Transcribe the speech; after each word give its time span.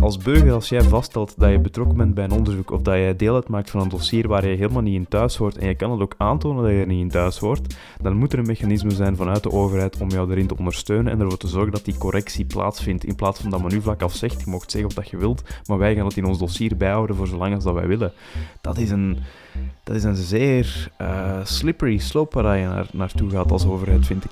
Als 0.00 0.18
burger, 0.18 0.52
als 0.52 0.68
jij 0.68 0.82
vaststelt 0.82 1.34
dat 1.36 1.50
je 1.50 1.58
betrokken 1.58 1.96
bent 1.96 2.14
bij 2.14 2.24
een 2.24 2.32
onderzoek 2.32 2.70
of 2.70 2.82
dat 2.82 2.94
jij 2.94 3.16
deel 3.16 3.34
uitmaakt 3.34 3.70
van 3.70 3.80
een 3.80 3.88
dossier 3.88 4.28
waar 4.28 4.48
je 4.48 4.56
helemaal 4.56 4.82
niet 4.82 4.94
in 4.94 5.08
thuis 5.08 5.36
hoort 5.36 5.58
en 5.58 5.68
je 5.68 5.74
kan 5.74 5.90
het 5.90 6.00
ook 6.00 6.14
aantonen 6.16 6.62
dat 6.62 6.72
je 6.72 6.78
er 6.80 6.86
niet 6.86 7.00
in 7.00 7.08
thuis 7.08 7.38
hoort, 7.38 7.74
dan 8.02 8.16
moet 8.16 8.32
er 8.32 8.38
een 8.38 8.46
mechanisme 8.46 8.90
zijn 8.90 9.16
vanuit 9.16 9.42
de 9.42 9.50
overheid 9.50 10.00
om 10.00 10.08
jou 10.08 10.30
erin 10.30 10.46
te 10.46 10.56
ondersteunen 10.58 11.12
en 11.12 11.20
ervoor 11.20 11.38
te 11.38 11.48
zorgen 11.48 11.72
dat 11.72 11.84
die 11.84 11.98
correctie 11.98 12.44
plaatsvindt. 12.44 13.04
In 13.04 13.14
plaats 13.14 13.40
van 13.40 13.50
dat 13.50 13.60
men 13.60 13.72
nu 13.72 13.80
vlak 13.80 14.02
af 14.02 14.14
zegt, 14.14 14.40
je 14.44 14.50
mocht 14.50 14.70
zeggen 14.70 14.94
wat 14.94 15.08
je 15.08 15.16
wilt, 15.16 15.42
maar 15.66 15.78
wij 15.78 15.94
gaan 15.94 16.06
het 16.06 16.16
in 16.16 16.24
ons 16.24 16.38
dossier 16.38 16.76
bijhouden 16.76 17.16
voor 17.16 17.26
zolang 17.26 17.54
als 17.54 17.64
dat 17.64 17.74
wij 17.74 17.86
willen. 17.86 18.12
Dat 18.60 18.78
is 18.78 18.90
een, 18.90 19.18
dat 19.84 19.96
is 19.96 20.04
een 20.04 20.16
zeer 20.16 20.90
uh, 21.00 21.44
slippery 21.44 21.98
slope 21.98 22.42
waar 22.42 22.58
je 22.58 22.66
naar, 22.66 22.86
naartoe 22.92 23.30
gaat 23.30 23.52
als 23.52 23.66
overheid, 23.66 24.06
vind 24.06 24.24
ik. 24.24 24.30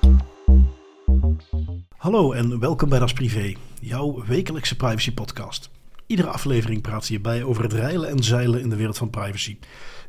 Hallo 1.99 2.33
en 2.33 2.59
welkom 2.59 2.89
bij 2.89 2.99
Das 2.99 3.13
Privé, 3.13 3.55
jouw 3.81 4.25
wekelijkse 4.27 4.77
privacy 4.77 5.13
podcast. 5.13 5.71
Iedere 6.07 6.29
aflevering 6.29 6.83
praat 6.83 7.07
je 7.07 7.13
hierbij 7.13 7.43
over 7.43 7.63
het 7.63 7.73
reilen 7.73 8.09
en 8.09 8.23
zeilen 8.23 8.61
in 8.61 8.69
de 8.69 8.77
wereld 8.77 8.99
van 8.99 9.11
privacy. 9.11 9.59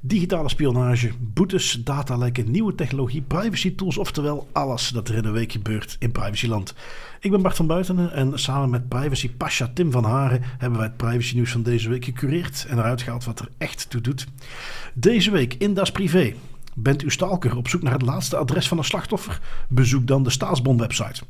Digitale 0.01 0.49
spionage, 0.49 1.11
boetes, 1.19 1.81
datalekken, 1.83 2.51
nieuwe 2.51 2.75
technologie, 2.75 3.21
privacy 3.21 3.75
tools, 3.75 3.97
oftewel 3.97 4.47
alles 4.51 4.89
dat 4.89 5.07
er 5.09 5.15
in 5.15 5.25
een 5.25 5.31
week 5.31 5.51
gebeurt 5.51 5.95
in 5.99 6.11
privacyland. 6.11 6.73
Ik 7.19 7.31
ben 7.31 7.41
Bart 7.41 7.55
van 7.55 7.67
Buitenen 7.67 8.13
en 8.13 8.39
samen 8.39 8.69
met 8.69 8.89
privacy 8.89 9.31
pasha 9.31 9.71
Tim 9.73 9.91
van 9.91 10.03
Haren 10.03 10.41
hebben 10.57 10.79
wij 10.79 10.87
het 10.87 10.97
privacy 10.97 11.35
nieuws 11.35 11.51
van 11.51 11.63
deze 11.63 11.89
week 11.89 12.05
gecureerd 12.05 12.65
en 12.69 12.77
eruit 12.77 13.01
gehaald 13.01 13.25
wat 13.25 13.39
er 13.39 13.49
echt 13.57 13.89
toe 13.89 14.01
doet. 14.01 14.27
Deze 14.93 15.31
week 15.31 15.53
in 15.53 15.73
Das 15.73 15.91
Privé. 15.91 16.33
Bent 16.73 17.03
u 17.03 17.11
stalker 17.11 17.57
op 17.57 17.67
zoek 17.67 17.81
naar 17.81 17.93
het 17.93 18.01
laatste 18.01 18.37
adres 18.37 18.67
van 18.67 18.77
een 18.77 18.83
slachtoffer? 18.83 19.39
Bezoek 19.67 20.07
dan 20.07 20.23
de 20.23 20.29
Staatsbond 20.29 20.79
website. 20.79 21.21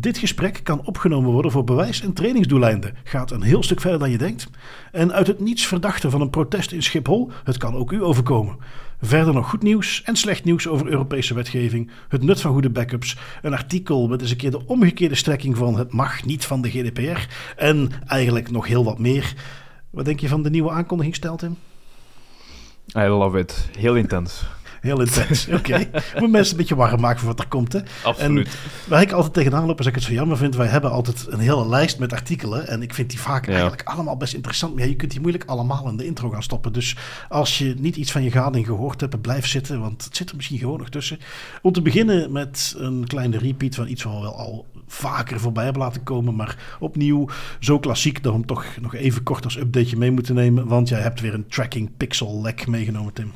Dit 0.00 0.18
gesprek 0.18 0.60
kan 0.62 0.84
opgenomen 0.84 1.30
worden 1.30 1.50
voor 1.50 1.64
bewijs- 1.64 2.02
en 2.02 2.12
trainingsdoeleinden. 2.12 2.94
Gaat 3.04 3.30
een 3.30 3.42
heel 3.42 3.62
stuk 3.62 3.80
verder 3.80 3.98
dan 3.98 4.10
je 4.10 4.18
denkt. 4.18 4.48
En 4.92 5.12
uit 5.12 5.26
het 5.26 5.40
niets 5.40 5.66
verdachte 5.66 6.10
van 6.10 6.20
een 6.20 6.30
protest 6.30 6.72
in 6.72 6.82
Schiphol, 6.82 7.30
het 7.44 7.56
kan 7.56 7.74
ook 7.74 7.92
u 7.92 8.02
overkomen. 8.02 8.56
Verder 9.00 9.34
nog 9.34 9.50
goed 9.50 9.62
nieuws 9.62 10.02
en 10.02 10.16
slecht 10.16 10.44
nieuws 10.44 10.66
over 10.66 10.86
Europese 10.86 11.34
wetgeving, 11.34 11.90
het 12.08 12.22
nut 12.22 12.40
van 12.40 12.52
goede 12.52 12.70
backups, 12.70 13.16
een 13.42 13.52
artikel 13.52 14.08
met 14.08 14.20
eens 14.20 14.30
een 14.30 14.36
keer 14.36 14.50
de 14.50 14.66
omgekeerde 14.66 15.14
strekking 15.14 15.56
van 15.56 15.78
het 15.78 15.92
mag 15.92 16.24
niet 16.24 16.46
van 16.46 16.62
de 16.62 16.70
GDPR 16.70 17.34
en 17.56 17.90
eigenlijk 18.06 18.50
nog 18.50 18.66
heel 18.66 18.84
wat 18.84 18.98
meer. 18.98 19.34
Wat 19.90 20.04
denk 20.04 20.20
je 20.20 20.28
van 20.28 20.42
de 20.42 20.50
nieuwe 20.50 20.70
aankondiging, 20.70 21.14
Steltim? 21.14 21.56
I 22.96 23.00
love 23.00 23.38
it. 23.38 23.68
Heel 23.78 23.96
intens. 23.96 24.44
Heel 24.80 25.00
intens. 25.00 25.46
Oké. 25.48 25.56
Okay. 25.56 25.90
Moet 26.18 26.30
mensen 26.30 26.52
een 26.52 26.58
beetje 26.58 26.76
warm 26.76 27.00
maken 27.00 27.18
voor 27.18 27.28
wat 27.28 27.40
er 27.40 27.48
komt. 27.48 27.72
Hè? 27.72 27.80
Absoluut. 28.02 28.46
En 28.46 28.52
waar 28.88 29.02
ik 29.02 29.12
altijd 29.12 29.34
tegenaan 29.34 29.66
loop, 29.66 29.78
is 29.78 29.84
dat 29.84 29.94
ik 29.94 30.00
het 30.00 30.08
zo 30.08 30.12
jammer 30.12 30.36
vind. 30.36 30.56
Wij 30.56 30.66
hebben 30.66 30.90
altijd 30.90 31.26
een 31.28 31.38
hele 31.38 31.68
lijst 31.68 31.98
met 31.98 32.12
artikelen. 32.12 32.68
En 32.68 32.82
ik 32.82 32.94
vind 32.94 33.10
die 33.10 33.20
vaak 33.20 33.48
eigenlijk 33.48 33.82
allemaal 33.82 34.16
best 34.16 34.34
interessant. 34.34 34.74
Maar 34.74 34.82
ja, 34.82 34.88
je 34.88 34.96
kunt 34.96 35.10
die 35.10 35.20
moeilijk 35.20 35.44
allemaal 35.44 35.88
in 35.88 35.96
de 35.96 36.06
intro 36.06 36.30
gaan 36.30 36.42
stoppen. 36.42 36.72
Dus 36.72 36.96
als 37.28 37.58
je 37.58 37.74
niet 37.78 37.96
iets 37.96 38.12
van 38.12 38.22
je 38.22 38.30
gading 38.30 38.66
gehoord 38.66 39.00
hebt, 39.00 39.20
blijf 39.20 39.46
zitten. 39.46 39.80
Want 39.80 40.04
het 40.04 40.16
zit 40.16 40.30
er 40.30 40.36
misschien 40.36 40.58
gewoon 40.58 40.78
nog 40.78 40.88
tussen. 40.88 41.18
Om 41.62 41.72
te 41.72 41.82
beginnen 41.82 42.32
met 42.32 42.74
een 42.78 43.06
kleine 43.06 43.38
repeat 43.38 43.74
van 43.74 43.88
iets 43.88 44.02
wat 44.02 44.14
we 44.14 44.20
wel 44.20 44.36
al 44.36 44.66
vaker 44.86 45.40
voorbij 45.40 45.64
hebben 45.64 45.82
laten 45.82 46.02
komen. 46.02 46.34
Maar 46.34 46.76
opnieuw 46.80 47.28
zo 47.60 47.78
klassiek 47.78 48.22
dat 48.22 48.32
we 48.32 48.38
hem 48.38 48.46
toch 48.46 48.64
nog 48.80 48.94
even 48.94 49.22
kort 49.22 49.44
als 49.44 49.56
updateje 49.56 49.96
mee 49.96 50.10
moeten 50.10 50.34
nemen. 50.34 50.66
Want 50.66 50.88
jij 50.88 51.00
hebt 51.00 51.20
weer 51.20 51.34
een 51.34 51.48
tracking 51.48 51.90
pixel 51.96 52.42
lek 52.42 52.66
meegenomen, 52.66 53.12
Tim. 53.12 53.32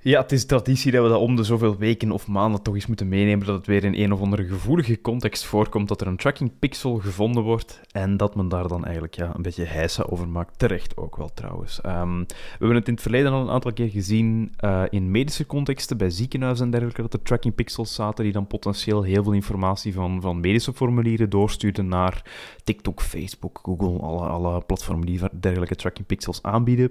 Ja, 0.00 0.20
het 0.20 0.32
is 0.32 0.46
traditie 0.46 0.92
dat 0.92 1.02
we 1.02 1.08
dat 1.08 1.20
om 1.20 1.36
de 1.36 1.44
zoveel 1.44 1.76
weken 1.76 2.10
of 2.10 2.26
maanden 2.26 2.62
toch 2.62 2.74
eens 2.74 2.86
moeten 2.86 3.08
meenemen, 3.08 3.46
dat 3.46 3.56
het 3.56 3.66
weer 3.66 3.84
in 3.84 3.94
een 3.94 4.12
of 4.12 4.20
andere 4.20 4.44
gevoelige 4.44 5.00
context 5.00 5.44
voorkomt, 5.44 5.88
dat 5.88 6.00
er 6.00 6.06
een 6.06 6.16
tracking 6.16 6.52
pixel 6.58 6.98
gevonden 6.98 7.42
wordt 7.42 7.80
en 7.90 8.16
dat 8.16 8.34
men 8.34 8.48
daar 8.48 8.68
dan 8.68 8.84
eigenlijk 8.84 9.14
ja, 9.14 9.34
een 9.34 9.42
beetje 9.42 9.64
heisa 9.64 10.02
over 10.02 10.28
maakt. 10.28 10.58
Terecht 10.58 10.96
ook 10.96 11.16
wel 11.16 11.30
trouwens. 11.34 11.80
Ehm, 11.80 12.18
we 12.18 12.34
hebben 12.58 12.76
het 12.76 12.86
in 12.86 12.92
het 12.92 13.02
verleden 13.02 13.32
al 13.32 13.40
een 13.40 13.50
aantal 13.50 13.72
keer 13.72 13.88
gezien 13.88 14.54
uh, 14.64 14.82
in 14.90 15.10
medische 15.10 15.46
contexten, 15.46 15.96
bij 15.96 16.10
ziekenhuizen 16.10 16.64
en 16.64 16.70
dergelijke, 16.70 17.02
dat 17.02 17.12
er 17.12 17.22
tracking 17.22 17.54
pixels 17.54 17.94
zaten 17.94 18.24
die 18.24 18.32
dan 18.32 18.46
potentieel 18.46 19.02
heel 19.02 19.22
veel 19.22 19.32
informatie 19.32 19.94
van, 19.94 20.20
van 20.20 20.40
medische 20.40 20.72
formulieren 20.72 21.30
doorstuurden 21.30 21.88
naar 21.88 22.22
TikTok, 22.64 23.02
Facebook, 23.02 23.60
Google, 23.62 24.00
alle, 24.00 24.26
alle 24.26 24.60
platformen 24.60 25.06
die 25.06 25.20
dergelijke 25.40 25.76
tracking 25.76 26.06
pixels 26.06 26.42
aanbieden. 26.42 26.90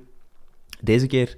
Deze 0.81 1.07
keer 1.07 1.37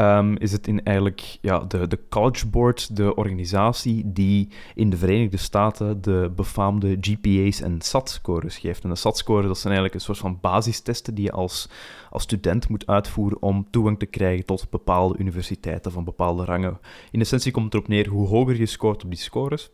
um, 0.00 0.36
is 0.36 0.52
het 0.52 0.66
in 0.66 0.84
eigenlijk 0.84 1.38
ja, 1.40 1.58
de, 1.58 1.86
de 1.86 1.98
College 2.08 2.46
Board, 2.46 2.96
de 2.96 3.14
organisatie 3.14 4.12
die 4.12 4.48
in 4.74 4.90
de 4.90 4.96
Verenigde 4.96 5.36
Staten 5.36 6.02
de 6.02 6.32
befaamde 6.36 6.96
GPA's 7.00 7.60
en 7.60 7.80
SAT-scores 7.80 8.58
geeft. 8.58 8.84
En 8.84 8.90
de 8.90 8.96
SAT-scores 8.96 9.46
dat 9.46 9.58
zijn 9.58 9.72
eigenlijk 9.72 9.94
een 9.94 10.06
soort 10.06 10.18
van 10.18 10.38
basistesten 10.40 11.14
die 11.14 11.24
je 11.24 11.32
als, 11.32 11.68
als 12.10 12.22
student 12.22 12.68
moet 12.68 12.86
uitvoeren 12.86 13.42
om 13.42 13.66
toegang 13.70 13.98
te 13.98 14.06
krijgen 14.06 14.44
tot 14.44 14.70
bepaalde 14.70 15.18
universiteiten 15.18 15.92
van 15.92 16.04
bepaalde 16.04 16.44
rangen. 16.44 16.78
In 17.10 17.20
essentie 17.20 17.52
komt 17.52 17.64
het 17.64 17.74
erop 17.74 17.88
neer 17.88 18.08
hoe 18.08 18.28
hoger 18.28 18.58
je 18.58 18.66
scoort 18.66 19.04
op 19.04 19.10
die 19.10 19.18
scores, 19.18 19.70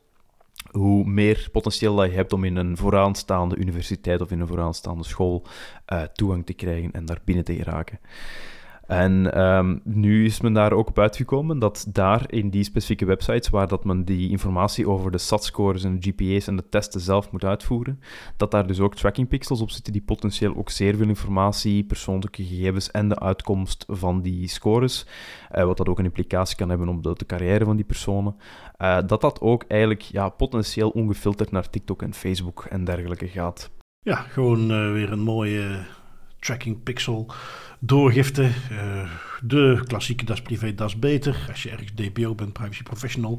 hoe 0.71 1.05
meer 1.05 1.49
potentieel 1.53 1.97
dat 1.97 2.11
je 2.11 2.17
hebt 2.17 2.33
om 2.33 2.45
in 2.45 2.57
een 2.57 2.77
vooraanstaande 2.77 3.57
universiteit 3.57 4.21
of 4.21 4.31
in 4.31 4.41
een 4.41 4.47
vooraanstaande 4.47 5.05
school 5.05 5.47
uh, 5.93 6.03
toegang 6.03 6.47
te 6.47 6.53
krijgen 6.53 6.93
en 6.93 7.05
daar 7.05 7.21
binnen 7.25 7.45
te 7.45 7.55
geraken. 7.55 7.99
En 8.87 9.41
um, 9.41 9.81
nu 9.85 10.25
is 10.25 10.41
men 10.41 10.53
daar 10.53 10.73
ook 10.73 10.89
op 10.89 10.99
uitgekomen 10.99 11.59
dat 11.59 11.87
daar 11.89 12.25
in 12.27 12.51
die 12.51 12.65
specifieke 12.65 13.05
websites, 13.05 13.49
waar 13.49 13.69
dat 13.69 13.85
men 13.85 14.05
die 14.05 14.31
informatie 14.31 14.89
over 14.89 15.11
de 15.11 15.19
SAT-scores 15.19 15.85
en 15.85 16.01
de 16.01 16.11
GPA's 16.11 16.47
en 16.47 16.57
de 16.57 16.69
testen 16.69 17.01
zelf 17.01 17.33
moet 17.33 17.45
uitvoeren, 17.45 18.01
dat 18.37 18.51
daar 18.51 18.67
dus 18.67 18.81
ook 18.81 18.95
tracking 18.95 19.29
pixels 19.29 19.61
op 19.61 19.71
zitten 19.71 19.93
die 19.93 20.03
potentieel 20.03 20.57
ook 20.57 20.71
zeer 20.71 20.97
veel 20.97 21.09
informatie, 21.09 21.85
persoonlijke 21.85 22.45
gegevens 22.45 22.91
en 22.91 23.09
de 23.09 23.19
uitkomst 23.19 23.85
van 23.89 24.23
die 24.23 24.49
scores, 24.49 25.07
uh, 25.55 25.65
wat 25.65 25.77
dat 25.77 25.89
ook 25.89 25.99
een 25.99 26.05
implicatie 26.05 26.57
kan 26.57 26.69
hebben 26.69 26.89
op 26.89 27.03
de, 27.03 27.27
carrière 27.27 27.65
van 27.65 27.77
die 27.77 27.85
personen, 27.85 28.37
uh, 28.79 28.99
dat 29.07 29.21
dat 29.21 29.41
ook 29.41 29.65
eigenlijk 29.69 30.01
ja, 30.01 30.29
potentieel 30.29 30.89
ongefilterd 30.91 31.51
naar 31.51 31.71
TikTok 31.71 32.03
en 32.03 32.15
Facebook 32.15 32.65
en 32.71 32.85
dergelijke 32.85 33.29
gaat. 33.29 33.71
Ja, 34.01 34.17
gewoon 34.17 34.71
uh, 34.71 34.93
weer 34.93 35.13
een 35.13 35.23
mooie 35.23 35.85
tracking 36.45 36.83
pixel 36.83 37.27
doorgifte. 37.79 38.43
Uh, 38.73 39.09
de 39.41 39.83
klassieke 39.87 40.25
Das 40.25 40.41
Privé, 40.41 40.75
Das 40.75 40.99
Beter. 40.99 41.35
Als 41.49 41.63
je 41.63 41.71
ergens 41.71 41.95
DPO 41.95 42.35
bent, 42.35 42.53
privacy 42.53 42.83
professional. 42.83 43.39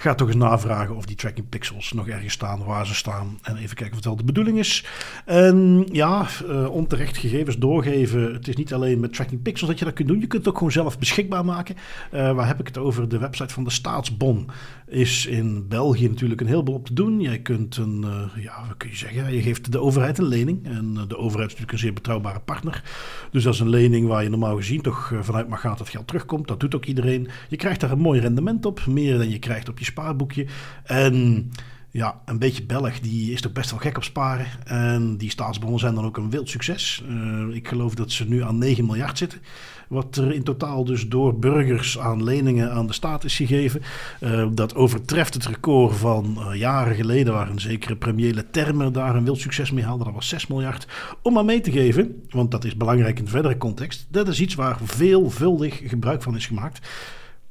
Ga 0.00 0.14
toch 0.14 0.28
eens 0.28 0.36
navragen 0.36 0.96
of 0.96 1.06
die 1.06 1.16
tracking 1.16 1.48
pixels 1.48 1.92
nog 1.92 2.08
ergens 2.08 2.32
staan, 2.32 2.64
waar 2.64 2.86
ze 2.86 2.94
staan. 2.94 3.38
En 3.42 3.56
even 3.56 3.76
kijken 3.76 3.90
of 3.90 3.96
het 3.96 4.04
wel 4.04 4.16
de 4.16 4.24
bedoeling 4.24 4.58
is. 4.58 4.84
En 5.24 5.86
ja, 5.92 6.26
uh, 6.48 6.70
onterecht 6.70 7.16
gegevens 7.16 7.58
doorgeven. 7.58 8.32
Het 8.32 8.48
is 8.48 8.56
niet 8.56 8.74
alleen 8.74 9.00
met 9.00 9.12
tracking 9.12 9.42
pixels 9.42 9.70
dat 9.70 9.78
je 9.78 9.84
dat 9.84 9.94
kunt 9.94 10.08
doen. 10.08 10.20
Je 10.20 10.26
kunt 10.26 10.42
het 10.42 10.50
ook 10.50 10.56
gewoon 10.56 10.72
zelf 10.72 10.98
beschikbaar 10.98 11.44
maken. 11.44 11.76
Uh, 12.14 12.32
waar 12.32 12.46
heb 12.46 12.60
ik 12.60 12.66
het 12.66 12.78
over? 12.78 13.08
De 13.08 13.18
website 13.18 13.54
van 13.54 13.64
de 13.64 13.70
Staatsbon 13.70 14.50
is 14.86 15.26
in 15.26 15.68
België 15.68 16.08
natuurlijk 16.08 16.40
een 16.40 16.46
heleboel 16.46 16.74
op 16.74 16.86
te 16.86 16.94
doen. 16.94 17.20
Jij 17.20 17.38
kunt 17.38 17.76
een, 17.76 18.04
uh, 18.04 18.44
ja, 18.44 18.64
wat 18.68 18.76
kun 18.76 18.88
je 18.88 18.96
zeggen? 18.96 19.34
Je 19.34 19.42
geeft 19.42 19.72
de 19.72 19.80
overheid 19.80 20.18
een 20.18 20.28
lening. 20.28 20.66
En 20.66 20.94
de 21.08 21.16
overheid 21.16 21.52
is 21.52 21.58
natuurlijk 21.58 21.72
een 21.72 21.78
zeer 21.78 21.92
betrouwbare 21.92 22.40
partner. 22.40 22.82
Dus 23.30 23.42
dat 23.42 23.54
is 23.54 23.60
een 23.60 23.68
lening 23.68 24.06
waar 24.06 24.22
je 24.22 24.30
normaal 24.30 24.56
gezien 24.56 24.80
toch 24.80 25.12
vanuit 25.20 25.48
mag 25.48 25.60
gaan 25.60 25.74
dat 25.78 25.88
geld 25.88 26.06
terugkomt. 26.06 26.48
Dat 26.48 26.60
doet 26.60 26.74
ook 26.74 26.84
iedereen. 26.84 27.28
Je 27.48 27.56
krijgt 27.56 27.80
daar 27.80 27.90
een 27.90 27.98
mooi 27.98 28.20
rendement 28.20 28.66
op. 28.66 28.86
Meer 28.86 29.18
dan 29.18 29.30
je 29.30 29.38
krijgt 29.38 29.68
op 29.68 29.78
je 29.78 29.86
spaarboekje. 29.90 30.46
En 30.84 31.50
ja, 31.90 32.20
een 32.24 32.38
beetje 32.38 32.64
Belg, 32.64 33.00
die 33.00 33.32
is 33.32 33.40
toch 33.40 33.52
best 33.52 33.70
wel 33.70 33.78
gek 33.78 33.96
op 33.96 34.04
sparen. 34.04 34.46
En 34.64 35.16
die 35.16 35.30
staatsbonnen 35.30 35.80
zijn 35.80 35.94
dan 35.94 36.04
ook 36.04 36.16
een 36.16 36.30
wild 36.30 36.48
succes. 36.48 37.04
Uh, 37.08 37.54
ik 37.54 37.68
geloof 37.68 37.94
dat 37.94 38.12
ze 38.12 38.28
nu 38.28 38.42
aan 38.42 38.58
9 38.58 38.86
miljard 38.86 39.18
zitten. 39.18 39.40
Wat 39.88 40.16
er 40.16 40.32
in 40.32 40.42
totaal 40.42 40.84
dus 40.84 41.08
door 41.08 41.38
burgers 41.38 41.98
aan 41.98 42.24
leningen 42.24 42.72
aan 42.72 42.86
de 42.86 42.92
staat 42.92 43.24
is 43.24 43.36
gegeven. 43.36 43.82
Uh, 44.20 44.46
dat 44.52 44.74
overtreft 44.74 45.34
het 45.34 45.46
record 45.46 45.96
van 45.96 46.36
uh, 46.38 46.58
jaren 46.58 46.94
geleden, 46.94 47.32
waar 47.32 47.50
een 47.50 47.60
zekere 47.60 47.96
premiële 47.96 48.50
termen 48.50 48.92
daar 48.92 49.16
een 49.16 49.24
wild 49.24 49.40
succes 49.40 49.70
mee 49.70 49.84
haalde. 49.84 50.04
Dat 50.04 50.14
was 50.14 50.28
6 50.28 50.46
miljard. 50.46 50.86
Om 51.22 51.32
maar 51.32 51.44
mee 51.44 51.60
te 51.60 51.72
geven, 51.72 52.22
want 52.30 52.50
dat 52.50 52.64
is 52.64 52.76
belangrijk 52.76 53.18
in 53.18 53.24
de 53.24 53.30
verdere 53.30 53.56
context. 53.56 54.06
Dat 54.10 54.28
is 54.28 54.40
iets 54.40 54.54
waar 54.54 54.78
veelvuldig 54.82 55.80
gebruik 55.84 56.22
van 56.22 56.36
is 56.36 56.46
gemaakt. 56.46 56.88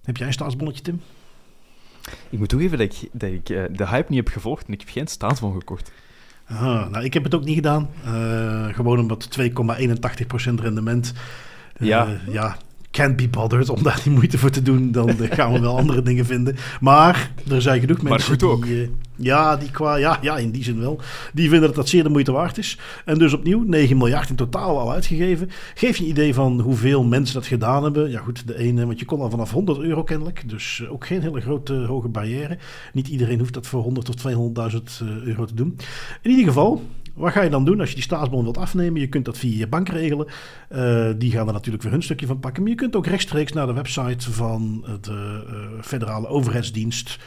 Heb 0.04 0.18
jij 0.18 0.28
een 0.28 0.34
staatsbonnetje, 0.34 0.84
Tim? 0.84 1.02
Ik 2.30 2.40
moet 2.40 2.50
toegeven 2.50 2.78
dat 2.78 2.94
ik, 2.94 3.10
dat 3.12 3.30
ik 3.30 3.50
uh, 3.50 3.64
de 3.72 3.88
hype 3.88 4.06
niet 4.10 4.26
heb 4.26 4.34
gevolgd 4.34 4.68
en 4.68 4.74
ik 4.74 4.80
heb 4.80 4.90
geen 4.90 5.08
staatsbon 5.08 5.54
gekocht. 5.54 5.92
Ah, 6.48 6.90
nou, 6.90 7.04
ik 7.04 7.14
heb 7.14 7.24
het 7.24 7.36
ook 7.36 7.44
niet 7.44 7.56
gedaan. 7.56 7.90
Uh, 8.06 8.74
gewoon 8.74 9.00
omdat 9.00 9.40
2,81% 9.40 9.48
rendement. 10.56 11.14
Uh, 11.78 11.88
ja. 11.88 12.08
ja, 12.28 12.58
can't 12.92 13.16
be 13.16 13.28
bothered 13.28 13.70
om 13.70 13.84
daar 13.84 14.00
die 14.04 14.12
moeite 14.12 14.38
voor 14.38 14.50
te 14.50 14.62
doen. 14.62 14.92
Dan 14.92 15.16
gaan 15.38 15.54
we 15.54 15.60
wel 15.60 15.78
andere 15.78 16.02
dingen 16.02 16.26
vinden. 16.26 16.56
Maar 16.80 17.32
er 17.50 17.62
zijn 17.62 17.80
genoeg 17.80 18.02
mensen 18.02 18.38
die... 18.38 18.82
Uh, 18.82 18.88
ja, 19.20 19.56
die 19.58 19.72
qua, 19.72 19.96
ja, 19.96 20.20
ja, 20.22 20.38
in 20.38 20.52
die 20.52 20.64
zin 20.64 20.80
wel. 20.80 21.00
Die 21.34 21.50
vinden 21.50 21.68
dat 21.68 21.76
dat 21.76 21.90
zeer 21.90 22.04
de 22.04 22.10
moeite 22.10 22.32
waard 22.32 22.58
is. 22.58 22.78
En 23.06 23.18
dus 23.18 23.34
opnieuw, 23.34 23.64
9 23.64 23.98
miljard 23.98 24.30
in 24.30 24.36
totaal 24.36 24.80
al 24.80 24.92
uitgegeven. 24.92 25.50
Geef 25.74 25.98
je 25.98 26.04
een 26.04 26.10
idee 26.10 26.34
van 26.34 26.60
hoeveel 26.60 27.04
mensen 27.04 27.36
dat 27.36 27.46
gedaan 27.46 27.84
hebben. 27.84 28.10
Ja 28.10 28.20
goed, 28.20 28.48
de 28.48 28.58
ene, 28.58 28.86
want 28.86 29.00
je 29.00 29.06
kon 29.06 29.22
al 29.22 29.30
vanaf 29.30 29.52
100 29.52 29.80
euro 29.80 30.04
kennelijk. 30.04 30.50
Dus 30.50 30.84
ook 30.90 31.06
geen 31.06 31.22
hele 31.22 31.42
grote 31.42 31.74
hoge 31.74 32.08
barrière. 32.08 32.58
Niet 32.94 33.08
iedereen 33.08 33.40
hoeft 33.40 33.54
dat 33.54 33.68
voor 33.68 33.82
100 33.82 34.10
of 34.10 34.16
200.000 34.74 34.80
euro 35.24 35.46
te 35.46 35.54
doen. 35.54 35.78
In 36.22 36.30
ieder 36.30 36.46
geval, 36.46 36.84
Wat 37.18 37.32
ga 37.32 37.42
je 37.42 37.50
dan 37.50 37.66
doen 37.66 37.80
als 37.80 37.90
je 37.90 37.96
die 37.96 38.04
staatsbon 38.04 38.44
wilt 38.44 38.58
afnemen? 38.58 39.02
Je 39.02 39.08
kunt 39.08 39.26
dat 39.26 39.38
via 39.38 39.58
je 39.58 39.68
bank 39.68 39.90
regelen. 39.90 40.28
Uh, 40.70 41.10
die 41.18 41.32
gaan 41.32 41.48
er 41.48 41.54
natuurlijk 41.54 41.84
weer 41.84 41.92
hun 41.92 42.04
stukje 42.04 42.28
van 42.28 42.40
pakken. 42.40 42.62
Maar 42.64 42.72
je 42.72 42.78
kunt 42.78 42.96
ook 42.96 43.08
rechtstreeks 43.08 43.52
naar 43.52 43.68
de 43.68 43.74
website 43.74 44.32
van 44.32 44.86
de 45.02 45.44
uh, 45.50 45.82
federale 45.82 46.28
overheidsdienst 46.28 47.20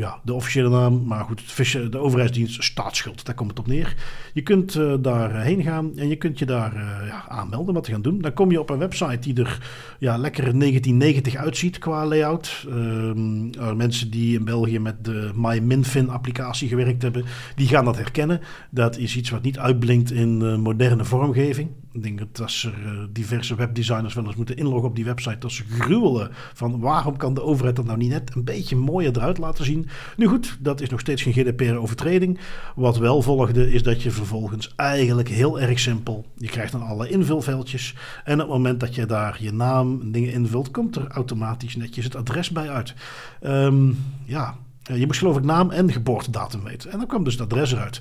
ja, 0.00 0.20
de 0.24 0.34
officiële 0.34 0.68
naam, 0.68 1.06
maar 1.06 1.24
goed, 1.24 1.56
de 1.92 1.98
overheidsdienst 1.98 2.62
staatsschuld, 2.62 3.24
daar 3.24 3.34
komt 3.34 3.50
het 3.50 3.58
op 3.58 3.66
neer. 3.66 3.94
Je 4.32 4.42
kunt 4.42 4.74
uh, 4.74 4.94
daarheen 5.00 5.62
gaan 5.62 5.98
en 5.98 6.08
je 6.08 6.16
kunt 6.16 6.38
je 6.38 6.46
daar 6.46 6.74
uh, 6.74 7.08
ja, 7.08 7.28
aanmelden 7.28 7.74
wat 7.74 7.84
te 7.84 7.90
gaan 7.90 8.02
doen. 8.02 8.20
Dan 8.20 8.32
kom 8.32 8.50
je 8.50 8.60
op 8.60 8.70
een 8.70 8.78
website 8.78 9.18
die 9.18 9.44
er 9.44 9.58
ja, 9.98 10.16
lekker 10.16 10.42
1990 10.42 11.34
uitziet 11.34 11.78
qua 11.78 12.06
layout. 12.06 12.66
Uh, 12.68 13.72
mensen 13.72 14.10
die 14.10 14.38
in 14.38 14.44
België 14.44 14.78
met 14.78 15.04
de 15.04 15.30
MyMinFin 15.34 16.08
applicatie 16.08 16.68
gewerkt 16.68 17.02
hebben, 17.02 17.24
die 17.54 17.68
gaan 17.68 17.84
dat 17.84 17.96
herkennen. 17.96 18.40
Dat 18.70 18.96
is 18.96 19.16
iets 19.16 19.30
wat 19.30 19.42
niet 19.42 19.58
uitblinkt 19.58 20.12
in 20.12 20.60
moderne 20.60 21.04
vormgeving. 21.04 21.68
Ik 21.92 22.18
dat 22.18 22.40
als 22.40 22.64
er 22.64 23.08
diverse 23.12 23.54
webdesigners 23.54 24.14
wel 24.14 24.24
eens 24.24 24.36
moeten 24.36 24.56
inloggen 24.56 24.88
op 24.88 24.96
die 24.96 25.04
website, 25.04 25.38
dat 25.38 25.52
ze 25.52 25.64
gruwelen 25.68 26.30
van 26.54 26.80
waarom 26.80 27.16
kan 27.16 27.34
de 27.34 27.42
overheid 27.42 27.76
dat 27.76 27.84
nou 27.84 27.98
niet 27.98 28.10
net 28.10 28.34
een 28.34 28.44
beetje 28.44 28.76
mooier 28.76 29.16
eruit 29.16 29.38
laten 29.38 29.64
zien. 29.64 29.88
Nu 30.16 30.26
goed, 30.26 30.56
dat 30.60 30.80
is 30.80 30.88
nog 30.88 31.00
steeds 31.00 31.22
geen 31.22 31.32
GDPR-overtreding. 31.32 32.38
Wat 32.74 32.98
wel 32.98 33.22
volgde 33.22 33.72
is 33.72 33.82
dat 33.82 34.02
je 34.02 34.10
vervolgens 34.10 34.72
eigenlijk 34.76 35.28
heel 35.28 35.60
erg 35.60 35.78
simpel, 35.78 36.26
je 36.36 36.48
krijgt 36.48 36.72
dan 36.72 36.82
alle 36.82 37.08
invulveldjes 37.08 37.94
en 38.24 38.34
op 38.34 38.40
het 38.40 38.48
moment 38.48 38.80
dat 38.80 38.94
je 38.94 39.06
daar 39.06 39.36
je 39.40 39.52
naam 39.52 40.12
dingen 40.12 40.32
invult, 40.32 40.70
komt 40.70 40.96
er 40.96 41.06
automatisch 41.08 41.76
netjes 41.76 42.04
het 42.04 42.16
adres 42.16 42.50
bij 42.50 42.70
uit. 42.70 42.94
Um, 43.42 43.98
ja, 44.24 44.56
je 44.82 45.06
moest 45.06 45.18
geloof 45.18 45.36
ik 45.36 45.44
naam 45.44 45.70
en 45.70 45.92
geboortedatum 45.92 46.64
weten. 46.64 46.90
En 46.90 46.98
dan 46.98 47.06
kwam 47.06 47.24
dus 47.24 47.32
het 47.32 47.42
adres 47.42 47.72
eruit. 47.72 48.00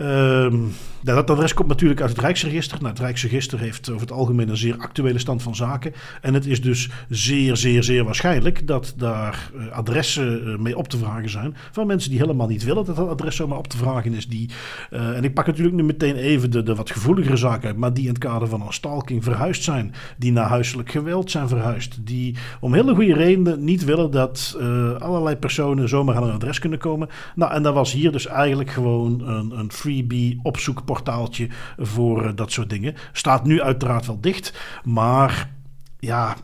Um, 0.00 0.72
dat 1.02 1.30
adres 1.30 1.54
komt 1.54 1.68
natuurlijk 1.68 2.00
uit 2.00 2.10
het 2.10 2.20
Rijksregister. 2.20 2.78
Nou, 2.78 2.90
het 2.90 2.98
Rijksregister 2.98 3.58
heeft 3.58 3.90
over 3.90 4.00
het 4.00 4.12
algemeen 4.12 4.48
een 4.48 4.56
zeer 4.56 4.76
actuele 4.78 5.18
stand 5.18 5.42
van 5.42 5.56
zaken. 5.56 5.92
En 6.20 6.34
het 6.34 6.46
is 6.46 6.62
dus 6.62 6.90
zeer, 7.08 7.56
zeer, 7.56 7.82
zeer 7.82 8.04
waarschijnlijk 8.04 8.66
dat 8.66 8.94
daar 8.96 9.50
uh, 9.54 9.68
adressen 9.72 10.48
uh, 10.48 10.56
mee 10.58 10.76
op 10.76 10.88
te 10.88 10.98
vragen 10.98 11.30
zijn. 11.30 11.56
Van 11.72 11.86
mensen 11.86 12.10
die 12.10 12.18
helemaal 12.18 12.46
niet 12.46 12.64
willen 12.64 12.84
dat 12.84 12.96
dat 12.96 13.08
adres 13.08 13.36
zomaar 13.36 13.58
op 13.58 13.68
te 13.68 13.76
vragen 13.76 14.14
is. 14.14 14.28
Die, 14.28 14.50
uh, 14.90 15.16
en 15.16 15.24
ik 15.24 15.34
pak 15.34 15.46
natuurlijk 15.46 15.76
nu 15.76 15.82
meteen 15.82 16.16
even 16.16 16.50
de, 16.50 16.62
de 16.62 16.74
wat 16.74 16.90
gevoeligere 16.90 17.36
zaken 17.36 17.68
uit. 17.68 17.76
Maar 17.76 17.94
die 17.94 18.04
in 18.04 18.10
het 18.10 18.18
kader 18.18 18.48
van 18.48 18.60
een 18.60 18.72
stalking 18.72 19.24
verhuisd 19.24 19.62
zijn. 19.62 19.94
Die 20.16 20.32
naar 20.32 20.48
huiselijk 20.48 20.90
geweld 20.90 21.30
zijn 21.30 21.48
verhuisd. 21.48 21.98
Die 22.00 22.36
om 22.60 22.74
hele 22.74 22.94
goede 22.94 23.14
redenen 23.14 23.64
niet 23.64 23.84
willen 23.84 24.10
dat 24.10 24.56
allerlei 24.98 25.36
personen 25.36 25.88
zomaar 25.88 26.16
aan 26.16 26.22
een 26.22 26.34
adres 26.34 26.58
kunnen 26.58 26.78
komen. 26.78 27.08
Nou, 27.34 27.52
en 27.52 27.62
dat 27.62 27.74
was 27.74 27.92
hier 27.92 28.12
dus 28.12 28.26
eigenlijk 28.26 28.70
gewoon 28.70 29.28
een, 29.28 29.58
een 29.58 29.70
freebie 29.88 30.40
opzoekportaaltje 30.42 31.48
voor 31.76 32.24
uh, 32.24 32.30
dat 32.34 32.52
soort 32.52 32.70
dingen. 32.70 32.94
Staat 33.12 33.44
nu 33.44 33.62
uiteraard 33.62 34.06
wel 34.06 34.20
dicht, 34.20 34.58
maar 34.84 35.50
ja, 35.98 36.36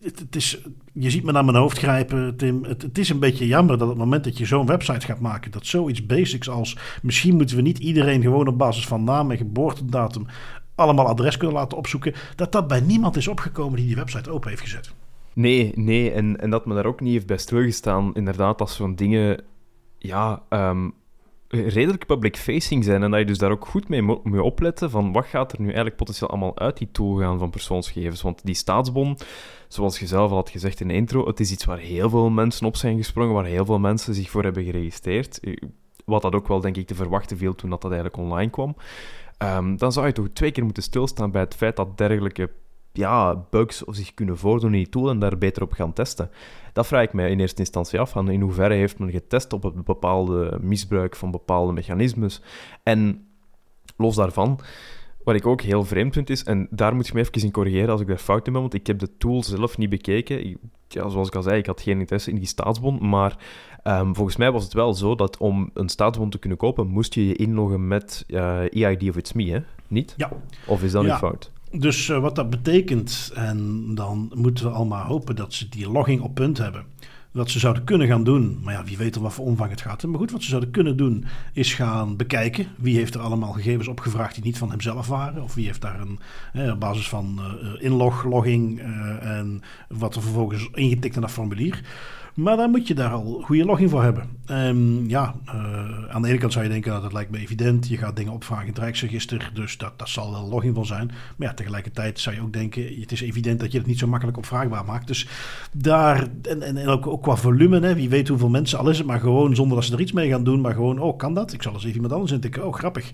het, 0.00 0.36
is, 0.36 0.58
je 0.92 1.10
ziet 1.10 1.24
me 1.24 1.32
naar 1.32 1.44
mijn 1.44 1.56
hoofd 1.56 1.78
grijpen, 1.78 2.36
Tim. 2.36 2.64
Het, 2.64 2.82
het, 2.82 2.98
is 2.98 3.08
een 3.08 3.18
beetje 3.18 3.46
jammer 3.46 3.78
dat 3.78 3.88
het 3.88 3.98
moment 3.98 4.24
dat 4.24 4.38
je 4.38 4.46
zo'n 4.46 4.66
website 4.66 5.06
gaat 5.06 5.20
maken, 5.20 5.50
dat 5.50 5.66
zoiets 5.66 6.06
basics 6.06 6.48
als 6.48 6.76
misschien 7.02 7.36
moeten 7.36 7.56
we 7.56 7.62
niet 7.62 7.78
iedereen 7.78 8.22
gewoon 8.22 8.48
op 8.48 8.58
basis 8.58 8.86
van 8.86 9.04
naam 9.04 9.30
en 9.30 9.36
geboortedatum 9.36 10.26
allemaal 10.74 11.06
adres 11.06 11.36
kunnen 11.36 11.56
laten 11.56 11.78
opzoeken, 11.78 12.14
dat 12.36 12.52
dat 12.52 12.68
bij 12.68 12.80
niemand 12.80 13.16
is 13.16 13.28
opgekomen 13.28 13.76
die 13.76 13.86
die 13.86 13.96
website 13.96 14.30
open 14.30 14.48
heeft 14.48 14.62
gezet. 14.62 14.94
Nee, 15.32 15.72
nee, 15.74 16.10
en, 16.10 16.40
en 16.40 16.50
dat 16.50 16.66
me 16.66 16.74
daar 16.74 16.86
ook 16.86 17.00
niet 17.00 17.12
heeft 17.12 17.26
bij 17.26 17.38
stilgestaan, 17.38 18.14
inderdaad, 18.14 18.60
als 18.60 18.74
zo'n 18.74 18.94
dingen 18.94 19.40
ja, 19.98 20.42
um, 20.50 20.94
redelijk 21.48 22.06
public-facing 22.06 22.84
zijn 22.84 23.02
en 23.02 23.10
dat 23.10 23.20
je 23.20 23.26
dus 23.26 23.38
daar 23.38 23.50
ook 23.50 23.66
goed 23.66 23.88
mee 23.88 24.02
moet 24.02 24.40
opletten 24.40 24.90
van 24.90 25.12
wat 25.12 25.26
gaat 25.26 25.52
er 25.52 25.60
nu 25.60 25.66
eigenlijk 25.66 25.96
potentieel 25.96 26.30
allemaal 26.30 26.58
uit 26.58 26.76
die 26.76 26.88
tool 26.92 27.16
gaan 27.16 27.38
van 27.38 27.50
persoonsgegevens. 27.50 28.22
Want 28.22 28.44
die 28.44 28.54
staatsbon, 28.54 29.16
zoals 29.68 29.98
je 29.98 30.06
zelf 30.06 30.30
al 30.30 30.36
had 30.36 30.50
gezegd 30.50 30.80
in 30.80 30.88
de 30.88 30.94
intro, 30.94 31.26
het 31.26 31.40
is 31.40 31.52
iets 31.52 31.64
waar 31.64 31.78
heel 31.78 32.10
veel 32.10 32.30
mensen 32.30 32.66
op 32.66 32.76
zijn 32.76 32.96
gesprongen, 32.96 33.34
waar 33.34 33.44
heel 33.44 33.64
veel 33.64 33.78
mensen 33.78 34.14
zich 34.14 34.30
voor 34.30 34.42
hebben 34.42 34.64
geregistreerd. 34.64 35.40
Wat 36.04 36.22
dat 36.22 36.34
ook 36.34 36.48
wel, 36.48 36.60
denk 36.60 36.76
ik, 36.76 36.86
te 36.86 36.94
verwachten 36.94 37.36
viel 37.36 37.54
toen 37.54 37.70
dat, 37.70 37.82
dat 37.82 37.92
eigenlijk 37.92 38.22
online 38.22 38.50
kwam. 38.50 38.76
Um, 39.42 39.76
dan 39.76 39.92
zou 39.92 40.06
je 40.06 40.12
toch 40.12 40.28
twee 40.32 40.50
keer 40.50 40.64
moeten 40.64 40.82
stilstaan 40.82 41.30
bij 41.30 41.40
het 41.40 41.54
feit 41.54 41.76
dat 41.76 41.98
dergelijke 41.98 42.50
ja, 42.98 43.46
bugs 43.50 43.84
of 43.84 43.94
zich 43.94 44.14
kunnen 44.14 44.38
voordoen 44.38 44.72
in 44.72 44.78
die 44.78 44.88
tool 44.88 45.10
en 45.10 45.18
daar 45.18 45.38
beter 45.38 45.62
op 45.62 45.72
gaan 45.72 45.92
testen. 45.92 46.30
Dat 46.72 46.86
vraag 46.86 47.02
ik 47.02 47.12
mij 47.12 47.30
in 47.30 47.40
eerste 47.40 47.60
instantie 47.60 48.00
af. 48.00 48.10
Van 48.10 48.30
in 48.30 48.40
hoeverre 48.40 48.74
heeft 48.74 48.98
men 48.98 49.10
getest 49.10 49.52
op 49.52 49.62
het 49.62 49.84
bepaalde 49.84 50.58
misbruik 50.60 51.16
van 51.16 51.30
bepaalde 51.30 51.72
mechanismes? 51.72 52.42
En 52.82 53.26
los 53.96 54.14
daarvan, 54.14 54.60
wat 55.24 55.34
ik 55.34 55.46
ook 55.46 55.60
heel 55.60 55.84
vreemd 55.84 56.14
vind 56.14 56.30
is, 56.30 56.44
en 56.44 56.66
daar 56.70 56.94
moet 56.94 57.06
je 57.06 57.12
me 57.14 57.20
even 57.20 57.42
in 57.42 57.50
corrigeren 57.50 57.88
als 57.88 58.00
ik 58.00 58.06
daar 58.06 58.16
fout 58.16 58.46
in 58.46 58.52
ben, 58.52 58.60
want 58.60 58.74
ik 58.74 58.86
heb 58.86 58.98
de 58.98 59.16
tool 59.16 59.42
zelf 59.42 59.78
niet 59.78 59.90
bekeken. 59.90 60.58
ja, 60.88 61.08
zoals 61.08 61.28
ik 61.28 61.34
al 61.34 61.42
zei, 61.42 61.58
ik 61.58 61.66
had 61.66 61.80
geen 61.80 61.98
interesse 61.98 62.30
in 62.30 62.36
die 62.36 62.46
staatsbon, 62.46 63.08
maar 63.08 63.36
um, 63.84 64.14
volgens 64.14 64.36
mij 64.36 64.52
was 64.52 64.64
het 64.64 64.72
wel 64.72 64.94
zo 64.94 65.14
dat 65.14 65.36
om 65.36 65.70
een 65.74 65.88
staatsbon 65.88 66.30
te 66.30 66.38
kunnen 66.38 66.58
kopen, 66.58 66.86
moest 66.86 67.14
je 67.14 67.26
je 67.26 67.36
inloggen 67.36 67.88
met 67.88 68.24
uh, 68.28 68.64
eh, 68.64 68.84
EID 68.84 69.08
of 69.08 69.16
It's 69.16 69.32
Me, 69.32 69.50
hè? 69.50 69.60
Niet? 69.86 70.14
Ja. 70.16 70.30
Of 70.66 70.82
is 70.82 70.92
dat 70.92 71.04
ja. 71.04 71.08
niet 71.08 71.18
fout? 71.18 71.50
Dus 71.72 72.08
uh, 72.08 72.18
wat 72.18 72.36
dat 72.36 72.50
betekent, 72.50 73.32
en 73.34 73.84
dan 73.94 74.32
moeten 74.34 74.64
we 74.64 74.70
allemaal 74.70 75.04
hopen 75.04 75.36
dat 75.36 75.54
ze 75.54 75.68
die 75.68 75.90
logging 75.90 76.20
op 76.20 76.34
punt 76.34 76.58
hebben. 76.58 76.84
Wat 77.30 77.50
ze 77.50 77.58
zouden 77.58 77.84
kunnen 77.84 78.06
gaan 78.06 78.24
doen, 78.24 78.58
maar 78.62 78.74
ja, 78.74 78.84
wie 78.84 78.96
weet 78.96 79.16
wat 79.16 79.32
voor 79.32 79.44
omvang 79.44 79.70
het 79.70 79.80
gaat. 79.80 80.02
Maar 80.02 80.18
goed, 80.18 80.30
wat 80.30 80.42
ze 80.42 80.48
zouden 80.48 80.70
kunnen 80.70 80.96
doen, 80.96 81.24
is 81.52 81.74
gaan 81.74 82.16
bekijken 82.16 82.66
wie 82.76 82.96
heeft 82.96 83.14
er 83.14 83.20
allemaal 83.20 83.52
gegevens 83.52 83.88
opgevraagd 83.88 84.34
die 84.34 84.44
niet 84.44 84.58
van 84.58 84.70
hemzelf 84.70 85.06
waren. 85.06 85.42
Of 85.42 85.54
wie 85.54 85.66
heeft 85.66 85.80
daar 85.80 86.00
een, 86.00 86.18
eh, 86.52 86.70
op 86.70 86.80
basis 86.80 87.08
van 87.08 87.40
uh, 87.62 87.82
inlog, 87.82 88.24
logging 88.24 88.80
uh, 88.80 89.38
en 89.38 89.62
wat 89.88 90.14
er 90.14 90.22
vervolgens 90.22 90.68
ingetikt 90.72 91.14
in 91.14 91.20
dat 91.20 91.30
formulier. 91.30 91.80
Maar 92.38 92.56
dan 92.56 92.70
moet 92.70 92.88
je 92.88 92.94
daar 92.94 93.10
al 93.10 93.40
goede 93.44 93.64
login 93.64 93.88
voor 93.88 94.02
hebben. 94.02 94.28
Um, 94.50 95.08
ja, 95.08 95.34
uh, 95.46 96.08
aan 96.08 96.22
de 96.22 96.28
ene 96.28 96.38
kant 96.38 96.52
zou 96.52 96.64
je 96.64 96.70
denken 96.70 96.92
dat 96.92 97.02
het 97.02 97.12
lijkt 97.12 97.30
me 97.30 97.38
evident. 97.38 97.88
Je 97.88 97.96
gaat 97.96 98.16
dingen 98.16 98.32
opvragen 98.32 98.64
in 98.64 98.72
het 98.72 98.78
Rijksregister, 98.78 99.50
dus 99.54 99.78
dat, 99.78 99.98
dat 99.98 100.08
zal 100.08 100.30
wel 100.30 100.48
login 100.48 100.74
van 100.74 100.86
zijn. 100.86 101.06
Maar 101.36 101.48
ja, 101.48 101.54
tegelijkertijd 101.54 102.20
zou 102.20 102.36
je 102.36 102.42
ook 102.42 102.52
denken, 102.52 103.00
het 103.00 103.12
is 103.12 103.20
evident 103.20 103.60
dat 103.60 103.72
je 103.72 103.78
het 103.78 103.86
niet 103.86 103.98
zo 103.98 104.06
makkelijk 104.06 104.36
opvraagbaar 104.36 104.84
maakt. 104.84 105.06
Dus 105.06 105.28
daar, 105.72 106.28
en, 106.42 106.62
en, 106.62 106.88
ook, 106.88 107.22
qua 107.22 107.36
volume, 107.36 107.80
hè, 107.80 107.94
wie 107.94 108.08
weet 108.08 108.28
hoeveel 108.28 108.48
mensen, 108.48 108.78
al 108.78 108.90
is 108.90 108.98
het 108.98 109.06
maar 109.06 109.20
gewoon 109.20 109.54
zonder 109.54 109.76
dat 109.76 109.86
ze 109.86 109.92
er 109.92 110.00
iets 110.00 110.12
mee 110.12 110.28
gaan 110.28 110.44
doen. 110.44 110.60
Maar 110.60 110.74
gewoon, 110.74 110.98
oh, 110.98 111.16
kan 111.16 111.34
dat? 111.34 111.52
Ik 111.52 111.62
zal 111.62 111.72
eens 111.72 111.82
even 111.82 111.94
iemand 111.94 112.12
anders 112.12 112.32
intikken. 112.32 112.66
Oh, 112.66 112.74
grappig. 112.74 113.10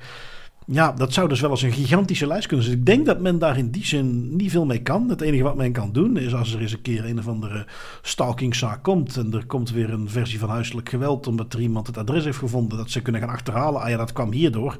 Ja, 0.66 0.93
dat 0.93 1.12
zou 1.12 1.28
dus 1.28 1.40
wel 1.40 1.50
eens 1.50 1.62
een 1.62 1.72
gigantische 1.72 2.26
lijst 2.26 2.46
kunnen 2.46 2.67
zijn. 2.67 2.79
ik 2.79 2.86
denk 2.86 3.06
dat 3.06 3.20
men 3.20 3.39
daar 3.39 3.58
in 3.58 3.70
die 3.70 3.84
zin 3.84 4.36
niet 4.36 4.50
veel 4.50 4.65
mee 4.65 4.82
kan. 4.82 5.08
Het 5.08 5.20
enige 5.20 5.43
wat 5.43 5.56
men 5.56 5.72
kan 5.72 5.93
doen 5.93 6.17
is 6.17 6.34
als 6.34 6.55
er 6.55 6.60
eens 6.60 6.72
een 6.72 6.82
keer 6.82 7.05
een 7.05 7.19
of 7.19 7.29
andere 7.29 7.67
stalkingzaak 8.03 8.82
komt. 8.82 9.17
en 9.17 9.32
er 9.32 9.46
komt 9.46 9.70
weer 9.70 9.91
een 9.91 10.08
versie 10.08 10.39
van 10.39 10.48
huiselijk 10.48 10.89
geweld. 10.89 11.27
omdat 11.27 11.53
er 11.53 11.60
iemand 11.60 11.86
het 11.86 11.98
adres 11.98 12.24
heeft 12.24 12.39
gevonden. 12.39 12.79
dat 12.79 12.91
ze 12.91 13.03
kunnen 13.03 13.20
gaan 13.20 13.31
achterhalen. 13.31 13.81
Ah 13.81 13.89
ja, 13.89 13.96
dat 13.96 14.12
kwam 14.12 14.32
hierdoor. 14.32 14.79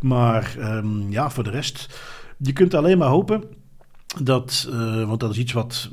Maar 0.00 0.56
um, 0.58 1.10
ja, 1.10 1.30
voor 1.30 1.44
de 1.44 1.50
rest. 1.50 2.00
Je 2.38 2.52
kunt 2.52 2.74
alleen 2.74 2.98
maar 2.98 3.08
hopen 3.08 3.44
dat, 4.22 4.68
uh, 4.70 5.08
want 5.08 5.20
dat 5.20 5.30
is 5.30 5.38
iets 5.38 5.52
wat 5.52 5.90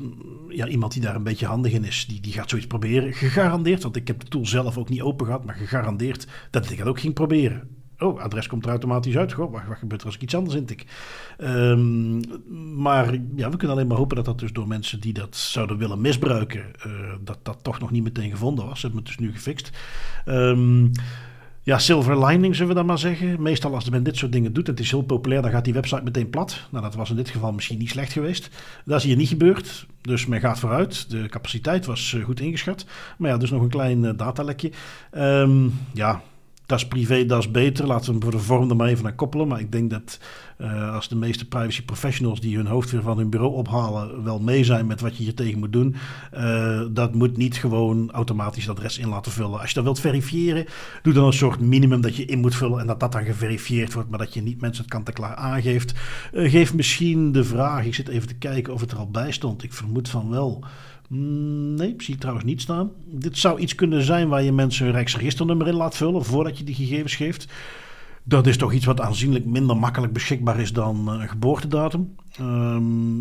ja, 0.49 0.67
iemand 0.67 0.93
die 0.93 1.01
daar 1.01 1.15
een 1.15 1.23
beetje 1.23 1.45
handig 1.45 1.71
in 1.71 1.83
is, 1.83 2.05
die, 2.07 2.21
die 2.21 2.33
gaat 2.33 2.49
zoiets 2.49 2.67
proberen. 2.67 3.13
Gegarandeerd, 3.13 3.83
want 3.83 3.95
ik 3.95 4.07
heb 4.07 4.19
de 4.19 4.27
tool 4.27 4.45
zelf 4.45 4.77
ook 4.77 4.89
niet 4.89 5.01
open 5.01 5.25
gehad, 5.25 5.45
maar 5.45 5.55
gegarandeerd 5.55 6.27
dat 6.49 6.69
ik 6.69 6.77
dat 6.77 6.87
ook 6.87 6.99
ging 6.99 7.13
proberen. 7.13 7.82
Oh, 8.03 8.19
adres 8.19 8.47
komt 8.47 8.63
er 8.63 8.69
automatisch 8.69 9.17
uit. 9.17 9.33
Goh, 9.33 9.51
wat, 9.51 9.61
gebeurt 9.77 10.01
er 10.01 10.07
als 10.07 10.15
ik 10.15 10.21
iets 10.21 10.35
anders 10.35 10.55
intik? 10.55 10.85
Um, 11.37 12.21
maar 12.75 13.13
ja, 13.35 13.49
we 13.49 13.57
kunnen 13.57 13.75
alleen 13.75 13.87
maar 13.87 13.97
hopen 13.97 14.15
dat 14.15 14.25
dat 14.25 14.39
dus 14.39 14.53
door 14.53 14.67
mensen 14.67 14.99
die 14.99 15.13
dat 15.13 15.35
zouden 15.35 15.77
willen 15.77 16.01
misbruiken, 16.01 16.65
uh, 16.87 16.93
dat 17.23 17.37
dat 17.43 17.57
toch 17.61 17.79
nog 17.79 17.91
niet 17.91 18.03
meteen 18.03 18.31
gevonden 18.31 18.65
was. 18.65 18.79
Ze 18.79 18.85
hebben 18.85 19.05
het 19.05 19.17
dus 19.17 19.27
nu 19.27 19.33
gefixt. 19.33 19.69
Um, 20.25 20.91
ja, 21.65 21.79
silver 21.79 22.25
lining 22.25 22.55
zullen 22.55 22.69
we 22.69 22.77
dan 22.77 22.85
maar 22.85 22.99
zeggen. 22.99 23.41
Meestal 23.41 23.73
als 23.73 23.89
men 23.89 24.03
dit 24.03 24.17
soort 24.17 24.31
dingen 24.31 24.53
doet, 24.53 24.67
het 24.67 24.79
is 24.79 24.91
heel 24.91 25.01
populair, 25.01 25.41
dan 25.41 25.51
gaat 25.51 25.65
die 25.65 25.73
website 25.73 26.03
meteen 26.03 26.29
plat. 26.29 26.67
Nou, 26.69 26.83
dat 26.83 26.95
was 26.95 27.09
in 27.09 27.15
dit 27.15 27.29
geval 27.29 27.51
misschien 27.51 27.77
niet 27.77 27.89
slecht 27.89 28.11
geweest. 28.11 28.49
Dat 28.85 28.97
is 28.97 29.03
hier 29.03 29.15
niet 29.15 29.27
gebeurd. 29.27 29.85
Dus 30.01 30.25
men 30.25 30.39
gaat 30.39 30.59
vooruit. 30.59 31.09
De 31.09 31.27
capaciteit 31.29 31.85
was 31.85 32.13
uh, 32.13 32.23
goed 32.23 32.39
ingeschat. 32.39 32.85
Maar 33.17 33.29
ja, 33.29 33.37
dus 33.37 33.51
nog 33.51 33.61
een 33.61 33.69
klein 33.69 34.03
uh, 34.03 34.11
datalekje. 34.15 34.71
Um, 35.11 35.73
ja, 35.93 36.21
dat 36.73 36.81
is 36.81 36.87
privé, 36.87 37.25
dat 37.25 37.39
is 37.39 37.51
beter. 37.51 37.87
Laten 37.87 38.05
we 38.05 38.11
hem 38.11 38.21
voor 38.21 38.31
de 38.31 38.39
vorm 38.39 38.69
er 38.69 38.75
maar 38.75 38.87
even 38.87 39.03
naar 39.03 39.15
koppelen. 39.15 39.47
Maar 39.47 39.59
ik 39.59 39.71
denk 39.71 39.89
dat 39.89 40.19
uh, 40.63 40.93
als 40.93 41.07
de 41.07 41.15
meeste 41.15 41.47
privacy 41.47 41.83
professionals 41.83 42.39
die 42.39 42.55
hun 42.55 42.67
hoofd 42.67 42.91
weer 42.91 43.01
van 43.01 43.17
hun 43.17 43.29
bureau 43.29 43.53
ophalen, 43.53 44.23
wel 44.23 44.39
mee 44.39 44.63
zijn 44.63 44.87
met 44.87 45.01
wat 45.01 45.17
je 45.17 45.23
hier 45.23 45.33
tegen 45.33 45.59
moet 45.59 45.73
doen. 45.73 45.95
Uh, 46.33 46.81
dat 46.91 47.13
moet 47.13 47.37
niet 47.37 47.55
gewoon 47.55 48.11
automatisch 48.11 48.65
het 48.65 48.77
adres 48.77 48.97
in 48.97 49.07
laten 49.07 49.31
vullen. 49.31 49.59
Als 49.59 49.69
je 49.69 49.75
dat 49.75 49.83
wilt 49.83 49.99
verifiëren, 49.99 50.65
doe 51.01 51.13
dan 51.13 51.25
een 51.25 51.33
soort 51.33 51.59
minimum 51.59 52.01
dat 52.01 52.15
je 52.15 52.25
in 52.25 52.39
moet 52.39 52.55
vullen 52.55 52.79
en 52.79 52.87
dat 52.87 52.99
dat 52.99 53.11
dan 53.11 53.25
geverifieerd 53.25 53.93
wordt, 53.93 54.09
maar 54.09 54.19
dat 54.19 54.33
je 54.33 54.41
niet 54.41 54.61
mensen 54.61 54.83
het 54.83 54.93
kant-en-klaar 54.93 55.35
aangeeft. 55.35 55.93
Uh, 56.33 56.51
geef 56.51 56.73
misschien 56.73 57.31
de 57.31 57.43
vraag, 57.43 57.85
ik 57.85 57.95
zit 57.95 58.07
even 58.07 58.27
te 58.27 58.35
kijken 58.35 58.73
of 58.73 58.81
het 58.81 58.91
er 58.91 58.97
al 58.97 59.09
bij 59.09 59.31
stond. 59.31 59.63
Ik 59.63 59.73
vermoed 59.73 60.09
van 60.09 60.29
wel. 60.29 60.63
Mm, 61.09 61.73
nee, 61.73 61.93
zie 61.97 62.13
ik 62.13 62.19
trouwens 62.19 62.45
niet 62.45 62.61
staan. 62.61 62.91
Dit 63.05 63.37
zou 63.37 63.59
iets 63.59 63.75
kunnen 63.75 64.03
zijn 64.03 64.27
waar 64.27 64.43
je 64.43 64.51
mensen 64.51 64.85
hun 64.85 64.93
Rijksregisternummer 64.93 65.67
in 65.67 65.73
laat 65.73 65.95
vullen 65.95 66.25
voordat 66.25 66.57
je 66.57 66.63
die 66.63 66.75
gegevens 66.75 67.15
geeft. 67.15 67.47
Dat 68.23 68.47
is 68.47 68.57
toch 68.57 68.73
iets 68.73 68.85
wat 68.85 69.01
aanzienlijk 69.01 69.45
minder 69.45 69.77
makkelijk 69.77 70.13
beschikbaar 70.13 70.59
is 70.59 70.73
dan 70.73 71.07
een 71.07 71.29
geboortedatum. 71.29 72.15
Ehm, 72.37 73.19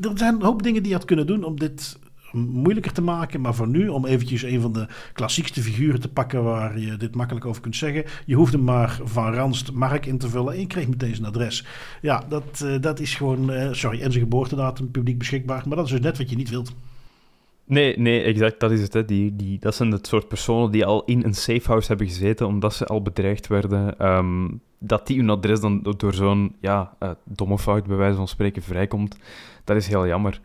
er 0.00 0.10
zijn 0.14 0.34
een 0.34 0.42
hoop 0.42 0.62
dingen 0.62 0.82
die 0.82 0.90
je 0.90 0.96
had 0.96 1.06
kunnen 1.06 1.26
doen 1.26 1.44
om 1.44 1.58
dit 1.58 1.98
moeilijker 2.32 2.92
te 2.92 3.02
maken. 3.02 3.40
Maar 3.40 3.54
voor 3.54 3.68
nu, 3.68 3.88
om 3.88 4.06
eventjes 4.06 4.42
een 4.42 4.60
van 4.60 4.72
de 4.72 4.86
klassiekste 5.12 5.62
figuren 5.62 6.00
te 6.00 6.08
pakken 6.08 6.44
waar 6.44 6.78
je 6.78 6.96
dit 6.96 7.14
makkelijk 7.14 7.46
over 7.46 7.62
kunt 7.62 7.76
zeggen. 7.76 8.04
Je 8.26 8.34
hoeft 8.34 8.52
hem 8.52 8.64
maar 8.64 9.00
van 9.04 9.34
Ranst 9.34 9.72
Mark 9.72 10.06
in 10.06 10.18
te 10.18 10.28
vullen 10.28 10.52
en 10.52 10.60
je 10.60 10.66
kreeg 10.66 10.88
meteen 10.88 11.14
zijn 11.14 11.28
adres. 11.28 11.66
Ja, 12.02 12.24
dat, 12.28 12.62
uh, 12.64 12.80
dat 12.80 13.00
is 13.00 13.14
gewoon, 13.14 13.50
uh, 13.52 13.72
sorry, 13.72 14.00
en 14.00 14.12
zijn 14.12 14.24
geboortedatum 14.24 14.90
publiek 14.90 15.18
beschikbaar. 15.18 15.62
Maar 15.66 15.76
dat 15.76 15.86
is 15.86 15.92
dus 15.92 16.00
net 16.00 16.18
wat 16.18 16.30
je 16.30 16.36
niet 16.36 16.50
wilt. 16.50 16.72
Nee, 17.70 17.98
nee, 17.98 18.22
exact, 18.22 18.60
dat 18.60 18.70
is 18.70 18.82
het. 18.82 18.92
Hè. 18.92 19.04
Die, 19.04 19.36
die, 19.36 19.58
dat 19.58 19.74
zijn 19.74 19.90
het 19.90 20.06
soort 20.06 20.28
personen 20.28 20.70
die 20.70 20.86
al 20.86 21.04
in 21.04 21.24
een 21.24 21.34
safehouse 21.34 21.88
hebben 21.88 22.06
gezeten 22.06 22.46
omdat 22.46 22.74
ze 22.74 22.86
al 22.86 23.02
bedreigd 23.02 23.46
werden. 23.46 24.06
Um, 24.06 24.60
dat 24.78 25.06
die 25.06 25.18
hun 25.18 25.30
adres 25.30 25.60
dan 25.60 25.82
door 25.96 26.14
zo'n 26.14 26.56
ja, 26.60 26.96
uh, 27.02 27.10
domme 27.24 27.58
fout, 27.58 27.86
bij 27.86 27.96
wijze 27.96 28.16
van 28.16 28.28
spreken, 28.28 28.62
vrijkomt, 28.62 29.16
dat 29.64 29.76
is 29.76 29.86
heel 29.86 30.06
jammer. 30.06 30.40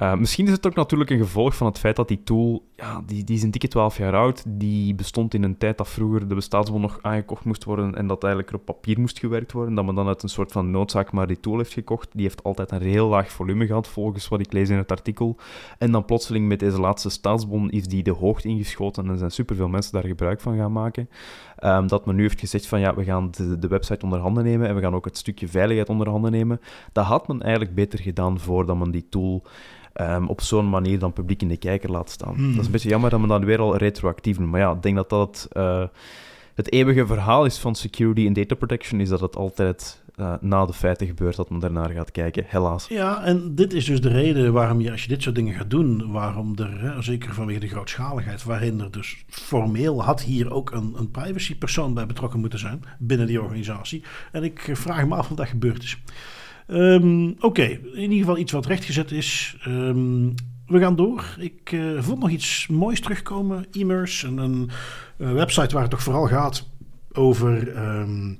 Uh, 0.00 0.14
misschien 0.14 0.46
is 0.46 0.52
het 0.52 0.66
ook 0.66 0.74
natuurlijk 0.74 1.10
een 1.10 1.18
gevolg 1.18 1.56
van 1.56 1.66
het 1.66 1.78
feit 1.78 1.96
dat 1.96 2.08
die 2.08 2.22
tool, 2.24 2.64
ja, 2.76 3.02
die, 3.06 3.24
die 3.24 3.36
is 3.36 3.42
een 3.42 3.50
dikke 3.50 3.68
12 3.68 3.96
jaar 3.96 4.14
oud. 4.14 4.42
Die 4.46 4.94
bestond 4.94 5.34
in 5.34 5.42
een 5.42 5.58
tijd 5.58 5.78
dat 5.78 5.88
vroeger 5.88 6.28
de 6.28 6.34
bestaansbon 6.34 6.80
nog 6.80 6.98
aangekocht 7.02 7.44
moest 7.44 7.64
worden 7.64 7.94
en 7.94 8.06
dat 8.06 8.24
eigenlijk 8.24 8.54
op 8.54 8.64
papier 8.64 9.00
moest 9.00 9.18
gewerkt 9.18 9.52
worden. 9.52 9.74
Dat 9.74 9.84
men 9.84 9.94
dan 9.94 10.06
uit 10.06 10.22
een 10.22 10.28
soort 10.28 10.52
van 10.52 10.70
noodzaak 10.70 11.12
maar 11.12 11.26
die 11.26 11.40
tool 11.40 11.56
heeft 11.56 11.72
gekocht. 11.72 12.08
Die 12.12 12.22
heeft 12.22 12.42
altijd 12.42 12.70
een 12.70 12.82
heel 12.82 13.08
laag 13.08 13.32
volume 13.32 13.66
gehad, 13.66 13.88
volgens 13.88 14.28
wat 14.28 14.40
ik 14.40 14.52
lees 14.52 14.68
in 14.68 14.76
het 14.76 14.90
artikel. 14.90 15.36
En 15.78 15.92
dan 15.92 16.04
plotseling 16.04 16.48
met 16.48 16.58
deze 16.58 16.80
laatste 16.80 17.10
staatsbon 17.10 17.70
is 17.70 17.86
die 17.86 18.02
de 18.02 18.10
hoogte 18.10 18.48
ingeschoten 18.48 19.08
en 19.08 19.18
zijn 19.18 19.30
superveel 19.30 19.68
mensen 19.68 19.92
daar 19.92 20.06
gebruik 20.06 20.40
van 20.40 20.56
gaan 20.56 20.72
maken. 20.72 21.08
Um, 21.64 21.86
dat 21.88 22.06
men 22.06 22.14
nu 22.14 22.22
heeft 22.22 22.40
gezegd 22.40 22.66
van 22.66 22.80
ja, 22.80 22.94
we 22.94 23.04
gaan 23.04 23.30
de, 23.30 23.58
de, 23.58 23.68
website 23.68 24.04
onder 24.04 24.18
handen 24.18 24.44
nemen 24.44 24.68
en 24.68 24.74
we 24.74 24.80
gaan 24.80 24.94
ook 24.94 25.04
het 25.04 25.16
stukje 25.16 25.48
veiligheid 25.48 25.88
onder 25.88 26.08
handen 26.08 26.30
nemen. 26.30 26.60
Dat 26.92 27.04
had 27.04 27.28
men 27.28 27.42
eigenlijk 27.42 27.74
beter 27.74 27.98
gedaan 27.98 28.40
voordat 28.40 28.78
men 28.78 28.90
die 28.90 29.06
tool 29.08 29.42
um, 29.94 30.28
op 30.28 30.40
zo'n 30.40 30.68
manier 30.68 30.98
dan 30.98 31.12
publiek 31.12 31.42
in 31.42 31.48
de 31.48 31.56
kijker 31.56 31.90
laat 31.90 32.10
staan. 32.10 32.34
Hmm. 32.34 32.50
Dat 32.50 32.60
is 32.60 32.66
een 32.66 32.72
beetje 32.72 32.88
jammer 32.88 33.10
dat 33.10 33.20
men 33.20 33.28
dan 33.28 33.44
weer 33.44 33.60
al 33.60 33.76
retroactief 33.76 34.38
noemt. 34.38 34.50
Maar 34.50 34.60
ja, 34.60 34.72
ik 34.72 34.82
denk 34.82 34.96
dat 34.96 35.08
dat 35.08 35.48
uh, 35.52 35.84
het 36.54 36.72
eeuwige 36.72 37.06
verhaal 37.06 37.44
is 37.44 37.58
van 37.58 37.74
security 37.74 38.26
en 38.26 38.32
data 38.32 38.54
protection, 38.54 39.00
is 39.00 39.08
dat 39.08 39.20
het 39.20 39.36
altijd 39.36 39.99
uh, 40.16 40.34
na 40.40 40.66
de 40.66 40.72
feiten 40.72 41.06
gebeurt 41.06 41.36
dat 41.36 41.50
men 41.50 41.60
daarnaar 41.60 41.90
gaat 41.90 42.10
kijken, 42.10 42.44
helaas. 42.46 42.88
Ja, 42.88 43.24
en 43.24 43.54
dit 43.54 43.72
is 43.72 43.84
dus 43.84 44.00
de 44.00 44.08
reden 44.08 44.52
waarom 44.52 44.80
je, 44.80 44.90
als 44.90 45.02
je 45.02 45.08
dit 45.08 45.22
soort 45.22 45.34
dingen 45.34 45.54
gaat 45.54 45.70
doen, 45.70 46.12
waarom 46.12 46.52
er, 46.56 46.80
hè, 46.80 47.02
zeker 47.02 47.34
vanwege 47.34 47.60
de 47.60 47.68
grootschaligheid, 47.68 48.44
waarin 48.44 48.80
er 48.80 48.90
dus 48.90 49.24
formeel 49.28 50.02
had 50.04 50.22
hier 50.22 50.52
ook 50.52 50.70
een, 50.70 50.94
een 50.96 51.10
privacypersoon 51.10 51.94
bij 51.94 52.06
betrokken 52.06 52.40
moeten 52.40 52.58
zijn 52.58 52.84
binnen 52.98 53.26
die 53.26 53.42
organisatie. 53.42 54.02
En 54.32 54.44
ik 54.44 54.70
vraag 54.72 55.06
me 55.06 55.14
af 55.14 55.30
of 55.30 55.36
dat 55.36 55.48
gebeurd 55.48 55.82
is. 55.82 55.98
Um, 56.66 57.36
Oké, 57.40 57.62
in 57.62 58.00
ieder 58.00 58.18
geval 58.18 58.38
iets 58.38 58.52
wat 58.52 58.66
rechtgezet 58.66 59.12
is. 59.12 59.56
Um, 59.66 60.34
we 60.66 60.78
gaan 60.78 60.96
door. 60.96 61.36
Ik 61.38 61.72
uh, 61.72 62.02
vond 62.02 62.18
nog 62.18 62.30
iets 62.30 62.66
moois 62.66 63.00
terugkomen. 63.00 63.66
E-mers, 63.72 64.22
een, 64.22 64.38
een, 64.38 64.70
een, 65.16 65.34
website 65.34 65.72
waar 65.74 65.82
het 65.82 65.90
toch 65.90 66.02
vooral 66.02 66.26
gaat 66.26 66.68
over 67.12 67.76
um, 67.98 68.38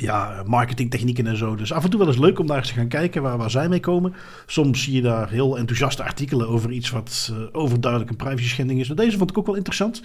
ja, 0.00 0.42
marketingtechnieken 0.46 1.26
en 1.26 1.36
zo. 1.36 1.54
Dus 1.54 1.72
af 1.72 1.84
en 1.84 1.90
toe 1.90 1.98
wel 1.98 2.08
eens 2.08 2.18
leuk 2.18 2.38
om 2.38 2.46
daar 2.46 2.56
eens 2.56 2.68
te 2.68 2.74
gaan 2.74 2.88
kijken 2.88 3.22
waar, 3.22 3.38
waar 3.38 3.50
zij 3.50 3.68
mee 3.68 3.80
komen. 3.80 4.14
Soms 4.46 4.82
zie 4.82 4.94
je 4.94 5.02
daar 5.02 5.30
heel 5.30 5.58
enthousiaste 5.58 6.02
artikelen 6.02 6.48
over 6.48 6.70
iets 6.70 6.90
wat 6.90 7.32
uh, 7.32 7.38
overduidelijk 7.52 8.10
een 8.10 8.16
privacy 8.16 8.48
schending 8.48 8.80
is. 8.80 8.88
Maar 8.88 8.96
deze 8.96 9.18
vond 9.18 9.30
ik 9.30 9.38
ook 9.38 9.46
wel 9.46 9.54
interessant. 9.54 10.02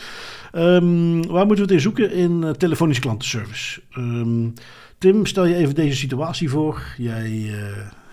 waar 0.52 0.82
moeten 1.46 1.48
we 1.48 1.62
het 1.62 1.72
in 1.72 1.82
zoeken? 1.82 2.12
In 2.12 2.42
uh, 2.44 2.50
telefonische 2.50 3.02
klantenservice. 3.02 3.82
Tim, 4.98 5.26
stel 5.26 5.46
je 5.46 5.56
even 5.56 5.76
deze 5.76 5.96
situatie 5.96 6.50
voor. 6.50 6.82
Jij 6.98 7.32
uh, 7.32 7.54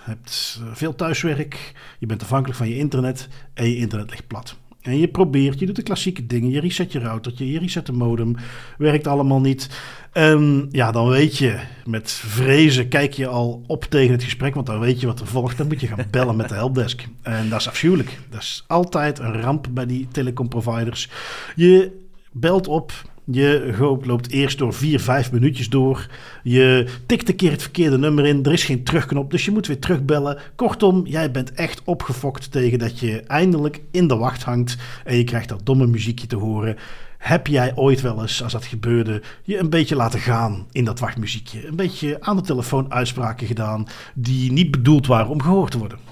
hebt 0.05 0.61
eh, 0.61 0.67
veel 0.73 0.95
thuiswerk, 0.95 1.73
je 1.99 2.07
bent 2.07 2.23
afhankelijk 2.23 2.59
van 2.59 2.69
je 2.69 2.77
internet 2.77 3.29
en 3.55 3.69
je 3.69 3.77
internet 3.77 4.11
ligt 4.11 4.27
plat. 4.27 4.57
En 4.83 4.99
je 4.99 5.09
probeert, 5.09 5.59
je 5.59 5.67
doet 5.67 5.77
de 5.77 5.83
klassieke 5.83 6.27
dingen. 6.27 6.51
Je 6.51 6.61
reset 6.61 6.93
je 6.93 6.99
routertje, 6.99 7.51
je 7.51 7.59
reset 7.59 7.87
de 7.87 7.93
modem. 7.93 8.37
Werkt 8.79 9.07
allemaal 9.07 9.41
niet. 9.41 9.69
En 10.13 10.69
ja, 10.71 10.93
dan 10.93 11.09
weet 11.09 11.39
je, 11.39 11.59
met 11.85 12.11
vrezen 12.11 12.89
kijk 12.89 13.13
je 13.13 13.27
al 13.27 13.63
op 13.67 13.85
tegen 13.85 14.13
het 14.13 14.25
gesprek. 14.25 14.55
Want 14.55 14.67
dan 14.67 14.81
weet 14.81 15.01
je 15.01 15.07
wat 15.07 15.21
er 15.21 15.27
volgt. 15.27 15.57
Dan 15.57 15.67
moet 15.67 15.81
je 15.81 15.87
gaan 15.87 16.07
bellen 16.11 16.37
met 16.37 16.49
de 16.49 16.55
helpdesk. 16.55 17.07
En 17.23 17.49
dat 17.49 17.61
is 17.61 17.69
afschuwelijk. 17.69 18.19
Dat 18.31 18.41
is 18.41 18.65
altijd 18.67 19.19
een 19.19 19.41
ramp 19.41 19.67
bij 19.71 19.87
die 19.87 20.09
telecomproviders. 20.13 21.09
Je 21.57 22.01
belt 22.33 22.69
op, 22.69 22.93
je 23.35 23.75
loopt 24.03 24.31
eerst 24.31 24.59
door 24.59 24.73
vier, 24.73 25.01
vijf 25.01 25.33
minuutjes 25.33 25.69
door. 25.69 26.07
Je 26.43 26.87
tikt 27.07 27.29
een 27.29 27.37
keer 27.37 27.51
het 27.51 27.63
verkeerde 27.63 27.99
nummer 27.99 28.27
in. 28.27 28.45
Er 28.45 28.53
is 28.53 28.65
geen 28.65 28.85
terugknop, 28.85 29.31
dus 29.31 29.45
je 29.45 29.51
moet 29.51 29.67
weer 29.67 29.79
terugbellen. 29.79 30.39
Kortom, 30.57 31.07
jij 31.07 31.31
bent 31.31 31.53
echt 31.53 31.83
opgefokt 31.85 32.53
tegen 32.53 32.79
dat 32.79 32.99
je 32.99 33.21
eindelijk 33.21 33.81
in 33.91 34.09
de 34.09 34.17
wacht 34.17 34.43
hangt. 34.43 34.77
En 35.05 35.17
je 35.17 35.25
krijgt 35.25 35.49
dat 35.49 35.67
domme 35.67 35.87
muziekje 35.87 36.27
te 36.27 36.37
horen. 36.37 36.77
Heb 37.19 37.47
jij 37.47 37.73
ooit 37.75 38.01
wel 38.01 38.21
eens, 38.23 38.43
als 38.43 38.53
dat 38.53 38.65
gebeurde, 38.65 39.23
je 39.43 39.59
een 39.59 39.71
beetje 39.71 39.97
laten 39.97 40.21
gaan 40.21 40.67
in 40.73 40.85
dat 40.85 40.99
wachtmuziekje? 40.99 41.67
Een 41.67 41.77
beetje 41.77 42.17
aan 42.21 42.37
de 42.37 42.43
telefoon 42.43 42.93
uitspraken 42.93 43.47
gedaan 43.47 43.87
die 44.15 44.53
niet 44.53 44.71
bedoeld 44.71 45.07
waren 45.07 45.31
om 45.31 45.43
gehoord 45.43 45.71
te 45.71 45.79
worden? 45.79 46.12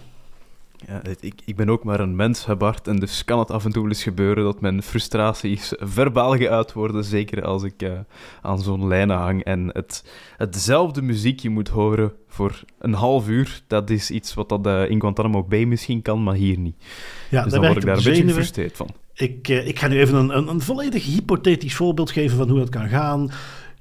Ja, 0.86 1.02
ik, 1.20 1.34
ik 1.44 1.56
ben 1.56 1.68
ook 1.68 1.84
maar 1.84 2.00
een 2.00 2.16
mens, 2.16 2.46
Bart, 2.58 2.88
en 2.88 2.96
dus 2.96 3.24
kan 3.24 3.38
het 3.38 3.50
af 3.50 3.64
en 3.64 3.72
toe 3.72 3.88
eens 3.88 4.02
gebeuren 4.02 4.44
dat 4.44 4.60
mijn 4.60 4.82
frustraties 4.82 5.72
verbaal 5.78 6.36
geuit 6.36 6.72
worden, 6.72 7.04
zeker 7.04 7.44
als 7.44 7.62
ik 7.62 7.82
uh, 7.82 7.92
aan 8.42 8.58
zo'n 8.58 8.88
lijnen 8.88 9.16
hang 9.16 9.44
en 9.44 9.70
het, 9.72 10.04
hetzelfde 10.36 11.02
muziekje 11.02 11.50
moet 11.50 11.68
horen 11.68 12.12
voor 12.28 12.64
een 12.78 12.94
half 12.94 13.28
uur. 13.28 13.62
Dat 13.66 13.90
is 13.90 14.10
iets 14.10 14.34
wat 14.34 14.48
dat 14.48 14.66
uh, 14.66 14.90
in 14.90 15.00
Guantanamo 15.00 15.42
Bay 15.44 15.64
misschien 15.64 16.02
kan, 16.02 16.22
maar 16.22 16.34
hier 16.34 16.58
niet. 16.58 16.76
Ja, 17.30 17.42
dus 17.42 17.52
dan 17.52 17.60
word 17.60 17.76
ik 17.76 17.84
daar 17.84 17.96
een 17.96 18.02
beetje 18.02 18.26
gefrustreerd 18.26 18.76
van. 18.76 18.88
Ik, 19.14 19.48
uh, 19.48 19.66
ik 19.66 19.78
ga 19.78 19.88
nu 19.88 19.98
even 19.98 20.18
een, 20.18 20.36
een, 20.36 20.48
een 20.48 20.60
volledig 20.60 21.04
hypothetisch 21.04 21.74
voorbeeld 21.74 22.10
geven 22.10 22.36
van 22.36 22.48
hoe 22.48 22.58
dat 22.58 22.68
kan 22.68 22.88
gaan. 22.88 23.30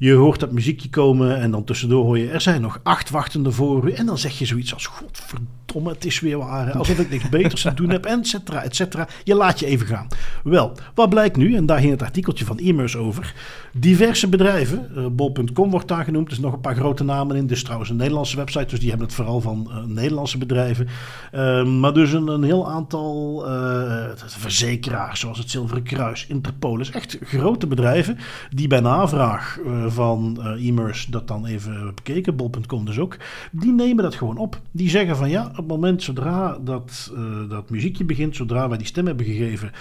Je 0.02 0.14
hoort 0.14 0.40
dat 0.40 0.52
muziekje 0.52 0.90
komen 0.90 1.40
en 1.40 1.52
dan 1.52 1.64
tussendoor 1.64 2.04
hoor 2.04 2.18
je... 2.18 2.30
er 2.30 2.42
zijn 2.42 2.62
nog 2.62 2.80
acht 2.84 3.10
wachtende 3.10 3.52
voor 3.52 3.90
u. 3.90 3.92
En 3.92 4.06
dan 4.06 4.18
zeg 4.18 4.40
je 4.40 4.46
zoiets 4.46 4.74
als... 4.74 4.86
godverdomme, 4.86 5.90
het 5.90 6.06
is 6.06 6.20
weer 6.20 6.38
waar. 6.38 6.72
Alsof 6.72 7.00
ik 7.00 7.10
niks 7.10 7.30
beters 7.40 7.62
te 7.62 7.74
doen 7.74 7.90
heb, 7.90 8.06
et 8.06 8.28
cetera, 8.28 8.64
et 8.64 8.76
cetera. 8.76 9.08
Je 9.24 9.36
laat 9.36 9.60
je 9.60 9.66
even 9.66 9.88
gaan. 9.88 10.08
Wel, 10.44 10.78
wat 10.96 11.10
blijkt 11.10 11.38
nu? 11.38 11.56
En 11.56 11.66
daar 11.66 11.80
ging 11.80 11.92
het 11.92 12.02
artikeltje 12.02 12.46
van 12.46 12.58
e-mails 12.58 12.96
over. 12.96 13.34
Diverse 13.74 14.30
bedrijven, 14.30 14.92
uh, 14.98 15.06
bol.com 15.12 15.70
wordt 15.70 15.88
daar 15.88 16.04
genoemd. 16.04 16.32
Er 16.32 16.42
nog 16.42 16.54
een 16.54 16.62
paar 16.62 16.76
grote 16.76 17.04
namen 17.04 17.36
in. 17.36 17.48
Dit 17.48 17.58
is 17.58 17.64
trouwens 17.64 17.90
een 17.90 17.96
Nederlandse 17.96 18.36
website, 18.36 18.66
dus 18.66 18.80
die 18.80 18.90
hebben 18.90 19.08
het 19.08 19.16
vooral 19.16 19.42
van 19.42 19.68
uh, 19.70 19.84
Nederlandse 19.84 20.38
bedrijven. 20.38 20.88
Uh, 21.34 21.66
maar 21.66 21.94
dus 21.94 22.12
een, 22.12 22.28
een 22.28 22.44
heel 22.44 22.70
aantal 22.70 23.48
eh, 23.48 24.06
verzekeraars, 24.16 25.20
zoals 25.20 25.38
het 25.38 25.50
Zilveren 25.50 25.84
Kruis, 25.84 26.26
Interpolis. 26.28 26.92
Echt 26.92 27.18
grote 27.24 27.68
bedrijven 27.68 28.18
die 28.50 28.68
bij 28.68 28.80
navraag 28.80 29.60
van 29.88 30.38
uh, 30.40 30.68
e-mers 30.68 31.06
dat 31.06 31.28
dan 31.28 31.46
even 31.46 31.92
bekeken, 31.96 32.36
bol.com 32.36 32.86
dus 32.86 33.00
ook, 33.00 33.18
die 33.52 33.72
nemen 33.72 34.04
dat 34.04 34.16
gewoon 34.16 34.38
op. 34.38 34.62
Die 34.72 34.90
zeggen 34.90 35.16
van 35.16 35.30
ja, 35.30 35.46
op 35.46 35.56
het 35.56 35.68
moment 35.68 36.04
zodra 36.04 36.58
dat, 36.62 37.14
dat 37.50 37.70
muziekje 37.70 38.04
begint, 38.04 38.36
zodra 38.36 38.70
wij 38.70 38.78
die 38.78 38.88
stem 38.88 39.06
hebben 39.06 39.26
gegeven, 39.26 39.72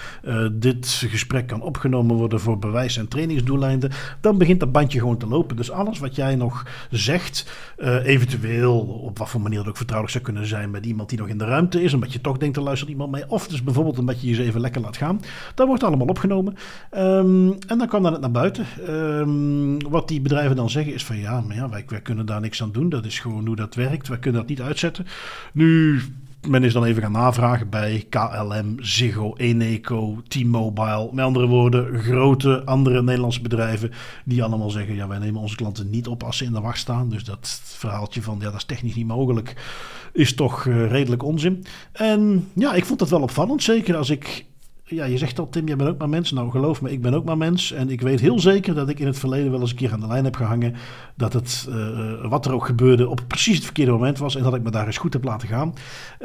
dit 0.51 1.03
gesprek 1.07 1.47
kan 1.47 1.61
opgenomen 1.61 2.15
worden 2.15 2.39
voor 2.39 2.59
bewijs- 2.59 2.97
en 2.97 3.07
trainingsdoeleinden, 3.07 3.78
dan 4.21 4.37
begint 4.37 4.59
dat 4.59 4.71
bandje 4.71 4.99
gewoon 4.99 5.17
te 5.17 5.27
lopen. 5.27 5.55
Dus 5.55 5.71
alles 5.71 5.99
wat 5.99 6.15
jij 6.15 6.35
nog 6.35 6.65
zegt, 6.89 7.51
eventueel 8.03 8.79
op 8.79 9.17
wat 9.17 9.29
voor 9.29 9.41
manier 9.41 9.59
het 9.59 9.67
ook 9.67 9.77
vertrouwelijk 9.77 10.17
zou 10.17 10.31
kunnen 10.31 10.47
zijn 10.49 10.71
met 10.71 10.85
iemand 10.85 11.09
die 11.09 11.19
nog 11.19 11.27
in 11.27 11.37
de 11.37 11.45
ruimte 11.45 11.83
is, 11.83 11.93
omdat 11.93 12.13
je 12.13 12.21
toch 12.21 12.37
denkt, 12.37 12.57
er 12.57 12.63
luistert 12.63 12.91
iemand 12.91 13.11
mee, 13.11 13.29
of 13.29 13.47
dus 13.47 13.63
bijvoorbeeld 13.63 13.99
omdat 13.99 14.21
je 14.21 14.29
je 14.29 14.43
even 14.43 14.61
lekker 14.61 14.81
laat 14.81 14.97
gaan, 14.97 15.21
dat 15.55 15.67
wordt 15.67 15.83
allemaal 15.83 16.07
opgenomen. 16.07 16.55
Um, 16.97 17.57
en 17.67 17.77
dan 17.77 17.87
kwam 17.87 18.03
dan 18.03 18.11
het 18.11 18.21
naar 18.21 18.31
buiten. 18.31 18.65
Um, 18.89 19.89
wat 19.89 20.07
die 20.07 20.21
bedrijven 20.21 20.55
dan 20.55 20.69
zeggen 20.69 20.93
is 20.93 21.05
van 21.05 21.17
ja, 21.17 21.41
maar 21.41 21.55
ja, 21.55 21.69
wij, 21.69 21.83
wij 21.87 22.01
kunnen 22.01 22.25
daar 22.25 22.41
niks 22.41 22.61
aan 22.61 22.71
doen. 22.71 22.89
Dat 22.89 23.05
is 23.05 23.19
gewoon 23.19 23.47
hoe 23.47 23.55
dat 23.55 23.75
werkt. 23.75 24.07
Wij 24.07 24.17
kunnen 24.17 24.41
dat 24.41 24.49
niet 24.49 24.61
uitzetten. 24.61 25.05
Nu, 25.53 26.01
men 26.47 26.63
is 26.63 26.73
dan 26.73 26.83
even 26.83 27.01
gaan 27.01 27.11
navragen 27.11 27.69
bij 27.69 28.05
KLM, 28.09 28.75
Ziggo, 28.77 29.33
Eneco, 29.35 30.21
T-Mobile. 30.27 31.09
Met 31.11 31.25
andere 31.25 31.47
woorden, 31.47 31.99
grote 31.99 32.65
andere 32.65 33.03
Nederlandse 33.03 33.41
bedrijven 33.41 33.91
die 34.25 34.43
allemaal 34.43 34.69
zeggen: 34.69 34.95
ja, 34.95 35.07
wij 35.07 35.19
nemen 35.19 35.41
onze 35.41 35.55
klanten 35.55 35.89
niet 35.89 36.07
op 36.07 36.23
als 36.23 36.37
ze 36.37 36.45
in 36.45 36.51
de 36.51 36.61
wacht 36.61 36.77
staan. 36.77 37.09
Dus 37.09 37.23
dat 37.23 37.61
verhaaltje 37.63 38.21
van 38.21 38.37
ja, 38.39 38.45
dat 38.45 38.53
is 38.53 38.63
technisch 38.63 38.95
niet 38.95 39.07
mogelijk, 39.07 39.55
is 40.13 40.35
toch 40.35 40.65
uh, 40.65 40.89
redelijk 40.91 41.23
onzin. 41.23 41.65
En 41.91 42.49
ja, 42.53 42.73
ik 42.73 42.85
vond 42.85 42.99
dat 42.99 43.09
wel 43.09 43.21
opvallend. 43.21 43.63
Zeker 43.63 43.95
als 43.95 44.09
ik 44.09 44.45
ja, 44.89 45.05
je 45.05 45.17
zegt 45.17 45.39
al, 45.39 45.49
Tim, 45.49 45.67
jij 45.67 45.75
bent 45.75 45.89
ook 45.89 45.97
maar 45.97 46.09
mens. 46.09 46.31
Nou, 46.31 46.51
geloof 46.51 46.81
me, 46.81 46.91
ik 46.91 47.01
ben 47.01 47.13
ook 47.13 47.25
maar 47.25 47.37
mens. 47.37 47.71
En 47.71 47.89
ik 47.89 48.01
weet 48.01 48.19
heel 48.19 48.39
zeker 48.39 48.73
dat 48.75 48.89
ik 48.89 48.99
in 48.99 49.05
het 49.05 49.19
verleden 49.19 49.51
wel 49.51 49.59
eens 49.59 49.69
een 49.69 49.75
keer 49.75 49.91
aan 49.91 49.99
de 49.99 50.07
lijn 50.07 50.23
heb 50.23 50.35
gehangen. 50.35 50.75
Dat 51.15 51.33
het, 51.33 51.67
uh, 51.69 52.29
wat 52.29 52.45
er 52.45 52.53
ook 52.53 52.65
gebeurde, 52.65 53.09
op 53.09 53.21
precies 53.27 53.55
het 53.55 53.63
verkeerde 53.63 53.91
moment 53.91 54.17
was. 54.17 54.35
En 54.35 54.43
dat 54.43 54.55
ik 54.55 54.63
me 54.63 54.71
daar 54.71 54.85
eens 54.85 54.97
goed 54.97 55.13
heb 55.13 55.23
laten 55.23 55.47
gaan. 55.47 55.73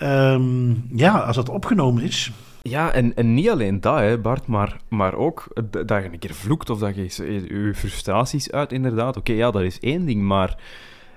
Um, 0.02 0.84
ja, 0.94 1.18
als 1.18 1.36
dat 1.36 1.48
opgenomen 1.48 2.02
is, 2.02 2.32
Ja, 2.62 2.92
en, 2.92 3.14
en 3.14 3.34
niet 3.34 3.50
alleen 3.50 3.80
dat, 3.80 3.98
hè, 3.98 4.18
Bart, 4.18 4.46
maar, 4.46 4.76
maar 4.88 5.14
ook 5.14 5.48
dat 5.70 5.88
je 5.88 6.08
een 6.12 6.18
keer 6.18 6.34
vloekt 6.34 6.70
of 6.70 6.78
dat 6.78 6.94
je 6.94 7.02
je 7.02 7.72
frustraties 7.74 8.50
uit, 8.50 8.72
inderdaad. 8.72 9.16
Oké, 9.16 9.32
ja, 9.32 9.50
dat 9.50 9.62
is 9.62 9.80
één 9.80 10.06
ding, 10.06 10.22
maar 10.22 10.56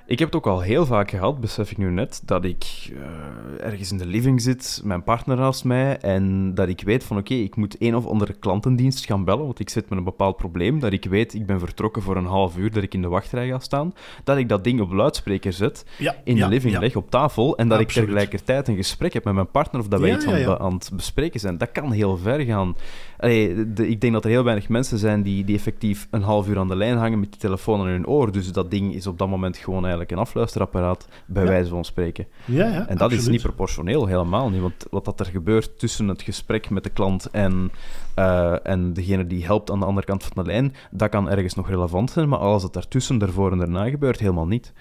ik 0.08 0.20
heb 0.20 0.28
het 0.28 0.38
ook 0.38 0.48
al 0.48 0.62
heel 0.62 0.86
vaak 0.86 1.10
gehad, 1.10 1.40
besef 1.40 1.72
ik 1.72 1.78
nu 1.78 1.92
net, 1.92 2.22
dat 2.26 2.44
ik 2.44 2.90
uh, 2.92 3.66
ergens 3.66 3.92
in 3.92 3.98
de 3.98 4.06
living 4.06 4.42
zit, 4.42 4.82
mijn 4.84 5.04
partner 5.04 5.38
naast 5.38 5.64
mij, 5.64 5.98
en 5.98 6.54
dat 6.54 6.68
ik 6.68 6.82
weet 6.82 7.04
van 7.04 7.18
oké, 7.18 7.34
ik 7.34 7.56
moet 7.56 7.76
een 7.80 7.96
of 7.96 8.06
andere 8.08 8.34
klantendienst 8.34 9.06
gaan 9.06 9.24
bellen, 9.24 9.46
want 9.46 9.60
ik 9.60 9.70
zit 9.70 9.90
met 9.90 9.98
een 9.98 10.04
bepaald 10.04 10.38
probleem, 10.38 10.80
dat 10.80 10.94
ik 10.94 11.06
weet, 11.06 11.34
ik 11.34 11.46
ben 11.46 11.60
vertrokken 11.60 12.02
voor 12.02 12.16
een 12.16 12.26
half 12.26 12.58
uur, 12.58 12.72
dat 12.72 12.84
ik 12.84 12.94
in 12.94 13.02
de 13.02 13.08
wachtrij 13.08 13.48
ga 13.48 13.60
staan, 13.60 13.94
dat 14.24 14.38
ik 14.38 14.50
dat 14.50 14.64
ding 14.64 14.82
op 14.82 14.92
luidspreker 14.92 15.54
zet, 15.54 15.86
ja, 15.98 16.16
in 16.24 16.36
de 16.36 16.48
living 16.48 16.74
ja. 16.74 16.80
leg 16.80 16.96
op 16.96 17.10
tafel, 17.10 17.58
en 17.58 17.68
dat 17.68 17.80
ik 17.80 17.88
tegelijkertijd 17.88 18.68
een 18.68 18.76
gesprek 18.76 19.14
heb 19.14 19.24
met 19.24 19.34
mijn 19.34 19.52
partner, 19.52 19.82
of 19.82 19.88
dat 19.88 20.00
wij 20.00 20.14
iets 20.14 20.26
aan, 20.26 20.74
het 20.74 20.92
bespreken 20.94 21.40
zijn. 21.40 21.58
Dat 21.58 21.72
kan 21.72 21.92
heel 21.92 22.18
ver 22.18 22.40
gaan. 22.40 22.76
Allee, 23.18 23.74
de- 23.74 23.88
ik 23.88 24.02
denk 24.02 24.14
dat 24.14 24.24
er 24.24 24.30
heel 24.30 24.44
weinig 24.44 24.70
mensen 24.70 24.98
zijn 24.98 25.22
die, 25.22 25.44
die 25.44 25.56
effectief 25.56 26.08
een 26.12 26.22
half 26.22 26.48
uur 26.48 26.60
aan 26.60 26.68
de 26.68 26.76
lijn 26.76 26.98
hangen 26.98 27.20
met 27.20 27.32
die 27.32 27.40
telefoon 27.40 27.80
aan 27.80 27.88
hun 27.88 28.08
oor. 28.08 28.32
Dus 28.32 28.52
dat 28.52 28.72
ding 28.72 28.94
is 28.94 29.08
op 29.08 29.18
dat 29.18 29.30
moment 29.30 29.58
gewoon 29.58 29.86
eigenlijk 29.98 30.12
een 30.12 30.28
afluisterapparaat, 30.28 31.08
bij 31.26 31.44
Ja. 31.44 31.50
wijze 31.50 31.70
van 31.70 31.86
spreken. 31.86 32.28
Ja, 32.46 32.68
ja, 32.68 32.88
En 32.88 32.98
dat 32.98 33.12
is 33.12 33.28
niet 33.28 33.42
proportioneel, 33.42 34.06
helemaal 34.06 34.50
niet. 34.50 34.62
Want 34.62 34.86
wat 34.90 35.06
dat 35.06 35.20
er 35.20 35.26
gebeurt 35.26 35.80
tussen 35.80 36.08
het 36.08 36.22
gesprek 36.22 36.70
met 36.70 36.84
de 36.84 36.90
klant 36.90 37.26
en, 37.32 37.72
eh, 38.16 38.66
en 38.68 38.94
degene 38.94 39.28
die 39.28 39.46
helpt 39.46 39.72
aan 39.72 39.80
de 39.80 39.86
andere 39.86 40.06
kant 40.08 40.24
van 40.24 40.44
de 40.44 40.50
lijn, 40.52 40.74
dat 40.92 41.10
kan 41.10 41.30
ergens 41.30 41.54
nog 41.54 41.70
relevant 41.70 42.12
zijn, 42.12 42.30
maar 42.30 42.40
alles 42.40 42.62
dat 42.62 42.74
daartussen, 42.74 43.18
daarvoor 43.18 43.52
en 43.52 43.58
daarna 43.58 43.90
gebeurt, 43.90 44.20
helemaal 44.20 44.48
niet. 44.48 44.74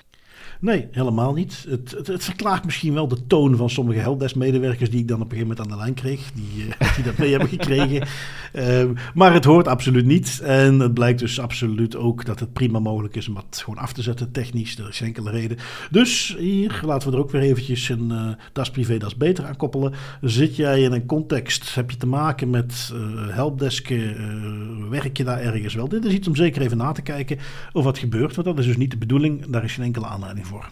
Nee, 0.61 0.89
helemaal 0.91 1.35
niet. 1.35 1.67
Het, 1.69 1.91
het, 1.91 2.07
het 2.07 2.25
verklaart 2.25 2.65
misschien 2.65 2.95
wel 2.95 3.09
de 3.09 3.27
toon 3.27 3.57
van 3.57 3.71
sommige 3.71 3.99
helpdesk-medewerkers 3.99 4.91
die 4.91 5.01
ik 5.01 5.09
dan 5.09 5.21
op 5.21 5.33
een 5.33 5.37
gegeven 5.37 5.49
moment 5.49 5.67
aan 5.67 5.77
de 5.77 5.83
lijn 5.83 5.95
kreeg, 5.95 6.33
die, 6.33 6.75
eh, 6.79 6.95
die 6.97 7.05
dat 7.05 7.19
mee 7.19 7.31
hebben 7.31 7.49
gekregen. 7.49 8.07
Ehm, 8.53 8.93
maar 9.15 9.33
het 9.33 9.45
hoort 9.45 9.69
absoluut 9.69 10.05
niet. 10.05 10.41
En 10.41 10.81
het 10.81 10.95
blijkt 10.95 11.19
dus 11.19 11.41
absoluut 11.41 11.97
ook 11.97 12.25
dat 12.25 12.41
het 12.41 12.53
prima 12.53 12.79
mogelijk 12.79 13.17
is 13.17 13.29
om 13.29 13.37
het 13.37 13.63
gewoon 13.65 13.81
af 13.81 13.93
te 13.93 14.03
zetten, 14.03 14.33
technisch. 14.33 14.79
Er 14.79 14.89
is 14.89 15.01
enkele 15.01 15.31
reden. 15.31 15.59
Dus 15.91 16.37
hier 16.39 16.81
laten 16.85 17.11
we 17.11 17.17
er 17.17 17.23
ook 17.23 17.31
weer 17.31 17.43
eventjes 17.43 17.89
een 17.89 18.11
eh 18.11 18.29
das 18.53 18.71
privé, 18.71 18.99
das 18.99 19.17
beter 19.17 19.47
aan 19.47 19.57
koppelen. 19.57 19.93
Zit 20.21 20.57
jij 20.57 20.83
in 20.83 20.93
een 20.93 21.07
context, 21.07 21.75
heb 21.75 21.91
je 21.91 21.97
te 21.97 22.07
maken 22.07 22.51
met 22.51 22.93
eh 22.93 23.35
helpdesken, 23.35 24.91
werk 24.91 25.17
je 25.17 25.25
daar 25.25 25.41
ergens 25.41 25.75
wel? 25.75 25.89
Dit 25.89 26.05
is 26.05 26.13
iets 26.13 26.29
om 26.29 26.37
zeker 26.37 26.63
even 26.63 26.77
na 26.77 26.93
te 26.93 27.03
kijken 27.03 27.39
of 27.73 27.85
wat 27.85 27.99
gebeurt, 27.99 28.35
want 28.35 28.47
dat 28.47 28.59
is 28.59 28.67
dus 28.67 28.77
niet 28.77 28.91
de 28.91 28.97
bedoeling. 28.97 29.47
Daar 29.47 29.65
is 29.65 29.75
geen 29.75 29.85
enkele 29.85 30.07
aanleiding 30.07 30.46
voor. 30.47 30.69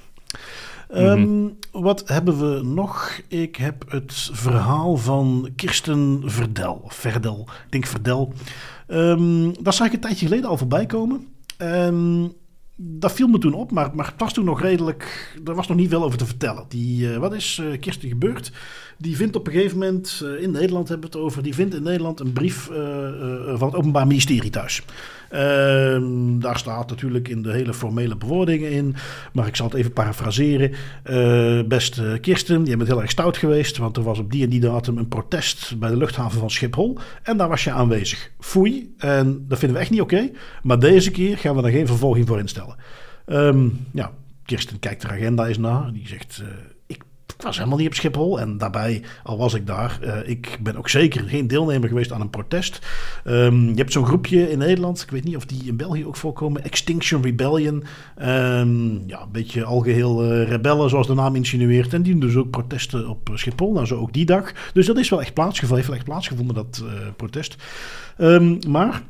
Ehm, 0.88 1.48
wat 1.72 2.08
hebben 2.08 2.38
we 2.38 2.62
nog? 2.62 3.20
Ik 3.28 3.56
heb 3.56 3.84
het 3.88 4.30
verhaal 4.32 4.96
van 4.96 5.48
Kirsten 5.56 6.22
Verdel. 6.24 6.82
Verdel, 6.86 7.48
ik 7.64 7.72
denk 7.72 7.86
Verdel. 7.86 8.32
Ehm 8.86 9.52
dat 9.60 9.74
zag 9.74 9.86
ik 9.86 9.92
een 9.92 10.00
tijdje 10.00 10.26
geleden 10.26 10.50
al 10.50 10.56
voorbij 10.56 10.86
komen. 10.86 11.26
Dat 12.76 13.12
viel 13.12 13.28
me 13.28 13.38
toen 13.38 13.54
op, 13.54 13.70
maar, 13.70 13.90
maar 13.94 14.06
het 14.06 14.14
was 14.20 14.32
toen 14.32 14.44
nog 14.44 14.60
redelijk... 14.60 15.32
Er 15.44 15.54
was 15.54 15.68
nog 15.68 15.76
niet 15.76 15.88
veel 15.88 16.04
over 16.04 16.18
te 16.18 16.26
vertellen. 16.26 16.64
Die, 16.68 17.12
eh, 17.12 17.18
wat 17.18 17.34
is 17.34 17.58
eh, 17.58 17.80
Kirsten 17.80 18.08
gebeurd? 18.08 18.52
Die 18.98 19.16
vindt 19.16 19.36
op 19.36 19.46
een 19.46 19.52
gegeven 19.52 19.78
moment, 19.78 20.22
eh, 20.24 20.42
in 20.42 20.50
Nederland 20.50 20.88
hebben 20.88 21.10
we 21.10 21.16
het 21.16 21.26
over... 21.26 21.42
Die 21.42 21.54
vindt 21.54 21.74
in 21.74 21.82
Nederland 21.82 22.20
een 22.20 22.32
brief 22.32 22.70
eh, 22.70 22.76
eh, 22.76 23.58
van 23.58 23.68
het 23.68 23.76
Openbaar 23.76 24.06
Ministerie 24.06 24.50
thuis. 24.50 24.82
Ehm, 25.30 26.38
daar 26.38 26.58
staat 26.58 26.88
natuurlijk 26.88 27.28
in 27.28 27.42
de 27.42 27.52
hele 27.52 27.74
formele 27.74 28.16
bewoordingen 28.16 28.70
in. 28.70 28.94
Maar 29.32 29.46
ik 29.46 29.56
zal 29.56 29.66
het 29.66 29.74
even 29.74 29.92
parafraseren. 29.92 30.70
Beste 31.68 32.18
Kirsten, 32.20 32.64
je 32.64 32.76
bent 32.76 32.88
heel 32.88 33.00
erg 33.00 33.10
stout 33.10 33.36
geweest. 33.36 33.76
Want 33.76 33.96
er 33.96 34.02
was 34.02 34.18
op 34.18 34.30
die 34.30 34.42
en 34.42 34.50
die 34.50 34.60
datum 34.60 34.98
een 34.98 35.08
protest 35.08 35.78
bij 35.78 35.90
de 35.90 35.96
luchthaven 35.96 36.38
van 36.38 36.50
Schiphol. 36.50 36.98
En 37.22 37.36
daar 37.36 37.48
was 37.48 37.64
je 37.64 37.70
aanwezig. 37.70 38.30
Foei. 38.40 38.94
En 38.98 39.44
dat 39.48 39.58
vinden 39.58 39.76
we 39.76 39.82
echt 39.82 39.92
niet 39.92 40.00
oké. 40.00 40.30
Maar 40.62 40.78
deze 40.78 41.10
keer 41.10 41.38
gaan 41.38 41.56
we 41.56 41.62
daar 41.62 41.70
geen 41.70 41.86
vervolging 41.86 42.26
voor 42.26 42.38
instellen. 42.38 42.76
Ehm, 43.26 43.68
ja, 43.92 44.12
Kirsten 44.44 44.78
kijkt 44.78 45.02
de 45.02 45.08
agenda 45.08 45.46
eens 45.46 45.58
na. 45.58 45.90
Die 45.92 46.08
zegt... 46.08 46.42
was 47.44 47.56
helemaal 47.56 47.78
niet 47.78 47.86
op 47.86 47.94
Schiphol. 47.94 48.40
En 48.40 48.58
daarbij, 48.58 49.02
al 49.22 49.38
was 49.38 49.54
ik 49.54 49.66
daar, 49.66 49.98
eh, 50.02 50.28
ik 50.28 50.58
ben 50.60 50.76
ook 50.76 50.88
zeker 50.88 51.28
geen 51.28 51.46
deelnemer 51.46 51.88
geweest 51.88 52.12
aan 52.12 52.20
een 52.20 52.30
protest. 52.30 52.78
Ehm, 53.24 53.68
je 53.68 53.74
hebt 53.74 53.92
zo'n 53.92 54.06
groepje 54.06 54.50
in 54.50 54.58
Nederland, 54.58 55.02
ik 55.02 55.10
weet 55.10 55.24
niet 55.24 55.36
of 55.36 55.46
die 55.46 55.64
in 55.64 55.76
België 55.76 56.06
ook 56.06 56.16
voorkomen, 56.16 56.64
Extinction 56.64 57.22
Rebellion. 57.22 57.84
Ehm, 58.16 59.08
ja, 59.08 59.22
een 59.22 59.32
beetje 59.32 59.64
algeheel 59.64 60.22
eh, 60.22 60.48
rebellen, 60.48 60.90
zoals 60.90 61.06
de 61.06 61.14
naam 61.14 61.36
insinueert. 61.36 61.92
En 61.92 62.02
die 62.02 62.12
doen 62.12 62.20
dus 62.20 62.36
ook 62.36 62.50
protesten 62.50 63.08
op 63.08 63.30
Schiphol, 63.34 63.72
nou 63.72 63.86
zo 63.86 63.96
ook 63.96 64.12
die 64.12 64.26
dag. 64.26 64.52
Dus 64.72 64.86
dat 64.86 64.98
is 64.98 65.08
wel 65.08 65.20
echt 65.20 65.34
plaatsgevonden, 65.34 65.76
heeft 65.76 65.88
wel 65.88 65.96
echt 65.96 66.06
plaatsgevonden, 66.06 66.54
dat 66.54 66.82
eh, 66.84 67.08
protest. 67.16 67.56
Ehm, 68.16 68.56
maar 68.68 69.02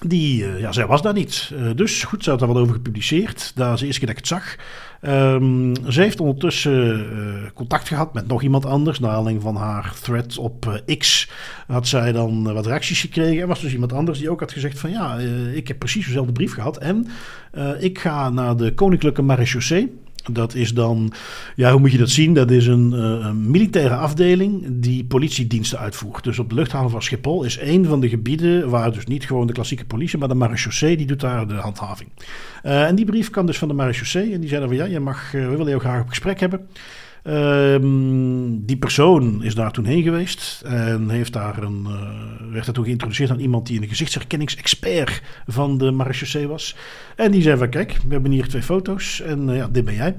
die, 0.00 0.44
eh, 0.44 0.60
ja, 0.60 0.72
zij 0.72 0.86
was 0.86 1.02
daar 1.02 1.12
niet. 1.12 1.52
Eh, 1.54 1.70
dus 1.74 2.04
goed, 2.04 2.24
ze 2.24 2.30
had 2.30 2.38
daar 2.38 2.48
wat 2.48 2.56
over 2.56 2.74
gepubliceerd. 2.74 3.52
Dat 3.54 3.74
is 3.74 3.80
de 3.80 3.86
eerste 3.86 4.00
keer 4.00 4.08
dat 4.08 4.18
ik 4.18 4.24
het 4.28 4.42
zag. 4.42 4.56
Ehm, 5.00 5.74
ze 5.88 6.00
heeft 6.00 6.20
ondertussen 6.20 7.10
eh, 7.10 7.50
contact 7.54 7.88
gehad 7.88 8.14
met 8.14 8.26
nog 8.26 8.42
iemand 8.42 8.66
anders. 8.66 8.98
Naar 8.98 9.10
aanleiding 9.10 9.42
van 9.42 9.56
haar 9.56 9.94
thread 10.02 10.38
op 10.38 10.80
eh, 10.86 10.96
X 10.96 11.30
had 11.66 11.86
zij 11.86 12.12
dan 12.12 12.48
eh, 12.48 12.54
wat 12.54 12.66
reacties 12.66 13.00
gekregen. 13.00 13.40
Er 13.40 13.46
was 13.46 13.60
dus 13.60 13.72
iemand 13.72 13.92
anders 13.92 14.18
die 14.18 14.30
ook 14.30 14.40
had 14.40 14.52
gezegd 14.52 14.78
van... 14.78 14.90
ja, 14.90 15.16
ik 15.54 15.68
heb 15.68 15.78
precies 15.78 16.06
dezelfde 16.06 16.32
brief 16.32 16.54
gehad. 16.54 16.76
En 16.78 17.06
ik 17.78 17.98
ga 17.98 18.30
naar 18.30 18.56
de 18.56 18.74
Koninklijke 18.74 19.22
Marechaussee. 19.22 19.92
Dat 20.32 20.54
is 20.54 20.74
dan, 20.74 21.12
ja, 21.54 21.70
hoe 21.70 21.80
moet 21.80 21.92
je 21.92 21.98
dat 21.98 22.10
zien? 22.10 22.34
Dat 22.34 22.50
is 22.50 22.66
een, 22.66 22.92
eh, 22.92 23.26
een 23.26 23.50
militaire 23.50 23.94
afdeling 23.94 24.64
die 24.70 25.04
politiediensten 25.04 25.78
uitvoert. 25.78 26.24
Dus 26.24 26.38
op 26.38 26.48
de 26.48 26.54
luchthaven 26.54 26.90
van 26.90 27.02
Schiphol 27.02 27.44
is 27.44 27.58
één 27.58 27.84
van 27.84 28.00
de 28.00 28.08
gebieden 28.08 28.68
waar 28.68 28.92
dus 28.92 29.06
niet 29.06 29.26
gewoon 29.26 29.46
de 29.46 29.52
klassieke 29.52 29.84
politie, 29.84 30.18
maar 30.18 30.28
de 30.28 30.34
marechaussee, 30.34 30.96
die 30.96 31.06
doet 31.06 31.20
daar 31.20 31.48
de 31.48 31.54
handhaving. 31.54 32.10
Eh, 32.62 32.86
en 32.86 32.94
die 32.94 33.04
brief 33.04 33.30
kwam 33.30 33.46
dus 33.46 33.58
van 33.58 33.68
de 33.68 33.74
marechaussee 33.74 34.32
en 34.32 34.40
die 34.40 34.48
zeiden 34.48 34.68
van 34.68 34.78
ja, 34.78 34.84
je 34.84 35.00
mag, 35.00 35.34
eh, 35.34 35.40
we 35.40 35.50
willen 35.50 35.68
jou 35.68 35.80
graag 35.80 36.00
op 36.00 36.08
gesprek 36.08 36.40
hebben. 36.40 36.68
Ehm, 37.26 38.64
die 38.66 38.76
persoon 38.76 39.42
is 39.42 39.54
daar 39.54 39.70
toen 39.72 39.84
heen 39.84 40.02
geweest 40.02 40.62
en 40.64 41.08
heeft 41.08 41.32
daar 41.32 41.62
een, 41.62 41.86
eh, 41.86 42.52
werd 42.52 42.64
daar 42.64 42.74
toen 42.74 42.84
geïntroduceerd 42.84 43.30
aan 43.30 43.40
iemand 43.40 43.66
die 43.66 43.82
een 43.82 43.88
gezichtsherkenningsexpert 43.88 45.22
van 45.46 45.78
de 45.78 45.90
marechaussee 45.90 46.48
was. 46.48 46.76
En 47.16 47.30
die 47.30 47.42
zei 47.42 47.58
van 47.58 47.68
kijk, 47.68 47.92
we 48.06 48.12
hebben 48.12 48.30
hier 48.30 48.48
twee 48.48 48.62
foto's 48.62 49.20
en 49.20 49.48
eh, 49.48 49.56
ja, 49.56 49.68
dit 49.68 49.84
ben 49.84 49.94
jij. 49.94 50.16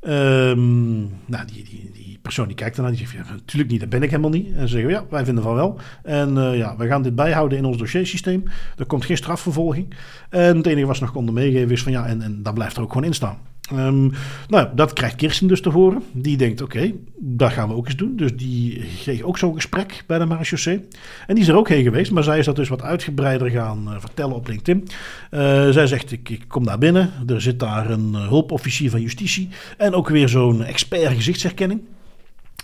Ehm, 0.00 0.98
nou, 1.00 1.46
die, 1.46 1.64
die, 1.64 1.90
die 1.92 2.18
persoon 2.22 2.46
die 2.46 2.56
kijkt 2.56 2.76
ernaar, 2.76 2.90
die 2.90 3.00
zegt, 3.00 3.12
ja, 3.12 3.32
natuurlijk 3.32 3.70
niet, 3.70 3.80
dat 3.80 3.88
ben 3.88 4.02
ik 4.02 4.10
helemaal 4.10 4.30
niet. 4.30 4.54
En 4.54 4.68
ze 4.68 4.74
zeggen, 4.74 4.90
ja, 4.90 5.04
wij 5.10 5.24
vinden 5.24 5.44
van 5.44 5.54
wel. 5.54 5.78
En 6.02 6.38
eh, 6.38 6.56
ja, 6.56 6.76
wij 6.76 6.86
gaan 6.86 7.02
dit 7.02 7.14
bijhouden 7.14 7.58
in 7.58 7.64
ons 7.64 7.76
dossiersysteem. 7.76 8.44
Er 8.76 8.86
komt 8.86 9.04
geen 9.04 9.16
strafvervolging. 9.16 9.94
En 10.30 10.56
het 10.56 10.66
enige 10.66 10.86
wat 10.86 10.96
ze 10.96 11.02
nog 11.02 11.12
konden 11.12 11.34
meegeven 11.34 11.70
is 11.70 11.82
van, 11.82 11.92
ja, 11.92 12.06
en, 12.06 12.22
en 12.22 12.42
dat 12.42 12.54
blijft 12.54 12.76
er 12.76 12.82
ook 12.82 12.92
gewoon 12.92 13.06
in 13.06 13.14
staan. 13.14 13.38
Ehm, 13.70 14.08
nou, 14.48 14.68
dat 14.74 14.92
krijgt 14.92 15.16
Kirsten 15.16 15.48
dus 15.48 15.60
te 15.60 15.68
horen. 15.68 16.02
Die 16.12 16.36
denkt, 16.36 16.62
oké, 16.62 16.92
dat 17.18 17.52
gaan 17.52 17.68
we 17.68 17.74
ook 17.74 17.86
eens 17.86 17.96
doen. 17.96 18.16
Dus 18.16 18.36
die 18.36 18.84
kreeg 19.02 19.22
ook 19.22 19.38
zo'n 19.38 19.54
gesprek 19.54 20.04
bij 20.06 20.18
de 20.18 20.24
marechaussee. 20.24 20.80
En 21.26 21.34
die 21.34 21.44
is 21.44 21.48
er 21.48 21.56
ook 21.56 21.68
heen 21.68 21.82
geweest, 21.82 22.10
maar 22.12 22.24
zij 22.24 22.38
is 22.38 22.44
dat 22.44 22.56
dus 22.56 22.68
wat 22.68 22.82
uitgebreider 22.82 23.50
gaan 23.50 23.92
eh, 23.92 24.00
vertellen 24.00 24.36
op 24.36 24.48
LinkedIn. 24.48 24.88
Eh, 25.30 25.68
zij 25.68 25.86
zegt, 25.86 26.12
ik, 26.12 26.28
ik 26.28 26.44
kom 26.48 26.64
daar 26.64 26.78
binnen. 26.78 27.10
Er 27.26 27.40
zit 27.40 27.58
daar 27.58 27.90
een 27.90 28.14
eh, 28.14 28.28
hulpofficier 28.28 28.90
van 28.90 29.00
justitie. 29.00 29.48
En 29.76 29.94
ook 29.94 30.08
weer 30.08 30.28
zo'n 30.28 30.64
expert 30.64 31.12
gezichtsherkenning. 31.12 31.80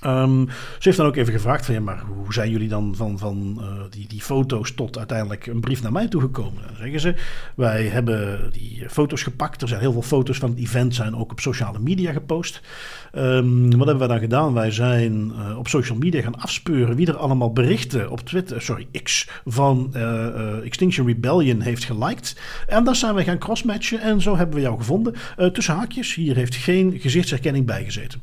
Ehm, 0.00 0.46
ze 0.48 0.80
heeft 0.80 0.96
dan 0.96 1.06
ook 1.06 1.16
even 1.16 1.32
gevraagd 1.32 1.64
van 1.64 1.74
ja, 1.74 1.80
maar 1.80 2.02
hoe 2.06 2.32
zijn 2.32 2.50
jullie 2.50 2.68
dan 2.68 2.94
van, 2.96 3.18
van 3.18 3.58
eh, 3.60 3.66
die, 3.90 4.08
die 4.08 4.20
foto's 4.20 4.74
tot 4.74 4.98
uiteindelijk 4.98 5.46
een 5.46 5.60
brief 5.60 5.82
naar 5.82 5.92
mij 5.92 6.08
toegekomen? 6.08 6.62
Dan 6.66 6.76
zeggen 6.76 7.00
ze, 7.00 7.14
wij 7.54 7.84
hebben 7.84 8.50
die 8.52 8.84
foto's 8.88 9.22
gepakt. 9.22 9.62
Er 9.62 9.68
zijn 9.68 9.80
heel 9.80 9.92
veel 9.92 10.02
foto's 10.02 10.38
van 10.38 10.50
het 10.50 10.58
event, 10.58 10.94
zijn 10.94 11.16
ook 11.16 11.32
op 11.32 11.40
sociale 11.40 11.78
media 11.78 12.12
gepost. 12.12 12.60
Ehm, 13.12 13.70
wat 13.70 13.86
hebben 13.86 13.98
wij 13.98 14.08
dan 14.08 14.18
gedaan? 14.18 14.54
Wij 14.54 14.70
zijn 14.70 15.32
eh, 15.38 15.58
op 15.58 15.68
social 15.68 15.98
media 15.98 16.22
gaan 16.22 16.40
afspeuren 16.40 16.96
wie 16.96 17.06
er 17.06 17.16
allemaal 17.16 17.52
berichten 17.52 18.10
op 18.10 18.20
Twitter, 18.20 18.62
sorry, 18.62 18.86
X, 19.02 19.28
van 19.44 19.90
eh, 19.92 20.64
Extinction 20.64 21.06
Rebellion 21.06 21.60
heeft 21.60 21.84
geliked. 21.84 22.40
En 22.66 22.84
daar 22.84 22.96
zijn 22.96 23.14
wij 23.14 23.24
gaan 23.24 23.38
crossmatchen 23.38 24.00
en 24.00 24.20
zo 24.20 24.36
hebben 24.36 24.54
we 24.54 24.60
jou 24.60 24.78
gevonden. 24.78 25.14
Tussen 25.52 25.74
haakjes, 25.74 26.14
hier 26.14 26.36
heeft 26.36 26.54
geen 26.54 26.98
gezichtsherkenning 27.00 27.66
bij 27.66 27.84
gezeten. 27.84 28.20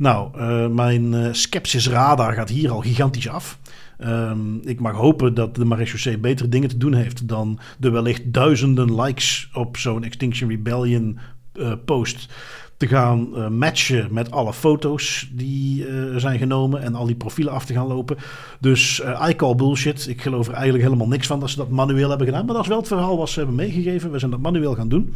Nou, 0.00 0.38
eh, 0.38 0.66
mijn 0.66 1.12
uh, 1.12 1.28
skepsis 1.32 1.88
radar 1.88 2.32
gaat 2.32 2.48
hier 2.48 2.70
al 2.70 2.80
gigantisch 2.80 3.28
af. 3.28 3.58
Um, 3.98 4.60
ik 4.64 4.80
mag 4.80 4.96
hopen 4.96 5.34
dat 5.34 5.54
de 5.54 5.64
marechaussee 5.64 6.18
betere 6.18 6.48
dingen 6.48 6.68
te 6.68 6.76
doen 6.76 6.94
heeft 6.94 7.28
dan 7.28 7.58
de 7.78 7.90
wellicht 7.90 8.32
duizenden 8.32 9.00
likes 9.02 9.50
op 9.52 9.76
zo'n 9.76 10.04
Extinction 10.04 10.50
Rebellion 10.50 11.18
uh, 11.54 11.72
post 11.84 12.28
te 12.76 12.86
gaan 12.86 13.52
matchen 13.58 14.08
met 14.10 14.30
alle 14.30 14.52
foto's 14.52 15.30
die 15.32 15.86
zijn 16.16 16.38
genomen 16.38 16.82
en 16.82 16.94
al 16.94 17.06
die 17.06 17.16
profielen 17.16 17.52
af 17.52 17.64
te 17.64 17.72
gaan 17.72 17.86
lopen. 17.86 18.16
Dus 18.60 19.00
uh, 19.04 19.26
I 19.28 19.36
call 19.36 19.54
bullshit. 19.54 20.08
Ik 20.08 20.22
geloof 20.22 20.46
er 20.46 20.54
eigenlijk 20.54 20.84
helemaal 20.84 21.08
niks 21.08 21.26
van 21.26 21.40
dat 21.40 21.50
ze 21.50 21.56
dat 21.56 21.70
manueel 21.70 22.08
hebben 22.08 22.26
gedaan. 22.26 22.44
Maar 22.44 22.54
dat 22.54 22.62
is 22.62 22.68
wel 22.68 22.78
het 22.78 22.88
verhaal 22.88 23.16
wat 23.16 23.28
ze 23.28 23.38
hebben 23.38 23.56
meegegeven. 23.56 24.10
We 24.10 24.18
zijn 24.18 24.30
dat 24.30 24.40
manueel 24.40 24.74
gaan 24.74 24.88
doen. 24.88 25.14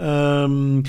Um, 0.00 0.82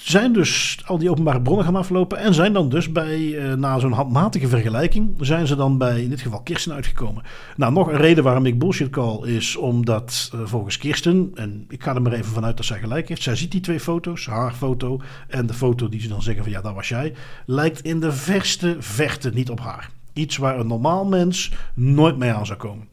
zijn 0.00 0.32
dus 0.32 0.78
al 0.86 0.98
die 0.98 1.10
openbare 1.10 1.42
bronnen 1.42 1.64
gaan 1.64 1.76
aflopen 1.76 2.18
en 2.18 2.34
zijn 2.34 2.52
dan 2.52 2.68
dus 2.68 2.92
bij, 2.92 3.18
uh, 3.18 3.54
na 3.54 3.78
zo'n 3.78 3.92
handmatige 3.92 4.48
vergelijking, 4.48 5.14
zijn 5.20 5.46
ze 5.46 5.56
dan 5.56 5.78
bij 5.78 6.02
in 6.02 6.10
dit 6.10 6.20
geval 6.20 6.40
Kirsten 6.40 6.72
uitgekomen. 6.72 7.22
Nou, 7.56 7.72
nog 7.72 7.88
een 7.88 7.96
reden 7.96 8.24
waarom 8.24 8.46
ik 8.46 8.58
bullshit 8.58 8.90
call 8.90 9.26
is 9.26 9.56
omdat 9.56 10.30
uh, 10.34 10.40
volgens 10.44 10.78
Kirsten, 10.78 11.30
en 11.34 11.64
ik 11.68 11.82
ga 11.82 11.94
er 11.94 12.02
maar 12.02 12.12
even 12.12 12.32
vanuit 12.32 12.56
dat 12.56 12.66
zij 12.66 12.78
gelijk 12.78 13.08
heeft, 13.08 13.22
zij 13.22 13.36
ziet 13.36 13.52
die 13.52 13.60
twee 13.60 13.80
foto's, 13.80 14.26
haar 14.26 14.52
foto 14.52 15.00
en 15.28 15.46
de 15.46 15.54
foto 15.54 15.88
die 15.88 16.00
ze 16.00 16.08
dan 16.08 16.22
zeggen 16.22 16.42
van 16.42 16.52
ja, 16.52 16.60
dat 16.60 16.74
was 16.74 16.88
jij, 16.88 17.14
lijkt 17.46 17.80
in 17.80 18.00
de 18.00 18.12
verste 18.12 18.76
verte 18.78 19.30
niet 19.30 19.50
op 19.50 19.60
haar. 19.60 19.90
Iets 20.12 20.36
waar 20.36 20.58
een 20.58 20.66
normaal 20.66 21.04
mens 21.04 21.52
nooit 21.74 22.16
mee 22.16 22.32
aan 22.32 22.46
zou 22.46 22.58
komen. 22.58 22.88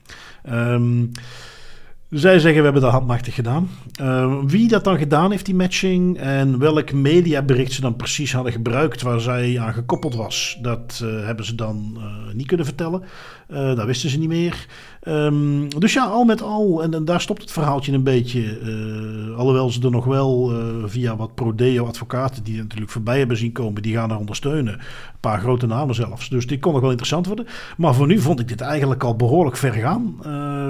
Um, 0.49 1.11
zij 2.09 2.39
zeggen 2.39 2.57
we 2.57 2.63
hebben 2.63 2.81
dat 2.81 2.91
handmachtig 2.91 3.35
gedaan. 3.35 3.69
Uh, 4.01 4.39
wie 4.45 4.67
dat 4.67 4.83
dan 4.83 4.97
gedaan 4.97 5.31
heeft, 5.31 5.45
die 5.45 5.55
matching, 5.55 6.17
en 6.17 6.59
welk 6.59 6.93
mediabericht 6.93 7.71
ze 7.71 7.81
dan 7.81 7.95
precies 7.95 8.33
hadden 8.33 8.51
gebruikt 8.51 9.01
waar 9.01 9.19
zij 9.19 9.59
aan 9.59 9.73
gekoppeld 9.73 10.15
was, 10.15 10.57
dat 10.61 11.01
uh, 11.03 11.25
hebben 11.25 11.45
ze 11.45 11.55
dan 11.55 11.93
uh, 11.97 12.33
niet 12.33 12.47
kunnen 12.47 12.65
vertellen. 12.65 13.03
Dat 13.47 13.85
wisten 13.85 14.09
ze 14.09 14.17
niet 14.17 14.29
meer. 14.29 14.65
Um, 15.07 15.79
dus 15.79 15.93
ja, 15.93 16.05
al 16.05 16.23
met 16.23 16.41
al, 16.41 16.83
en, 16.83 17.05
daar 17.05 17.21
stopt 17.21 17.41
het 17.41 17.51
verhaaltje 17.51 17.93
een 17.93 18.03
beetje. 18.03 18.57
alhoewel 19.37 19.69
ze 19.69 19.81
er 19.81 19.91
nog 19.91 20.05
wel 20.05 20.53
via 20.85 21.15
wat 21.15 21.35
Prodeo-advocaten, 21.35 22.43
die 22.43 22.57
natuurlijk 22.57 22.91
voorbij 22.91 23.17
hebben 23.17 23.37
zien 23.37 23.51
komen, 23.51 23.81
die 23.81 23.95
gaan 23.95 24.11
er 24.11 24.17
ondersteunen. 24.17 24.73
Een 24.73 25.19
paar 25.19 25.39
grote 25.39 25.65
namen 25.65 25.95
zelfs. 25.95 26.29
Dus 26.29 26.47
die 26.47 26.59
kon 26.59 26.71
nog 26.71 26.81
wel 26.81 26.89
interessant 26.89 27.27
worden. 27.27 27.47
Maar 27.77 27.95
voor 27.95 28.07
nu 28.07 28.19
vond 28.19 28.39
ik 28.39 28.47
dit 28.47 28.61
eigenlijk 28.61 29.03
al 29.03 29.15
behoorlijk 29.15 29.57
ver 29.57 29.73
gaan 29.73 30.15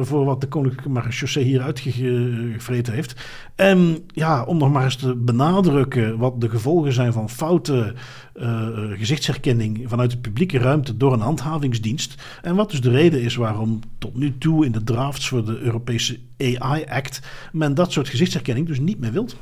voor 0.02 0.26
wat 0.26 0.42
de 0.42 0.48
Koninklijke 0.48 0.90
Marechaussee 0.90 1.44
hier 1.44 1.62
uitgevreten 1.62 2.94
heeft. 2.94 3.16
En 3.56 3.98
ja, 4.08 4.44
om 4.44 4.58
nog 4.58 4.72
maar 4.72 4.84
eens 4.84 4.96
te 4.96 5.16
benadrukken 5.16 6.18
wat 6.18 6.42
de 6.42 6.50
gevolgen 6.50 6.94
zijn 6.94 7.14
van 7.14 7.30
foute 7.30 7.94
uh, 8.36 8.68
gezichtsherkenning 8.92 9.84
vanuit 9.86 10.12
de 10.12 10.18
publieke 10.18 10.58
ruimte 10.58 10.98
door 10.98 11.14
een 11.14 11.20
handhavingsdienst. 11.20 12.24
En 12.42 12.56
wat 12.56 12.72
dus 12.72 12.82
de 12.82 12.90
reden 12.90 13.22
is 13.22 13.36
waarom 13.36 13.80
tot 13.98 14.16
nu 14.16 14.38
toe 14.38 14.66
in 14.66 14.72
de 14.72 14.84
drafts 14.84 15.28
voor 15.28 15.46
de 15.46 15.58
Europese 15.58 16.20
AI 16.38 16.86
Act 16.86 17.22
men 17.52 17.74
dat 17.74 17.92
soort 17.92 18.10
gezichtsherkenning 18.10 18.68
dus 18.68 18.80
niet 18.80 19.00
meer 19.00 19.12
wilt. 19.12 19.36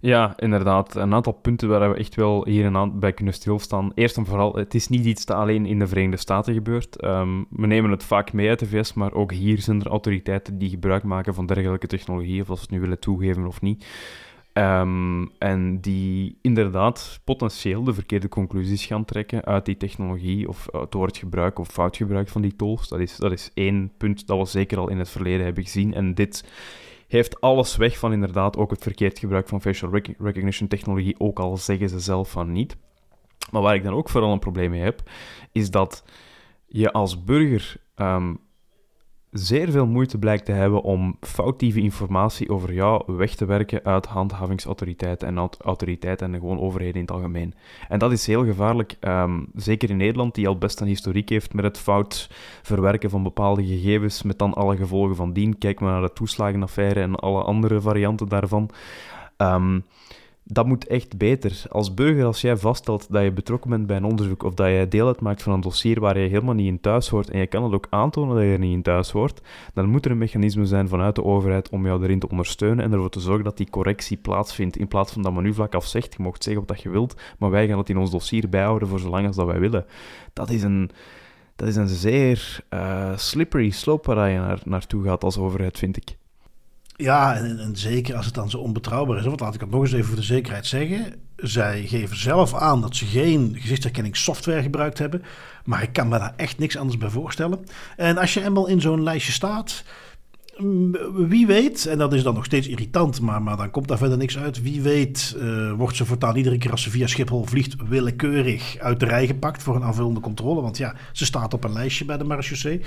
Ja, 0.00 0.34
inderdaad. 0.36 0.94
Een 0.94 1.14
aantal 1.14 1.32
punten 1.32 1.68
waar 1.68 1.90
we 1.90 1.96
echt 1.96 2.14
wel 2.14 2.46
hier 2.46 2.64
en 2.64 2.76
aan 2.76 2.98
bij 2.98 3.12
kunnen 3.12 3.34
stilstaan. 3.34 3.92
Eerst 3.94 4.16
en 4.16 4.26
vooral, 4.26 4.54
het 4.54 4.74
is 4.74 4.88
niet 4.88 5.04
iets 5.04 5.24
dat 5.24 5.36
alleen 5.36 5.66
in 5.66 5.78
de 5.78 5.86
Verenigde 5.86 6.16
Staten 6.16 6.54
gebeurt. 6.54 7.04
Um, 7.04 7.46
we 7.50 7.66
nemen 7.66 7.90
het 7.90 8.04
vaak 8.04 8.32
mee 8.32 8.48
uit 8.48 8.58
de 8.58 8.66
VS, 8.66 8.92
maar 8.92 9.12
ook 9.12 9.32
hier 9.32 9.60
zijn 9.60 9.80
er 9.80 9.86
autoriteiten 9.86 10.58
die 10.58 10.70
gebruik 10.70 11.02
maken 11.02 11.34
van 11.34 11.46
dergelijke 11.46 11.86
technologie, 11.86 12.40
of 12.40 12.46
ze 12.46 12.52
het 12.52 12.70
nu 12.70 12.80
willen 12.80 12.98
toegeven 12.98 13.46
of 13.46 13.60
niet. 13.60 13.86
Um, 14.58 15.30
en 15.38 15.80
die 15.80 16.38
inderdaad 16.42 17.20
potentieel 17.24 17.84
de 17.84 17.94
verkeerde 17.94 18.28
conclusies 18.28 18.86
gaan 18.86 19.04
trekken 19.04 19.44
uit 19.44 19.64
die 19.64 19.76
technologie 19.76 20.48
of 20.48 20.66
door 20.88 21.06
het 21.06 21.16
gebruik 21.16 21.58
of 21.58 21.68
fout 21.68 21.96
gebruik 21.96 22.28
van 22.28 22.42
die 22.42 22.56
tools. 22.56 22.88
Dat 22.88 23.00
is, 23.00 23.16
dat 23.16 23.32
is 23.32 23.50
één 23.54 23.92
punt 23.96 24.26
dat 24.26 24.38
we 24.38 24.44
zeker 24.44 24.78
al 24.78 24.88
in 24.88 24.98
het 24.98 25.08
verleden 25.08 25.44
hebben 25.44 25.64
gezien. 25.64 25.94
En 25.94 26.14
dit 26.14 26.44
heeft 27.08 27.40
alles 27.40 27.76
weg 27.76 27.98
van 27.98 28.12
inderdaad 28.12 28.56
ook 28.56 28.70
het 28.70 28.82
verkeerd 28.82 29.18
gebruik 29.18 29.48
van 29.48 29.60
facial 29.60 29.90
recognition 30.18 30.68
technologie, 30.68 31.20
ook 31.20 31.38
al 31.38 31.56
zeggen 31.56 31.88
ze 31.88 32.00
zelf 32.00 32.30
van 32.30 32.52
niet. 32.52 32.76
Maar 33.50 33.62
waar 33.62 33.74
ik 33.74 33.82
dan 33.82 33.94
ook 33.94 34.08
vooral 34.08 34.32
een 34.32 34.38
probleem 34.38 34.70
mee 34.70 34.80
heb, 34.80 35.10
is 35.52 35.70
dat 35.70 36.04
je 36.66 36.92
als 36.92 37.24
burger 37.24 37.76
um, 37.96 38.38
zeer 39.38 39.70
veel 39.70 39.86
moeite 39.86 40.18
blijkt 40.18 40.44
te 40.44 40.52
hebben 40.52 40.82
om 40.82 41.16
foutieve 41.20 41.80
informatie 41.80 42.50
over 42.50 42.72
jou 42.72 43.16
weg 43.16 43.34
te 43.34 43.44
werken 43.44 43.84
uit 43.84 44.06
handhavingsautoriteiten 44.06 45.28
en 45.28 45.50
autoriteiten 45.64 46.34
en 46.34 46.40
gewoon 46.40 46.60
overheden 46.60 46.94
in 46.94 47.00
het 47.00 47.10
algemeen. 47.10 47.54
En 47.88 47.98
dat 47.98 48.12
is 48.12 48.26
heel 48.26 48.44
gevaarlijk, 48.44 48.96
ehm, 49.00 49.40
zeker 49.54 49.90
in 49.90 49.96
Nederland, 49.96 50.34
die 50.34 50.48
al 50.48 50.58
best 50.58 50.80
een 50.80 50.86
historiek 50.86 51.28
heeft 51.28 51.54
met 51.54 51.64
het 51.64 51.78
fout 51.78 52.30
verwerken 52.62 53.10
van 53.10 53.22
bepaalde 53.22 53.66
gegevens, 53.66 54.22
met 54.22 54.38
dan 54.38 54.54
alle 54.54 54.76
gevolgen 54.76 55.16
van 55.16 55.32
dien. 55.32 55.58
Kijk 55.58 55.80
maar 55.80 55.92
naar 55.92 56.08
de 56.08 56.12
toeslagenaffaire 56.12 57.00
en 57.00 57.14
alle 57.14 57.42
andere 57.42 57.80
varianten 57.80 58.28
daarvan. 58.28 58.70
Um, 59.36 59.84
dat 60.48 60.66
moet 60.66 60.86
echt 60.86 61.16
beter. 61.16 61.62
Als 61.68 61.94
burger, 61.94 62.24
als 62.24 62.40
jij 62.40 62.56
vaststelt 62.56 63.12
dat 63.12 63.22
je 63.22 63.32
betrokken 63.32 63.70
bent 63.70 63.86
bij 63.86 63.96
een 63.96 64.04
onderzoek 64.04 64.42
of 64.42 64.54
dat 64.54 64.68
je 64.68 64.86
deel 64.88 65.06
uitmaakt 65.06 65.42
van 65.42 65.52
een 65.52 65.60
dossier 65.60 66.00
waar 66.00 66.18
je 66.18 66.28
helemaal 66.28 66.54
niet 66.54 66.66
in 66.66 66.80
thuis 66.80 67.08
hoort 67.08 67.30
en 67.30 67.38
je 67.38 67.46
kan 67.46 67.64
het 67.64 67.72
ook 67.72 67.86
aantonen 67.90 68.34
dat 68.34 68.44
je 68.44 68.50
er 68.50 68.58
niet 68.58 68.72
in 68.72 68.82
thuis 68.82 69.10
hoort, 69.10 69.40
dan 69.74 69.88
moet 69.88 70.04
er 70.04 70.10
een 70.10 70.18
mechanisme 70.18 70.66
zijn 70.66 70.88
vanuit 70.88 71.14
de 71.14 71.24
overheid 71.24 71.68
om 71.68 71.86
jou 71.86 72.02
erin 72.02 72.18
te 72.18 72.28
ondersteunen 72.28 72.84
en 72.84 72.92
ervoor 72.92 73.10
te 73.10 73.20
zorgen 73.20 73.44
dat 73.44 73.56
die 73.56 73.70
correctie 73.70 74.16
plaatsvindt. 74.16 74.76
In 74.76 74.88
plaats 74.88 75.12
van 75.12 75.22
dat 75.22 75.32
men 75.32 75.42
nu 75.42 75.54
vlak 75.54 75.74
af 75.74 75.86
zegt, 75.86 76.14
je 76.16 76.22
mocht 76.22 76.42
zeggen 76.42 76.64
wat 76.66 76.82
je 76.82 76.90
wilt, 76.90 77.14
maar 77.38 77.50
wij 77.50 77.68
gaan 77.68 77.78
het 77.78 77.90
in 77.90 77.98
ons 77.98 78.10
dossier 78.10 78.48
bijhouden 78.48 78.88
voor 78.88 78.98
zolang 78.98 79.26
als 79.26 79.36
dat 79.36 79.46
wij 79.46 79.60
willen. 79.60 79.86
Dat 80.32 80.50
is 80.50 80.62
een, 80.62 80.90
dat 81.56 81.68
is 81.68 81.76
een 81.76 81.88
zeer 81.88 82.64
uh, 82.70 83.16
slippery 83.16 83.70
slope 83.70 84.14
waar 84.14 84.30
je 84.30 84.38
naar, 84.38 84.60
naartoe 84.64 85.04
gaat 85.04 85.24
als 85.24 85.38
overheid, 85.38 85.78
vind 85.78 85.96
ik. 85.96 86.16
Ja, 86.96 87.36
en, 87.36 87.76
zeker 87.76 88.16
als 88.16 88.26
het 88.26 88.34
dan 88.34 88.50
zo 88.50 88.58
onbetrouwbaar 88.58 89.18
is. 89.18 89.24
Want 89.24 89.40
laat 89.40 89.54
ik 89.54 89.60
het 89.60 89.70
nog 89.70 89.82
eens 89.82 89.92
even 89.92 90.06
voor 90.06 90.16
de 90.16 90.22
zekerheid 90.22 90.66
zeggen. 90.66 91.14
Zij 91.36 91.86
geven 91.86 92.16
zelf 92.16 92.54
aan 92.54 92.80
dat 92.80 92.96
ze 92.96 93.06
geen 93.06 93.56
gezichtsherkenningssoftware 93.58 94.62
gebruikt 94.62 94.98
hebben. 94.98 95.22
Maar 95.64 95.82
ik 95.82 95.92
kan 95.92 96.08
me 96.08 96.18
daar 96.18 96.34
echt 96.36 96.58
niks 96.58 96.76
anders 96.76 96.98
bij 96.98 97.08
voorstellen. 97.08 97.66
En 97.96 98.18
als 98.18 98.34
je 98.34 98.44
eenmaal 98.44 98.66
in 98.66 98.80
zo'n 98.80 99.02
lijstje 99.02 99.32
staat, 99.32 99.84
wie 101.28 101.46
weet, 101.46 101.86
en 101.86 101.98
dat 101.98 102.12
is 102.12 102.22
dan 102.22 102.34
nog 102.34 102.44
steeds 102.44 102.68
irritant, 102.68 103.20
maar, 103.20 103.42
maar 103.42 103.56
dan 103.56 103.70
komt 103.70 103.88
daar 103.88 103.98
verder 103.98 104.18
niks 104.18 104.38
uit. 104.38 104.62
Wie 104.62 104.82
weet 104.82 105.36
uh, 105.38 105.72
wordt 105.72 105.96
ze 105.96 106.04
voortaan 106.04 106.36
iedere 106.36 106.58
keer 106.58 106.70
als 106.70 106.82
ze 106.82 106.90
via 106.90 107.06
Schiphol 107.06 107.44
vliegt 107.44 107.74
willekeurig 107.88 108.78
uit 108.78 109.00
de 109.00 109.06
rij 109.06 109.26
gepakt 109.26 109.62
voor 109.62 109.76
een 109.76 109.82
aanvullende 109.82 110.20
controle. 110.20 110.62
Want 110.62 110.76
ja, 110.76 110.94
ze 111.12 111.24
staat 111.24 111.54
op 111.54 111.64
een 111.64 111.72
lijstje 111.72 112.04
bij 112.04 112.16
de 112.16 112.24
marechaussee. 112.24 112.80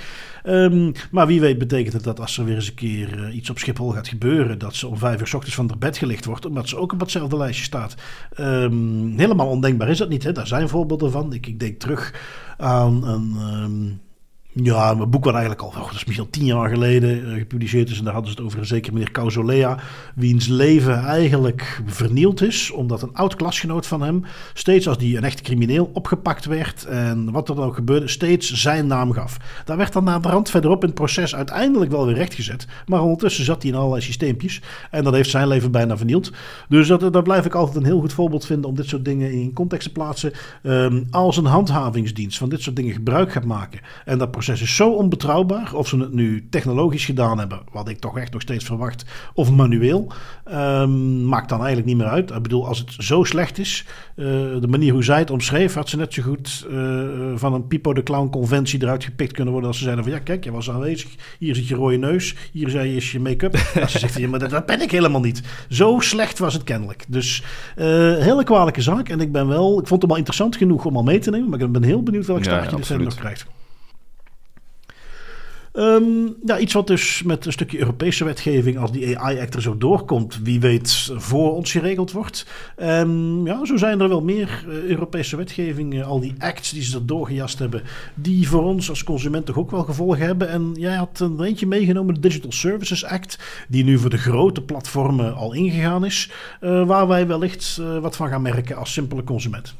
Um, 0.44 0.92
maar 1.10 1.26
wie 1.26 1.40
weet 1.40 1.58
betekent 1.58 1.92
het 1.92 2.04
dat 2.04 2.20
als 2.20 2.38
er 2.38 2.44
weer 2.44 2.54
eens 2.54 2.68
een 2.68 2.74
keer 2.74 3.18
uh, 3.18 3.36
iets 3.36 3.50
op 3.50 3.58
Schiphol 3.58 3.90
gaat 3.90 4.08
gebeuren, 4.08 4.58
dat 4.58 4.74
ze 4.74 4.86
om 4.86 4.98
vijf 4.98 5.20
uur 5.20 5.26
s 5.26 5.34
ochtends 5.34 5.56
van 5.56 5.68
haar 5.68 5.78
bed 5.78 5.98
gelicht 5.98 6.24
wordt, 6.24 6.46
omdat 6.46 6.68
ze 6.68 6.76
ook 6.76 6.92
op 6.92 7.00
hetzelfde 7.00 7.36
lijstje 7.36 7.64
staat. 7.64 7.94
Um, 8.40 9.18
helemaal 9.18 9.48
ondenkbaar 9.48 9.88
is 9.88 9.98
dat 9.98 10.08
niet. 10.08 10.22
Hè? 10.22 10.32
Daar 10.32 10.46
zijn 10.46 10.68
voorbeelden 10.68 11.10
van. 11.10 11.32
Ik, 11.32 11.46
ik 11.46 11.60
denk 11.60 11.80
terug 11.80 12.14
aan 12.58 13.04
een... 13.04 13.36
Um, 13.62 14.00
ja, 14.52 14.94
mijn 14.94 15.10
boek 15.10 15.24
was 15.24 15.32
eigenlijk 15.32 15.62
al, 15.62 15.68
oh, 15.68 15.74
dat 15.74 15.94
is 15.94 16.04
misschien 16.04 16.24
al 16.24 16.30
tien 16.30 16.44
jaar 16.44 16.68
geleden 16.68 17.28
uh, 17.28 17.34
gepubliceerd 17.34 17.90
is. 17.90 17.98
En 17.98 18.04
daar 18.04 18.12
hadden 18.12 18.32
ze 18.32 18.36
het 18.36 18.46
over 18.46 18.58
een 18.58 18.66
zeker 18.66 18.92
meneer 18.92 19.10
Causolea. 19.10 19.78
Wiens 20.14 20.46
leven 20.46 21.04
eigenlijk 21.04 21.80
vernield 21.86 22.42
is. 22.42 22.70
Omdat 22.70 23.02
een 23.02 23.14
oud 23.14 23.36
klasgenoot 23.36 23.86
van 23.86 24.02
hem, 24.02 24.24
steeds 24.54 24.88
als 24.88 24.98
die 24.98 25.16
een 25.16 25.24
echte 25.24 25.42
crimineel 25.42 25.90
opgepakt 25.92 26.44
werd. 26.44 26.84
En 26.84 27.32
wat 27.32 27.48
er 27.48 27.54
dan 27.54 27.64
ook 27.64 27.74
gebeurde, 27.74 28.08
steeds 28.08 28.52
zijn 28.52 28.86
naam 28.86 29.12
gaf. 29.12 29.36
Daar 29.64 29.76
werd 29.76 29.92
dan 29.92 30.04
naar 30.04 30.20
de 30.20 30.28
rand 30.28 30.50
verderop 30.50 30.80
in 30.80 30.88
het 30.88 30.98
proces 30.98 31.34
uiteindelijk 31.34 31.90
wel 31.90 32.06
weer 32.06 32.14
rechtgezet. 32.14 32.66
Maar 32.86 33.02
ondertussen 33.02 33.44
zat 33.44 33.62
hij 33.62 33.70
in 33.70 33.76
allerlei 33.76 34.02
systeempjes. 34.02 34.62
En 34.90 35.04
dat 35.04 35.14
heeft 35.14 35.30
zijn 35.30 35.48
leven 35.48 35.70
bijna 35.70 35.96
vernield. 35.96 36.32
Dus 36.68 36.88
dat, 36.88 37.12
dat 37.12 37.24
blijf 37.24 37.46
ik 37.46 37.54
altijd 37.54 37.76
een 37.76 37.84
heel 37.84 38.00
goed 38.00 38.12
voorbeeld 38.12 38.46
vinden 38.46 38.70
om 38.70 38.76
dit 38.76 38.88
soort 38.88 39.04
dingen 39.04 39.32
in 39.32 39.52
context 39.52 39.86
te 39.86 39.92
plaatsen. 39.92 40.32
Um, 40.62 41.06
als 41.10 41.36
een 41.36 41.44
handhavingsdienst 41.44 42.38
van 42.38 42.48
dit 42.48 42.62
soort 42.62 42.76
dingen 42.76 42.92
gebruik 42.92 43.32
gaat 43.32 43.44
maken. 43.44 43.80
En 44.04 44.18
dat 44.18 44.30
proces 44.30 44.49
is 44.52 44.76
zo 44.76 44.90
onbetrouwbaar. 44.90 45.74
Of 45.74 45.88
ze 45.88 45.98
het 45.98 46.12
nu 46.12 46.48
technologisch 46.50 47.04
gedaan 47.04 47.38
hebben, 47.38 47.60
wat 47.72 47.88
ik 47.88 47.98
toch 47.98 48.18
echt 48.18 48.32
nog 48.32 48.42
steeds 48.42 48.64
verwacht, 48.64 49.04
of 49.34 49.50
manueel, 49.50 50.12
um, 50.52 51.24
maakt 51.24 51.48
dan 51.48 51.58
eigenlijk 51.58 51.88
niet 51.88 51.96
meer 51.96 52.06
uit. 52.06 52.30
Ik 52.30 52.42
bedoel, 52.42 52.66
als 52.66 52.78
het 52.78 52.94
zo 52.98 53.24
slecht 53.24 53.58
is, 53.58 53.84
uh, 54.16 54.26
de 54.60 54.68
manier 54.68 54.92
hoe 54.92 55.04
zij 55.04 55.18
het 55.18 55.30
omschreef, 55.30 55.74
had 55.74 55.88
ze 55.88 55.96
net 55.96 56.14
zo 56.14 56.22
goed 56.22 56.66
uh, 56.70 57.02
van 57.34 57.54
een 57.54 57.66
Pipo 57.66 57.94
de 57.94 58.02
Clown 58.02 58.30
conventie 58.30 58.82
eruit 58.82 59.04
gepikt 59.04 59.32
kunnen 59.32 59.52
worden 59.52 59.68
als 59.68 59.78
ze 59.78 59.84
zeiden 59.84 60.04
van 60.04 60.12
ja, 60.12 60.18
kijk, 60.18 60.44
je 60.44 60.52
was 60.52 60.70
aanwezig, 60.70 61.14
hier 61.38 61.54
zit 61.54 61.68
je 61.68 61.74
rode 61.74 61.96
neus, 61.96 62.34
hier 62.52 62.68
zei 62.68 62.88
je 62.88 62.96
is 62.96 63.12
je 63.12 63.20
make-up. 63.20 63.56
ze 63.88 63.98
zegt 63.98 64.18
ja, 64.18 64.28
maar 64.28 64.48
dat, 64.48 64.66
ben 64.66 64.80
ik 64.80 64.90
helemaal 64.90 65.20
niet. 65.20 65.42
Zo 65.68 66.00
slecht 66.00 66.38
was 66.38 66.54
het 66.54 66.64
kennelijk. 66.64 67.04
Dus 67.08 67.42
uh, 67.76 67.84
hele 68.16 68.44
kwalijke 68.44 68.82
zaak. 68.82 69.08
En 69.08 69.20
ik 69.20 69.32
ben 69.32 69.48
wel, 69.48 69.80
ik 69.80 69.86
vond 69.86 70.00
het 70.00 70.10
wel 70.10 70.18
interessant 70.18 70.56
genoeg 70.56 70.84
om 70.84 70.96
al 70.96 71.02
mee 71.02 71.18
te 71.18 71.30
nemen, 71.30 71.48
maar 71.48 71.60
ik 71.60 71.72
ben 71.72 71.82
heel 71.82 72.02
benieuwd 72.02 72.26
welk 72.26 72.44
ja, 72.44 72.64
staartje 72.64 72.96
dit 72.96 73.04
nog 73.04 73.14
krijgt. 73.14 73.46
Um, 75.72 76.36
ja, 76.44 76.58
iets 76.58 76.72
wat 76.72 76.86
dus 76.86 77.22
met 77.22 77.46
een 77.46 77.52
stukje 77.52 77.78
Europese 77.78 78.24
wetgeving, 78.24 78.78
als 78.78 78.92
die 78.92 79.18
AI-act 79.18 79.54
er 79.54 79.62
zo 79.62 79.78
doorkomt, 79.78 80.40
wie 80.42 80.60
weet 80.60 81.12
voor 81.14 81.54
ons 81.54 81.70
geregeld 81.70 82.12
wordt. 82.12 82.46
Um, 82.76 83.46
ja, 83.46 83.64
zo 83.64 83.76
zijn 83.76 84.00
er 84.00 84.08
wel 84.08 84.22
meer 84.22 84.64
uh, 84.68 84.74
Europese 84.74 85.36
wetgevingen, 85.36 86.04
al 86.04 86.20
die 86.20 86.34
acts 86.38 86.70
die 86.70 86.82
ze 86.82 86.96
er 86.96 87.06
doorgejast 87.06 87.58
hebben, 87.58 87.82
die 88.14 88.48
voor 88.48 88.62
ons 88.62 88.88
als 88.88 89.04
consument 89.04 89.46
toch 89.46 89.58
ook 89.58 89.70
wel 89.70 89.84
gevolgen 89.84 90.26
hebben. 90.26 90.48
En 90.48 90.72
jij 90.74 90.94
had 90.94 91.20
een 91.20 91.42
eentje 91.42 91.66
meegenomen, 91.66 92.14
de 92.14 92.20
Digital 92.20 92.52
Services 92.52 93.04
Act, 93.04 93.38
die 93.68 93.84
nu 93.84 93.98
voor 93.98 94.10
de 94.10 94.18
grote 94.18 94.62
platformen 94.62 95.34
al 95.34 95.52
ingegaan 95.52 96.04
is, 96.04 96.30
uh, 96.60 96.86
waar 96.86 97.08
wij 97.08 97.26
wellicht 97.26 97.78
uh, 97.80 97.98
wat 97.98 98.16
van 98.16 98.28
gaan 98.28 98.42
merken 98.42 98.76
als 98.76 98.92
simpele 98.92 99.24
consument. 99.24 99.74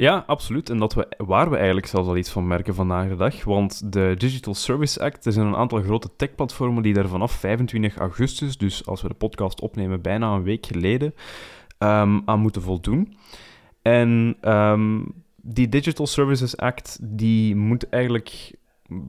Ja, 0.00 0.24
absoluut. 0.26 0.70
En 0.70 0.78
dat 0.78 0.94
we, 0.94 1.08
waar 1.18 1.50
we 1.50 1.56
eigenlijk 1.56 1.86
zelfs 1.86 2.08
al 2.08 2.16
iets 2.16 2.30
van 2.30 2.46
merken 2.46 2.74
vandaag 2.74 3.08
de 3.08 3.16
dag. 3.16 3.44
Want 3.44 3.92
de 3.92 4.14
Digital 4.18 4.54
Service 4.54 5.00
Act, 5.00 5.26
er 5.26 5.32
zijn 5.32 5.46
een 5.46 5.56
aantal 5.56 5.82
grote 5.82 6.10
techplatformen 6.16 6.82
die 6.82 6.94
daar 6.94 7.08
vanaf 7.08 7.32
25 7.32 7.96
augustus, 7.96 8.58
dus 8.58 8.86
als 8.86 9.02
we 9.02 9.08
de 9.08 9.14
podcast 9.14 9.60
opnemen 9.60 10.00
bijna 10.00 10.34
een 10.34 10.42
week 10.42 10.66
geleden, 10.66 11.14
um, 11.78 12.22
aan 12.24 12.40
moeten 12.40 12.62
voldoen. 12.62 13.16
En 13.82 14.36
um, 14.42 15.12
die 15.36 15.68
Digital 15.68 16.06
Services 16.06 16.56
Act 16.56 16.98
die 17.02 17.56
moet 17.56 17.88
eigenlijk 17.88 18.54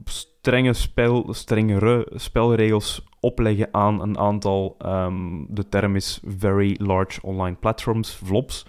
strenge 0.04 0.72
spel, 0.72 1.34
strengere 1.34 2.10
spelregels 2.14 3.06
opleggen 3.20 3.68
aan 3.70 4.02
een 4.02 4.18
aantal, 4.18 4.76
um, 4.86 5.46
de 5.48 5.68
term 5.68 5.96
is 5.96 6.20
Very 6.26 6.76
Large 6.78 7.22
Online 7.22 7.56
Platforms, 7.56 8.14
VLOPs, 8.14 8.66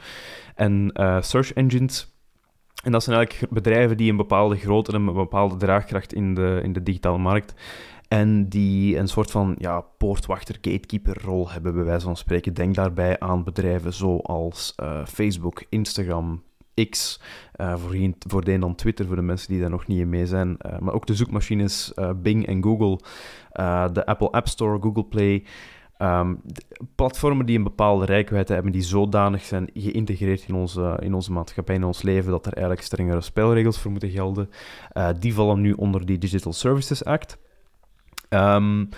en 0.56 0.92
uh, 0.94 1.22
search 1.22 1.54
engines. 1.54 2.12
En 2.84 2.92
dat 2.92 3.04
zijn 3.04 3.18
eigenlijk 3.18 3.54
bedrijven 3.54 3.98
die 3.98 4.12
een 4.12 4.18
bepaalde 4.18 4.56
grootte 4.56 4.92
en 4.92 5.08
een 5.08 5.14
bepaalde 5.14 5.56
draagkracht 5.56 6.14
in 6.14 6.34
de, 6.34 6.60
in 6.64 6.74
de 6.74 6.84
digitale 6.84 7.18
markt 7.18 7.54
en 8.08 8.50
die 8.50 8.98
een 8.98 9.08
soort 9.08 9.32
van 9.32 9.56
ja, 9.58 9.82
poortwachter, 9.98 10.56
gatekeeper 10.62 11.22
rol 11.24 11.52
hebben, 11.52 11.74
bij 11.74 11.84
wijze 11.84 12.06
van 12.06 12.18
spreken. 12.18 12.54
Denk 12.54 12.76
daarbij 12.76 13.20
aan 13.20 13.44
bedrijven 13.44 13.94
zoals 13.94 14.74
uh, 14.84 15.06
Facebook, 15.06 15.64
Instagram, 15.70 16.44
X, 16.90 17.22
uh, 17.56 17.78
voorheen, 17.78 18.16
voordien 18.28 18.60
dan 18.60 18.76
Twitter 18.76 19.06
voor 19.06 19.16
de 19.16 19.22
mensen 19.22 19.52
die 19.52 19.62
daar 19.62 19.70
nog 19.70 19.88
niet 19.88 20.00
in 20.00 20.10
mee 20.10 20.26
zijn. 20.26 20.58
Uh, 20.66 20.78
maar 20.80 20.94
ook 20.94 21.06
de 21.06 21.16
zoekmachines 21.16 21.94
Bing 22.16 22.48
en 22.48 22.64
Google, 22.64 23.00
de 23.94 24.06
Apple 24.06 24.32
App 24.32 24.48
Store, 24.48 24.82
Google 24.82 25.06
Play. 25.06 25.46
Um, 25.98 26.42
platformen 26.96 27.46
die 27.46 27.58
een 27.58 27.64
bepaalde 27.64 28.06
rijkwijde 28.06 28.54
hebben, 28.54 28.72
die 28.72 28.82
zodanig 28.82 29.44
zijn 29.44 29.70
geïntegreerd 29.74 30.46
in 30.48 30.56
onze, 30.56 30.98
in 31.02 31.14
onze 31.14 31.32
maatschappij, 31.32 31.76
in 31.76 31.84
ons 31.84 32.02
leven, 32.02 32.32
dat 32.32 32.46
er 32.46 32.54
eigenlijk 32.54 32.86
strengere 32.86 33.22
spelregels 33.22 33.80
voor 33.80 33.92
moeten 33.92 34.10
gelden. 34.10 34.50
die 35.20 35.34
vallen 35.34 35.62
nu 35.62 35.72
onder 35.72 36.06
die 36.06 36.18
Digital 36.18 36.54
Services 36.54 37.06
Act. 37.06 37.38
Um, 38.30 38.90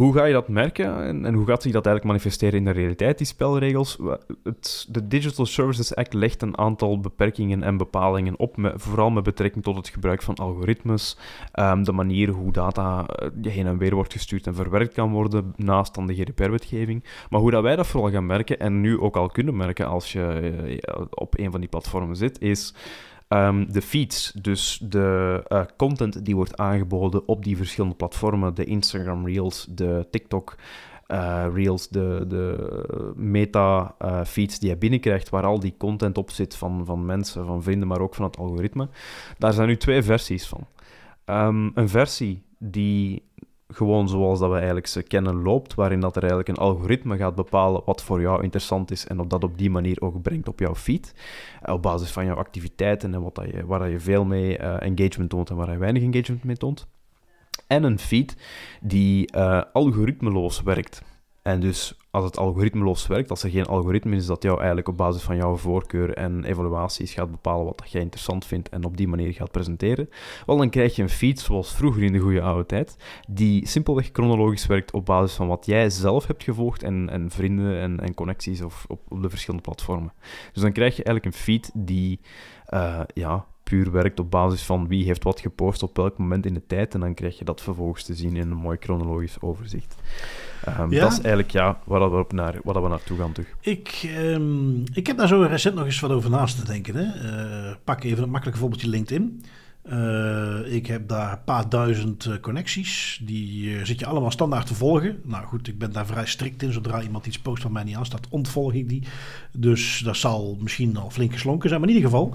hoe 0.00 0.14
ga 0.14 0.24
je 0.24 0.32
dat 0.32 0.48
merken 0.48 1.02
en, 1.02 1.24
en, 1.24 1.34
hoe 1.34 1.46
gaat 1.46 1.62
zich 1.62 1.72
dat 1.72 1.86
eigenlijk 1.86 2.16
manifesteren 2.16 2.58
in 2.58 2.64
de 2.64 2.70
realiteit, 2.70 3.18
die 3.18 3.26
spelregels? 3.26 3.98
Het, 4.42 4.86
de 4.88 5.06
Digital 5.06 5.46
Services 5.46 5.94
Act 5.94 6.12
legt 6.14 6.42
een 6.42 6.58
aantal 6.58 7.00
beperkingen 7.00 7.62
en 7.62 7.76
bepalingen 7.76 8.38
op, 8.38 8.72
vooral 8.74 9.10
met 9.10 9.22
betrekking 9.22 9.64
tot 9.64 9.76
het 9.76 9.88
gebruik 9.88 10.22
van 10.22 10.34
algoritmes, 10.34 11.18
um, 11.54 11.84
de 11.84 11.92
manier 11.92 12.28
hoe 12.28 12.52
data 12.52 13.06
uh, 13.22 13.52
heen 13.52 13.66
en 13.66 13.78
weer 13.78 13.94
wordt 13.94 14.12
gestuurd 14.12 14.46
en 14.46 14.54
verwerkt 14.54 14.94
kan 14.94 15.10
worden, 15.10 15.52
naast 15.56 15.94
de 15.94 16.14
GDPR-wetgeving. 16.14 17.04
Maar 17.30 17.40
hoe 17.40 17.50
dat 17.50 17.62
wij 17.62 17.76
dat 17.76 17.86
vooral 17.86 18.10
gaan 18.10 18.26
merken, 18.26 18.60
en 18.60 18.80
nu 18.80 19.00
ook 19.00 19.16
al 19.16 19.28
kunnen 19.28 19.56
merken 19.56 19.86
als 19.86 20.12
je 20.12 20.52
uh, 20.96 21.04
op 21.10 21.38
een 21.38 21.50
van 21.50 21.60
die 21.60 21.68
platformen 21.68 22.16
zit, 22.16 22.40
is 22.40 22.74
Um, 23.34 23.72
de 23.72 23.82
feeds, 23.82 24.32
dus 24.32 24.80
de 24.82 25.42
uh, 25.48 25.62
content 25.76 26.24
die 26.24 26.36
wordt 26.36 26.56
aangeboden 26.56 27.28
op 27.28 27.44
die 27.44 27.56
verschillende 27.56 27.96
platformen, 27.96 28.54
de 28.54 28.64
Instagram 28.64 29.26
Reels, 29.26 29.66
de 29.70 30.06
TikTok 30.10 30.56
uh, 31.08 31.46
Reels, 31.54 31.88
de, 31.88 32.24
de 32.28 33.12
meta-feeds 33.16 34.54
uh, 34.54 34.60
die 34.60 34.68
je 34.68 34.76
binnenkrijgt, 34.76 35.28
waar 35.28 35.44
al 35.44 35.60
die 35.60 35.74
content 35.78 36.18
op 36.18 36.30
zit 36.30 36.56
van, 36.56 36.84
van 36.84 37.06
mensen, 37.06 37.46
van 37.46 37.62
vrienden, 37.62 37.88
maar 37.88 38.00
ook 38.00 38.14
van 38.14 38.24
het 38.24 38.36
algoritme. 38.36 38.88
Daar 39.38 39.52
zijn 39.52 39.68
nu 39.68 39.76
twee 39.76 40.02
versies 40.02 40.46
van. 40.46 40.66
Um, 41.24 41.70
een 41.74 41.88
versie 41.88 42.42
die 42.58 43.22
gewoon 43.72 44.08
zoals 44.08 44.38
dat 44.38 44.48
we 44.48 44.56
eigenlijk 44.56 44.86
ze 44.86 45.02
kennen 45.02 45.42
loopt, 45.42 45.74
waarin 45.74 46.00
dat 46.00 46.16
er 46.16 46.22
eigenlijk 46.22 46.48
een 46.48 46.64
algoritme 46.64 47.16
gaat 47.16 47.34
bepalen 47.34 47.82
wat 47.84 48.02
voor 48.02 48.20
jou 48.20 48.42
interessant 48.42 48.90
is 48.90 49.06
en 49.06 49.20
op 49.20 49.30
dat 49.30 49.44
op 49.44 49.58
die 49.58 49.70
manier 49.70 50.00
ook 50.00 50.22
brengt 50.22 50.48
op 50.48 50.58
jouw 50.58 50.74
feed, 50.74 51.14
eh, 51.62 51.74
op 51.74 51.82
basis 51.82 52.10
van 52.10 52.24
jouw 52.24 52.36
activiteiten 52.36 53.14
en 53.14 53.22
wat 53.22 53.34
dat 53.34 53.50
je, 53.50 53.66
waar 53.66 53.78
dat 53.78 53.90
je 53.90 54.00
veel 54.00 54.24
mee 54.24 54.58
uh, 54.58 54.82
engagement 54.82 55.30
toont 55.30 55.50
en 55.50 55.56
waar 55.56 55.70
je 55.70 55.78
weinig 55.78 56.02
engagement 56.02 56.44
mee 56.44 56.56
toont. 56.56 56.86
En 57.66 57.82
een 57.84 57.98
feed 57.98 58.36
die 58.80 59.36
uh, 59.36 59.62
algoritmeloos 59.72 60.62
werkt. 60.62 61.02
En 61.50 61.60
dus 61.60 61.94
als 62.10 62.24
het 62.24 62.38
algoritmeloos 62.38 63.06
werkt, 63.06 63.30
als 63.30 63.42
er 63.42 63.50
geen 63.50 63.66
algoritme 63.66 64.16
is 64.16 64.26
dat 64.26 64.42
jou 64.42 64.56
eigenlijk 64.56 64.88
op 64.88 64.96
basis 64.96 65.22
van 65.22 65.36
jouw 65.36 65.56
voorkeur 65.56 66.14
en 66.14 66.44
evaluaties 66.44 67.12
gaat 67.12 67.30
bepalen 67.30 67.64
wat 67.64 67.78
dat 67.78 67.90
jij 67.90 68.00
interessant 68.00 68.44
vindt 68.44 68.68
en 68.68 68.84
op 68.84 68.96
die 68.96 69.08
manier 69.08 69.32
gaat 69.32 69.50
presenteren, 69.50 70.08
wel 70.46 70.56
dan 70.56 70.70
krijg 70.70 70.96
je 70.96 71.02
een 71.02 71.08
feed 71.08 71.40
zoals 71.40 71.74
vroeger 71.74 72.02
in 72.02 72.12
de 72.12 72.18
goede 72.18 72.40
oude 72.40 72.66
tijd, 72.66 72.96
die 73.28 73.66
simpelweg 73.66 74.10
chronologisch 74.12 74.66
werkt 74.66 74.92
op 74.92 75.06
basis 75.06 75.36
van 75.36 75.48
wat 75.48 75.66
jij 75.66 75.90
zelf 75.90 76.26
hebt 76.26 76.42
gevolgd 76.42 76.82
en, 76.82 77.08
en 77.08 77.30
vrienden 77.30 77.80
en, 77.80 78.00
en 78.00 78.14
connecties 78.14 78.62
of, 78.62 78.84
op, 78.88 79.00
op 79.08 79.22
de 79.22 79.30
verschillende 79.30 79.64
platformen. 79.64 80.12
Dus 80.52 80.62
dan 80.62 80.72
krijg 80.72 80.96
je 80.96 81.04
eigenlijk 81.04 81.36
een 81.36 81.42
feed 81.42 81.70
die 81.74 82.20
uh, 82.74 83.00
ja, 83.14 83.46
puur 83.70 83.90
werkt 83.90 84.20
op 84.20 84.30
basis 84.30 84.62
van 84.62 84.88
wie 84.88 85.04
heeft 85.04 85.24
wat 85.24 85.40
gepost 85.40 85.82
op 85.82 85.96
welk 85.96 86.18
moment 86.18 86.46
in 86.46 86.54
de 86.54 86.66
tijd. 86.66 86.94
En 86.94 87.00
dan 87.00 87.14
krijg 87.14 87.38
je 87.38 87.44
dat 87.44 87.60
vervolgens 87.60 88.04
te 88.04 88.14
zien 88.14 88.36
in 88.36 88.50
een 88.50 88.56
mooi 88.56 88.76
chronologisch 88.80 89.36
overzicht. 89.40 89.94
Um, 90.68 90.92
ja. 90.92 91.00
Dat 91.00 91.12
is 91.12 91.18
eigenlijk 91.18 91.50
ja, 91.50 91.78
waar, 91.84 92.10
we 92.10 92.16
op 92.16 92.32
naar, 92.32 92.58
waar 92.62 92.82
we 92.82 92.88
naartoe 92.88 93.18
gaan. 93.18 93.32
Toch. 93.32 93.44
Ik, 93.60 94.10
um, 94.18 94.84
ik 94.92 95.06
heb 95.06 95.16
daar 95.16 95.28
zo 95.28 95.42
recent 95.42 95.74
nog 95.74 95.84
eens 95.84 96.00
wat 96.00 96.10
over 96.10 96.30
naast 96.30 96.58
te 96.58 96.64
denken. 96.64 96.94
Hè. 96.94 97.04
Uh, 97.04 97.74
pak 97.84 98.02
even 98.04 98.22
een 98.22 98.30
makkelijk 98.30 98.58
voorbeeldje 98.58 98.88
LinkedIn. 98.88 99.44
Uh, 99.92 100.72
ik 100.72 100.86
heb 100.86 101.08
daar 101.08 101.32
een 101.32 101.44
paar 101.44 101.68
duizend 101.68 102.24
uh, 102.24 102.34
connecties. 102.40 103.20
Die 103.22 103.64
uh, 103.64 103.84
zit 103.84 104.00
je 104.00 104.06
allemaal 104.06 104.30
standaard 104.30 104.66
te 104.66 104.74
volgen. 104.74 105.20
Nou 105.24 105.46
goed, 105.46 105.68
ik 105.68 105.78
ben 105.78 105.92
daar 105.92 106.06
vrij 106.06 106.26
strikt 106.26 106.62
in. 106.62 106.72
Zodra 106.72 107.02
iemand 107.02 107.26
iets 107.26 107.38
post 107.38 107.62
van 107.62 107.72
mij 107.72 107.84
niet 107.84 107.96
aanstaat, 107.96 108.28
ontvolg 108.28 108.72
ik 108.72 108.88
die. 108.88 109.02
Dus 109.52 109.98
dat 110.04 110.16
zal 110.16 110.56
misschien 110.60 110.96
al 110.96 111.10
flink 111.10 111.32
geslonken 111.32 111.68
zijn. 111.68 111.80
Maar 111.80 111.88
in 111.88 111.96
ieder 111.96 112.10
geval, 112.10 112.34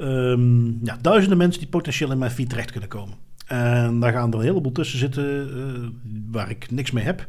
um, 0.00 0.78
ja, 0.84 0.98
duizenden 1.00 1.38
mensen 1.38 1.60
die 1.60 1.70
potentieel 1.70 2.10
in 2.12 2.18
mijn 2.18 2.30
feed 2.30 2.48
terecht 2.48 2.70
kunnen 2.70 2.88
komen. 2.88 3.25
En 3.46 4.00
daar 4.00 4.12
gaan 4.12 4.32
er 4.32 4.38
een 4.38 4.44
heleboel 4.44 4.72
tussen 4.72 4.98
zitten 4.98 6.00
waar 6.30 6.50
ik 6.50 6.70
niks 6.70 6.90
mee 6.90 7.04
heb. 7.04 7.26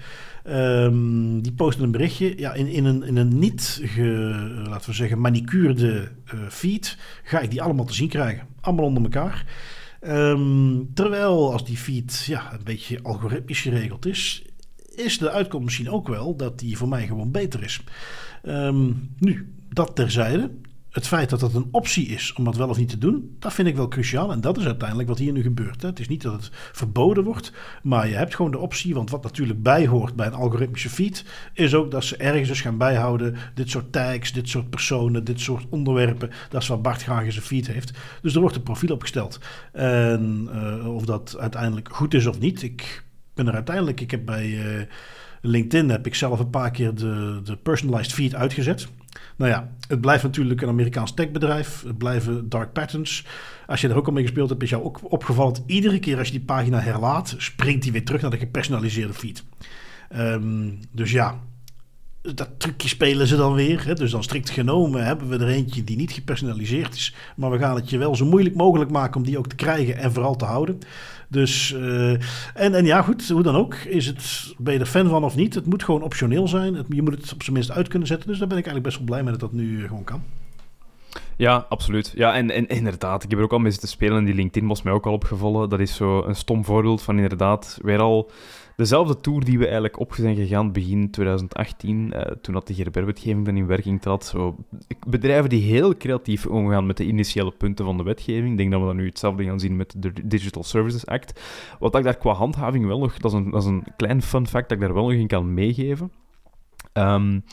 Um, 0.50 1.42
die 1.42 1.52
posten 1.52 1.84
een 1.84 1.92
berichtje. 1.92 2.38
Ja, 2.38 2.54
in, 2.54 2.68
in, 2.68 2.86
een, 2.86 3.04
in 3.04 3.16
een 3.16 3.40
niet, 3.40 3.82
ge, 3.84 4.64
laten 4.68 4.90
we 4.90 4.96
zeggen, 4.96 5.22
manicuurde 5.22 6.12
uh, 6.34 6.40
feed 6.50 6.98
ga 7.24 7.40
ik 7.40 7.52
die 7.52 7.62
allemaal 7.62 7.86
te 7.86 7.94
zien 7.94 8.10
krijgen. 8.10 8.48
Allemaal 8.62 8.86
onder 8.86 9.04
elkaar. 9.04 9.46
Um, 10.02 10.94
terwijl 10.94 11.52
als 11.54 11.66
die 11.66 11.78
feed 11.78 12.24
ja, 12.26 12.54
een 12.54 12.64
beetje 12.64 13.02
algoritmisch 13.02 13.62
geregeld 13.62 14.06
is, 14.06 14.44
is 14.96 15.18
de 15.18 15.32
uitkomst 15.32 15.66
misschien 15.66 15.90
ook 15.90 16.08
wel 16.08 16.36
dat 16.36 16.60
die 16.60 16.78
voor 16.78 16.88
mij 16.88 17.08
gewoon 17.08 17.32
beter 17.32 17.64
is. 17.64 17.84
Um, 18.44 19.10
nu, 19.20 19.54
dat 19.70 19.96
terzijde 19.96 20.52
het 20.98 21.08
feit 21.08 21.30
dat 21.30 21.40
dat 21.40 21.54
een 21.54 21.68
optie 21.72 22.08
is 22.08 22.34
om 22.34 22.44
dat 22.44 22.56
wel 22.56 22.70
of 22.70 22.78
niet 22.78 22.90
te 22.90 22.98
doen, 22.98 23.36
dat 23.40 23.54
vind 23.54 23.68
ik 23.68 23.76
wel 23.76 23.88
cruciaal. 23.88 24.32
En 24.32 24.42
dat 24.42 24.58
is 24.58 24.66
uiteindelijk 24.66 25.10
wat 25.10 25.18
hier 25.18 25.32
nu 25.32 25.42
gebeurt. 25.42 25.82
Hè. 25.82 25.88
Het 25.88 26.00
is 26.00 26.08
niet 26.08 26.22
dat 26.22 26.34
het 26.34 26.50
verboden 26.52 27.24
wordt, 27.24 27.52
maar 27.84 28.08
je 28.08 28.16
hebt 28.16 28.36
gewoon 28.36 28.52
de 28.52 28.58
optie. 28.58 28.94
Want 28.94 29.10
wat 29.10 29.24
natuurlijk 29.24 29.64
bijhoort 29.64 30.16
bij 30.16 30.28
een 30.28 30.34
algoritmische 30.34 30.90
feed, 30.90 31.26
is 31.54 31.74
ook 31.74 31.92
dat 31.92 32.04
ze 32.04 32.18
ergens 32.18 32.48
dus 32.48 32.62
gaan 32.62 32.78
bijhouden. 32.78 33.36
Dit 33.54 33.70
soort 33.70 33.92
tags, 33.92 34.32
dit 34.32 34.50
soort 34.50 34.70
personen, 34.70 35.24
dit 35.24 35.40
soort 35.40 35.66
onderwerpen. 35.70 36.30
Dat 36.50 36.62
is 36.62 36.68
wat 36.68 36.82
Bart 36.82 37.04
graag 37.04 37.26
in 37.26 37.32
zijn 37.32 37.46
feed 37.46 37.68
heeft. 37.68 37.92
Dus 38.22 38.34
er 38.36 38.42
wordt 38.42 38.56
een 38.56 38.64
profiel 38.64 38.94
opgesteld. 38.94 39.40
En 39.74 40.50
uh, 40.54 40.96
of 40.96 41.06
dat 41.06 41.36
uiteindelijk 41.40 41.90
goed 41.92 42.14
is 42.14 42.26
of 42.26 42.40
niet, 42.40 42.62
ik 42.62 43.04
ben 43.34 43.48
er 43.48 43.54
uiteindelijk. 43.54 44.02
Ik 44.02 44.12
heb 44.12 44.26
bij 44.26 44.48
uh, 44.48 44.82
LinkedIn 45.42 45.90
heb 45.90 46.06
ik 46.06 46.16
zelf 46.16 46.40
een 46.40 46.50
paar 46.50 46.72
keer 46.72 46.96
de, 46.96 47.40
de 47.44 47.56
personalized 47.56 48.14
feed 48.14 48.36
uitgezet. 48.36 48.88
Nou 49.36 49.52
ja, 49.52 49.70
het 49.88 50.02
blijft 50.02 50.24
natuurlijk 50.24 50.62
een 50.62 50.70
Amerikaans 50.70 51.14
techbedrijf. 51.14 51.84
Het 51.84 51.98
blijven 51.98 52.50
dark 52.50 52.74
patterns. 52.74 53.26
Als 53.68 53.82
je 53.82 53.88
er 53.88 53.96
ook 53.96 54.08
al 54.08 54.14
mee 54.14 54.24
gespeeld 54.24 54.50
hebt, 54.50 54.64
is 54.64 54.70
jou 54.70 54.84
ook 54.84 55.12
opgevallen 55.12 55.54
dat 55.54 55.64
iedere 55.66 56.00
keer 56.00 56.18
als 56.18 56.28
je 56.28 56.34
die 56.34 56.46
pagina 56.46 56.80
herlaat, 56.80 57.36
springt 57.38 57.84
die 57.84 57.92
weer 57.92 58.06
terug 58.06 58.22
naar 58.22 58.32
de 58.32 58.38
gepersonaliseerde 58.38 59.14
feed. 59.14 59.44
Um, 60.16 60.80
dus 60.92 61.12
ja, 61.12 61.40
dat 62.36 62.50
trucje 62.58 62.88
spelen 62.88 63.28
ze 63.28 63.36
dan 63.36 63.54
weer. 63.54 63.86
Hè? 63.86 63.94
Dus 63.94 64.12
dan 64.12 64.24
strikt 64.24 64.50
genomen 64.50 65.06
hebben 65.06 65.28
we 65.28 65.38
er 65.38 65.48
eentje 65.48 65.84
die 65.84 65.98
niet 65.98 66.12
gepersonaliseerd 66.12 66.96
is. 66.96 67.16
Maar 67.36 67.52
we 67.52 67.58
gaan 67.58 67.76
het 67.76 67.90
je 67.90 67.98
wel 67.98 68.16
zo 68.16 68.26
moeilijk 68.26 68.56
mogelijk 68.56 68.92
maken 68.92 69.16
om 69.16 69.26
die 69.26 69.38
ook 69.38 69.48
te 69.48 69.56
krijgen 69.56 69.98
en 69.98 70.14
vooral 70.14 70.36
te 70.36 70.46
houden. 70.46 70.80
Dus, 71.28 71.72
uh, 71.72 72.12
en, 72.54 72.74
en 72.74 72.86
ja, 72.86 73.02
goed, 73.02 73.30
hoe 73.30 73.44
dan 73.44 73.56
ook. 73.56 73.74
Is 73.74 74.06
het, 74.06 74.54
ben 74.58 74.74
je 74.74 74.80
er 74.80 74.86
fan 74.86 75.10
van 75.10 75.24
of 75.24 75.36
niet? 75.36 75.56
Het 75.56 75.66
moet 75.66 75.84
gewoon 75.84 76.02
optioneel 76.02 76.48
zijn. 76.48 76.86
Je 76.90 77.02
moet 77.02 77.14
het 77.22 77.34
op 77.34 77.44
zijn 77.44 77.56
minst 77.56 77.72
uit 77.72 77.88
kunnen 77.88 78.08
zetten. 78.08 78.28
Dus 78.28 78.38
daar 78.40 78.48
ben 78.48 78.58
ik 78.58 78.66
eigenlijk 78.66 78.96
best 78.96 78.98
wel 78.98 79.16
blij 79.16 79.24
mee 79.24 79.40
dat 79.40 79.50
dat 79.50 79.60
nu 79.60 79.88
gewoon 79.88 80.04
kan. 80.04 80.24
Ja, 81.36 81.66
absoluut. 81.70 82.14
Ja, 82.16 82.34
en, 82.34 82.52
en 82.52 82.68
inderdaad, 82.68 83.24
ik 83.24 83.30
heb 83.30 83.40
er 83.40 83.46
ook 83.46 83.52
al 83.52 83.60
mee 83.60 83.72
zitten 83.72 83.90
spelen 83.90 84.18
en 84.18 84.26
die 84.26 84.34
LinkedIn 84.34 84.68
was 84.68 84.82
mij 84.82 84.94
ook 84.94 85.06
al 85.06 85.14
opgevallen. 85.14 85.70
Dat 85.70 85.80
is 85.80 85.96
zo 85.96 86.24
een 86.24 86.36
stom 86.36 86.66
voorbeeld 86.66 87.02
van 87.02 87.16
inderdaad 87.16 87.78
weer 87.82 88.00
al 88.00 88.32
dezelfde 88.78 89.20
tour 89.20 89.46
die 89.46 89.58
we 89.58 89.64
eigenlijk 89.64 90.00
op 90.00 90.14
zijn 90.14 90.36
gegaan 90.36 90.72
begin 90.72 91.12
2018, 91.12 92.12
uh, 92.14 92.22
toen 92.22 92.54
dat 92.54 92.68
de 92.68 92.74
GDPR-wetgeving 92.74 93.46
dan 93.46 93.58
in 93.58 93.68
werking 93.68 94.02
trad. 94.02 94.26
Zo, 94.26 94.56
bedrijven 95.08 95.50
die 95.50 95.62
heel 95.62 95.98
creatief 95.98 96.46
omgaan 96.46 96.86
met 96.86 96.98
de 96.98 97.06
initiële 97.06 97.52
punten 97.52 97.86
van 97.86 97.98
de 97.98 98.04
wetgeving. 98.04 98.52
Ik 98.52 98.58
denk 98.58 98.72
dat 98.72 98.80
we 98.80 98.86
dan 98.86 98.96
nu 98.96 99.06
hetzelfde 99.06 99.44
gaan 99.44 99.60
zien 99.60 99.76
met 99.76 99.94
de 99.98 100.28
Digital 100.28 100.64
Services 100.64 101.06
Act. 101.06 101.42
Wat 101.80 101.96
ik 101.96 102.04
daar 102.04 102.18
qua 102.18 102.34
handhaving 102.34 102.86
wel 102.86 103.00
nog, 103.00 103.18
dat 103.18 103.32
is 103.32 103.38
een, 103.38 103.52
dat 103.52 103.62
is 103.62 103.68
een 103.68 103.84
klein 103.96 104.22
fun 104.22 104.48
fact 104.48 104.70
dat 104.70 104.78
ik 104.78 104.84
daar 104.84 104.94
wel 104.94 105.04
nog 105.04 105.20
in 105.20 105.28
kan 105.28 105.54
meegeven. 105.54 106.12
Um, 106.94 107.44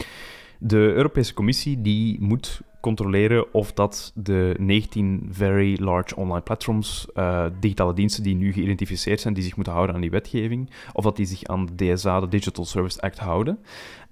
de 0.58 0.76
Europese 0.76 1.34
Commissie 1.34 1.80
die 1.80 2.20
moet 2.20 2.60
controleren 2.84 3.54
of 3.54 3.72
dat 3.72 4.12
de 4.14 4.54
19 4.58 5.28
very 5.30 5.82
large 5.82 6.16
online 6.16 6.40
platforms, 6.40 7.06
uh, 7.14 7.46
digitale 7.60 7.94
diensten 7.94 8.22
die 8.22 8.34
nu 8.34 8.52
geïdentificeerd 8.52 9.20
zijn, 9.20 9.34
die 9.34 9.42
zich 9.42 9.56
moeten 9.56 9.72
houden 9.72 9.94
aan 9.94 10.00
die 10.00 10.10
wetgeving, 10.10 10.70
of 10.92 11.04
dat 11.04 11.16
die 11.16 11.26
zich 11.26 11.44
aan 11.44 11.66
de 11.66 11.92
DSA, 11.92 12.20
de 12.20 12.28
Digital 12.28 12.64
Service 12.64 13.00
Act, 13.00 13.18
houden. 13.18 13.58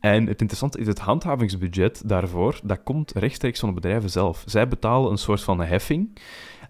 En 0.00 0.26
het 0.26 0.40
interessante 0.40 0.78
is, 0.78 0.86
het 0.86 0.98
handhavingsbudget 0.98 2.02
daarvoor, 2.08 2.60
dat 2.62 2.82
komt 2.82 3.12
rechtstreeks 3.12 3.60
van 3.60 3.68
de 3.68 3.74
bedrijven 3.74 4.10
zelf. 4.10 4.42
Zij 4.46 4.68
betalen 4.68 5.10
een 5.10 5.18
soort 5.18 5.42
van 5.42 5.60
heffing. 5.60 6.18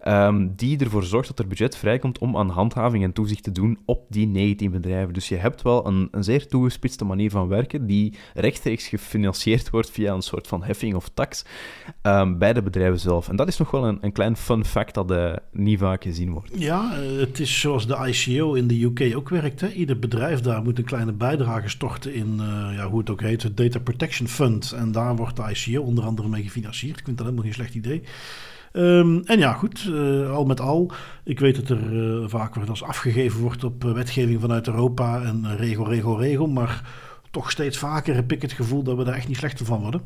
Ehm, 0.03 0.49
die 0.57 0.79
ervoor 0.79 1.05
zorgt 1.05 1.29
dat 1.29 1.39
er 1.39 1.47
budget 1.47 1.77
vrijkomt 1.77 2.19
om 2.19 2.37
aan 2.37 2.49
handhaving 2.49 3.05
en 3.05 3.13
toezicht 3.13 3.43
te 3.43 3.53
doen 3.53 3.79
op 3.85 4.07
die 4.09 4.27
19 4.27 4.71
bedrijven. 4.71 5.15
Dus 5.15 5.29
je 5.29 5.37
hebt 5.37 5.63
wel 5.63 5.87
een, 5.87 6.09
een 6.11 6.25
zeer 6.25 6.47
toegespitste 6.47 7.05
manier 7.05 7.31
van 7.31 7.49
werken 7.49 7.87
die 7.87 8.15
rechtstreeks 8.35 8.87
gefinancierd 8.87 9.71
wordt 9.71 9.91
via 9.91 10.15
een 10.15 10.23
soort 10.23 10.47
van 10.47 10.63
heffing 10.63 10.95
of 10.95 11.11
tax 11.15 11.45
um, 12.03 12.39
bij 12.39 12.53
de 12.53 12.63
bedrijven 12.63 13.01
zelf. 13.01 13.29
En 13.29 13.37
dat 13.37 13.49
is 13.49 13.57
nog 13.57 13.71
wel 13.71 13.87
een, 13.87 13.99
een 14.01 14.13
klein 14.13 14.37
fun 14.37 14.65
fact 14.65 14.95
dat 14.95 15.11
uh, 15.11 15.33
niet 15.53 15.79
vaak 15.79 16.03
gezien 16.03 16.31
wordt. 16.31 16.51
Ja, 16.55 16.99
eh, 16.99 17.19
het 17.19 17.41
is 17.41 17.61
zoals 17.61 17.87
de 17.87 18.07
ICO 18.09 18.55
in 18.55 18.67
de 18.67 18.83
UK 18.83 19.17
ook 19.17 19.29
werkt. 19.29 19.61
Hè? 19.61 19.69
Ieder 19.69 19.99
bedrijf 19.99 20.41
daar 20.41 20.63
moet 20.63 20.79
een 20.79 20.85
kleine 20.85 21.13
bijdrage 21.13 21.69
storten 21.69 22.15
in, 22.15 22.33
uh, 22.41 22.77
ja, 22.77 22.89
hoe 22.89 22.99
het 22.99 23.11
ook 23.11 23.21
heet, 23.21 23.43
het 23.43 23.57
Data 23.57 23.79
Protection 23.79 24.29
Fund. 24.29 24.73
En 24.73 24.93
daar 24.93 25.17
wordt 25.17 25.37
de 25.37 25.43
ICO 25.51 25.83
onder 25.83 26.05
andere 26.05 26.29
mee 26.29 26.43
gefinancierd. 26.43 26.99
Ik 26.99 27.05
vind 27.05 27.17
dat 27.17 27.27
helemaal 27.27 27.47
geen 27.47 27.55
slecht 27.55 27.75
idee. 27.75 28.03
Um, 28.73 29.23
en 29.25 29.39
ja, 29.39 29.53
goed, 29.53 29.87
uh, 29.89 30.31
al 30.31 30.45
met 30.45 30.61
al. 30.61 30.91
Ik 31.25 31.41
weet 31.41 31.57
dat 31.57 31.69
er 31.69 31.93
uh, 31.93 32.29
vaak 32.29 32.57
als 32.57 32.83
afgegeven 32.83 33.41
wordt 33.41 33.65
op 33.65 33.85
uh, 33.85 33.93
wetgeving 33.93 34.41
vanuit 34.41 34.67
Europa 34.67 35.23
en 35.23 35.57
regel, 35.57 35.89
regel, 35.89 36.21
regel. 36.21 36.47
Maar 36.47 36.91
toch 37.31 37.51
steeds 37.51 37.79
vaker 37.79 38.15
heb 38.15 38.33
ik 38.33 38.43
het 38.43 38.53
gevoel 38.53 38.83
dat 38.83 38.97
we 38.97 39.05
daar 39.05 39.15
echt 39.15 39.29
niet 39.29 39.37
slechter 39.37 39.67
van 39.67 39.81
worden. 39.81 40.01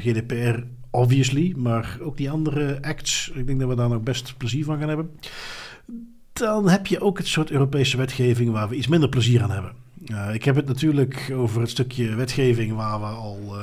GDPR, 0.00 0.58
obviously, 0.90 1.54
maar 1.56 1.98
ook 2.02 2.16
die 2.16 2.30
andere 2.30 2.78
acts. 2.82 3.30
Ik 3.34 3.46
denk 3.46 3.60
dat 3.60 3.68
we 3.68 3.74
daar 3.74 3.88
nog 3.88 4.02
best 4.02 4.34
plezier 4.36 4.64
van 4.64 4.78
gaan 4.78 4.88
hebben. 4.88 5.10
Dan 6.32 6.68
heb 6.68 6.86
je 6.86 7.00
ook 7.00 7.18
het 7.18 7.26
soort 7.26 7.50
Europese 7.50 7.96
wetgeving 7.96 8.50
waar 8.50 8.68
we 8.68 8.76
iets 8.76 8.88
minder 8.88 9.08
plezier 9.08 9.42
aan 9.42 9.50
hebben. 9.50 9.72
ik 10.32 10.44
heb 10.44 10.56
het 10.56 10.66
natuurlijk 10.66 11.32
over 11.34 11.60
het 11.60 11.70
stukje 11.70 12.14
wetgeving 12.14 12.74
waar 12.74 13.00
we 13.00 13.06
al 13.06 13.56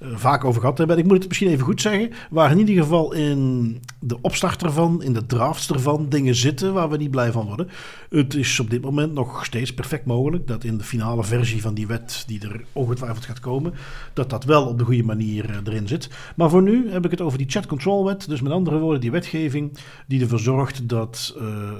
vaak 0.00 0.44
over 0.44 0.60
gehad 0.60 0.78
hebben. 0.78 0.98
ik 0.98 1.04
moet 1.04 1.18
het 1.18 1.28
misschien 1.28 1.48
even 1.48 1.64
goed 1.64 1.80
zeggen. 1.80 2.10
Waar 2.30 2.50
in 2.50 2.58
ieder 2.58 2.82
geval 2.82 3.12
in 3.12 3.80
de 4.00 4.20
opstart 4.20 4.62
ervan, 4.62 5.02
in 5.02 5.12
de 5.12 5.26
drafts 5.26 5.70
ervan, 5.70 6.08
dingen 6.08 6.34
zitten 6.34 6.72
waar 6.72 6.90
we 6.90 6.96
niet 6.96 7.10
blij 7.10 7.32
van 7.32 7.46
worden. 7.46 7.68
Het 8.14 8.34
is 8.34 8.60
op 8.60 8.70
dit 8.70 8.82
moment 8.82 9.12
nog 9.12 9.44
steeds 9.44 9.74
perfect 9.74 10.04
mogelijk 10.04 10.46
dat 10.46 10.64
in 10.64 10.78
de 10.78 10.84
finale 10.84 11.24
versie 11.24 11.62
van 11.62 11.74
die 11.74 11.86
wet, 11.86 12.24
die 12.26 12.42
er 12.42 12.64
ongetwijfeld 12.72 13.24
gaat 13.24 13.40
komen, 13.40 13.74
dat 14.12 14.30
dat 14.30 14.44
wel 14.44 14.66
op 14.66 14.78
de 14.78 14.84
goede 14.84 15.02
manier 15.02 15.50
uh, 15.50 15.56
erin 15.64 15.88
zit. 15.88 16.10
Maar 16.36 16.50
voor 16.50 16.62
nu 16.62 16.90
heb 16.90 17.04
ik 17.04 17.10
het 17.10 17.20
over 17.20 17.38
die 17.38 17.50
chat 17.50 17.66
control 17.66 18.04
wet. 18.04 18.28
Dus 18.28 18.40
met 18.40 18.52
andere 18.52 18.78
woorden, 18.78 19.00
die 19.00 19.10
wetgeving 19.10 19.78
die 20.06 20.20
ervoor 20.20 20.38
zorgt 20.38 20.88
dat 20.88 21.34
uh, 21.38 21.72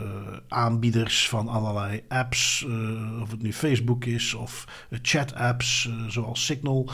aanbieders 0.49 1.29
van 1.29 1.49
allerlei 1.49 2.03
apps, 2.09 2.67
of 3.23 3.31
het 3.31 3.43
nu 3.43 3.53
Facebook 3.53 4.05
is 4.05 4.35
of 4.35 4.65
chat 4.91 5.35
apps 5.35 5.91
zoals 6.09 6.45
Signal, 6.45 6.91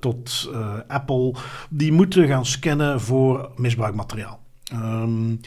tot 0.00 0.50
Apple, 0.88 1.34
die 1.70 1.92
moeten 1.92 2.26
gaan 2.26 2.46
scannen 2.46 3.00
voor 3.00 3.50
misbruikmateriaal. 3.56 4.40
Um, 4.72 5.40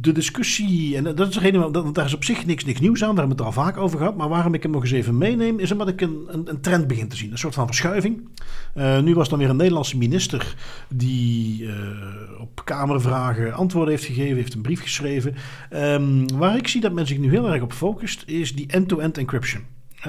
de 0.00 0.12
discussie, 0.12 0.96
en 0.96 1.04
dat 1.04 1.28
is 1.28 1.52
dat, 1.52 1.94
daar 1.94 2.04
is 2.04 2.14
op 2.14 2.24
zich 2.24 2.46
niks, 2.46 2.64
niks 2.64 2.80
nieuws 2.80 3.02
aan, 3.02 3.14
daar 3.14 3.26
hebben 3.26 3.36
we 3.36 3.42
het 3.44 3.56
al 3.56 3.62
vaak 3.64 3.76
over 3.76 3.98
gehad. 3.98 4.16
Maar 4.16 4.28
waarom 4.28 4.54
ik 4.54 4.62
hem 4.62 4.72
nog 4.72 4.82
eens 4.82 4.92
even 4.92 5.18
meeneem, 5.18 5.58
is 5.58 5.72
omdat 5.72 5.88
ik 5.88 6.00
een, 6.00 6.26
een, 6.26 6.50
een 6.50 6.60
trend 6.60 6.86
begin 6.86 7.08
te 7.08 7.16
zien. 7.16 7.30
Een 7.30 7.38
soort 7.38 7.54
van 7.54 7.66
verschuiving. 7.66 8.28
Uh, 8.74 9.00
nu 9.00 9.14
was 9.14 9.28
dan 9.28 9.38
weer 9.38 9.50
een 9.50 9.56
Nederlandse 9.56 9.96
minister 9.96 10.54
die 10.88 11.62
uh, 11.62 11.72
op 12.40 12.64
Kamervragen 12.64 13.52
antwoorden 13.52 13.90
heeft 13.90 14.04
gegeven, 14.04 14.36
heeft 14.36 14.54
een 14.54 14.62
brief 14.62 14.82
geschreven. 14.82 15.34
Um, 15.72 16.36
waar 16.36 16.56
ik 16.56 16.68
zie 16.68 16.80
dat 16.80 16.92
men 16.92 17.06
zich 17.06 17.18
nu 17.18 17.30
heel 17.30 17.52
erg 17.52 17.62
op 17.62 17.72
focust, 17.72 18.22
is 18.26 18.54
die 18.54 18.66
end-to-end 18.66 19.16
-end 19.16 19.18
encryption 19.18 19.62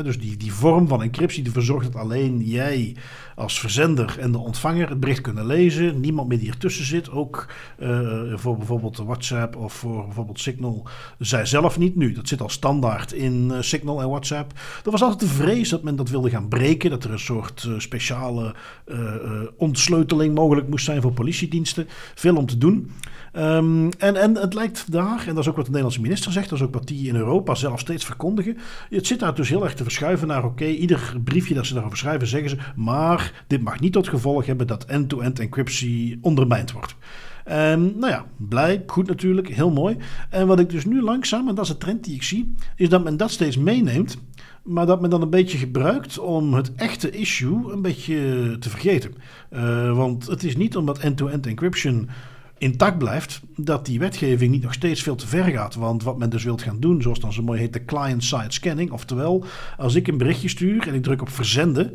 dus 0.03 0.19
die, 0.19 0.37
die 0.37 0.53
vorm 0.53 0.87
van 0.87 1.01
encryptie 1.01 1.43
die 1.43 1.51
verzorgt 1.51 1.91
dat 1.91 2.01
alleen 2.01 2.41
jij 2.41 2.95
als 3.41 3.59
verzender 3.59 4.15
en 4.19 4.31
de 4.31 4.37
ontvanger 4.37 4.89
het 4.89 4.99
bericht 4.99 5.21
kunnen 5.21 5.45
lezen. 5.45 5.99
Niemand 5.99 6.27
meer 6.27 6.39
die 6.39 6.49
ertussen 6.49 6.85
zit. 6.85 7.11
Ook 7.11 7.47
uh, 7.79 8.33
voor 8.35 8.57
bijvoorbeeld 8.57 8.97
WhatsApp 8.97 9.55
of 9.55 9.73
voor 9.73 10.05
bijvoorbeeld 10.05 10.39
Signal. 10.39 10.87
Zij 11.19 11.45
zelf 11.45 11.77
niet 11.77 11.95
nu. 11.95 12.13
Dat 12.13 12.27
zit 12.27 12.41
al 12.41 12.49
standaard 12.49 13.11
in 13.11 13.49
uh, 13.51 13.57
Signal 13.61 14.01
en 14.01 14.09
WhatsApp. 14.09 14.51
Er 14.85 14.91
was 14.91 15.01
altijd 15.01 15.19
de 15.19 15.35
vrees 15.35 15.69
dat 15.69 15.83
men 15.83 15.95
dat 15.95 16.09
wilde 16.09 16.29
gaan 16.29 16.47
breken. 16.47 16.89
Dat 16.89 17.03
er 17.03 17.11
een 17.11 17.19
soort 17.19 17.63
uh, 17.63 17.79
speciale 17.79 18.55
ontsleuteling 19.57 20.35
mogelijk 20.35 20.69
moest 20.69 20.85
zijn 20.85 21.01
voor 21.01 21.13
politiediensten. 21.13 21.87
Veel 22.15 22.35
om 22.35 22.45
te 22.45 22.57
doen. 22.57 22.91
Um, 23.37 23.89
en, 23.97 24.15
en 24.15 24.35
het 24.35 24.53
lijkt 24.53 24.91
daar, 24.91 25.23
en 25.27 25.35
dat 25.35 25.43
is 25.43 25.49
ook 25.49 25.55
wat 25.55 25.65
de 25.65 25.71
Nederlandse 25.71 26.01
minister 26.01 26.31
zegt, 26.31 26.49
dat 26.49 26.59
is 26.59 26.65
ook 26.65 26.73
wat 26.73 26.87
die 26.87 27.07
in 27.07 27.15
Europa 27.15 27.55
zelf 27.55 27.79
steeds 27.79 28.05
verkondigen. 28.05 28.57
Het 28.89 29.07
zit 29.07 29.19
daar 29.19 29.35
dus 29.35 29.49
heel 29.49 29.63
erg 29.63 29.73
te 29.73 29.83
verschuiven 29.83 30.27
naar, 30.27 30.45
oké, 30.45 30.65
ieder 30.65 31.13
briefje 31.23 31.53
dat 31.53 31.65
ze 31.65 31.73
daarover 31.73 31.97
schrijven, 31.97 32.27
zeggen 32.27 32.49
ze, 32.49 32.57
maar 32.75 33.30
dit 33.47 33.61
mag 33.61 33.79
niet 33.79 33.93
tot 33.93 34.07
gevolg 34.07 34.45
hebben 34.45 34.67
dat 34.67 34.85
end-to-end 34.85 35.39
encryptie 35.39 36.17
ondermijnd 36.21 36.71
wordt. 36.71 36.95
En 37.43 37.99
nou 37.99 38.11
ja, 38.11 38.25
blij, 38.37 38.83
goed 38.87 39.07
natuurlijk, 39.07 39.47
heel 39.47 39.71
mooi. 39.71 39.97
En 40.29 40.47
wat 40.47 40.59
ik 40.59 40.69
dus 40.69 40.85
nu 40.85 41.01
langzaam, 41.01 41.47
en 41.47 41.55
dat 41.55 41.65
is 41.65 41.71
de 41.71 41.77
trend 41.77 42.03
die 42.03 42.15
ik 42.15 42.23
zie, 42.23 42.53
is 42.75 42.89
dat 42.89 43.03
men 43.03 43.17
dat 43.17 43.31
steeds 43.31 43.57
meeneemt, 43.57 44.17
maar 44.63 44.85
dat 44.85 45.01
men 45.01 45.09
dan 45.09 45.21
een 45.21 45.29
beetje 45.29 45.57
gebruikt 45.57 46.19
om 46.19 46.53
het 46.53 46.73
echte 46.75 47.09
issue 47.09 47.71
een 47.71 47.81
beetje 47.81 48.55
te 48.59 48.69
vergeten. 48.69 49.13
Uh, 49.51 49.95
want 49.95 50.27
het 50.27 50.43
is 50.43 50.55
niet 50.55 50.75
omdat 50.75 50.99
end-to-end 50.99 51.47
encryption 51.47 52.09
intact 52.57 52.97
blijft, 52.97 53.41
dat 53.55 53.85
die 53.85 53.99
wetgeving 53.99 54.51
niet 54.51 54.63
nog 54.63 54.73
steeds 54.73 55.01
veel 55.01 55.15
te 55.15 55.27
ver 55.27 55.43
gaat. 55.43 55.75
Want 55.75 56.03
wat 56.03 56.17
men 56.17 56.29
dus 56.29 56.43
wilt 56.43 56.61
gaan 56.61 56.79
doen, 56.79 57.01
zoals 57.01 57.19
dan 57.19 57.33
zo 57.33 57.43
mooi 57.43 57.59
heet 57.59 57.73
de 57.73 57.85
client-side 57.85 58.51
scanning, 58.51 58.91
oftewel 58.91 59.45
als 59.77 59.95
ik 59.95 60.07
een 60.07 60.17
berichtje 60.17 60.49
stuur 60.49 60.87
en 60.87 60.93
ik 60.93 61.03
druk 61.03 61.21
op 61.21 61.29
verzenden, 61.29 61.93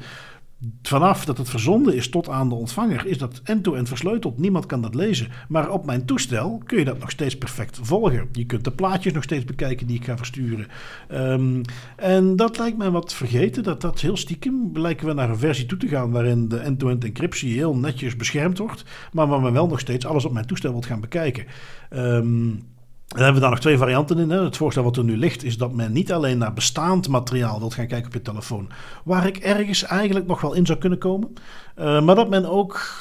vanaf 0.82 1.24
dat 1.24 1.38
het 1.38 1.48
verzonden 1.48 1.94
is 1.94 2.08
tot 2.08 2.28
aan 2.28 2.48
de 2.48 2.54
ontvanger, 2.54 3.06
is 3.06 3.18
dat 3.18 3.40
end-to-end 3.44 3.88
versleuteld. 3.88 4.38
Niemand 4.38 4.66
kan 4.66 4.82
dat 4.82 4.94
lezen. 4.94 5.28
Maar 5.48 5.70
op 5.70 5.84
mijn 5.84 6.04
toestel 6.04 6.62
kun 6.66 6.78
je 6.78 6.84
dat 6.84 6.98
nog 6.98 7.10
steeds 7.10 7.38
perfect 7.38 7.78
volgen. 7.82 8.28
Je 8.32 8.44
kunt 8.44 8.64
de 8.64 8.70
plaatjes 8.70 9.12
nog 9.12 9.22
steeds 9.22 9.44
bekijken 9.44 9.86
die 9.86 9.96
ik 9.96 10.04
ga 10.04 10.16
versturen. 10.16 10.66
Um, 11.12 11.60
en 11.96 12.36
dat 12.36 12.58
lijkt 12.58 12.78
mij 12.78 12.90
wat 12.90 13.14
vergeten. 13.14 13.62
Dat 13.62 13.80
dat 13.80 14.00
heel 14.00 14.16
stiekem 14.16 14.70
lijken 14.72 15.06
we 15.06 15.12
naar 15.12 15.30
een 15.30 15.38
versie 15.38 15.66
toe 15.66 15.78
te 15.78 15.88
gaan 15.88 16.10
waarin 16.10 16.48
de 16.48 16.58
end-to-end 16.58 17.04
encryptie 17.04 17.54
heel 17.54 17.76
netjes 17.76 18.16
beschermd 18.16 18.58
wordt. 18.58 18.84
Maar 19.12 19.26
waar 19.26 19.40
men 19.40 19.52
wel 19.52 19.66
nog 19.66 19.80
steeds 19.80 20.06
alles 20.06 20.24
op 20.24 20.32
mijn 20.32 20.46
toestel 20.46 20.70
wilt 20.70 20.86
gaan 20.86 21.00
bekijken. 21.00 21.46
Um, 21.90 22.64
dan 23.06 23.18
hebben 23.18 23.34
we 23.34 23.40
daar 23.40 23.50
nog 23.50 23.60
twee 23.60 23.78
varianten 23.78 24.18
in. 24.18 24.30
Hè. 24.30 24.44
Het 24.44 24.56
voorstel 24.56 24.82
wat 24.82 24.96
er 24.96 25.04
nu 25.04 25.16
ligt 25.16 25.44
is 25.44 25.58
dat 25.58 25.72
men 25.72 25.92
niet 25.92 26.12
alleen 26.12 26.38
naar 26.38 26.52
bestaand 26.52 27.08
materiaal 27.08 27.58
wilt 27.58 27.74
gaan 27.74 27.86
kijken 27.86 28.06
op 28.06 28.12
je 28.12 28.22
telefoon, 28.22 28.68
waar 29.04 29.26
ik 29.26 29.36
ergens 29.36 29.82
eigenlijk 29.82 30.26
nog 30.26 30.40
wel 30.40 30.54
in 30.54 30.66
zou 30.66 30.78
kunnen 30.78 30.98
komen, 30.98 31.32
uh, 31.78 32.02
maar 32.02 32.14
dat 32.14 32.28
men 32.28 32.50
ook 32.50 32.94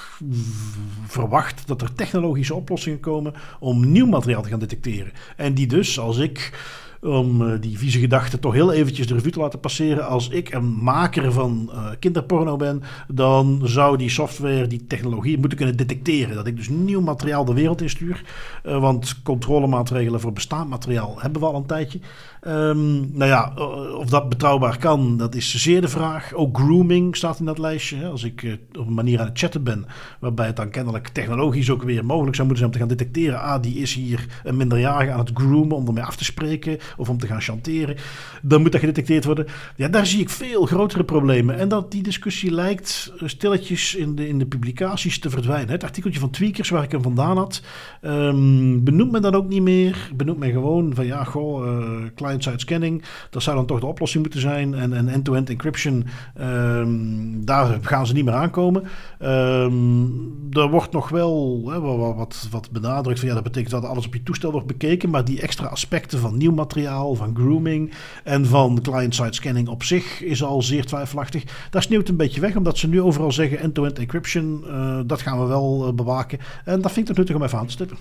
verwacht 1.07 1.67
dat 1.67 1.81
er 1.81 1.95
technologische 1.95 2.55
oplossingen 2.55 2.99
komen 2.99 3.33
om 3.59 3.91
nieuw 3.91 4.05
materiaal 4.07 4.41
te 4.41 4.49
gaan 4.49 4.59
detecteren. 4.59 5.11
En 5.35 5.53
die 5.53 5.67
dus, 5.67 5.99
als 5.99 6.17
ik 6.17 6.59
om 7.05 7.41
uh, 7.41 7.53
die 7.61 7.77
vieze 7.77 7.99
gedachten 7.99 8.39
toch 8.39 8.53
heel 8.53 8.71
eventjes 8.71 9.07
de 9.07 9.13
revue 9.13 9.31
te 9.31 9.39
laten 9.39 9.59
passeren. 9.59 10.07
Als 10.07 10.29
ik 10.29 10.53
een 10.53 10.73
maker 10.83 11.31
van 11.31 11.69
uh, 11.73 11.87
kinderporno 11.99 12.55
ben, 12.55 12.81
dan 13.07 13.61
zou 13.63 13.97
die 13.97 14.09
software, 14.09 14.67
die 14.67 14.87
technologie 14.87 15.39
moeten 15.39 15.57
kunnen 15.57 15.77
detecteren. 15.77 16.35
Dat 16.35 16.47
ik 16.47 16.55
dus 16.55 16.69
nieuw 16.69 17.01
materiaal 17.01 17.45
de 17.45 17.53
wereld 17.53 17.81
instuur. 17.81 18.23
Uh, 18.65 18.79
want 18.79 19.21
controlemaatregelen 19.23 20.19
voor 20.19 20.33
bestaand 20.33 20.69
materiaal 20.69 21.15
hebben 21.19 21.41
we 21.41 21.47
al 21.47 21.55
een 21.55 21.65
tijdje. 21.65 21.99
Um, 22.47 23.17
nou 23.17 23.29
ja, 23.29 23.53
of 23.97 24.09
dat 24.09 24.29
betrouwbaar 24.29 24.77
kan, 24.77 25.17
dat 25.17 25.35
is 25.35 25.55
zeer 25.55 25.81
de 25.81 25.87
vraag. 25.87 26.33
Ook 26.33 26.57
grooming 26.57 27.15
staat 27.15 27.39
in 27.39 27.45
dat 27.45 27.57
lijstje. 27.57 28.07
Als 28.07 28.23
ik 28.23 28.57
op 28.77 28.87
een 28.87 28.93
manier 28.93 29.19
aan 29.19 29.25
het 29.25 29.39
chatten 29.39 29.63
ben, 29.63 29.85
waarbij 30.19 30.45
het 30.45 30.55
dan 30.55 30.69
kennelijk 30.69 31.07
technologisch 31.07 31.69
ook 31.69 31.83
weer 31.83 32.05
mogelijk 32.05 32.35
zou 32.35 32.47
moeten 32.47 32.65
zijn 32.65 32.65
om 32.65 32.71
te 32.71 32.79
gaan 32.79 32.97
detecteren. 32.97 33.41
Ah, 33.41 33.61
die 33.61 33.75
is 33.75 33.93
hier 33.93 34.41
een 34.43 34.57
minderjarige 34.57 35.11
aan 35.11 35.19
het 35.19 35.31
groomen 35.33 35.77
om 35.77 35.87
ermee 35.87 36.03
af 36.03 36.15
te 36.15 36.23
spreken 36.23 36.77
of 36.97 37.09
om 37.09 37.17
te 37.17 37.27
gaan 37.27 37.41
chanteren. 37.41 37.95
Dan 38.41 38.61
moet 38.61 38.71
dat 38.71 38.79
gedetecteerd 38.79 39.25
worden. 39.25 39.47
Ja, 39.75 39.87
daar 39.87 40.05
zie 40.05 40.21
ik 40.21 40.29
veel 40.29 40.65
grotere 40.65 41.03
problemen. 41.03 41.57
En 41.57 41.67
dat 41.67 41.91
die 41.91 42.03
discussie 42.03 42.51
lijkt 42.51 43.13
stilletjes 43.25 43.95
in 43.95 44.15
de, 44.15 44.27
in 44.27 44.39
de 44.39 44.45
publicaties 44.45 45.19
te 45.19 45.29
verdwijnen. 45.29 45.69
Het 45.69 45.83
artikeltje 45.83 46.19
van 46.19 46.29
Tweakers 46.29 46.69
waar 46.69 46.83
ik 46.83 46.91
hem 46.91 47.01
vandaan 47.01 47.37
had, 47.37 47.61
um, 48.01 48.83
benoemt 48.83 49.11
men 49.11 49.21
dan 49.21 49.35
ook 49.35 49.47
niet 49.47 49.61
meer. 49.61 50.09
Benoemt 50.15 50.39
men 50.39 50.51
gewoon 50.51 50.95
van 50.95 51.05
ja, 51.05 51.23
goh, 51.23 51.63
klein 51.63 52.13
client-side 52.15 52.59
scanning. 52.59 53.03
Dat 53.29 53.43
zou 53.43 53.55
dan 53.55 53.65
toch 53.65 53.79
de 53.79 53.85
oplossing 53.85 54.23
moeten 54.23 54.41
zijn. 54.41 54.73
En, 54.73 54.93
en 54.93 55.07
end-to-end 55.07 55.49
encryption, 55.49 56.05
um, 56.41 57.45
daar 57.45 57.77
gaan 57.81 58.07
ze 58.07 58.13
niet 58.13 58.25
meer 58.25 58.33
aankomen. 58.33 58.83
Um, 59.21 60.49
er 60.51 60.69
wordt 60.69 60.91
nog 60.91 61.09
wel 61.09 61.63
hè, 61.67 61.79
wat, 61.79 62.15
wat, 62.15 62.47
wat 62.51 62.71
benadrukt 62.71 63.19
van 63.19 63.27
ja, 63.27 63.33
dat 63.33 63.43
betekent 63.43 63.71
dat 63.71 63.85
alles 63.85 64.05
op 64.05 64.13
je 64.13 64.23
toestel 64.23 64.51
wordt 64.51 64.67
bekeken, 64.67 65.09
maar 65.09 65.25
die 65.25 65.41
extra 65.41 65.67
aspecten 65.67 66.19
van 66.19 66.37
nieuw 66.37 66.51
materiaal, 66.51 66.73
van 66.83 67.35
grooming 67.35 67.93
en 68.23 68.45
van 68.45 68.81
client-side 68.81 69.33
scanning 69.33 69.67
op 69.67 69.83
zich 69.83 70.21
is 70.21 70.43
al 70.43 70.61
zeer 70.61 70.85
twijfelachtig. 70.85 71.43
Daar 71.69 71.81
sneeuwt 71.81 72.09
een 72.09 72.17
beetje 72.17 72.41
weg, 72.41 72.55
omdat 72.55 72.77
ze 72.77 72.87
nu 72.87 73.01
overal 73.01 73.31
zeggen 73.31 73.59
end-to-end 73.59 73.99
encryption, 73.99 74.63
uh, 74.65 74.99
dat 75.05 75.21
gaan 75.21 75.39
we 75.39 75.45
wel 75.45 75.87
uh, 75.87 75.93
bewaken. 75.93 76.39
En 76.65 76.81
dat 76.81 76.91
vind 76.91 76.97
ik 76.97 77.07
het 77.07 77.17
nuttig 77.17 77.35
om 77.35 77.43
even 77.43 77.57
aan 77.57 77.65
te 77.65 77.71
stippen. 77.71 77.97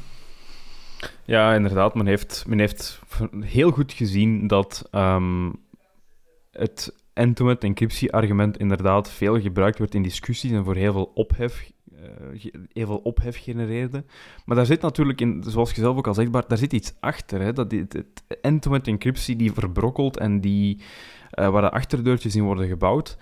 Ja, 1.25 1.55
inderdaad. 1.55 1.95
Men 1.95 2.07
heeft, 2.07 2.45
men 2.47 2.59
heeft 2.59 3.01
heel 3.41 3.71
goed 3.71 3.93
gezien 3.93 4.47
dat 4.47 4.89
um, 4.93 5.53
het 6.51 6.95
end-to-end 7.13 7.65
encryptie-argument 7.65 8.59
inderdaad 8.59 9.11
veel 9.11 9.41
gebruikt 9.41 9.79
wordt 9.79 9.95
in 9.95 10.03
discussies 10.03 10.51
en 10.51 10.65
voor 10.65 10.77
heel 10.77 10.93
veel 10.93 11.11
ophef, 11.15 11.71
heel 12.73 12.87
veel 12.87 13.01
ophef 13.03 13.37
genereerde. 13.37 14.05
Maar 14.45 14.57
daar 14.57 14.67
zit 14.67 14.81
natuurlijk, 14.81 15.21
in, 15.21 15.45
zoals 15.47 15.71
je 15.71 15.81
zelf 15.81 15.97
ook 15.97 16.07
al 16.07 16.15
zegt, 16.15 16.31
Bart, 16.31 16.49
daar 16.49 16.59
zit 16.59 16.73
iets 16.73 16.95
achter. 17.01 17.41
Hè? 17.41 17.53
Dat 17.53 17.71
het 17.71 18.05
end-to-end 18.41 18.87
encryptie 18.87 19.37
die 19.37 19.53
verbrokkelt 19.53 20.19
en 20.19 20.41
die, 20.41 20.83
uh, 21.39 21.49
waar 21.49 21.63
de 21.63 21.71
achterdeurtjes 21.71 22.37
in 22.37 22.45
worden 22.45 22.69
gebouwd, 22.69 23.17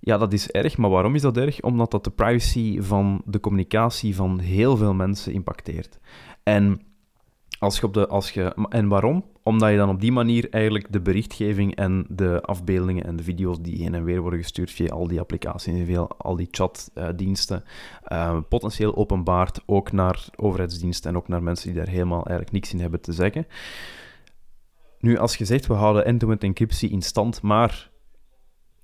ja, 0.00 0.18
dat 0.18 0.32
is 0.32 0.50
erg. 0.50 0.76
Maar 0.76 0.90
waarom 0.90 1.14
is 1.14 1.22
dat 1.22 1.36
erg? 1.36 1.60
Omdat 1.60 1.90
dat 1.90 2.04
de 2.04 2.10
privacy 2.10 2.80
van 2.80 3.22
de 3.24 3.40
communicatie 3.40 4.14
van 4.14 4.38
heel 4.38 4.76
veel 4.76 4.94
mensen 4.94 5.32
impacteert. 5.32 5.98
En 6.42 6.80
als 7.58 7.78
je 7.78 7.86
op 7.86 7.94
de, 7.94 8.06
als 8.06 8.30
je, 8.30 8.54
en 8.68 8.88
waarom? 8.88 9.24
Omdat 9.48 9.70
je 9.70 9.76
dan 9.76 9.88
op 9.88 10.00
die 10.00 10.12
manier 10.12 10.48
eigenlijk 10.50 10.92
de 10.92 11.00
berichtgeving 11.00 11.74
en 11.74 12.06
de 12.08 12.40
afbeeldingen 12.42 13.04
en 13.04 13.16
de 13.16 13.22
video's 13.22 13.60
die 13.60 13.82
heen 13.82 13.94
en 13.94 14.04
weer 14.04 14.20
worden 14.20 14.40
gestuurd 14.40 14.70
via 14.70 14.88
al 14.88 15.06
die 15.06 15.20
applicaties 15.20 15.74
en 15.74 15.86
via 15.86 16.00
al 16.18 16.36
die 16.36 16.48
chatdiensten, 16.50 17.64
uh, 18.08 18.38
potentieel 18.48 18.96
openbaart 18.96 19.60
ook 19.66 19.92
naar 19.92 20.26
overheidsdiensten 20.36 21.10
en 21.10 21.16
ook 21.16 21.28
naar 21.28 21.42
mensen 21.42 21.66
die 21.68 21.76
daar 21.76 21.88
helemaal 21.88 22.26
eigenlijk 22.26 22.52
niks 22.52 22.72
in 22.72 22.80
hebben 22.80 23.00
te 23.00 23.12
zeggen. 23.12 23.46
Nu, 24.98 25.18
als 25.18 25.36
je 25.36 25.44
zegt, 25.44 25.66
we 25.66 25.74
houden 25.74 26.04
end-to-end 26.04 26.42
encryptie 26.42 26.90
in 26.90 27.02
stand, 27.02 27.42
maar 27.42 27.90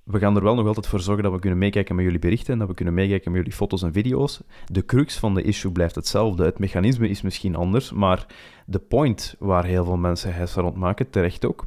we 0.05 0.19
gaan 0.19 0.35
er 0.35 0.43
wel 0.43 0.55
nog 0.55 0.67
altijd 0.67 0.87
voor 0.87 0.99
zorgen 0.99 1.23
dat 1.23 1.33
we 1.33 1.39
kunnen 1.39 1.59
meekijken 1.59 1.95
met 1.95 2.05
jullie 2.05 2.19
berichten 2.19 2.53
en 2.53 2.59
dat 2.59 2.67
we 2.67 2.73
kunnen 2.73 2.93
meekijken 2.93 3.31
met 3.31 3.39
jullie 3.39 3.57
foto's 3.57 3.83
en 3.83 3.93
video's. 3.93 4.41
De 4.65 4.85
crux 4.85 5.19
van 5.19 5.33
de 5.33 5.41
issue 5.41 5.71
blijft 5.71 5.95
hetzelfde. 5.95 6.45
Het 6.45 6.59
mechanisme 6.59 7.09
is 7.09 7.21
misschien 7.21 7.55
anders, 7.55 7.91
maar 7.91 8.25
de 8.65 8.79
point 8.79 9.35
waar 9.39 9.65
heel 9.65 9.85
veel 9.85 9.97
mensen 9.97 10.33
heisa 10.33 10.61
rond 10.61 10.75
maken, 10.75 11.09
terecht 11.09 11.45
ook, 11.45 11.65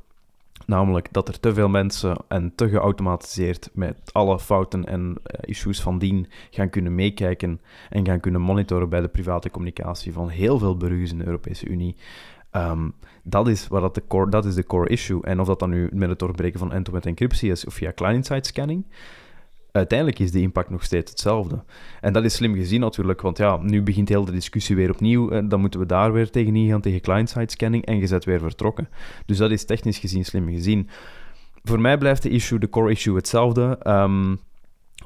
namelijk 0.66 1.12
dat 1.12 1.28
er 1.28 1.41
te 1.41 1.55
veel 1.55 1.68
mensen 1.68 2.16
en 2.28 2.53
te 2.55 2.68
geautomatiseerd 2.68 3.70
met 3.72 4.11
alle 4.12 4.39
fouten 4.39 4.84
en 4.84 5.11
uh, 5.11 5.41
issues 5.41 5.80
van 5.80 5.99
dien 5.99 6.26
gaan 6.51 6.70
kunnen 6.70 6.95
meekijken 6.95 7.61
en 7.91 8.07
gaan 8.07 8.20
kunnen 8.20 8.41
monitoren 8.41 8.89
bij 8.89 9.01
de 9.01 9.09
private 9.09 9.51
communicatie 9.51 10.12
van 10.12 10.28
heel 10.28 10.59
veel 10.59 10.76
burgers 10.76 11.11
in 11.11 11.18
de 11.18 11.26
Europese 11.26 11.66
Unie. 11.66 11.97
Um, 12.53 12.94
dat 13.22 13.49
is, 13.49 13.68
wat 13.68 13.80
dat, 13.80 13.94
de 13.94 14.03
core, 14.09 14.30
dat 14.30 14.44
is 14.44 14.55
de 14.55 14.66
core 14.66 14.88
issue. 14.88 15.22
En 15.22 15.40
of 15.40 15.46
dat 15.46 15.59
dan 15.59 15.70
nu 15.70 15.88
met 15.92 16.09
het 16.09 16.18
doorbreken 16.18 16.59
van 16.59 16.72
end-to-end 16.72 17.07
encryptie 17.07 17.51
is 17.51 17.64
of 17.64 17.74
via 17.74 17.92
client-side 17.92 18.46
scanning, 18.46 18.86
uiteindelijk 19.72 20.18
is 20.18 20.30
de 20.30 20.40
impact 20.40 20.70
nog 20.70 20.84
steeds 20.84 21.11
hetzelfde. 21.11 21.64
En 22.01 22.12
dat 22.12 22.24
is 22.24 22.34
slim 22.34 22.55
gezien 22.55 22.80
natuurlijk, 22.80 23.20
want 23.20 23.38
ja, 23.38 23.57
nu 23.62 23.82
begint 23.82 24.09
heel 24.09 24.24
de 24.24 24.32
discussie 24.32 24.76
weer 24.76 24.90
opnieuw. 24.90 25.30
En 25.30 25.49
dan 25.49 25.61
moeten 25.61 25.80
we 25.80 25.86
daar 25.86 26.12
weer 26.12 26.30
tegen 26.30 26.68
gaan, 26.68 26.80
tegen 26.80 27.01
client-side 27.01 27.51
scanning, 27.51 27.84
en 27.84 27.99
je 27.99 28.07
zet 28.07 28.24
weer 28.24 28.40
vertrokken. 28.40 28.88
Dus 29.26 29.36
dat 29.36 29.51
is 29.51 29.64
technisch 29.64 29.99
gezien 29.99 30.24
slim 30.24 30.49
gezien. 30.49 30.88
Voor 31.62 31.80
mij 31.80 31.99
blijft 31.99 32.22
de 32.22 32.28
issue, 32.28 32.59
de 32.59 32.68
core 32.68 32.90
issue 32.90 33.16
hetzelfde. 33.16 33.78
Um, 33.86 34.38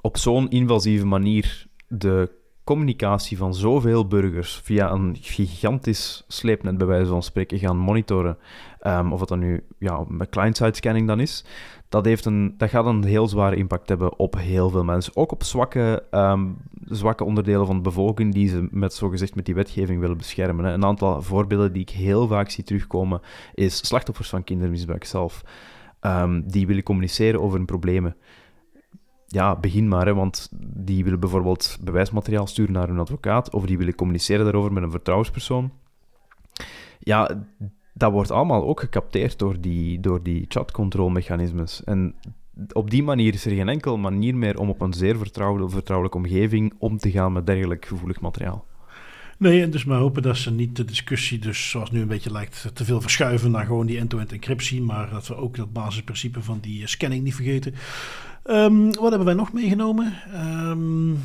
op 0.01 0.17
zo'n 0.17 0.51
invasieve 0.51 1.07
manier 1.07 1.67
de 1.89 2.31
communicatie 2.65 3.37
van 3.37 3.55
zoveel 3.55 4.07
burgers 4.07 4.61
via 4.65 4.91
een 4.91 5.17
gigantisch 5.21 6.25
sleepnet, 6.29 6.79
bij 6.79 6.87
wijze 6.87 7.11
van 7.11 7.23
spreken, 7.23 7.59
gaan 7.59 7.77
monitoren, 7.77 8.39
um, 8.87 9.13
of 9.13 9.19
wat 9.19 9.29
dan 9.29 9.39
nu 9.39 9.65
ja, 9.79 10.05
met 10.09 10.29
client-side 10.29 10.75
scanning 10.75 11.07
dan 11.07 11.21
is, 11.21 11.45
dat, 11.89 12.05
heeft 12.05 12.25
een, 12.25 12.55
dat 12.57 12.71
gaat 12.71 12.87
een 12.87 13.05
heel 13.05 13.29
zware 13.29 13.57
impact 13.57 13.89
hebben 13.89 14.19
op 14.19 14.37
heel 14.39 14.71
veel 14.71 14.85
mensen. 14.85 15.17
Ook 15.17 15.33
op 15.33 15.43
zwakke, 15.43 16.05
um, 16.11 16.57
zwakke 16.85 17.25
onderdelen 17.25 17.67
van 17.67 17.77
de 17.77 17.83
bevolking 17.83 18.35
die 18.35 18.49
ze 18.49 18.69
met, 18.71 18.95
zogezegd 18.95 19.35
met 19.35 19.45
die 19.45 19.55
wetgeving 19.55 20.01
willen 20.01 20.17
beschermen. 20.17 20.65
Een 20.65 20.85
aantal 20.85 21.23
voorbeelden 21.23 21.73
die 21.73 21.83
ik 21.83 21.91
heel 21.91 22.27
vaak 22.27 22.51
zie 22.51 22.65
terugkomen, 22.65 23.21
is 23.55 23.87
slachtoffers 23.87 24.29
van 24.29 24.45
kindermisbruik 24.45 25.05
zelf. 25.05 25.43
Um, 26.01 26.51
die 26.51 26.67
willen 26.67 26.83
communiceren 26.83 27.41
over 27.41 27.57
hun 27.57 27.67
problemen 27.67 28.17
ja, 29.33 29.57
begin 29.57 29.89
maar, 29.89 30.07
hè, 30.07 30.15
want 30.15 30.49
die 30.75 31.05
willen 31.05 31.21
bijvoorbeeld 31.21 31.79
bewijsmateriaal 31.81 32.47
sturen 32.47 32.73
naar 32.73 32.89
hun 32.89 32.99
advocaat, 32.99 33.51
of 33.51 33.67
die 33.67 33.79
willen 33.79 33.95
communiceren 33.95 34.45
daarover 34.45 34.73
met 34.73 34.83
een 34.83 34.91
vertrouwenspersoon. 34.91 35.73
Ja, 36.99 37.45
dat 37.93 38.13
wordt 38.13 38.31
allemaal 38.31 38.65
ook 38.65 38.81
gecapteerd 38.81 39.39
door 39.39 39.61
die, 39.61 40.01
door 40.01 40.23
die 40.23 40.45
chatcontrolmechanismes. 40.49 41.85
En 41.85 42.15
op 42.73 42.91
die 42.91 43.03
manier 43.03 43.35
is 43.35 43.45
er 43.45 43.55
geen 43.55 43.69
enkele 43.69 43.97
manier 43.97 44.37
meer 44.37 44.59
om 44.59 44.69
op 44.69 44.81
een 44.81 44.93
zeer 44.93 45.17
vertrouwelijke, 45.19 45.73
vertrouwelijke 45.73 46.19
omgeving 46.19 46.75
om 46.79 46.99
te 46.99 47.11
gaan 47.11 47.33
met 47.33 47.47
dergelijk 47.47 47.87
gevoelig 47.87 48.21
materiaal. 48.21 48.67
Nee, 49.39 49.63
en 49.63 49.71
dus 49.71 49.85
maar 49.85 49.99
hopen 49.99 50.23
dat 50.23 50.37
ze 50.37 50.51
niet 50.51 50.77
de 50.77 50.85
discussie, 50.85 51.39
dus 51.39 51.71
zoals 51.71 51.91
nu 51.91 52.01
een 52.01 52.09
beetje 52.09 52.33
lijkt, 52.33 52.71
te 52.75 52.85
veel 52.85 53.01
verschuiven 53.01 53.51
naar 53.51 53.67
gewoon 53.67 53.87
die 53.87 53.99
end-to-end 53.99 54.33
encryptie, 54.33 54.83
maar 54.83 55.11
dat 55.11 55.29
we 55.29 55.37
ook 55.37 55.57
dat 55.57 55.73
basisprincipe 55.73 56.43
van 56.43 56.59
die 56.61 56.87
scanning 56.87 57.25
niet 57.25 57.35
vergeten. 57.35 57.75
Um, 58.45 58.95
wat 58.95 59.09
hebben 59.09 59.25
wij 59.25 59.35
nog 59.35 59.53
meegenomen? 59.53 60.15
Um, 60.35 61.19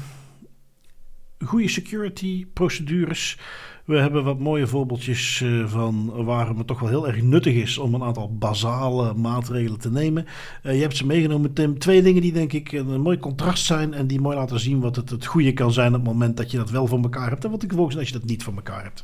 goede 1.46 1.68
security 1.70 2.46
procedures. 2.54 3.38
We 3.86 3.98
hebben 3.98 4.24
wat 4.24 4.40
mooie 4.40 4.68
voorbeeldjes 4.68 5.42
uh, 5.42 5.68
van 5.68 6.24
waar 6.26 6.48
het 6.48 6.68
toch 6.68 6.80
wel 6.80 6.90
heel 6.90 7.08
erg 7.08 7.22
nuttig 7.22 7.54
is 7.54 7.78
om 7.78 7.94
een 7.94 8.04
aantal 8.04 8.38
basale 8.38 9.14
maatregelen 9.14 9.80
te 9.80 9.92
nemen. 9.92 10.26
Uh, 10.64 10.74
je 10.74 10.82
hebt 10.82 10.98
ze 10.98 11.06
meegenomen, 11.06 11.54
Tim. 11.54 11.80
Twee 11.80 12.02
dingen 12.02 12.22
die 12.22 12.34
denk 12.34 12.54
ik 12.54 12.72
een, 12.72 12.88
een, 12.88 13.02
mooi 13.02 13.20
contrast 13.20 13.66
zijn 13.66 13.94
en 13.94 14.08
die 14.08 14.22
mooi 14.22 14.38
laten 14.38 14.60
zien 14.60 14.80
wat 14.80 14.96
het, 14.96 15.10
het 15.10 15.26
goede 15.26 15.54
kan 15.54 15.74
zijn 15.74 15.88
op 15.88 16.00
het 16.00 16.04
moment 16.04 16.38
dat 16.38 16.52
je 16.52 16.58
dat 16.58 16.70
wel 16.70 16.88
voor 16.88 17.02
elkaar 17.02 17.30
hebt 17.30 17.46
en 17.46 17.52
wat 17.52 17.64
ik 17.64 17.74
volgens 17.74 17.98
als 17.98 18.08
je 18.08 18.14
dat 18.14 18.26
niet 18.26 18.44
voor 18.44 18.56
elkaar 18.56 18.84
hebt. 18.84 19.04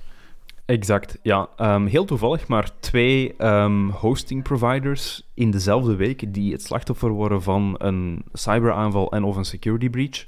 Exact, 0.66 1.20
ja. 1.22 1.50
Um, 1.58 1.86
heel 1.86 2.06
toevallig, 2.06 2.48
maar 2.48 2.70
twee 2.80 3.34
um, 3.38 3.90
hosting 3.90 4.44
providers 4.44 5.32
in 5.34 5.52
dezelfde 5.52 5.96
week 5.96 6.34
die 6.34 6.52
het 6.52 6.62
slachtoffer 6.62 7.10
worden 7.10 7.42
van 7.42 7.76
een 7.78 8.24
cyberaanval 8.34 9.12
en 9.12 9.24
of 9.24 9.36
een 9.36 9.46
security 9.46 9.90
breach. 9.90 10.26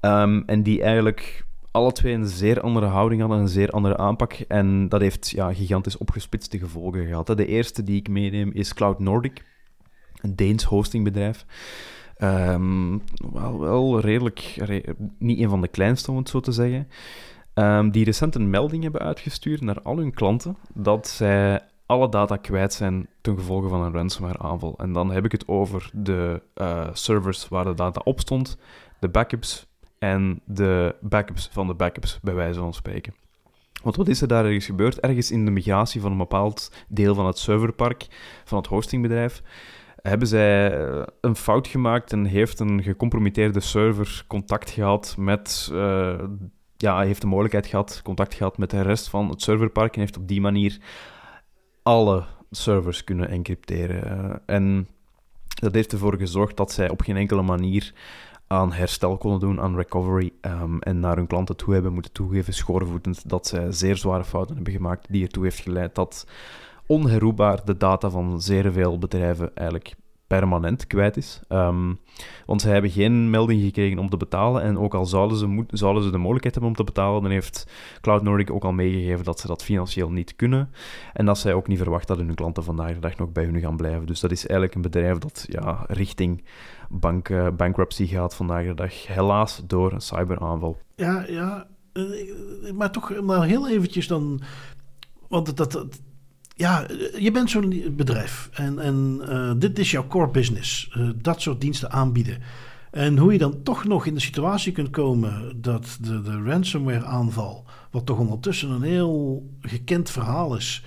Um, 0.00 0.42
en 0.46 0.62
die 0.62 0.82
eigenlijk 0.82 1.44
alle 1.70 1.92
twee 1.92 2.14
een 2.14 2.26
zeer 2.26 2.60
andere 2.60 2.86
houding 2.86 3.20
hadden, 3.20 3.38
een 3.38 3.48
zeer 3.48 3.70
andere 3.70 3.96
aanpak. 3.96 4.32
En 4.32 4.88
dat 4.88 5.00
heeft 5.00 5.30
ja, 5.30 5.54
gigantisch 5.54 5.96
opgespitste 5.96 6.58
gevolgen 6.58 7.06
gehad. 7.06 7.26
De 7.26 7.46
eerste 7.46 7.82
die 7.82 7.96
ik 7.96 8.08
meeneem 8.08 8.50
is 8.52 8.74
Cloud 8.74 8.98
Nordic, 8.98 9.44
een 10.20 10.36
Deens 10.36 10.64
hostingbedrijf. 10.64 11.44
wel, 12.16 13.60
wel 13.60 14.00
redelijk, 14.00 14.40
re 14.56 14.94
niet 15.18 15.40
een 15.40 15.48
van 15.48 15.60
de 15.60 15.68
kleinste 15.68 16.10
om 16.10 16.16
het 16.16 16.28
zo 16.28 16.40
te 16.40 16.52
zeggen. 16.52 16.88
Um, 17.54 17.90
die 17.90 18.04
recent 18.04 18.34
een 18.34 18.50
melding 18.50 18.82
hebben 18.82 19.00
uitgestuurd 19.00 19.60
naar 19.60 19.82
al 19.82 19.96
hun 19.96 20.14
klanten 20.14 20.56
dat 20.72 21.08
zij 21.08 21.60
alle 21.86 22.08
data 22.08 22.36
kwijt 22.36 22.72
zijn 22.72 23.08
ten 23.20 23.36
gevolge 23.36 23.68
van 23.68 23.82
een 23.82 23.92
ransomware 23.92 24.38
aanval. 24.38 24.74
En 24.76 24.92
dan 24.92 25.10
heb 25.10 25.24
ik 25.24 25.32
het 25.32 25.48
over 25.48 25.90
de 25.92 26.42
uh, 26.54 26.88
servers 26.92 27.48
waar 27.48 27.64
de 27.64 27.74
data 27.74 28.00
op 28.04 28.20
stond, 28.20 28.56
de 28.98 29.08
backups 29.08 29.66
en 29.98 30.40
de 30.44 30.94
backups 31.00 31.48
van 31.52 31.66
de 31.66 31.74
backups, 31.74 32.18
bij 32.22 32.34
wijze 32.34 32.58
van 32.58 32.74
spreken. 32.74 33.14
Want 33.82 33.96
wat 33.96 34.08
is 34.08 34.20
er 34.20 34.28
daar 34.28 34.44
ergens 34.44 34.66
gebeurd? 34.66 35.00
Ergens 35.00 35.30
in 35.30 35.44
de 35.44 35.50
migratie 35.50 36.00
van 36.00 36.12
een 36.12 36.18
bepaald 36.18 36.72
deel 36.88 37.14
van 37.14 37.26
het 37.26 37.38
serverpark 37.38 38.06
van 38.44 38.58
het 38.58 38.66
hostingbedrijf 38.66 39.42
hebben 40.08 40.28
zij 40.28 40.80
eh, 40.80 41.02
een 41.20 41.36
fout 41.36 41.68
gemaakt 41.68 42.12
en 42.12 42.24
heeft 42.24 42.60
een 42.60 42.82
gecompromitteerde 42.82 43.60
server 43.60 44.24
contact 44.26 44.70
gehad 44.70 45.14
met 45.18 45.70
uh, 45.72 46.14
ja, 46.76 47.00
heeft 47.00 47.20
de 47.20 47.26
mogelijkheid 47.26 47.66
gehad, 47.66 48.00
contact 48.04 48.34
gehad 48.34 48.58
met 48.58 48.70
de 48.70 48.82
rest 48.82 49.08
van 49.08 49.28
het 49.28 49.42
serverpark 49.42 49.94
en 49.94 50.00
heeft 50.00 50.16
op 50.16 50.28
die 50.28 50.40
manier 50.40 50.78
alle 51.82 52.24
servers 52.50 53.04
kunnen 53.04 53.28
encrypteren. 53.28 54.04
Eh, 54.04 54.54
en 54.54 54.88
dat 55.48 55.74
heeft 55.74 55.92
ervoor 55.92 56.16
gezorgd 56.16 56.56
dat 56.56 56.72
zij 56.72 56.90
op 56.90 57.00
geen 57.00 57.16
enkele 57.16 57.42
manier 57.42 57.92
aan 58.46 58.72
herstel 58.72 59.16
konden 59.16 59.40
doen, 59.40 59.60
aan 59.60 59.76
recovery, 59.76 60.32
um, 60.40 60.78
en 60.78 61.00
naar 61.00 61.16
hun 61.16 61.26
klanten 61.26 61.56
toe 61.56 61.74
hebben 61.74 61.92
moeten 61.92 62.12
toegeven, 62.12 62.54
schoorvoetend, 62.54 63.28
dat 63.28 63.46
zij 63.46 63.72
zeer 63.72 63.96
zware 63.96 64.24
fouten 64.24 64.54
hebben 64.54 64.72
gemaakt, 64.72 65.06
die 65.10 65.22
ertoe 65.22 65.42
heeft 65.42 65.60
geleid 65.60 65.94
dat 65.94 66.26
onherroepbaar 66.86 67.64
de 67.64 67.76
data 67.76 68.10
van 68.10 68.40
zeer 68.40 68.72
veel 68.72 68.98
bedrijven 68.98 69.56
eigenlijk 69.56 69.94
permanent 70.38 70.86
kwijt 70.86 71.16
is. 71.16 71.40
Um, 71.48 71.98
want 72.46 72.60
zij 72.60 72.72
hebben 72.72 72.90
geen 72.90 73.30
melding 73.30 73.62
gekregen 73.62 73.98
om 73.98 74.08
te 74.10 74.16
betalen. 74.16 74.62
En 74.62 74.78
ook 74.78 74.94
al 74.94 75.06
zouden 75.06 75.36
ze, 75.36 75.64
zouden 75.68 76.02
ze 76.02 76.10
de 76.10 76.18
mogelijkheid 76.18 76.54
hebben 76.54 76.72
om 76.72 76.76
te 76.76 76.92
betalen, 76.92 77.22
dan 77.22 77.30
heeft 77.30 77.70
Cloud 78.00 78.22
Nordic 78.22 78.50
ook 78.50 78.64
al 78.64 78.72
meegegeven 78.72 79.24
dat 79.24 79.40
ze 79.40 79.46
dat 79.46 79.64
financieel 79.64 80.10
niet 80.10 80.36
kunnen. 80.36 80.70
En 81.12 81.26
dat 81.26 81.38
zij 81.38 81.54
ook 81.54 81.68
niet 81.68 81.78
verwachten 81.78 82.16
dat 82.16 82.26
hun 82.26 82.34
klanten 82.34 82.64
vandaag 82.64 82.92
de 82.94 82.98
dag 82.98 83.16
nog 83.16 83.32
bij 83.32 83.44
hun 83.44 83.60
gaan 83.60 83.76
blijven. 83.76 84.06
Dus 84.06 84.20
dat 84.20 84.30
is 84.30 84.46
eigenlijk 84.46 84.74
een 84.74 84.82
bedrijf 84.82 85.18
dat 85.18 85.44
ja, 85.48 85.84
richting 85.86 86.44
bank, 86.88 87.56
bankruptcy 87.56 88.06
gaat 88.06 88.34
vandaag 88.34 88.66
de 88.66 88.74
dag. 88.74 89.06
Helaas 89.06 89.62
door 89.66 89.92
een 89.92 90.00
cyberaanval. 90.00 90.78
Ja, 90.96 91.24
ja. 91.28 91.66
maar 92.74 92.90
toch 92.90 93.20
maar 93.20 93.44
heel 93.44 93.68
eventjes 93.68 94.06
dan... 94.06 94.40
Want 95.28 95.56
dat, 95.56 95.86
ja, 96.54 96.86
je 97.18 97.30
bent 97.30 97.50
zo'n 97.50 97.94
bedrijf 97.96 98.48
en, 98.52 98.78
en 98.78 99.20
dit 99.58 99.78
is 99.78 99.90
jouw 99.90 100.06
core 100.06 100.30
business. 100.30 100.96
dat 101.16 101.40
soort 101.40 101.60
diensten 101.60 101.90
aanbieden. 101.90 102.38
En 102.94 103.18
hoe 103.18 103.32
je 103.32 103.38
dan 103.38 103.62
toch 103.62 103.84
nog 103.84 104.06
in 104.06 104.14
de 104.14 104.20
situatie 104.20 104.72
kunt 104.72 104.90
komen 104.90 105.60
dat 105.60 105.98
de, 106.00 106.22
de 106.22 106.42
ransomware 106.42 107.04
aanval, 107.04 107.64
wat 107.90 108.06
toch 108.06 108.18
ondertussen 108.18 108.70
een 108.70 108.82
heel 108.82 109.46
gekend 109.60 110.10
verhaal 110.10 110.56
is, 110.56 110.84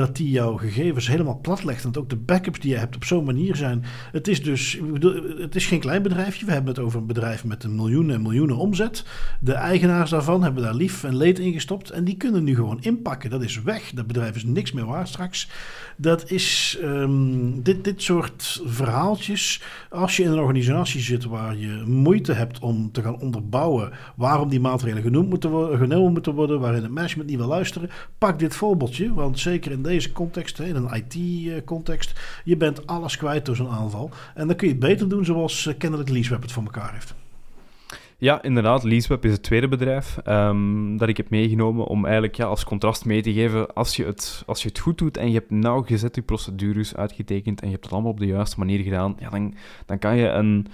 dat 0.00 0.16
die 0.16 0.30
jouw 0.30 0.56
gegevens 0.56 1.08
helemaal 1.08 1.38
platlegt. 1.42 1.82
Dat 1.82 1.96
ook 1.96 2.08
de 2.10 2.16
backups 2.16 2.60
die 2.60 2.70
je 2.70 2.76
hebt 2.76 2.96
op 2.96 3.04
zo'n 3.04 3.24
manier 3.24 3.56
zijn. 3.56 3.84
Het 4.12 4.28
is 4.28 4.42
dus, 4.42 4.80
het 5.38 5.54
is 5.54 5.66
geen 5.66 5.80
klein 5.80 6.02
bedrijfje. 6.02 6.46
We 6.46 6.52
hebben 6.52 6.74
het 6.74 6.84
over 6.84 7.00
een 7.00 7.06
bedrijf 7.06 7.44
met 7.44 7.64
een 7.64 7.74
miljoenen 7.74 8.14
en 8.14 8.22
miljoenen 8.22 8.56
omzet. 8.56 9.04
De 9.40 9.52
eigenaars 9.52 10.10
daarvan 10.10 10.42
hebben 10.42 10.62
daar 10.62 10.74
lief 10.74 11.04
en 11.04 11.16
leed 11.16 11.38
in 11.38 11.52
gestopt. 11.52 11.90
En 11.90 12.04
die 12.04 12.16
kunnen 12.16 12.44
nu 12.44 12.54
gewoon 12.54 12.82
inpakken. 12.82 13.30
Dat 13.30 13.42
is 13.42 13.62
weg. 13.62 13.90
Dat 13.90 14.06
bedrijf 14.06 14.36
is 14.36 14.44
niks 14.44 14.72
meer 14.72 14.86
waard 14.86 15.08
straks. 15.08 15.48
Dat 15.96 16.30
is 16.30 16.78
um, 16.82 17.62
dit, 17.62 17.84
dit 17.84 18.02
soort 18.02 18.62
verhaaltjes. 18.64 19.62
Als 19.90 20.16
je 20.16 20.22
in 20.22 20.30
een 20.30 20.38
organisatie 20.38 21.00
zit 21.00 21.24
waar 21.24 21.56
je 21.56 21.82
moeite 21.86 22.32
hebt 22.32 22.58
om 22.58 22.92
te 22.92 23.02
gaan 23.02 23.20
onderbouwen 23.20 23.92
waarom 24.16 24.48
die 24.48 24.60
maatregelen 24.60 25.02
genoemd 25.02 25.28
moeten 25.28 25.50
worden, 25.50 25.78
genomen 25.78 26.12
moeten 26.12 26.34
worden, 26.34 26.60
waarin 26.60 26.82
het 26.82 26.92
management 26.92 27.28
niet 27.28 27.38
wil 27.38 27.46
luisteren, 27.46 27.90
pak 28.18 28.38
dit 28.38 28.54
voorbeeldje. 28.54 29.14
Want 29.14 29.38
zeker 29.38 29.72
in 29.72 29.82
deze 29.82 29.89
context, 30.12 30.58
in 30.58 30.76
een 30.76 30.90
IT-context, 30.94 32.20
je 32.44 32.56
bent 32.56 32.86
alles 32.86 33.16
kwijt 33.16 33.46
door 33.46 33.56
zo'n 33.56 33.68
aanval. 33.68 34.10
En 34.34 34.46
dan 34.46 34.56
kun 34.56 34.66
je 34.66 34.72
het 34.72 34.82
beter 34.82 35.08
doen 35.08 35.24
zoals 35.24 35.66
uh, 35.66 35.74
kennelijk 35.78 36.08
LeaseWeb 36.08 36.42
het 36.42 36.52
voor 36.52 36.62
elkaar 36.62 36.92
heeft. 36.92 37.14
Ja, 38.20 38.42
inderdaad. 38.42 38.84
LeaseWeb 38.84 39.24
is 39.24 39.32
het 39.32 39.42
tweede 39.42 39.68
bedrijf 39.68 40.18
um, 40.26 40.96
dat 40.96 41.08
ik 41.08 41.16
heb 41.16 41.30
meegenomen 41.30 41.84
om 41.84 42.04
eigenlijk 42.04 42.34
ja, 42.34 42.44
als 42.44 42.64
contrast 42.64 43.04
mee 43.04 43.22
te 43.22 43.32
geven. 43.32 43.74
Als 43.74 43.96
je, 43.96 44.04
het, 44.04 44.42
als 44.46 44.62
je 44.62 44.68
het 44.68 44.78
goed 44.78 44.98
doet 44.98 45.16
en 45.16 45.28
je 45.28 45.34
hebt 45.34 45.50
nauwgezet 45.50 46.14
je 46.14 46.22
procedures 46.22 46.96
uitgetekend 46.96 47.60
en 47.60 47.66
je 47.66 47.72
hebt 47.72 47.84
het 47.84 47.92
allemaal 47.92 48.10
op 48.10 48.18
de 48.18 48.26
juiste 48.26 48.58
manier 48.58 48.82
gedaan, 48.82 49.16
ja, 49.18 49.30
dan, 49.30 49.54
dan 49.86 49.98
kan 49.98 50.16
je 50.16 50.28
een, 50.28 50.66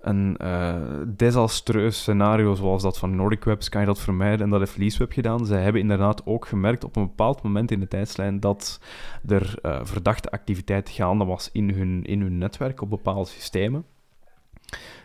een 0.00 0.36
uh, 0.42 0.74
desastreus 1.06 1.98
scenario 1.98 2.54
zoals 2.54 2.82
dat 2.82 2.98
van 2.98 3.16
Nordic 3.16 3.44
Webs, 3.44 3.68
kan 3.68 3.80
je 3.80 3.86
dat 3.86 4.00
vermijden. 4.00 4.40
En 4.40 4.50
dat 4.50 4.60
heeft 4.60 4.76
LeaseWeb 4.76 5.12
gedaan. 5.12 5.46
Zij 5.46 5.62
hebben 5.62 5.80
inderdaad 5.80 6.26
ook 6.26 6.46
gemerkt 6.46 6.84
op 6.84 6.96
een 6.96 7.06
bepaald 7.06 7.42
moment 7.42 7.70
in 7.70 7.80
de 7.80 7.88
tijdslijn 7.88 8.40
dat 8.40 8.80
er 9.26 9.58
uh, 9.62 9.80
verdachte 9.82 10.30
activiteit 10.30 10.88
gaande 10.88 11.24
was 11.24 11.48
in 11.52 11.70
hun, 11.70 12.04
in 12.04 12.20
hun 12.20 12.38
netwerk 12.38 12.80
op 12.80 12.90
bepaalde 12.90 13.28
systemen 13.28 13.84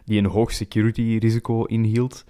die 0.06 0.20
een 0.20 0.26
hoog 0.26 0.52
security 0.52 1.18
risico 1.22 1.64
inhield. 1.64 2.26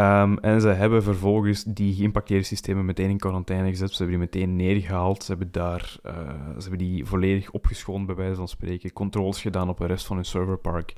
Um, 0.00 0.38
en 0.38 0.60
ze 0.60 0.68
hebben 0.68 1.02
vervolgens 1.02 1.64
die 1.64 1.94
geïmpacteerde 1.94 2.44
systemen 2.44 2.84
meteen 2.84 3.10
in 3.10 3.18
quarantaine 3.18 3.68
gezet. 3.68 3.90
Ze 3.90 4.02
hebben 4.02 4.18
die 4.18 4.28
meteen 4.28 4.56
neergehaald. 4.56 5.22
Ze 5.22 5.30
hebben, 5.30 5.48
daar, 5.52 5.96
uh, 6.06 6.12
ze 6.56 6.60
hebben 6.60 6.78
die 6.78 7.04
volledig 7.04 7.50
opgeschoond, 7.50 8.06
bij 8.06 8.14
wijze 8.14 8.34
van 8.34 8.48
spreken. 8.48 8.92
Controles 8.92 9.40
gedaan 9.40 9.68
op 9.68 9.78
de 9.78 9.86
rest 9.86 10.06
van 10.06 10.16
hun 10.16 10.24
serverpark. 10.24 10.92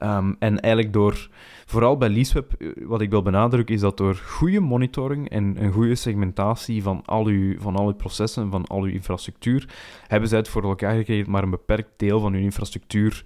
Um, 0.00 0.36
en 0.38 0.60
eigenlijk 0.60 0.92
door, 0.92 1.28
vooral 1.66 1.96
bij 1.96 2.08
LeaseWeb, 2.08 2.52
eh, 2.52 2.68
wat 2.86 3.00
ik 3.00 3.10
wil 3.10 3.22
benadrukken, 3.22 3.74
is 3.74 3.80
dat 3.80 3.96
door 3.96 4.14
goede 4.14 4.60
monitoring 4.60 5.28
en 5.28 5.56
een 5.58 5.72
goede 5.72 5.94
segmentatie 5.94 6.82
van 6.82 7.02
al, 7.04 7.26
uw, 7.26 7.58
van 7.58 7.76
al 7.76 7.86
uw 7.86 7.94
processen, 7.94 8.50
van 8.50 8.66
al 8.66 8.82
uw 8.82 8.92
infrastructuur, 8.92 9.68
hebben 10.06 10.28
zij 10.28 10.38
het 10.38 10.48
voor 10.48 10.62
elkaar 10.62 10.96
gekregen 10.96 11.30
maar 11.30 11.42
een 11.42 11.50
beperkt 11.50 11.90
deel 11.96 12.20
van 12.20 12.32
hun 12.32 12.42
infrastructuur 12.42 13.24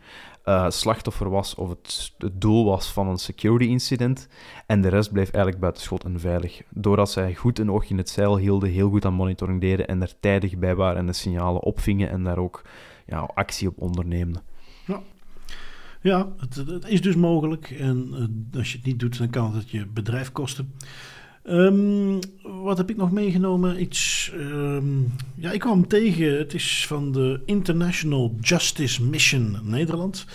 uh, 0.48 0.70
slachtoffer 0.70 1.30
was 1.30 1.54
of 1.54 1.68
het, 1.68 2.12
het, 2.18 2.40
doel 2.40 2.64
was 2.64 2.92
van 2.92 3.08
een 3.08 3.18
security 3.18 3.64
incident. 3.64 4.28
En 4.66 4.80
de 4.80 4.88
rest 4.88 5.12
bleef 5.12 5.30
eigenlijk 5.30 5.58
buitenschot 5.60 6.04
en 6.04 6.20
veilig. 6.20 6.62
Doordat 6.70 7.10
zij 7.10 7.34
goed 7.34 7.58
een 7.58 7.70
oogje 7.70 7.90
in 7.90 7.98
het 7.98 8.08
zeil 8.08 8.36
hielden, 8.36 8.70
heel 8.70 8.90
goed 8.90 9.04
aan 9.04 9.14
monitoring 9.14 9.60
deden 9.60 9.86
en 9.86 10.02
er 10.02 10.12
tijdig 10.20 10.58
bij 10.58 10.74
waren 10.74 10.98
en 10.98 11.06
de 11.06 11.12
signalen 11.12 11.62
opvingen 11.62 12.10
en 12.10 12.24
daar 12.24 12.38
ook 12.38 12.62
ja, 13.06 13.18
actie 13.18 13.68
op 13.68 13.78
onderneemden. 13.78 14.42
Ja. 14.86 15.00
Ja, 16.00 16.28
het, 16.36 16.84
is 16.86 17.00
dus 17.00 17.16
mogelijk. 17.16 17.70
En 17.70 18.08
uh, 18.52 18.58
als 18.58 18.72
je 18.72 18.76
het 18.76 18.86
niet 18.86 18.98
doet, 18.98 19.18
dan 19.18 19.30
kan 19.30 19.54
het 19.54 19.70
je 19.70 19.86
bedrijf 19.86 20.32
kosten. 20.32 20.74
Um, 21.50 22.18
wat 22.42 22.78
heb 22.78 22.90
ik 22.90 22.96
nog 22.96 23.10
meegenomen? 23.10 23.80
Iets. 23.82 24.32
Um, 24.34 25.12
ja, 25.34 25.50
ik 25.50 25.60
kwam 25.60 25.86
tegen. 25.86 26.38
Het 26.38 26.54
is 26.54 26.84
van 26.86 27.12
de 27.12 27.40
International 27.46 28.34
Justice 28.40 29.02
Mission 29.02 29.56
Nederland. 29.62 30.26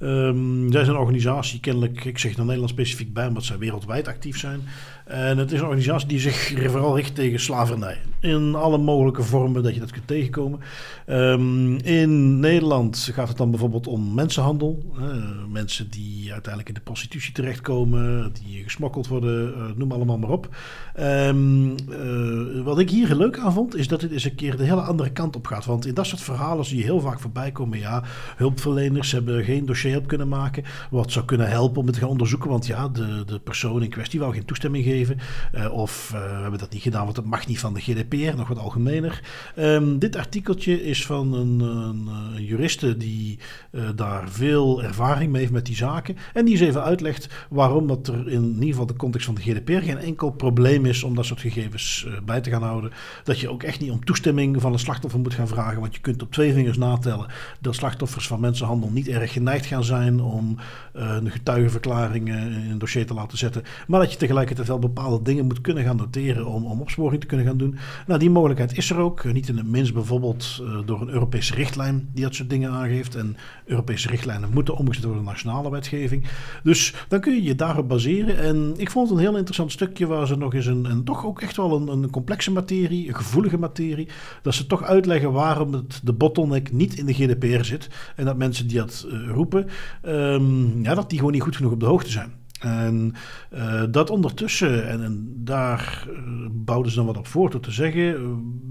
Um, 0.00 0.72
zij 0.72 0.84
zijn 0.84 0.96
een 0.96 1.02
organisatie, 1.02 1.60
kennelijk, 1.60 2.04
ik 2.04 2.18
zeg 2.18 2.36
er 2.36 2.44
Nederland 2.44 2.70
specifiek 2.70 3.12
bij, 3.12 3.26
omdat 3.26 3.44
zij 3.44 3.58
wereldwijd 3.58 4.08
actief 4.08 4.38
zijn. 4.38 4.60
En 5.08 5.38
het 5.38 5.52
is 5.52 5.58
een 5.58 5.64
organisatie 5.64 6.08
die 6.08 6.18
zich 6.18 6.54
vooral 6.70 6.96
richt 6.96 7.14
tegen 7.14 7.40
slavernij. 7.40 7.96
In 8.20 8.54
alle 8.54 8.78
mogelijke 8.78 9.22
vormen 9.22 9.62
dat 9.62 9.74
je 9.74 9.80
dat 9.80 9.90
kunt 9.90 10.06
tegenkomen. 10.06 10.60
Um, 11.06 11.76
in 11.76 12.40
Nederland 12.40 13.10
gaat 13.12 13.28
het 13.28 13.36
dan 13.36 13.50
bijvoorbeeld 13.50 13.86
om 13.86 14.14
mensenhandel. 14.14 14.92
Uh, 14.98 15.04
mensen 15.52 15.90
die 15.90 16.32
uiteindelijk 16.32 16.68
in 16.68 16.74
de 16.74 16.80
prostitutie 16.80 17.32
terechtkomen, 17.32 18.32
die 18.32 18.62
gesmokkeld 18.62 19.08
worden, 19.08 19.48
uh, 19.48 19.64
noem 19.76 19.92
allemaal 19.92 20.18
maar 20.18 20.30
op. 20.30 20.56
Um, 21.00 21.70
uh, 21.70 22.62
wat 22.64 22.78
ik 22.78 22.90
hier 22.90 23.14
leuk 23.14 23.38
aan 23.38 23.52
vond, 23.52 23.76
is 23.76 23.88
dat 23.88 24.00
dit 24.00 24.10
eens 24.10 24.24
een 24.24 24.34
keer 24.34 24.56
de 24.56 24.64
hele 24.64 24.80
andere 24.80 25.10
kant 25.10 25.36
op 25.36 25.46
gaat. 25.46 25.64
Want 25.64 25.86
in 25.86 25.94
dat 25.94 26.06
soort 26.06 26.20
verhalen 26.20 26.64
zie 26.64 26.78
je 26.78 26.84
heel 26.84 27.00
vaak 27.00 27.20
voorbij 27.20 27.52
komen. 27.52 27.78
Ja, 27.78 28.02
hulpverleners 28.36 29.12
hebben 29.12 29.44
geen 29.44 29.66
dossierhulp 29.66 30.06
kunnen 30.06 30.28
maken. 30.28 30.64
Wat 30.90 31.12
zou 31.12 31.24
kunnen 31.24 31.48
helpen 31.48 31.80
om 31.80 31.86
het 31.86 31.94
te 31.94 32.00
gaan 32.00 32.10
onderzoeken. 32.10 32.50
Want 32.50 32.66
ja, 32.66 32.88
de, 32.88 33.22
de 33.26 33.38
persoon 33.38 33.82
in 33.82 33.90
kwestie 33.90 34.20
wou 34.20 34.32
geen 34.32 34.44
toestemming 34.44 34.84
geven 34.84 34.97
uh, 35.06 35.72
of 35.72 36.12
uh, 36.14 36.20
we 36.20 36.42
hebben 36.42 36.58
dat 36.58 36.72
niet 36.72 36.82
gedaan, 36.82 37.04
want 37.04 37.16
dat 37.16 37.24
mag 37.24 37.46
niet 37.46 37.58
van 37.58 37.74
de 37.74 37.80
GDPR, 37.80 38.36
nog 38.36 38.48
wat 38.48 38.58
algemener. 38.58 39.20
Um, 39.58 39.98
dit 39.98 40.16
artikeltje 40.16 40.84
is 40.84 41.06
van 41.06 41.32
een, 41.34 41.60
een, 41.60 42.08
juriste 42.44 42.96
die 42.96 43.38
uh, 43.70 43.88
daar 43.94 44.28
veel 44.28 44.82
ervaring 44.82 45.30
mee 45.30 45.40
heeft 45.40 45.52
met 45.52 45.66
die 45.66 45.76
zaken. 45.76 46.16
En 46.34 46.44
die 46.44 46.54
eens 46.54 46.68
even 46.68 46.82
uitlegt 46.82 47.28
waarom 47.50 47.86
dat 47.86 48.08
er 48.08 48.28
in 48.28 48.54
ieder 48.54 48.68
geval 48.68 48.86
de 48.86 48.96
context 48.96 49.26
van 49.26 49.34
de 49.34 49.40
GDPR 49.40 49.84
geen 49.84 49.98
enkel 49.98 50.30
probleem 50.30 50.86
is 50.86 51.02
om 51.02 51.14
dat 51.14 51.24
soort 51.24 51.40
gegevens 51.40 52.06
bij 52.24 52.40
te 52.40 52.50
gaan 52.50 52.62
houden. 52.62 52.92
Dat 53.24 53.40
je 53.40 53.50
ook 53.50 53.62
echt 53.62 53.80
niet 53.80 53.90
om 53.90 54.04
toestemming 54.04 54.60
van 54.60 54.72
een 54.72 54.78
slachtoffer 54.78 55.20
moet 55.20 55.34
gaan 55.34 55.48
vragen, 55.48 55.80
want 55.80 55.94
je 55.94 56.00
kunt 56.00 56.22
op 56.22 56.32
twee 56.32 56.52
vingers 56.52 56.78
natellen 56.78 57.26
dat 57.60 57.74
slachtoffers 57.74 58.26
van 58.26 58.40
mensenhandel 58.40 58.90
niet 58.90 59.08
erg 59.08 59.32
geneigd 59.32 59.66
gaan 59.66 59.84
zijn 59.84 60.20
om 60.20 60.56
een 60.92 61.30
getuigenverklaringen 61.30 62.52
in 62.52 62.70
een 62.70 62.78
dossier 62.78 63.06
te 63.06 63.14
laten 63.14 63.38
zetten. 63.38 63.62
Maar 63.86 64.00
dat 64.00 64.12
je 64.12 64.18
tegelijkertijd 64.18 64.68
wel 64.68 64.78
bepaalde 64.92 65.24
dingen 65.24 65.46
moet 65.46 65.60
kunnen 65.60 65.84
gaan 65.84 65.96
noteren 65.96 66.46
om, 66.46 66.64
om 66.64 66.80
opsporing 66.80 67.20
te 67.20 67.26
kunnen 67.26 67.46
gaan 67.46 67.56
doen. 67.56 67.76
Nou, 68.06 68.18
die 68.18 68.30
mogelijkheid 68.30 68.76
is 68.76 68.90
er 68.90 68.98
ook. 68.98 69.24
Niet 69.32 69.48
in 69.48 69.56
het 69.56 69.66
minst 69.66 69.94
bijvoorbeeld 69.94 70.60
uh, 70.62 70.78
door 70.84 71.00
een 71.00 71.08
Europese 71.08 71.54
richtlijn 71.54 72.08
die 72.12 72.24
dat 72.24 72.34
soort 72.34 72.50
dingen 72.50 72.70
aangeeft. 72.70 73.14
En 73.14 73.36
Europese 73.64 74.08
richtlijnen 74.08 74.50
moeten 74.52 74.76
omgezet 74.76 75.04
worden 75.04 75.22
de 75.22 75.30
nationale 75.30 75.70
wetgeving. 75.70 76.24
Dus 76.62 76.94
dan 77.08 77.20
kun 77.20 77.34
je 77.34 77.42
je 77.42 77.54
daarop 77.54 77.88
baseren. 77.88 78.38
En 78.38 78.74
ik 78.76 78.90
vond 78.90 79.08
het 79.08 79.18
een 79.18 79.24
heel 79.24 79.36
interessant 79.36 79.72
stukje 79.72 80.06
waar 80.06 80.26
ze 80.26 80.36
nog 80.36 80.54
eens 80.54 80.66
een, 80.66 80.86
en 80.86 81.04
toch 81.04 81.26
ook 81.26 81.40
echt 81.40 81.56
wel 81.56 81.76
een, 81.76 81.88
een 81.88 82.10
complexe 82.10 82.50
materie, 82.50 83.08
een 83.08 83.14
gevoelige 83.14 83.58
materie, 83.58 84.08
dat 84.42 84.54
ze 84.54 84.66
toch 84.66 84.82
uitleggen 84.82 85.32
waarom 85.32 85.72
het, 85.72 86.00
de 86.04 86.12
bottleneck 86.12 86.72
niet 86.72 86.98
in 86.98 87.06
de 87.06 87.14
GDPR 87.14 87.64
zit. 87.64 87.88
En 88.16 88.24
dat 88.24 88.36
mensen 88.36 88.68
die 88.68 88.78
dat 88.78 89.06
uh, 89.08 89.30
roepen, 89.30 89.66
um, 90.06 90.82
ja, 90.82 90.94
dat 90.94 91.08
die 91.08 91.18
gewoon 91.18 91.32
niet 91.32 91.42
goed 91.42 91.56
genoeg 91.56 91.72
op 91.72 91.80
de 91.80 91.86
hoogte 91.86 92.10
zijn. 92.10 92.32
En 92.58 93.14
uh, 93.54 93.82
dat 93.90 94.10
ondertussen, 94.10 94.88
en, 94.88 95.32
daar 95.36 96.06
uh, 96.10 96.18
bouwden 96.50 96.90
ze 96.90 96.96
dan 96.96 97.06
wat 97.06 97.16
op 97.16 97.26
voor 97.26 97.50
door 97.50 97.60
te 97.60 97.70
zeggen. 97.70 98.02
Uh, 98.02 98.20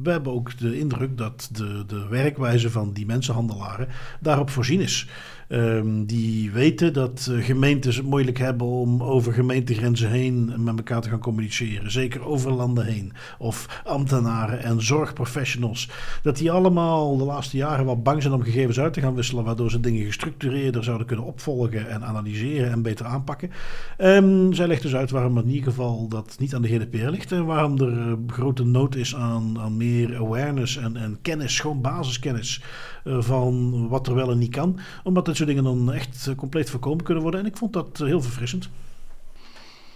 we 0.03 0.11
hebben 0.11 0.33
ook 0.33 0.57
de 0.57 0.79
indruk 0.79 1.17
dat 1.17 1.49
de, 1.51 1.83
de 1.87 2.07
werkwijze 2.07 2.71
van 2.71 2.93
die 2.93 3.05
mensenhandelaren 3.05 3.87
daarop 4.19 4.49
voorzien 4.49 4.81
is. 4.81 5.07
Um, 5.49 6.05
die 6.05 6.51
weten 6.51 6.93
dat 6.93 7.27
uh, 7.31 7.45
gemeentes 7.45 7.95
het 7.95 8.05
moeilijk 8.05 8.37
hebben 8.37 8.67
om 8.67 9.03
over 9.03 9.33
gemeentegrenzen 9.33 10.09
heen 10.09 10.63
met 10.63 10.77
elkaar 10.77 11.01
te 11.01 11.09
gaan 11.09 11.19
communiceren. 11.19 11.91
Zeker 11.91 12.25
over 12.25 12.51
landen 12.51 12.85
heen. 12.85 13.13
Of 13.39 13.81
ambtenaren 13.85 14.63
en 14.63 14.81
zorgprofessionals. 14.81 15.89
Dat 16.21 16.37
die 16.37 16.51
allemaal 16.51 17.17
de 17.17 17.23
laatste 17.23 17.57
jaren 17.57 17.85
wat 17.85 18.03
bang 18.03 18.21
zijn 18.21 18.33
om 18.33 18.43
gegevens 18.43 18.79
uit 18.79 18.93
te 18.93 19.01
gaan 19.01 19.15
wisselen. 19.15 19.43
Waardoor 19.43 19.71
ze 19.71 19.79
dingen 19.79 20.05
gestructureerder 20.05 20.83
zouden 20.83 21.07
kunnen 21.07 21.25
opvolgen 21.25 21.89
en 21.89 22.05
analyseren 22.05 22.71
en 22.71 22.81
beter 22.81 23.05
aanpakken. 23.05 23.51
Um, 23.97 24.53
zij 24.53 24.67
legt 24.67 24.81
dus 24.81 24.95
uit 24.95 25.11
waarom 25.11 25.37
in 25.37 25.47
ieder 25.47 25.63
geval 25.63 26.07
dat 26.07 26.35
niet 26.39 26.55
aan 26.55 26.61
de 26.61 26.67
GDPR 26.67 27.09
ligt. 27.09 27.31
En 27.31 27.45
waarom 27.45 27.77
er 27.77 27.91
uh, 27.91 28.13
grote 28.27 28.63
nood 28.63 28.95
is 28.95 29.15
aan, 29.15 29.59
aan 29.59 29.77
meer 29.77 30.15
awareness 30.15 30.77
en, 30.77 30.97
en 30.97 31.17
kennis, 31.21 31.59
gewoon 31.59 31.81
basiskennis. 31.81 32.61
Uh, 33.03 33.21
van 33.21 33.87
wat 33.87 34.07
er 34.07 34.15
wel 34.15 34.31
en 34.31 34.37
niet 34.37 34.51
kan. 34.51 34.79
Omdat 35.03 35.27
het 35.27 35.36
soort 35.37 35.49
dingen 35.49 35.63
dan 35.63 35.93
echt 35.93 36.35
compleet 36.35 36.69
voorkomen 36.69 37.03
kunnen 37.03 37.23
worden. 37.23 37.39
En 37.39 37.45
ik 37.45 37.57
vond 37.57 37.73
dat 37.73 37.97
heel 37.97 38.21
verfrissend. 38.21 38.69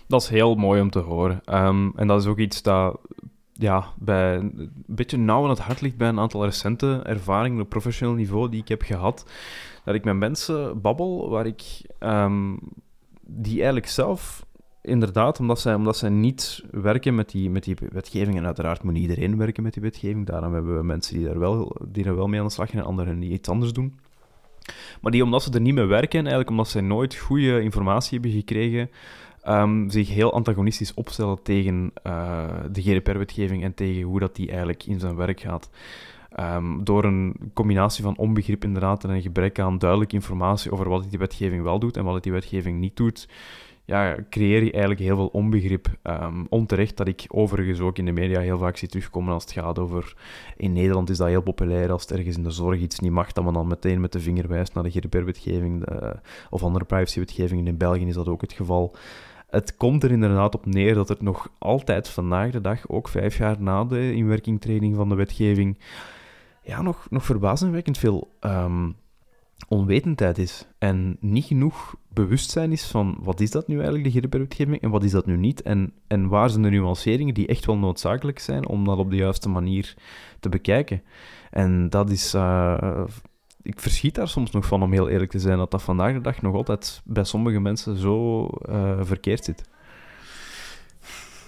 Dat 0.07 0.21
is 0.21 0.27
heel 0.27 0.55
mooi 0.55 0.81
om 0.81 0.89
te 0.89 0.99
horen. 0.99 1.41
Um, 1.65 1.93
en 1.95 2.07
dat 2.07 2.21
is 2.21 2.27
ook 2.27 2.39
iets 2.39 2.61
dat 2.61 2.99
ja, 3.53 3.85
bij 3.97 4.35
een 4.35 4.71
beetje 4.85 5.17
nauw 5.17 5.43
aan 5.43 5.49
het 5.49 5.59
hart 5.59 5.81
ligt 5.81 5.97
bij 5.97 6.07
een 6.07 6.19
aantal 6.19 6.45
recente 6.45 7.01
ervaringen 7.03 7.61
op 7.61 7.69
professioneel 7.69 8.15
niveau 8.15 8.49
die 8.49 8.61
ik 8.61 8.67
heb 8.67 8.81
gehad. 8.81 9.25
Dat 9.83 9.95
ik 9.95 10.03
met 10.03 10.15
mensen 10.15 10.81
babbel 10.81 11.29
waar 11.29 11.45
ik, 11.45 11.63
um, 11.99 12.59
die 13.21 13.55
eigenlijk 13.55 13.87
zelf 13.87 14.45
inderdaad, 14.81 15.39
omdat 15.39 15.59
zij, 15.59 15.73
omdat 15.73 15.97
zij 15.97 16.09
niet 16.09 16.63
werken 16.71 17.15
met 17.15 17.29
die, 17.29 17.49
met 17.49 17.63
die 17.63 17.77
wetgeving. 17.91 18.37
En 18.37 18.45
uiteraard 18.45 18.83
moet 18.83 18.97
iedereen 18.97 19.37
werken 19.37 19.63
met 19.63 19.73
die 19.73 19.83
wetgeving. 19.83 20.25
Daarom 20.25 20.53
hebben 20.53 20.77
we 20.77 20.83
mensen 20.83 21.17
die, 21.17 21.25
daar 21.25 21.39
wel, 21.39 21.75
die 21.87 22.05
er 22.05 22.15
wel 22.15 22.27
mee 22.27 22.39
aan 22.39 22.45
de 22.45 22.51
slag 22.51 22.69
gaan 22.69 22.79
en 22.79 22.85
anderen 22.85 23.19
die 23.19 23.31
iets 23.31 23.49
anders 23.49 23.73
doen. 23.73 23.99
Maar 25.01 25.11
die, 25.11 25.23
omdat 25.23 25.43
ze 25.43 25.51
er 25.51 25.61
niet 25.61 25.73
mee 25.73 25.85
werken, 25.85 26.19
eigenlijk 26.19 26.49
omdat 26.49 26.67
ze 26.67 26.81
nooit 26.81 27.15
goede 27.15 27.61
informatie 27.61 28.19
hebben 28.19 28.37
gekregen, 28.37 28.89
um, 29.47 29.89
zich 29.89 30.09
heel 30.09 30.33
antagonistisch 30.33 30.93
opstellen 30.93 31.43
tegen 31.43 31.91
uh, 32.07 32.49
de 32.71 32.81
GDPR-wetgeving 32.81 33.63
en 33.63 33.73
tegen 33.73 34.01
hoe 34.01 34.19
dat 34.19 34.35
die 34.35 34.47
eigenlijk 34.47 34.85
in 34.85 34.99
zijn 34.99 35.15
werk 35.15 35.39
gaat. 35.39 35.69
Um, 36.39 36.83
door 36.83 37.03
een 37.03 37.35
combinatie 37.53 38.03
van 38.03 38.17
onbegrip 38.17 38.63
inderdaad 38.63 39.03
en 39.03 39.09
een 39.09 39.21
gebrek 39.21 39.59
aan 39.59 39.77
duidelijke 39.77 40.15
informatie 40.15 40.71
over 40.71 40.89
wat 40.89 41.09
die 41.09 41.19
wetgeving 41.19 41.63
wel 41.63 41.79
doet 41.79 41.97
en 41.97 42.03
wat 42.03 42.23
die 42.23 42.31
wetgeving 42.31 42.79
niet 42.79 42.95
doet, 42.97 43.27
ja, 43.85 44.15
creëer 44.29 44.63
je 44.63 44.71
eigenlijk 44.71 45.01
heel 45.01 45.15
veel 45.15 45.27
onbegrip. 45.27 45.87
Um, 46.03 46.45
onterecht 46.49 46.97
dat 46.97 47.07
ik 47.07 47.25
overigens 47.27 47.79
ook 47.79 47.97
in 47.97 48.05
de 48.05 48.11
media 48.11 48.39
heel 48.39 48.57
vaak 48.57 48.77
zie 48.77 48.87
terugkomen 48.87 49.33
als 49.33 49.43
het 49.43 49.51
gaat 49.51 49.79
over... 49.79 50.13
In 50.57 50.73
Nederland 50.73 51.09
is 51.09 51.17
dat 51.17 51.27
heel 51.27 51.41
populair 51.41 51.91
als 51.91 52.01
het 52.01 52.11
ergens 52.11 52.37
in 52.37 52.43
de 52.43 52.51
zorg 52.51 52.79
iets 52.79 52.99
niet 52.99 53.11
mag, 53.11 53.31
dat 53.31 53.43
men 53.43 53.53
dan 53.53 53.67
meteen 53.67 54.01
met 54.01 54.11
de 54.11 54.19
vinger 54.19 54.47
wijst 54.47 54.73
naar 54.73 54.83
de 54.83 54.91
GDPR-wetgeving 54.91 55.85
of 56.49 56.63
andere 56.63 56.85
privacy-wetgevingen. 56.85 57.67
In 57.67 57.77
België 57.77 58.05
is 58.05 58.13
dat 58.13 58.27
ook 58.27 58.41
het 58.41 58.53
geval. 58.53 58.95
Het 59.49 59.75
komt 59.75 60.03
er 60.03 60.11
inderdaad 60.11 60.55
op 60.55 60.65
neer 60.65 60.93
dat 60.93 61.09
er 61.09 61.17
nog 61.19 61.51
altijd 61.57 62.09
vandaag 62.09 62.51
de 62.51 62.61
dag, 62.61 62.89
ook 62.89 63.07
vijf 63.07 63.37
jaar 63.37 63.61
na 63.61 63.83
de 63.83 64.13
inwerkingtreding 64.13 64.95
van 64.95 65.09
de 65.09 65.15
wetgeving, 65.15 65.79
ja, 66.63 66.81
nog, 66.81 67.07
nog 67.09 67.25
verbazingwekkend 67.25 67.97
veel 67.97 68.31
um, 68.41 68.95
onwetendheid 69.67 70.37
is. 70.37 70.67
En 70.77 71.17
niet 71.19 71.45
genoeg 71.45 71.95
bewustzijn 72.13 72.71
is 72.71 72.85
van 72.85 73.17
wat 73.19 73.39
is 73.39 73.51
dat 73.51 73.67
nu 73.67 73.75
eigenlijk, 73.75 74.03
de 74.03 74.19
GDPR-wetgeving, 74.19 74.81
en 74.81 74.89
wat 74.89 75.03
is 75.03 75.11
dat 75.11 75.25
nu 75.25 75.37
niet. 75.37 75.61
En, 75.61 75.93
en 76.07 76.27
waar 76.27 76.49
zijn 76.49 76.63
de 76.63 76.69
nuanceringen 76.69 77.33
die 77.33 77.47
echt 77.47 77.65
wel 77.65 77.77
noodzakelijk 77.77 78.39
zijn 78.39 78.67
om 78.67 78.85
dat 78.85 78.97
op 78.97 79.09
de 79.09 79.15
juiste 79.15 79.49
manier 79.49 79.95
te 80.39 80.49
bekijken. 80.49 81.01
En 81.51 81.89
dat 81.89 82.09
is... 82.09 82.33
Uh, 82.33 83.03
ik 83.63 83.79
verschiet 83.79 84.15
daar 84.15 84.27
soms 84.27 84.51
nog 84.51 84.65
van, 84.65 84.83
om 84.83 84.91
heel 84.91 85.09
eerlijk 85.09 85.31
te 85.31 85.39
zijn, 85.39 85.57
dat 85.57 85.71
dat 85.71 85.83
vandaag 85.83 86.13
de 86.13 86.21
dag 86.21 86.41
nog 86.41 86.55
altijd 86.55 87.01
bij 87.05 87.23
sommige 87.23 87.59
mensen 87.59 87.97
zo 87.97 88.47
uh, 88.69 88.99
verkeerd 89.01 89.45
zit. 89.45 89.69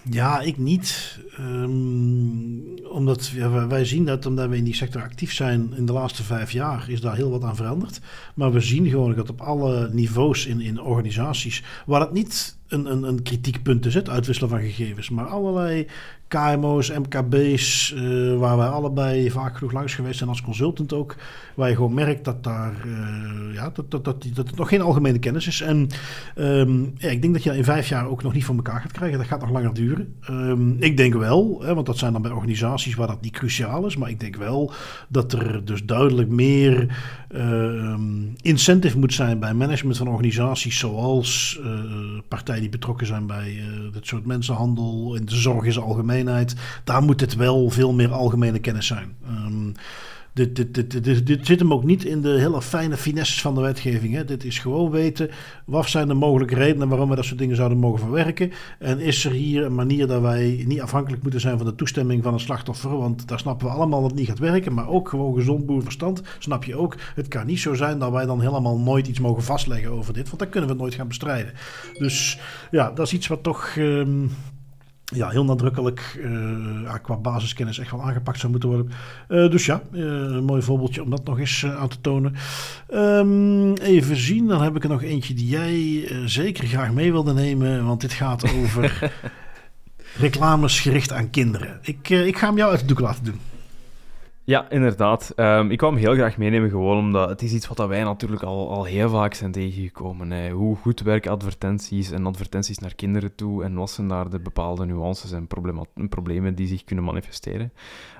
Ja, 0.09 0.41
ik 0.41 0.57
niet. 0.57 1.19
Um, 1.39 2.73
omdat 2.89 3.31
wij 3.67 3.85
zien 3.85 4.05
dat 4.05 4.25
omdat 4.25 4.49
we 4.49 4.57
in 4.57 4.63
die 4.63 4.75
sector 4.75 5.01
actief 5.01 5.33
zijn 5.33 5.73
in 5.75 5.85
de 5.85 5.93
laatste 5.93 6.23
vijf 6.23 6.51
jaar, 6.51 6.89
is 6.89 7.01
daar 7.01 7.15
heel 7.15 7.29
wat 7.29 7.43
aan 7.43 7.55
veranderd. 7.55 7.99
Maar 8.35 8.51
we 8.51 8.59
zien 8.59 8.89
gewoon 8.89 9.15
dat 9.15 9.29
op 9.29 9.41
alle 9.41 9.89
niveaus 9.91 10.45
in, 10.45 10.61
in 10.61 10.81
organisaties, 10.81 11.63
waar 11.85 12.01
het 12.01 12.13
niet 12.13 12.57
een, 12.67 12.91
een, 12.91 13.03
een 13.03 13.23
kritiekpunt 13.23 13.85
is, 13.85 13.93
het 13.93 14.09
uitwisselen 14.09 14.49
van 14.49 14.59
gegevens, 14.59 15.09
maar 15.09 15.25
allerlei 15.25 15.87
KMO's, 16.33 16.91
MKB's, 16.91 17.93
uh, 17.97 18.37
waar 18.37 18.57
wij 18.57 18.67
allebei 18.67 19.31
vaak 19.31 19.57
genoeg 19.57 19.71
langs 19.71 19.95
geweest 19.95 20.17
zijn 20.17 20.29
als 20.29 20.41
consultant 20.41 20.93
ook. 20.93 21.15
Waar 21.55 21.69
je 21.69 21.75
gewoon 21.75 21.93
merkt 21.93 22.25
dat, 22.25 22.43
daar, 22.43 22.73
uh, 22.85 23.53
ja, 23.53 23.69
dat, 23.69 23.91
dat, 23.91 24.05
dat, 24.05 24.25
dat 24.33 24.47
het 24.47 24.55
nog 24.55 24.69
geen 24.69 24.81
algemene 24.81 25.19
kennis 25.19 25.47
is. 25.47 25.61
En 25.61 25.87
um, 26.37 26.93
ja, 26.97 27.09
ik 27.09 27.21
denk 27.21 27.33
dat 27.33 27.43
je 27.43 27.57
in 27.57 27.63
vijf 27.63 27.87
jaar 27.87 28.07
ook 28.07 28.23
nog 28.23 28.33
niet 28.33 28.45
voor 28.45 28.55
elkaar 28.55 28.81
gaat 28.81 28.91
krijgen. 28.91 29.17
Dat 29.17 29.27
gaat 29.27 29.41
nog 29.41 29.49
langer 29.49 29.73
duren. 29.73 30.13
Um, 30.29 30.75
ik 30.79 30.97
denk 30.97 31.13
wel, 31.13 31.61
hè, 31.63 31.73
want 31.73 31.85
dat 31.85 31.97
zijn 31.97 32.13
dan 32.13 32.21
bij 32.21 32.31
organisaties 32.31 32.95
waar 32.95 33.07
dat 33.07 33.21
niet 33.21 33.33
cruciaal 33.33 33.85
is. 33.85 33.97
Maar 33.97 34.09
ik 34.09 34.19
denk 34.19 34.35
wel 34.35 34.71
dat 35.07 35.33
er 35.33 35.65
dus 35.65 35.83
duidelijk 35.83 36.29
meer 36.29 36.97
uh, 37.35 37.93
incentive 38.41 38.99
moet 38.99 39.13
zijn 39.13 39.39
bij 39.39 39.53
management 39.53 39.97
van 39.97 40.07
organisaties. 40.07 40.79
Zoals 40.79 41.59
uh, 41.63 41.69
partijen 42.27 42.61
die 42.61 42.69
betrokken 42.69 43.07
zijn 43.07 43.27
bij 43.27 43.61
dit 43.93 44.07
soort 44.07 44.25
mensenhandel. 44.25 45.15
In 45.15 45.25
de 45.25 45.35
zorg 45.35 45.65
is 45.65 45.79
algemeen 45.79 46.22
daar 46.83 47.03
moet 47.03 47.21
het 47.21 47.35
wel 47.35 47.69
veel 47.69 47.93
meer 47.93 48.11
algemene 48.11 48.59
kennis 48.59 48.87
zijn. 48.87 49.15
Um, 49.27 49.73
dit, 50.33 50.55
dit, 50.55 51.03
dit, 51.03 51.27
dit, 51.27 51.45
zit 51.45 51.59
hem 51.59 51.73
ook 51.73 51.83
niet 51.83 52.05
in 52.05 52.21
de 52.21 52.29
hele 52.39 52.61
fijne 52.61 52.97
finesses 52.97 53.41
van 53.41 53.55
de 53.55 53.61
wetgeving. 53.61 54.13
Hè. 54.13 54.25
Dit 54.25 54.43
is 54.43 54.59
gewoon 54.59 54.91
weten, 54.91 55.29
wat 55.65 55.89
zijn 55.89 56.07
de 56.07 56.13
mogelijke 56.13 56.55
redenen 56.55 56.87
waarom 56.87 57.09
we 57.09 57.15
dat 57.15 57.25
soort 57.25 57.39
dingen 57.39 57.55
zouden 57.55 57.77
mogen 57.77 57.99
verwerken. 57.99 58.51
En 58.79 58.99
is 58.99 59.25
er 59.25 59.31
hier 59.31 59.65
een 59.65 59.75
manier 59.75 60.07
dat 60.07 60.21
wij 60.21 60.63
niet 60.67 60.81
afhankelijk 60.81 61.21
moeten 61.21 61.41
zijn 61.41 61.57
van 61.57 61.65
de 61.65 61.75
toestemming 61.75 62.23
van 62.23 62.33
een 62.33 62.39
slachtoffer. 62.39 62.97
Want 62.97 63.27
daar 63.27 63.39
snappen 63.39 63.67
we 63.67 63.73
allemaal 63.73 64.01
dat 64.01 64.09
het 64.09 64.19
niet 64.19 64.27
gaat 64.27 64.39
werken. 64.39 64.73
Maar 64.73 64.89
ook 64.89 65.09
gewoon 65.09 65.33
gezond 65.33 65.65
boerverstand 65.65 66.21
snap 66.39 66.63
je 66.63 66.75
ook. 66.75 66.95
Het 67.15 67.27
kan 67.27 67.45
niet 67.45 67.59
zo 67.59 67.73
zijn 67.73 67.99
dat 67.99 68.11
wij 68.11 68.25
dan 68.25 68.41
helemaal 68.41 68.79
nooit 68.79 69.07
iets 69.07 69.19
mogen 69.19 69.43
vastleggen 69.43 69.91
over 69.91 70.13
dit. 70.13 70.27
Want 70.27 70.39
dan 70.39 70.49
kunnen 70.49 70.69
we 70.69 70.75
het 70.75 70.83
nooit 70.83 70.95
gaan 70.95 71.07
bestrijden. 71.07 71.53
Dus 71.93 72.39
ja, 72.71 72.91
dat 72.91 73.05
is 73.05 73.13
iets 73.13 73.27
wat 73.27 73.43
toch... 73.43 73.75
Um, 73.75 74.31
ja, 75.13 75.29
heel 75.29 75.45
nadrukkelijk 75.45 76.19
uh, 76.23 76.93
qua 77.01 77.15
basiskennis 77.15 77.79
echt 77.79 77.91
wel 77.91 78.03
aangepakt 78.03 78.39
zou 78.39 78.51
moeten 78.51 78.69
worden. 78.69 78.91
Uh, 79.29 79.51
dus 79.51 79.65
ja, 79.65 79.81
uh, 79.91 80.01
een 80.03 80.43
mooi 80.43 80.61
voorbeeldje 80.61 81.03
om 81.03 81.09
dat 81.09 81.23
nog 81.23 81.39
eens 81.39 81.65
aan 81.65 81.87
te 81.87 82.01
tonen. 82.01 82.35
Um, 82.93 83.73
even 83.73 84.15
zien, 84.15 84.47
dan 84.47 84.61
heb 84.61 84.75
ik 84.75 84.83
er 84.83 84.89
nog 84.89 85.03
eentje 85.03 85.33
die 85.33 85.47
jij 85.47 86.07
zeker 86.25 86.67
graag 86.67 86.91
mee 86.91 87.11
wilde 87.11 87.33
nemen, 87.33 87.85
want 87.85 88.01
dit 88.01 88.13
gaat 88.13 88.53
over 88.53 89.11
reclames 90.17 90.79
gericht 90.79 91.11
aan 91.11 91.29
kinderen. 91.29 91.79
Ik, 91.81 92.09
ik 92.09 92.37
ga 92.37 92.47
hem 92.47 92.57
jou 92.57 92.71
uit 92.71 92.79
de 92.79 92.85
doek 92.85 92.99
laten 92.99 93.23
doen. 93.23 93.39
Ja, 94.45 94.69
inderdaad. 94.69 95.33
Um, 95.35 95.71
ik 95.71 95.77
kwam 95.77 95.95
heel 95.95 96.13
graag 96.13 96.37
meenemen, 96.37 96.69
gewoon 96.69 96.97
omdat 96.97 97.29
het 97.29 97.41
is 97.41 97.53
iets 97.53 97.67
wat 97.67 97.87
wij 97.87 98.03
natuurlijk 98.03 98.43
al, 98.43 98.69
al 98.69 98.83
heel 98.83 99.09
vaak 99.09 99.33
zijn 99.33 99.51
tegengekomen. 99.51 100.31
Hè. 100.31 100.49
Hoe 100.49 100.75
goed 100.75 101.01
werken 101.01 101.31
advertenties 101.31 102.11
en 102.11 102.25
advertenties 102.25 102.77
naar 102.77 102.95
kinderen 102.95 103.35
toe 103.35 103.63
en 103.63 103.75
wat 103.75 103.89
zijn 103.89 104.07
daar 104.07 104.29
de 104.29 104.39
bepaalde 104.39 104.85
nuances 104.85 105.31
en 105.31 105.47
problemen 106.09 106.55
die 106.55 106.67
zich 106.67 106.83
kunnen 106.83 107.05
manifesteren. 107.05 107.73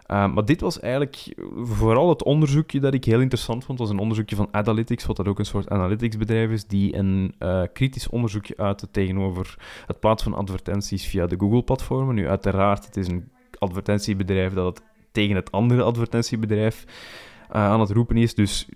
Um, 0.08 0.34
maar 0.34 0.46
dit 0.46 0.62
was 0.62 0.80
eigenlijk 0.80 1.36
vooral 1.56 2.10
het 2.10 2.24
onderzoekje 2.24 2.80
dat 2.80 2.94
ik 2.94 3.06
heel 3.06 3.22
interessant 3.22 3.66
vond. 3.66 3.80
Het 3.80 3.88
was 3.88 3.98
een 3.98 4.02
onderzoekje 4.02 4.36
van 4.36 4.48
Adalytics, 4.52 5.06
wat 5.06 5.16
dat 5.16 5.28
ook 5.28 5.40
een 5.40 5.46
soort 5.46 5.70
analyticsbedrijf 5.70 6.50
is, 6.50 6.66
die 6.68 6.96
een 6.96 7.36
uh, 7.40 7.62
kritisch 7.74 8.10
onderzoekje 8.10 8.58
uitte 8.58 8.92
tegenover 8.92 9.56
het 9.88 10.00
plaatsen 10.00 10.32
van 10.32 10.40
advertenties 10.40 11.06
via 11.08 11.26
de 11.28 11.40
Google-platformen. 11.40 12.16
Nu, 12.16 12.28
uiteraard, 12.28 12.86
het 12.86 12.98
is 12.98 13.08
een 13.08 13.32
advertentiebedrijf 13.60 14.54
dat 14.54 14.66
het 14.66 14.92
tegen 15.14 15.36
het 15.36 15.52
andere 15.52 15.82
advertentiebedrijf 15.82 16.86
uh, 17.50 17.56
aan 17.56 17.80
het 17.80 17.90
roepen 17.90 18.18
is. 18.18 18.36
Dus 18.36 18.68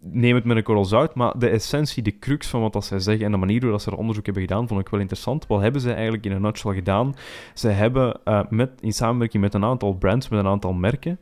neem 0.00 0.34
het 0.34 0.44
met 0.44 0.56
een 0.56 0.62
korrel 0.62 0.84
zout. 0.84 1.14
Maar 1.14 1.38
de 1.38 1.48
essentie, 1.48 2.02
de 2.02 2.18
crux 2.18 2.46
van 2.46 2.60
wat 2.60 2.72
dat 2.72 2.84
zij 2.84 2.98
zeggen 2.98 3.24
en 3.24 3.30
de 3.30 3.36
manier 3.36 3.60
waarop 3.60 3.80
ze 3.80 3.90
er 3.90 3.96
onderzoek 3.96 4.24
hebben 4.24 4.42
gedaan, 4.42 4.68
vond 4.68 4.80
ik 4.80 4.88
wel 4.88 5.00
interessant. 5.00 5.46
Wat 5.46 5.60
hebben 5.60 5.80
ze 5.80 5.92
eigenlijk 5.92 6.24
in 6.24 6.32
een 6.32 6.42
nutshell 6.42 6.74
gedaan? 6.74 7.14
Ze 7.54 7.68
hebben 7.68 8.20
uh, 8.24 8.40
met, 8.48 8.70
in 8.80 8.92
samenwerking 8.92 9.42
met 9.42 9.54
een 9.54 9.64
aantal 9.64 9.94
brands, 9.94 10.28
met 10.28 10.38
een 10.38 10.46
aantal 10.46 10.72
merken, 10.72 11.20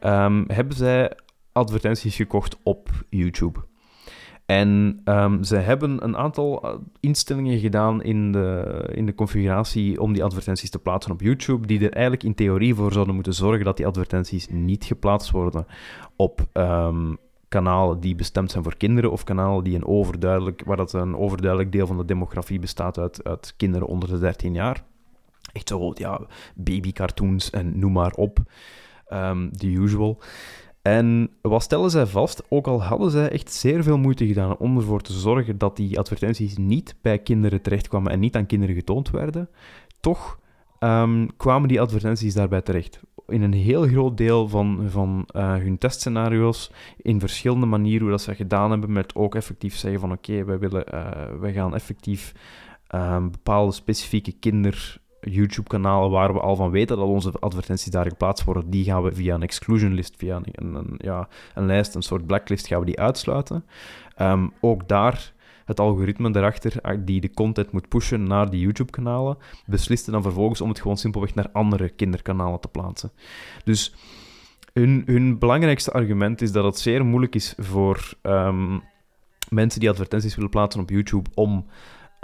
um, 0.00 0.44
hebben 0.46 0.76
zij 0.76 1.12
advertenties 1.52 2.16
gekocht 2.16 2.56
op 2.62 2.88
YouTube. 3.08 3.60
En 4.46 5.00
um, 5.04 5.44
ze 5.44 5.56
hebben 5.56 6.04
een 6.04 6.16
aantal 6.16 6.62
eh, 6.62 6.74
instellingen 7.00 7.58
gedaan 7.58 8.02
in 8.02 8.32
de, 8.32 8.82
in 8.92 9.06
de 9.06 9.14
configuratie 9.14 10.00
om 10.00 10.12
die 10.12 10.24
advertenties 10.24 10.70
te 10.70 10.78
plaatsen 10.78 11.12
op 11.12 11.20
YouTube, 11.20 11.66
die 11.66 11.78
er 11.78 11.92
eigenlijk 11.92 12.22
in 12.22 12.34
theorie 12.34 12.74
voor 12.74 12.92
zouden 12.92 13.14
moeten 13.14 13.34
zorgen 13.34 13.64
dat 13.64 13.76
die 13.76 13.86
advertenties 13.86 14.48
niet 14.50 14.84
geplaatst 14.84 15.30
worden 15.30 15.66
op 16.16 16.46
um, 16.52 17.16
kanalen 17.48 18.00
die 18.00 18.14
bestemd 18.14 18.50
zijn 18.50 18.62
voor 18.62 18.76
kinderen 18.76 19.10
of 19.10 19.24
kanalen 19.24 19.64
die 19.64 19.74
een 19.74 19.86
overduidelijk, 19.86 20.62
waar 20.64 20.76
dat 20.76 20.92
een 20.92 21.16
overduidelijk 21.16 21.72
deel 21.72 21.86
van 21.86 21.96
de 21.96 22.04
demografie 22.04 22.58
bestaat 22.58 22.98
uit, 22.98 23.24
uit 23.24 23.54
kinderen 23.56 23.86
onder 23.86 24.08
de 24.08 24.18
13 24.18 24.54
jaar. 24.54 24.84
Echt 25.52 25.68
zo, 25.68 25.92
ja, 25.94 26.20
babycartoons 26.54 27.50
en 27.50 27.78
noem 27.78 27.92
maar 27.92 28.12
op. 28.12 28.38
Um, 29.12 29.56
the 29.56 29.66
usual. 29.66 30.22
En 30.86 31.30
wat 31.40 31.62
stellen 31.62 31.90
zij 31.90 32.06
vast? 32.06 32.42
Ook 32.48 32.66
al 32.66 32.82
hadden 32.82 33.10
zij 33.10 33.28
echt 33.28 33.52
zeer 33.52 33.82
veel 33.82 33.98
moeite 33.98 34.26
gedaan 34.26 34.56
om 34.56 34.76
ervoor 34.76 35.00
te 35.00 35.12
zorgen 35.12 35.58
dat 35.58 35.76
die 35.76 35.98
advertenties 35.98 36.56
niet 36.56 36.94
bij 37.00 37.18
kinderen 37.18 37.62
terechtkwamen 37.62 38.12
en 38.12 38.20
niet 38.20 38.36
aan 38.36 38.46
kinderen 38.46 38.74
getoond 38.74 39.10
werden, 39.10 39.48
toch 40.00 40.38
um, 40.80 41.36
kwamen 41.36 41.68
die 41.68 41.80
advertenties 41.80 42.34
daarbij 42.34 42.60
terecht. 42.60 43.00
In 43.28 43.42
een 43.42 43.52
heel 43.52 43.86
groot 43.86 44.16
deel 44.16 44.48
van, 44.48 44.86
van 44.88 45.28
uh, 45.36 45.54
hun 45.54 45.78
testscenario's, 45.78 46.70
in 46.96 47.20
verschillende 47.20 47.66
manieren 47.66 48.02
hoe 48.02 48.10
dat 48.10 48.22
ze 48.22 48.34
gedaan 48.34 48.70
hebben, 48.70 48.92
met 48.92 49.14
ook 49.14 49.34
effectief 49.34 49.76
zeggen 49.76 50.00
van 50.00 50.12
oké, 50.12 50.44
wij, 50.44 50.58
willen, 50.58 50.84
uh, 50.94 51.40
wij 51.40 51.52
gaan 51.52 51.74
effectief 51.74 52.32
um, 52.94 53.30
bepaalde 53.30 53.72
specifieke 53.72 54.32
kinder 54.32 55.00
YouTube-kanalen 55.30 56.10
waar 56.10 56.32
we 56.32 56.40
al 56.40 56.56
van 56.56 56.70
weten 56.70 56.96
dat 56.96 57.06
onze 57.06 57.32
advertenties 57.32 57.90
daar 57.90 58.06
geplaatst 58.06 58.44
worden, 58.44 58.70
die 58.70 58.84
gaan 58.84 59.02
we 59.02 59.14
via 59.14 59.34
een 59.34 59.42
exclusion 59.42 59.94
list, 59.94 60.14
via 60.16 60.40
een, 60.52 60.94
ja, 60.98 61.28
een 61.54 61.66
lijst, 61.66 61.94
een 61.94 62.02
soort 62.02 62.26
blacklist, 62.26 62.66
gaan 62.66 62.80
we 62.80 62.86
die 62.86 63.00
uitsluiten. 63.00 63.64
Um, 64.20 64.52
ook 64.60 64.88
daar 64.88 65.34
het 65.64 65.80
algoritme 65.80 66.30
erachter, 66.36 66.72
ah, 66.82 66.98
die 67.04 67.20
de 67.20 67.30
content 67.30 67.72
moet 67.72 67.88
pushen 67.88 68.22
naar 68.22 68.50
die 68.50 68.60
YouTube-kanalen, 68.60 69.38
besliste 69.66 70.10
dan 70.10 70.22
vervolgens 70.22 70.60
om 70.60 70.68
het 70.68 70.80
gewoon 70.80 70.96
simpelweg 70.96 71.34
naar 71.34 71.50
andere 71.52 71.88
kinderkanalen 71.88 72.60
te 72.60 72.68
plaatsen. 72.68 73.10
Dus 73.64 73.94
hun, 74.72 75.02
hun 75.06 75.38
belangrijkste 75.38 75.92
argument 75.92 76.42
is 76.42 76.52
dat 76.52 76.64
het 76.64 76.78
zeer 76.78 77.04
moeilijk 77.04 77.34
is 77.34 77.54
voor 77.56 78.12
um, 78.22 78.82
mensen 79.48 79.80
die 79.80 79.90
advertenties 79.90 80.34
willen 80.34 80.50
plaatsen 80.50 80.80
op 80.80 80.90
YouTube 80.90 81.30
om 81.34 81.66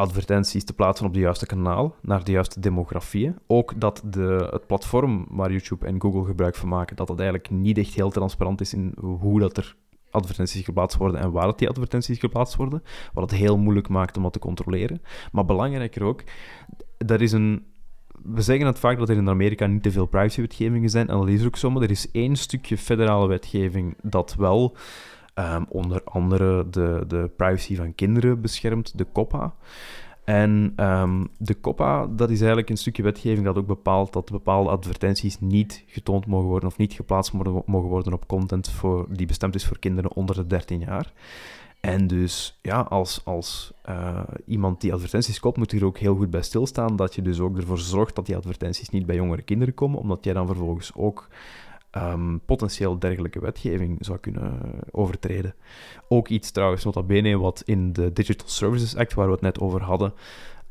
advertenties 0.03 0.65
te 0.65 0.73
plaatsen 0.73 1.07
op 1.07 1.15
de 1.15 1.21
juiste 1.21 1.47
kanaal, 1.47 1.95
naar 2.01 2.25
de 2.25 2.33
juiste 2.33 2.61
demografieën. 2.61 3.39
Ook 3.47 3.81
dat 3.81 4.03
de, 4.05 4.49
het 4.51 4.67
platform 4.67 5.27
waar 5.31 5.51
YouTube 5.51 5.87
en 5.87 6.01
Google 6.01 6.25
gebruik 6.25 6.55
van 6.55 6.69
maken, 6.69 6.97
dat 6.97 7.07
dat 7.07 7.19
eigenlijk 7.21 7.51
niet 7.51 7.79
echt 7.79 7.95
heel 7.95 8.11
transparant 8.11 8.61
is 8.61 8.75
in 8.75 8.95
hoe 8.99 9.41
dat 9.41 9.57
er 9.57 9.77
advertenties 10.11 10.65
geplaatst 10.65 10.99
worden 10.99 11.21
en 11.21 11.31
waar 11.31 11.47
dat 11.47 11.59
die 11.59 11.69
advertenties 11.69 12.19
geplaatst 12.19 12.57
worden. 12.57 12.83
Wat 13.13 13.31
het 13.31 13.41
heel 13.41 13.59
moeilijk 13.59 13.89
maakt 13.89 14.17
om 14.17 14.23
dat 14.23 14.33
te 14.33 14.39
controleren. 14.39 15.03
Maar 15.33 15.45
belangrijker 15.45 16.03
ook, 16.03 16.23
er 17.07 17.23
is 17.23 17.33
een 17.33 17.71
we 18.25 18.43
zeggen 18.43 18.67
het 18.67 18.79
vaak 18.79 18.99
dat 18.99 19.09
er 19.09 19.17
in 19.17 19.29
Amerika 19.29 19.67
niet 19.67 19.83
te 19.83 19.91
veel 19.91 20.07
privacywetgevingen 20.07 20.91
zijn, 20.91 21.09
en 21.09 21.19
dat 21.19 21.29
is 21.29 21.47
ook 21.47 21.57
zo, 21.57 21.71
maar 21.71 21.83
er 21.83 21.91
is 21.91 22.11
één 22.11 22.37
stukje 22.37 22.79
federale 22.79 23.29
wetgeving 23.29 23.97
dat 24.03 24.35
wel 24.35 24.77
um, 25.35 25.67
onder 25.69 26.05
andere 26.05 26.71
de, 26.71 27.05
de 27.09 27.31
privacy 27.37 27.77
van 27.77 27.95
kinderen 27.95 28.41
beschermt, 28.41 28.99
de 28.99 29.07
COPPA. 29.13 29.55
En 30.25 30.73
um, 30.77 31.29
de 31.39 31.61
COPPA, 31.61 32.07
dat 32.07 32.31
is 32.31 32.39
eigenlijk 32.39 32.71
een 32.71 32.77
stukje 32.77 33.03
wetgeving 33.03 33.45
dat 33.45 33.57
ook 33.57 33.67
bepaalt 33.67 34.13
dat 34.13 34.31
bepaalde 34.31 34.71
advertenties 34.71 35.41
niet 35.41 35.85
getoond 35.87 36.27
mogen 36.27 36.49
worden 36.49 36.69
of 36.69 36.77
niet 36.77 36.93
geplaatst 36.93 37.33
mogen 37.33 37.89
worden 37.89 38.13
op 38.13 38.27
content 38.27 38.71
voor, 38.71 39.07
die 39.11 39.27
bestemd 39.27 39.55
is 39.55 39.67
voor 39.67 39.79
kinderen 39.79 40.13
onder 40.13 40.37
de 40.37 40.47
13 40.47 40.81
jaar. 40.81 41.13
En 41.83 42.07
dus 42.07 42.59
ja, 42.61 42.81
als, 42.81 43.21
als 43.25 43.73
uh, 43.89 44.21
iemand 44.47 44.81
die 44.81 44.93
advertenties 44.93 45.41
koopt, 45.41 45.57
moet 45.57 45.71
je 45.71 45.79
er 45.79 45.85
ook 45.85 45.99
heel 45.99 46.15
goed 46.15 46.31
bij 46.31 46.43
stilstaan 46.43 46.97
dat 46.97 47.15
je 47.15 47.23
dus 47.23 47.41
ook 47.41 47.57
ervoor 47.57 47.79
zorgt 47.79 48.15
dat 48.15 48.27
die 48.27 48.37
advertenties 48.37 48.89
niet 48.89 49.07
bij 49.07 49.17
jongere 49.17 49.43
kinderen 49.43 49.75
komen, 49.75 49.99
omdat 49.99 50.25
jij 50.25 50.33
dan 50.33 50.47
vervolgens 50.47 50.95
ook 50.95 51.29
um, 51.97 52.41
potentieel 52.45 52.99
dergelijke 52.99 53.41
wetgeving 53.41 53.97
zou 54.01 54.19
kunnen 54.19 54.61
overtreden. 54.91 55.55
Ook 56.09 56.29
iets 56.29 56.51
trouwens, 56.51 56.85
nota 56.85 57.03
bene, 57.03 57.39
wat 57.39 57.63
in 57.65 57.93
de 57.93 58.13
Digital 58.13 58.49
Services 58.49 58.97
Act, 58.97 59.15
waar 59.15 59.27
we 59.27 59.33
het 59.33 59.41
net 59.41 59.61
over 59.61 59.83
hadden, 59.83 60.15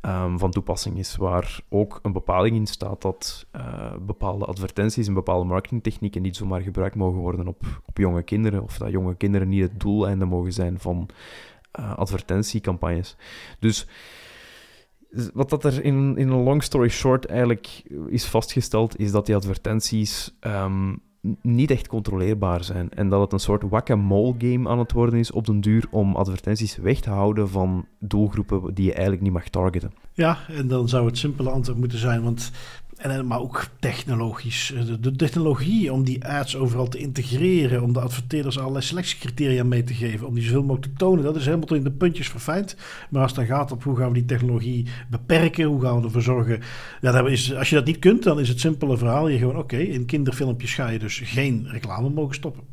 um, 0.02 0.40
van 0.40 0.52
toepassing 0.52 0.98
is, 0.98 1.16
waar 1.16 1.60
ook 1.70 2.00
een 2.02 2.12
bepaling 2.12 2.56
in 2.56 2.68
staat 2.68 3.02
dat 3.02 3.46
uh, 3.56 3.94
bepaalde 4.02 4.46
advertenties 4.46 5.08
en 5.08 5.14
bepaalde 5.14 5.46
marketingtechnieken 5.46 6.22
niet 6.22 6.36
zomaar 6.36 6.62
gebruikt 6.62 6.96
mogen 6.96 7.20
worden 7.20 7.48
op, 7.48 7.82
op 7.86 7.98
jonge 7.98 8.24
kinderen, 8.24 8.64
of 8.64 8.78
dat 8.78 8.92
jonge 8.92 9.16
kinderen 9.16 9.48
niet 9.50 9.62
het 9.62 9.80
doeleinde 9.80 10.26
mogen 10.26 10.54
zijn 10.54 10.80
van 10.80 11.10
uh, 11.80 11.98
advertentiecampagnes. 11.98 13.16
Dus 13.60 13.88
wat 15.34 15.50
dat 15.50 15.64
er 15.64 15.84
in, 15.84 16.18
in 16.18 16.30
een 16.30 16.44
long 16.44 16.64
story 16.64 16.90
short 16.90 17.26
eigenlijk 17.26 17.84
is 18.08 18.26
vastgesteld, 18.26 19.00
is 19.00 19.12
dat 19.12 19.26
die 19.26 19.36
advertenties 19.36 20.38
um, 20.42 21.02
niet 21.42 21.72
echt 21.72 21.88
controleerbaar 21.88 22.64
zijn. 22.64 22.90
En 22.90 23.10
dat 23.10 23.22
het 23.22 23.34
een 23.34 23.40
soort 23.40 23.64
whack-a-mole 23.70 24.36
game 24.38 24.70
aan 24.70 24.80
het 24.80 24.92
worden 24.92 25.20
is 25.20 25.32
op 25.32 25.46
den 25.46 25.62
duur 25.62 25.86
om 25.92 26.16
advertenties 26.16 26.78
weg 26.78 27.00
te 27.00 27.10
houden 27.10 27.50
van 27.50 27.86
doelgroepen 28.00 28.74
die 28.74 28.86
je 28.86 28.94
eigenlijk 28.94 29.22
niet 29.22 29.34
mag 29.34 29.50
targeten. 29.50 29.94
Ja, 30.14 30.38
en 30.48 30.68
dan 30.68 30.90
zou 30.90 31.06
het 31.06 31.18
simpele 31.18 31.50
antwoord 31.50 31.80
moeten 31.80 31.98
zijn, 31.98 32.24
want 32.24 32.52
en, 33.02 33.12
eh, 33.12 33.22
maar 33.22 33.40
ook 33.40 33.66
technologisch. 33.80 34.74
Eh, 34.74 34.84
de, 35.00 35.16
technologie 35.16 35.94
om 35.94 36.04
die 36.04 36.26
ads 36.26 36.56
overal 36.56 36.88
te 36.88 36.98
integreren, 36.98 37.84
om 37.84 37.94
de 37.94 38.00
adverteerders 38.02 38.60
allerlei 38.60 38.84
selectiecriteria 38.84 39.64
mee 39.64 39.84
te 39.84 39.94
geven, 39.94 40.28
om 40.28 40.34
die 40.34 40.44
zoveel 40.44 40.64
mogelijk 40.64 40.92
te 40.92 40.98
tonen, 40.98 41.24
dat 41.24 41.36
is 41.36 41.46
helemaal 41.46 41.66
tot 41.66 41.78
in 41.78 41.84
de 41.84 41.92
puntjes 41.92 42.30
verfijnd. 42.30 42.76
Maar 43.10 43.22
als 43.22 43.32
het 43.36 43.48
dan 43.48 43.58
gaat 43.58 43.72
op 43.72 43.84
hoe 43.84 43.98
gaan 43.98 44.08
we 44.08 44.14
die 44.14 44.26
technologie 44.26 44.86
beperken, 45.10 45.66
hoe 45.66 45.82
gaan 45.82 45.98
we 45.98 46.04
ervoor 46.04 46.22
zorgen. 46.22 46.60
Ja, 47.02 47.28
is, 47.28 47.56
als 47.56 47.70
je 47.70 47.76
dat 47.76 47.86
niet 47.86 48.00
kunt, 48.00 48.24
dan 48.24 48.40
is 48.40 48.50
het 48.50 48.60
simpele 48.60 48.98
verhaal. 48.98 49.28
Je 49.28 49.38
gewoon, 49.38 49.58
oké, 49.58 49.78
in 49.78 50.06
kinderfilmpjes 50.06 50.74
ga 50.74 50.90
je 50.90 51.00
dus 51.00 51.22
geen 51.24 51.68
reclame 51.70 52.10
mogen 52.10 52.36
stoppen. 52.36 52.71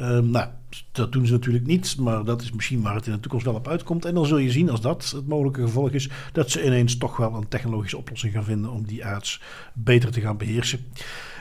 Um, 0.00 0.30
nou, 0.30 0.48
dat 0.92 1.12
doen 1.12 1.26
ze 1.26 1.32
natuurlijk 1.32 1.66
niet, 1.66 1.96
maar 1.98 2.24
dat 2.24 2.42
is 2.42 2.52
misschien 2.52 2.82
waar 2.82 2.94
het 2.94 3.06
in 3.06 3.12
de 3.12 3.20
toekomst 3.20 3.44
wel 3.44 3.54
op 3.54 3.68
uitkomt. 3.68 4.04
En 4.04 4.14
dan 4.14 4.26
zul 4.26 4.38
je 4.38 4.50
zien, 4.50 4.70
als 4.70 4.80
dat 4.80 5.10
het 5.16 5.26
mogelijke 5.26 5.60
gevolg 5.60 5.90
is, 5.90 6.10
dat 6.32 6.50
ze 6.50 6.64
ineens 6.64 6.98
toch 6.98 7.16
wel 7.16 7.34
een 7.34 7.48
technologische 7.48 7.96
oplossing 7.96 8.32
gaan 8.32 8.44
vinden 8.44 8.70
om 8.70 8.86
die 8.86 9.06
ads 9.06 9.40
beter 9.72 10.10
te 10.10 10.20
gaan 10.20 10.36
beheersen. 10.36 10.80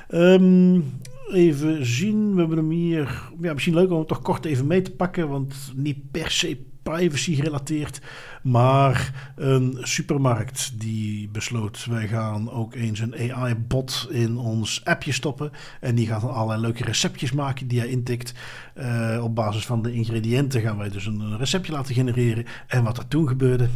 Um, 0.10 0.92
even 1.32 1.86
zien, 1.86 2.34
we 2.34 2.40
hebben 2.40 2.58
hem 2.58 2.70
hier. 2.70 3.22
Ja, 3.42 3.54
misschien 3.54 3.74
leuk 3.74 3.92
om 3.92 4.00
het 4.00 4.08
toch 4.08 4.22
kort 4.22 4.46
even 4.46 4.68
mee 4.68 4.82
te 4.82 4.92
pakken, 4.92 5.30
want 5.30 5.56
niet 5.76 6.12
per 6.12 6.32
se 6.32 6.58
privacy 6.84 7.36
gerelateerd. 7.36 8.02
Maar 8.44 9.32
een 9.36 9.78
supermarkt 9.82 10.80
die 10.80 11.30
besloot: 11.30 11.86
wij 11.86 12.08
gaan 12.08 12.52
ook 12.52 12.76
eens 12.76 13.00
een 13.00 13.34
AI-bot 13.34 14.08
in 14.10 14.38
ons 14.38 14.86
appje 14.86 15.12
stoppen. 15.12 15.52
En 15.80 15.96
die 15.96 16.08
gaat 16.08 16.22
dan 16.22 16.34
allerlei 16.34 16.62
leuke 16.62 16.84
receptjes 16.84 17.32
maken 17.32 17.68
die 17.68 17.80
hij 17.80 17.88
intikt. 17.88 18.34
Uh, 18.76 19.20
op 19.24 19.36
basis 19.36 19.66
van 19.66 19.82
de 19.82 19.94
ingrediënten 19.94 20.62
gaan 20.62 20.78
wij 20.78 20.90
dus 20.90 21.06
een 21.06 21.38
receptje 21.38 21.72
laten 21.74 21.96
genereren. 21.96 22.46
En 22.68 22.84
wat 22.84 22.98
er 22.98 23.08
toen 23.08 23.28
gebeurde. 23.28 23.68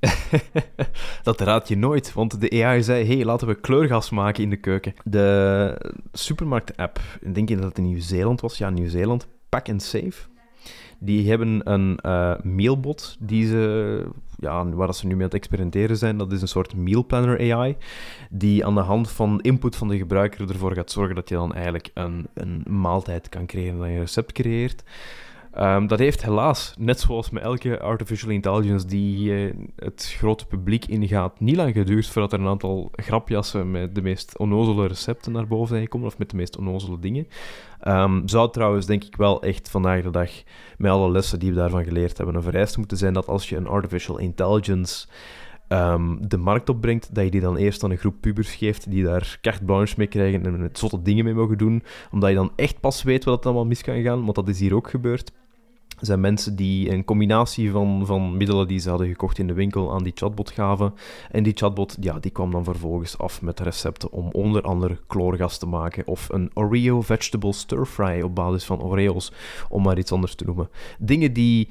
dat 1.22 1.40
raad 1.40 1.68
je 1.68 1.76
nooit, 1.76 2.12
want 2.12 2.40
de 2.40 2.64
AI 2.64 2.82
zei: 2.82 3.06
hey, 3.06 3.24
laten 3.24 3.46
we 3.46 3.60
kleurgas 3.60 4.10
maken 4.10 4.42
in 4.42 4.50
de 4.50 4.56
keuken. 4.56 4.94
De 5.04 5.92
supermarkt-app, 6.12 7.00
denk 7.32 7.48
dat 7.48 7.62
het 7.62 7.78
in 7.78 7.84
Nieuw-Zeeland 7.84 8.40
was, 8.40 8.58
ja, 8.58 8.70
Nieuw-Zeeland, 8.70 9.26
Pack 9.48 9.68
and 9.68 9.82
Save. 9.82 10.37
Die 10.98 11.28
hebben 11.28 11.72
een 11.72 11.98
uh, 12.06 12.34
mailbot 12.42 13.16
die 13.18 13.46
ze, 13.46 14.04
ja, 14.36 14.68
waar 14.68 14.94
ze 14.94 15.06
nu 15.06 15.12
mee 15.12 15.18
aan 15.18 15.24
het 15.24 15.34
experimenteren 15.34 15.96
zijn. 15.96 16.18
Dat 16.18 16.32
is 16.32 16.42
een 16.42 16.48
soort 16.48 16.76
meal 16.76 17.06
planner 17.06 17.52
AI, 17.52 17.76
die 18.30 18.66
aan 18.66 18.74
de 18.74 18.80
hand 18.80 19.10
van 19.10 19.40
input 19.40 19.76
van 19.76 19.88
de 19.88 19.96
gebruiker 19.96 20.50
ervoor 20.50 20.74
gaat 20.74 20.90
zorgen 20.90 21.14
dat 21.14 21.28
je 21.28 21.34
dan 21.34 21.54
eigenlijk 21.54 21.90
een, 21.94 22.26
een 22.34 22.62
maaltijd 22.66 23.28
kan 23.28 23.46
creëren, 23.46 23.78
dat 23.78 23.86
je 23.86 23.92
een 23.92 24.00
recept 24.00 24.32
creëert. 24.32 24.82
Um, 25.60 25.86
dat 25.86 25.98
heeft 25.98 26.24
helaas, 26.24 26.74
net 26.78 27.00
zoals 27.00 27.30
met 27.30 27.42
elke 27.42 27.80
artificial 27.80 28.30
intelligence 28.30 28.86
die 28.86 29.32
het 29.76 30.14
grote 30.18 30.46
publiek 30.46 30.84
ingaat, 30.84 31.40
niet 31.40 31.56
lang 31.56 31.72
geduurd 31.72 32.06
voordat 32.06 32.32
er 32.32 32.40
een 32.40 32.46
aantal 32.46 32.90
grapjassen 32.92 33.70
met 33.70 33.94
de 33.94 34.02
meest 34.02 34.38
onnozele 34.38 34.86
recepten 34.86 35.32
naar 35.32 35.46
boven 35.46 35.68
zijn 35.68 35.82
gekomen, 35.82 36.06
of 36.06 36.18
met 36.18 36.30
de 36.30 36.36
meest 36.36 36.56
onnozele 36.56 36.98
dingen. 36.98 37.26
Um, 37.88 38.28
zou 38.28 38.50
trouwens, 38.50 38.86
denk 38.86 39.04
ik 39.04 39.16
wel 39.16 39.42
echt 39.42 39.70
vandaag 39.70 40.02
de 40.02 40.10
dag, 40.10 40.30
met 40.76 40.90
alle 40.90 41.10
lessen 41.10 41.38
die 41.38 41.50
we 41.50 41.56
daarvan 41.56 41.84
geleerd 41.84 42.16
hebben, 42.16 42.34
een 42.34 42.42
vereiste 42.42 42.78
moeten 42.78 42.96
zijn 42.96 43.12
dat 43.12 43.28
als 43.28 43.48
je 43.48 43.56
een 43.56 43.68
artificial 43.68 44.18
intelligence 44.18 45.06
um, 45.68 46.28
de 46.28 46.38
markt 46.38 46.68
opbrengt, 46.68 47.14
dat 47.14 47.24
je 47.24 47.30
die 47.30 47.40
dan 47.40 47.56
eerst 47.56 47.84
aan 47.84 47.90
een 47.90 47.96
groep 47.96 48.20
pubers 48.20 48.54
geeft 48.54 48.90
die 48.90 49.04
daar 49.04 49.38
carte 49.40 49.64
blanche 49.64 49.94
mee 49.96 50.06
krijgen 50.06 50.46
en 50.46 50.70
zotte 50.72 51.02
dingen 51.02 51.24
mee 51.24 51.34
mogen 51.34 51.58
doen, 51.58 51.82
omdat 52.10 52.28
je 52.28 52.36
dan 52.36 52.52
echt 52.56 52.80
pas 52.80 53.02
weet 53.02 53.24
wat 53.24 53.36
het 53.36 53.46
allemaal 53.46 53.66
mis 53.66 53.82
kan 53.82 54.02
gaan, 54.02 54.22
want 54.22 54.34
dat 54.34 54.48
is 54.48 54.60
hier 54.60 54.74
ook 54.74 54.90
gebeurd 54.90 55.32
zijn 56.00 56.20
mensen 56.20 56.56
die 56.56 56.92
een 56.92 57.04
combinatie 57.04 57.70
van, 57.70 58.06
van 58.06 58.36
middelen 58.36 58.68
die 58.68 58.78
ze 58.78 58.88
hadden 58.88 59.08
gekocht 59.08 59.38
in 59.38 59.46
de 59.46 59.52
winkel 59.52 59.92
aan 59.92 60.02
die 60.02 60.12
chatbot 60.14 60.50
gaven. 60.50 60.94
En 61.30 61.42
die 61.42 61.52
chatbot 61.56 61.96
ja, 62.00 62.18
die 62.18 62.30
kwam 62.30 62.50
dan 62.50 62.64
vervolgens 62.64 63.18
af 63.18 63.42
met 63.42 63.60
recepten 63.60 64.12
om 64.12 64.28
onder 64.32 64.62
andere 64.62 64.98
kloorgas 65.06 65.58
te 65.58 65.66
maken 65.66 66.06
of 66.06 66.28
een 66.28 66.50
Oreo 66.54 67.00
vegetable 67.00 67.52
stir 67.52 67.86
fry 67.86 68.20
op 68.20 68.34
basis 68.34 68.64
van 68.64 68.82
Oreos, 68.82 69.32
om 69.68 69.82
maar 69.82 69.98
iets 69.98 70.12
anders 70.12 70.34
te 70.34 70.44
noemen. 70.44 70.68
Dingen 70.98 71.32
die 71.32 71.68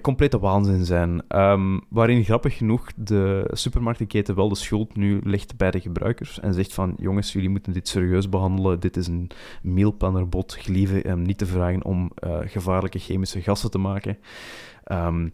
complete 0.00 0.38
waanzin 0.38 0.84
zijn. 0.84 1.22
Um, 1.28 1.80
waarin 1.88 2.24
grappig 2.24 2.56
genoeg 2.56 2.90
de 2.96 3.50
supermarktenketen 3.52 4.34
wel 4.34 4.48
de 4.48 4.54
schuld 4.54 4.96
nu 4.96 5.20
legt 5.24 5.56
bij 5.56 5.70
de 5.70 5.80
gebruikers 5.80 6.40
en 6.40 6.54
zegt 6.54 6.74
van 6.74 6.94
jongens, 6.96 7.32
jullie 7.32 7.48
moeten 7.48 7.72
dit 7.72 7.88
serieus 7.88 8.28
behandelen. 8.28 8.80
Dit 8.80 8.96
is 8.96 9.06
een 9.06 9.30
mealplannerbot. 9.62 10.54
Gelieve 10.54 11.00
hem 11.02 11.22
niet 11.22 11.38
te 11.38 11.46
vragen 11.46 11.84
om 11.84 12.12
uh, 12.24 12.38
gevaarlijke 12.44 12.98
chemische 12.98 13.42
gassen 13.42 13.70
te 13.70 13.78
maken. 13.78 14.18
Um, 14.92 15.32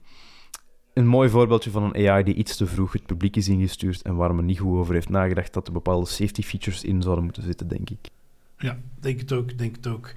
een 0.95 1.07
mooi 1.07 1.29
voorbeeldje 1.29 1.71
van 1.71 1.83
een 1.83 2.09
AI 2.09 2.25
die 2.25 2.35
iets 2.35 2.57
te 2.57 2.67
vroeg 2.67 2.93
het 2.93 3.07
publiek 3.07 3.37
is 3.37 3.49
ingestuurd 3.49 4.03
en 4.03 4.17
waar 4.17 4.35
men 4.35 4.45
niet 4.45 4.59
goed 4.59 4.79
over 4.79 4.95
heeft 4.95 5.09
nagedacht 5.09 5.53
dat 5.53 5.67
er 5.67 5.73
bepaalde 5.73 6.07
safety 6.07 6.43
features 6.43 6.85
in 6.85 7.03
zouden 7.03 7.25
moeten 7.25 7.43
zitten, 7.43 7.69
denk 7.69 7.91
ik. 7.91 8.09
Ja, 8.59 8.79
denk 9.01 9.21
het 9.21 9.33
ook, 9.33 9.59
denk 9.59 9.77
het 9.77 9.87
ook. 9.87 10.13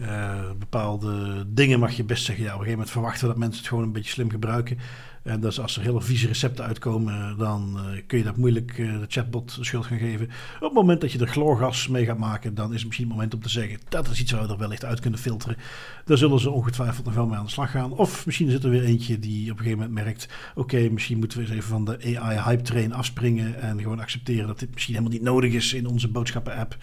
Uh, 0.00 0.50
bepaalde 0.58 1.44
dingen 1.46 1.78
mag 1.78 1.92
je 1.92 2.04
best 2.04 2.24
zeggen. 2.24 2.44
Ja, 2.44 2.50
op 2.50 2.58
een 2.58 2.64
gegeven 2.64 2.78
moment 2.78 2.96
verwachten 2.96 3.28
dat 3.28 3.36
mensen 3.36 3.58
het 3.58 3.68
gewoon 3.68 3.84
een 3.84 3.92
beetje 3.92 4.10
slim 4.10 4.30
gebruiken. 4.30 4.78
En 5.26 5.40
dus 5.40 5.60
als 5.60 5.76
er 5.76 5.82
hele 5.82 6.00
vieze 6.00 6.26
recepten 6.26 6.64
uitkomen, 6.64 7.38
dan 7.38 7.76
uh, 7.76 8.00
kun 8.06 8.18
je 8.18 8.24
dat 8.24 8.36
moeilijk 8.36 8.78
uh, 8.78 9.00
de 9.00 9.04
chatbot 9.08 9.56
de 9.56 9.64
schuld 9.64 9.86
gaan 9.86 9.98
geven. 9.98 10.26
Op 10.54 10.60
het 10.60 10.72
moment 10.72 11.00
dat 11.00 11.12
je 11.12 11.18
er 11.18 11.28
chloorgas 11.28 11.88
mee 11.88 12.04
gaat 12.04 12.18
maken, 12.18 12.54
dan 12.54 12.68
is 12.68 12.76
het 12.76 12.84
misschien 12.84 13.06
het 13.06 13.14
moment 13.14 13.34
om 13.34 13.40
te 13.40 13.48
zeggen: 13.48 13.78
dat 13.88 14.08
is 14.08 14.20
iets 14.20 14.32
waar 14.32 14.46
we 14.46 14.52
er 14.52 14.58
wellicht 14.58 14.84
uit 14.84 15.00
kunnen 15.00 15.20
filteren. 15.20 15.56
Daar 16.04 16.18
zullen 16.18 16.40
ze 16.40 16.50
ongetwijfeld 16.50 17.04
nog 17.04 17.14
wel 17.14 17.26
mee 17.26 17.38
aan 17.38 17.44
de 17.44 17.50
slag 17.50 17.70
gaan. 17.70 17.92
Of 17.92 18.26
misschien 18.26 18.50
zit 18.50 18.64
er 18.64 18.70
weer 18.70 18.84
eentje 18.84 19.18
die 19.18 19.50
op 19.50 19.58
een 19.58 19.64
gegeven 19.64 19.78
moment 19.78 20.04
merkt: 20.04 20.28
oké, 20.54 20.88
misschien 20.90 21.18
moeten 21.18 21.38
we 21.38 21.44
eens 21.44 21.54
even 21.54 21.68
van 21.68 21.84
de 21.84 22.18
AI-hype 22.18 22.62
train 22.62 22.92
afspringen 22.92 23.60
en 23.60 23.80
gewoon 23.80 24.00
accepteren 24.00 24.46
dat 24.46 24.58
dit 24.58 24.72
misschien 24.72 24.94
helemaal 24.94 25.16
niet 25.16 25.26
nodig 25.26 25.52
is 25.52 25.72
in 25.72 25.86
onze 25.86 26.08
boodschappen-app. 26.08 26.76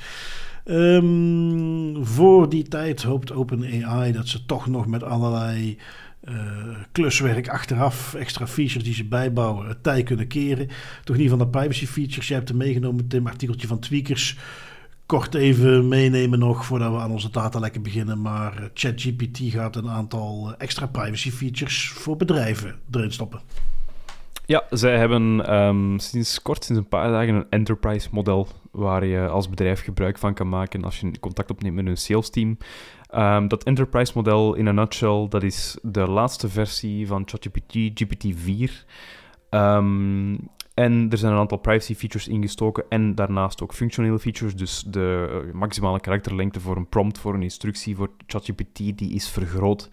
Um, 0.65 2.05
voor 2.05 2.49
die 2.49 2.67
tijd 2.67 3.03
hoopt 3.03 3.31
OpenAI 3.31 4.11
dat 4.11 4.27
ze 4.27 4.45
toch 4.45 4.67
nog 4.67 4.87
met 4.87 5.03
allerlei 5.03 5.77
uh, 6.29 6.35
kluswerk 6.91 7.49
achteraf, 7.49 8.13
extra 8.13 8.47
features 8.47 8.83
die 8.83 8.93
ze 8.93 9.05
bijbouwen, 9.05 9.67
het 9.67 9.83
tij 9.83 10.03
kunnen 10.03 10.27
keren. 10.27 10.69
Toch 11.03 11.17
niet 11.17 11.29
van 11.29 11.37
de 11.37 11.47
privacy 11.47 11.85
features. 11.85 12.27
Jij 12.27 12.37
hebt 12.37 12.49
er 12.49 12.55
meegenomen, 12.55 13.07
Tim, 13.07 13.27
artikeltje 13.27 13.67
van 13.67 13.79
Tweakers. 13.79 14.37
Kort 15.05 15.33
even 15.33 15.87
meenemen 15.87 16.39
nog 16.39 16.65
voordat 16.65 16.91
we 16.91 16.97
aan 16.97 17.11
onze 17.11 17.29
data 17.29 17.59
lekker 17.59 17.81
beginnen. 17.81 18.21
Maar 18.21 18.57
eh, 18.57 18.63
ChatGPT 18.73 19.39
gaat 19.43 19.75
een 19.75 19.89
aantal 19.89 20.47
eh, 20.47 20.53
extra 20.57 20.85
privacy 20.85 21.31
features 21.31 21.89
voor 21.89 22.17
bedrijven 22.17 22.75
erin 22.91 23.11
stoppen. 23.11 23.41
Ja, 24.45 24.63
zij 24.69 24.97
hebben 24.97 25.45
ehm, 25.45 25.97
sinds 25.97 26.41
kort, 26.41 26.63
sinds 26.63 26.81
een 26.81 26.87
paar 26.87 27.11
dagen, 27.11 27.35
een 27.35 27.49
enterprise 27.49 28.07
model 28.11 28.47
waar 28.73 29.05
je 29.05 29.27
als 29.27 29.49
bedrijf 29.49 29.83
gebruik 29.83 30.17
van 30.17 30.33
kan 30.33 30.49
maken 30.49 30.83
als 30.83 30.99
je 30.99 31.19
contact 31.19 31.51
opneemt 31.51 31.75
met 31.75 31.85
een 31.85 31.97
sales 31.97 32.29
team. 32.29 32.57
Ehm, 33.07 33.47
dat 33.47 33.63
enterprise 33.63 34.11
model 34.15 34.53
in 34.53 34.65
een 34.65 34.75
nutshell, 34.75 35.25
dat 35.29 35.43
is 35.43 35.77
de 35.81 36.07
laatste 36.07 36.49
versie 36.49 37.07
van 37.07 37.23
ChatGPT, 37.25 37.91
GPT-4. 37.93 38.85
Ehm, 39.49 40.35
en 40.73 41.07
er 41.09 41.17
zijn 41.17 41.33
een 41.33 41.39
aantal 41.39 41.57
privacy 41.57 41.95
features 41.95 42.27
ingestoken 42.27 42.83
en 42.89 43.15
daarnaast 43.15 43.61
ook 43.61 43.73
functionele 43.73 44.19
features. 44.19 44.55
Dus 44.55 44.83
de 44.87 45.41
eh, 45.47 45.53
maximale 45.53 45.99
karakterlengte 45.99 46.59
voor 46.59 46.77
een 46.77 46.89
prompt, 46.89 47.17
voor 47.17 47.33
een 47.33 47.43
instructie 47.43 47.95
voor 47.95 48.09
ChatGPT, 48.27 48.77
die 48.77 49.13
is 49.13 49.29
vergroot. 49.29 49.89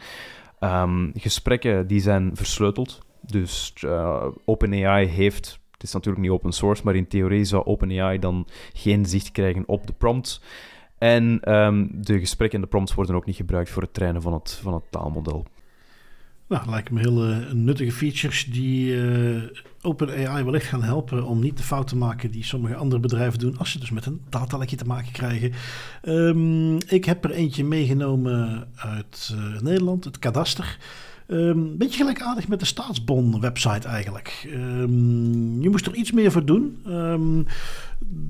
Um, 0.61 1.13
gesprekken 1.15 1.87
die 1.87 2.01
zijn 2.01 2.31
versleuteld. 2.35 2.99
Dus 3.21 3.75
uh, 3.85 4.27
OpenAI 4.45 5.07
heeft, 5.07 5.61
het 5.81 5.89
is 5.89 5.95
natuurlijk 5.95 6.23
niet 6.23 6.33
open 6.33 6.53
source, 6.53 6.83
maar 6.85 6.97
in 6.97 7.09
theorie 7.09 7.45
zou 7.45 7.65
OpenAI 7.65 8.19
dan 8.19 8.47
geen 8.73 9.07
zicht 9.07 9.33
krijgen 9.33 9.63
op 9.67 9.87
de 9.87 9.93
prompts. 9.93 10.43
En 10.99 11.55
um, 11.55 11.89
de 11.93 12.19
gesprekken 12.19 12.59
en 12.59 12.65
de 12.65 12.71
prompts 12.71 12.95
worden 12.95 13.15
ook 13.15 13.27
niet 13.27 13.37
gebruikt 13.37 13.71
voor 13.71 13.83
het 13.83 13.95
trainen 13.95 14.23
van 14.23 14.33
het, 14.33 14.59
van 14.63 14.75
het 14.75 14.83
taalmodel. 14.91 15.47
Nou, 16.49 16.71
lijken 16.71 16.95
me 16.95 17.01
heel 17.01 17.55
nuttige 17.55 17.93
features 17.93 18.45
die 18.45 18.95
uh, 18.95 19.43
OpenAI 19.83 20.45
wellicht 20.45 20.67
gaan 20.67 20.83
helpen 20.83 21.25
om 21.25 21.41
niet 21.41 21.57
de 21.57 21.63
fout 21.63 21.89
te 21.89 21.97
maken 21.97 22.31
die 22.31 22.45
sommige 22.45 22.75
andere 22.75 23.01
bedrijven 23.01 23.39
doen 23.39 23.59
als 23.59 23.71
ze 23.71 23.79
dus 23.79 23.91
met 23.91 24.07
een 24.07 24.21
datalekje 24.29 24.77
te 24.77 24.85
maken 24.85 25.13
krijgen. 25.13 25.53
Um, 26.05 26.77
ik 26.87 27.05
heb 27.05 27.25
er 27.25 27.31
eentje 27.31 27.65
meegenomen 27.65 28.69
uit 28.77 29.35
uh, 29.35 29.61
Nederland, 29.61 30.05
het 30.05 30.19
kadaster. 30.19 30.79
Um, 31.33 31.77
beetje 31.77 31.97
gelijkaardig 31.97 32.49
met 32.49 32.61
de 32.61 32.67
staatsbon-website 32.67 33.89
eigenlijk. 33.89 34.49
Um, 34.55 35.63
je 35.63 35.71
moest 35.71 35.87
er 35.87 35.95
iets 35.95 36.13
meer 36.13 36.33
voor 36.33 36.45
doen. 36.45 36.83
Um, 36.89 37.47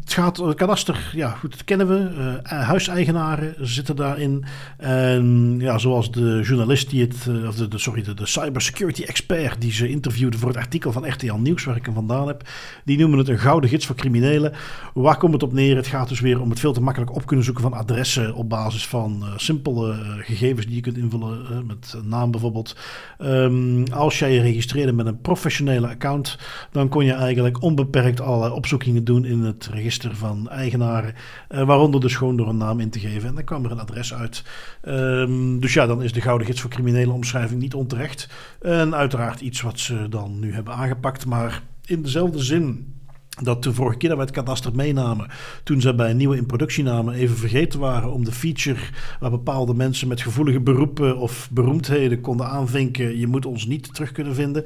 het 0.00 0.12
gaat, 0.12 0.54
kadaster, 0.54 1.10
ja, 1.14 1.30
goed, 1.30 1.50
dat 1.50 1.64
kennen 1.64 1.88
we. 1.88 2.10
Uh, 2.42 2.62
huiseigenaren 2.62 3.54
zitten 3.58 3.96
daarin. 3.96 4.44
En 4.76 5.56
ja, 5.58 5.78
zoals 5.78 6.10
de 6.10 6.40
journalist 6.42 6.90
die 6.90 7.00
het, 7.02 7.26
uh, 7.28 7.48
of 7.48 7.54
de, 7.54 7.78
sorry, 7.78 8.02
de, 8.02 8.26
cybersecurity 8.26 9.02
expert 9.02 9.60
die 9.60 9.72
ze 9.72 9.88
interviewde 9.88 10.38
voor 10.38 10.48
het 10.48 10.56
artikel 10.56 10.92
van 10.92 11.08
RTL 11.08 11.34
Nieuws, 11.34 11.64
waar 11.64 11.76
ik 11.76 11.84
hem 11.84 11.94
vandaan 11.94 12.26
heb, 12.26 12.48
die 12.84 12.98
noemen 12.98 13.18
het 13.18 13.28
een 13.28 13.38
gouden 13.38 13.70
gids 13.70 13.86
voor 13.86 13.96
criminelen. 13.96 14.52
Waar 14.94 15.16
komt 15.16 15.32
het 15.32 15.42
op 15.42 15.52
neer? 15.52 15.76
Het 15.76 15.86
gaat 15.86 16.08
dus 16.08 16.20
weer 16.20 16.40
om 16.40 16.50
het 16.50 16.60
veel 16.60 16.72
te 16.72 16.82
makkelijk 16.82 17.14
op 17.14 17.26
kunnen 17.26 17.44
zoeken 17.44 17.62
van 17.62 17.72
adressen 17.72 18.34
op 18.34 18.48
basis 18.48 18.86
van 18.86 19.24
simpele 19.36 19.94
gegevens 20.18 20.66
die 20.66 20.74
je 20.74 20.80
kunt 20.80 20.96
invullen, 20.96 21.66
met 21.66 21.94
naam 22.04 22.30
bijvoorbeeld. 22.30 22.76
Um, 23.18 23.84
als 23.92 24.18
jij 24.18 24.32
je 24.32 24.40
registreerde 24.40 24.92
met 24.92 25.06
een 25.06 25.20
professionele 25.20 25.88
account, 25.88 26.38
dan 26.72 26.88
kon 26.88 27.04
je 27.04 27.12
eigenlijk 27.12 27.62
onbeperkt 27.62 28.20
allerlei 28.20 28.52
opzoekingen 28.52 29.04
doen 29.04 29.24
in 29.24 29.40
het 29.40 29.69
register 29.70 30.16
van 30.16 30.48
eigenaren, 30.48 31.14
uh, 31.50 31.62
waaronder 31.62 32.00
dus 32.00 32.16
gewoon 32.16 32.36
door 32.36 32.48
een 32.48 32.56
naam 32.56 32.80
in 32.80 32.90
te 32.90 32.98
geven. 32.98 33.28
En 33.28 33.34
dan 33.34 33.44
kwam 33.44 33.64
er 33.64 33.70
een 33.70 33.80
adres 33.80 34.14
uit. 34.14 34.44
Um, 34.84 35.60
dus 35.60 35.72
ja, 35.72 35.86
dan 35.86 36.02
is 36.02 36.12
de 36.12 36.20
Gouden 36.20 36.46
Gids 36.46 36.60
voor 36.60 36.70
Criminele 36.70 37.12
Omschrijving 37.12 37.60
niet 37.60 37.74
onterecht. 37.74 38.28
En 38.60 38.94
uiteraard 38.94 39.40
iets 39.40 39.60
wat 39.60 39.78
ze 39.78 40.08
dan 40.08 40.38
nu 40.38 40.52
hebben 40.52 40.74
aangepakt, 40.74 41.26
maar 41.26 41.62
in 41.84 42.02
dezelfde 42.02 42.38
zin 42.38 42.94
dat 43.42 43.62
de 43.62 43.74
vorige 43.74 43.98
keer 43.98 44.08
dat 44.08 44.18
wij 44.18 44.26
het 44.26 44.36
kadaster 44.36 44.74
meenamen, 44.74 45.28
toen 45.64 45.80
ze 45.80 45.94
bij 45.94 46.10
een 46.10 46.16
nieuwe 46.16 46.36
in 46.36 46.84
namen, 46.84 47.14
even 47.14 47.36
vergeten 47.36 47.80
waren 47.80 48.12
om 48.12 48.24
de 48.24 48.32
feature 48.32 48.80
waar 49.20 49.30
bepaalde 49.30 49.74
mensen 49.74 50.08
met 50.08 50.20
gevoelige 50.20 50.60
beroepen 50.60 51.16
of 51.16 51.48
beroemdheden 51.52 52.20
konden 52.20 52.46
aanvinken, 52.46 53.18
je 53.18 53.26
moet 53.26 53.46
ons 53.46 53.66
niet 53.66 53.94
terug 53.94 54.12
kunnen 54.12 54.34
vinden. 54.34 54.64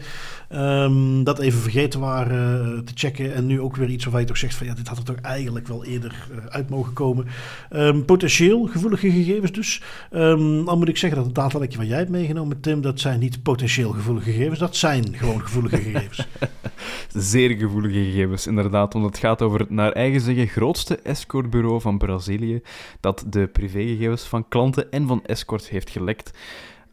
Um, 0.56 1.24
dat 1.24 1.38
even 1.38 1.60
vergeten 1.60 2.00
waren 2.00 2.66
uh, 2.76 2.78
te 2.78 2.92
checken. 2.94 3.34
En 3.34 3.46
nu 3.46 3.60
ook 3.60 3.76
weer 3.76 3.88
iets 3.88 4.04
waarvan 4.04 4.22
je 4.22 4.26
toch 4.26 4.36
zegt 4.36 4.54
van 4.54 4.66
ja, 4.66 4.74
dit 4.74 4.88
had 4.88 4.98
er 4.98 5.04
toch 5.04 5.16
eigenlijk 5.16 5.68
wel 5.68 5.84
eerder 5.84 6.28
uh, 6.30 6.36
uit 6.46 6.70
mogen 6.70 6.92
komen. 6.92 7.26
Um, 7.70 8.04
potentieel 8.04 8.66
gevoelige 8.66 9.10
gegevens 9.10 9.52
dus. 9.52 9.82
Um, 10.10 10.64
dan 10.64 10.78
moet 10.78 10.88
ik 10.88 10.96
zeggen 10.96 11.18
dat 11.18 11.26
het 11.26 11.36
datalekje 11.36 11.78
wat 11.78 11.86
jij 11.86 11.98
hebt 11.98 12.10
meegenomen, 12.10 12.60
Tim, 12.60 12.80
dat 12.80 13.00
zijn 13.00 13.20
niet 13.20 13.42
potentieel 13.42 13.90
gevoelige 13.90 14.30
gegevens, 14.30 14.58
dat 14.58 14.76
zijn 14.76 15.16
gewoon 15.16 15.40
gevoelige 15.40 15.76
gegevens. 15.76 16.26
Zeer 17.14 17.56
gevoelige 17.56 18.04
gegevens, 18.04 18.46
inderdaad. 18.46 18.92
Want 18.92 19.04
het 19.04 19.18
gaat 19.18 19.42
over 19.42 19.60
het 19.60 19.70
naar 19.70 19.92
eigen 19.92 20.20
zeggen 20.20 20.46
grootste 20.46 20.96
escortbureau 20.96 21.80
van 21.80 21.98
Brazilië, 21.98 22.60
dat 23.00 23.24
de 23.28 23.46
privégegevens 23.46 24.22
van 24.22 24.48
klanten 24.48 24.90
en 24.90 25.06
van 25.06 25.24
escorts 25.24 25.68
heeft 25.68 25.90
gelekt. 25.90 26.32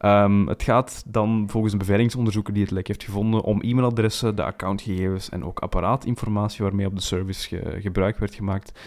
Um, 0.04 0.48
het 0.48 0.62
gaat 0.62 1.04
dan 1.06 1.44
volgens 1.48 1.72
een 1.72 1.78
beveiligingsonderzoeker 1.78 2.52
die 2.52 2.62
het 2.62 2.72
lek 2.72 2.86
heeft 2.86 3.04
gevonden 3.04 3.42
om 3.42 3.60
e-mailadressen, 3.60 4.36
de 4.36 4.44
accountgegevens 4.44 5.28
en 5.28 5.44
ook 5.44 5.60
apparaatinformatie 5.60 6.64
waarmee 6.64 6.86
op 6.86 6.94
de 6.94 7.02
service 7.02 7.48
ge 7.48 7.80
gebruik 7.80 8.18
werd 8.18 8.34
gemaakt. 8.34 8.80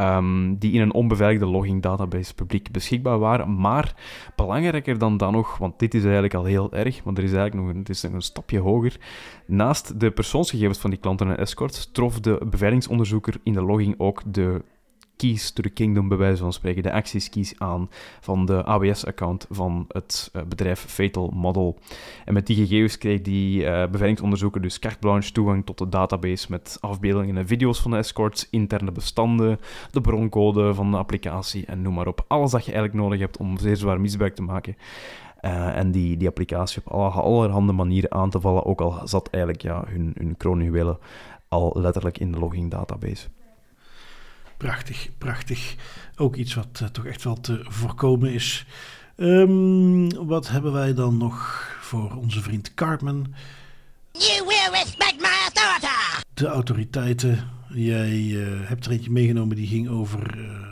Um, 0.00 0.58
die 0.58 0.72
in 0.72 0.80
een 0.80 0.92
onbeveiligde 0.92 1.46
logging 1.46 1.82
database 1.82 2.34
publiek 2.34 2.72
beschikbaar 2.72 3.18
waren. 3.18 3.60
Maar 3.60 3.94
belangrijker 4.36 4.98
dan 4.98 5.16
dan 5.16 5.32
nog, 5.32 5.58
want 5.58 5.78
dit 5.78 5.94
is 5.94 6.02
eigenlijk 6.02 6.34
al 6.34 6.44
heel 6.44 6.72
erg, 6.72 7.04
maar 7.04 7.14
er 7.14 7.22
is 7.22 7.32
eigenlijk 7.32 7.66
nog 7.66 7.74
een, 7.74 7.78
het 7.78 7.88
is 7.88 8.02
een 8.02 8.20
stapje 8.20 8.58
hoger. 8.58 8.96
Naast 9.46 10.00
de 10.00 10.10
persoonsgegevens 10.10 10.78
van 10.78 10.90
die 10.90 10.98
klanten 10.98 11.28
en 11.28 11.38
escorts 11.38 11.90
trof 11.92 12.20
de 12.20 12.46
beveiligingsonderzoeker 12.50 13.34
in 13.42 13.52
de 13.52 13.62
logging 13.62 13.94
ook 13.98 14.22
de 14.26 14.62
keys 15.18 15.50
to 15.50 15.62
the 15.62 15.68
kingdom, 15.68 16.08
bij 16.08 16.16
wijze 16.16 16.42
van 16.42 16.52
spreken, 16.52 16.82
de 16.82 16.92
access 16.92 17.28
keys 17.28 17.54
aan 17.58 17.90
van 18.20 18.46
de 18.46 18.64
AWS-account 18.64 19.46
van 19.50 19.84
het 19.88 20.30
uh, 20.32 20.42
bedrijf 20.42 20.80
Fatal 20.80 21.30
Model. 21.34 21.78
En 22.24 22.34
met 22.34 22.46
die 22.46 22.56
gegevens 22.56 22.98
kreeg 22.98 23.20
die 23.22 23.60
uh, 23.60 23.66
beveiligingsonderzoeker 23.66 24.60
dus 24.60 24.78
carte 24.78 24.98
blanche 24.98 25.32
toegang 25.32 25.66
tot 25.66 25.78
de 25.78 25.88
database 25.88 26.46
met 26.50 26.78
afbeeldingen 26.80 27.36
en 27.36 27.46
video's 27.46 27.80
van 27.80 27.90
de 27.90 27.96
escorts, 27.96 28.48
interne 28.50 28.92
bestanden, 28.92 29.58
de 29.90 30.00
broncode 30.00 30.74
van 30.74 30.90
de 30.90 30.96
applicatie 30.96 31.66
en 31.66 31.82
noem 31.82 31.94
maar 31.94 32.06
op. 32.06 32.24
Alles 32.28 32.50
dat 32.50 32.64
je 32.64 32.72
eigenlijk 32.72 33.02
nodig 33.02 33.20
hebt 33.20 33.36
om 33.36 33.58
zeer 33.58 33.76
zwaar 33.76 34.00
misbruik 34.00 34.34
te 34.34 34.42
maken. 34.42 34.76
Uh, 35.42 35.76
en 35.76 35.90
die, 35.90 36.16
die 36.16 36.28
applicatie 36.28 36.82
op 36.84 36.92
alle, 36.92 37.10
allerhande 37.10 37.72
manieren 37.72 38.12
aan 38.12 38.30
te 38.30 38.40
vallen, 38.40 38.64
ook 38.64 38.80
al 38.80 39.00
zat 39.04 39.28
eigenlijk 39.30 39.62
ja, 39.62 39.84
hun, 39.86 40.14
hun 40.18 40.36
kroonjuwelen 40.36 40.98
al 41.48 41.72
letterlijk 41.74 42.18
in 42.18 42.32
de 42.32 42.38
logging 42.38 42.70
database. 42.70 43.28
Prachtig, 44.58 45.08
prachtig. 45.18 45.74
Ook 46.16 46.36
iets 46.36 46.54
wat 46.54 46.80
uh, 46.82 46.88
toch 46.88 47.06
echt 47.06 47.24
wel 47.24 47.40
te 47.40 47.60
voorkomen 47.62 48.32
is. 48.32 48.66
Um, 49.16 50.26
wat 50.26 50.48
hebben 50.48 50.72
wij 50.72 50.94
dan 50.94 51.16
nog 51.16 51.66
voor 51.80 52.16
onze 52.16 52.42
vriend 52.42 52.74
Cartman? 52.74 53.34
You 54.12 54.46
will 54.46 54.70
respect 54.70 55.16
my 55.20 55.26
authority! 55.54 56.22
De 56.34 56.46
autoriteiten. 56.46 57.48
Jij 57.68 58.18
uh, 58.18 58.68
hebt 58.68 58.86
er 58.86 58.92
eentje 58.92 59.10
meegenomen 59.10 59.56
die 59.56 59.66
ging 59.66 59.88
over 59.88 60.38
uh, 60.38 60.66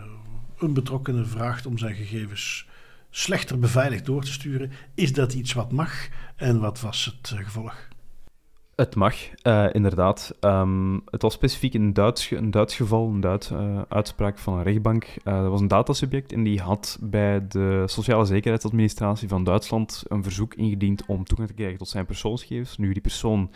een 0.58 0.72
betrokkene 0.72 1.24
vraagt 1.24 1.66
om 1.66 1.78
zijn 1.78 1.94
gegevens 1.94 2.66
slechter 3.10 3.58
beveiligd 3.58 4.04
door 4.04 4.24
te 4.24 4.32
sturen. 4.32 4.72
Is 4.94 5.12
dat 5.12 5.32
iets 5.32 5.52
wat 5.52 5.72
mag 5.72 6.08
en 6.36 6.60
wat 6.60 6.80
was 6.80 7.04
het 7.04 7.34
gevolg? 7.38 7.88
Het 8.76 8.94
mag, 8.94 9.14
uh, 9.42 9.66
inderdaad. 9.72 10.34
Um, 10.40 11.02
het 11.10 11.22
was 11.22 11.32
specifiek 11.32 11.74
een 11.74 11.92
Duits, 11.92 12.30
een 12.30 12.50
Duits 12.50 12.76
geval, 12.76 13.08
een 13.08 13.20
Duits 13.20 13.50
uh, 13.50 13.80
uitspraak 13.88 14.38
van 14.38 14.54
een 14.54 14.62
rechtbank. 14.62 15.04
Uh, 15.04 15.40
dat 15.40 15.50
was 15.50 15.60
een 15.60 15.68
datasubject 15.68 16.32
en 16.32 16.42
die 16.42 16.60
had 16.60 16.98
bij 17.00 17.46
de 17.48 17.82
Sociale 17.86 18.24
Zekerheidsadministratie 18.24 19.28
van 19.28 19.44
Duitsland 19.44 20.02
een 20.08 20.22
verzoek 20.22 20.54
ingediend 20.54 21.06
om 21.06 21.24
toegang 21.24 21.48
te 21.48 21.54
krijgen 21.54 21.78
tot 21.78 21.88
zijn 21.88 22.06
persoonsgegevens. 22.06 22.76
Nu, 22.76 22.92
die 22.92 23.02
persoon 23.02 23.50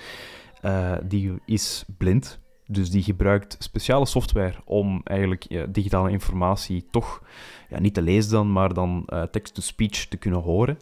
die 1.03 1.33
is 1.45 1.85
blind, 1.99 2.41
dus 2.67 2.91
die 2.91 3.03
gebruikt 3.03 3.57
speciale 3.59 4.07
software 4.07 4.55
om 4.65 5.01
eigenlijk 5.05 5.75
digitale 5.75 6.11
informatie 6.11 6.87
toch 6.91 7.23
ja, 7.69 7.81
niet 7.81 7.95
te 7.95 8.03
lezen 8.03 8.31
dan, 8.31 8.53
maar 8.53 8.75
dan 8.75 9.09
text-to-speech 9.31 10.07
te 10.07 10.17
kunnen 10.17 10.41
horen. 10.41 10.79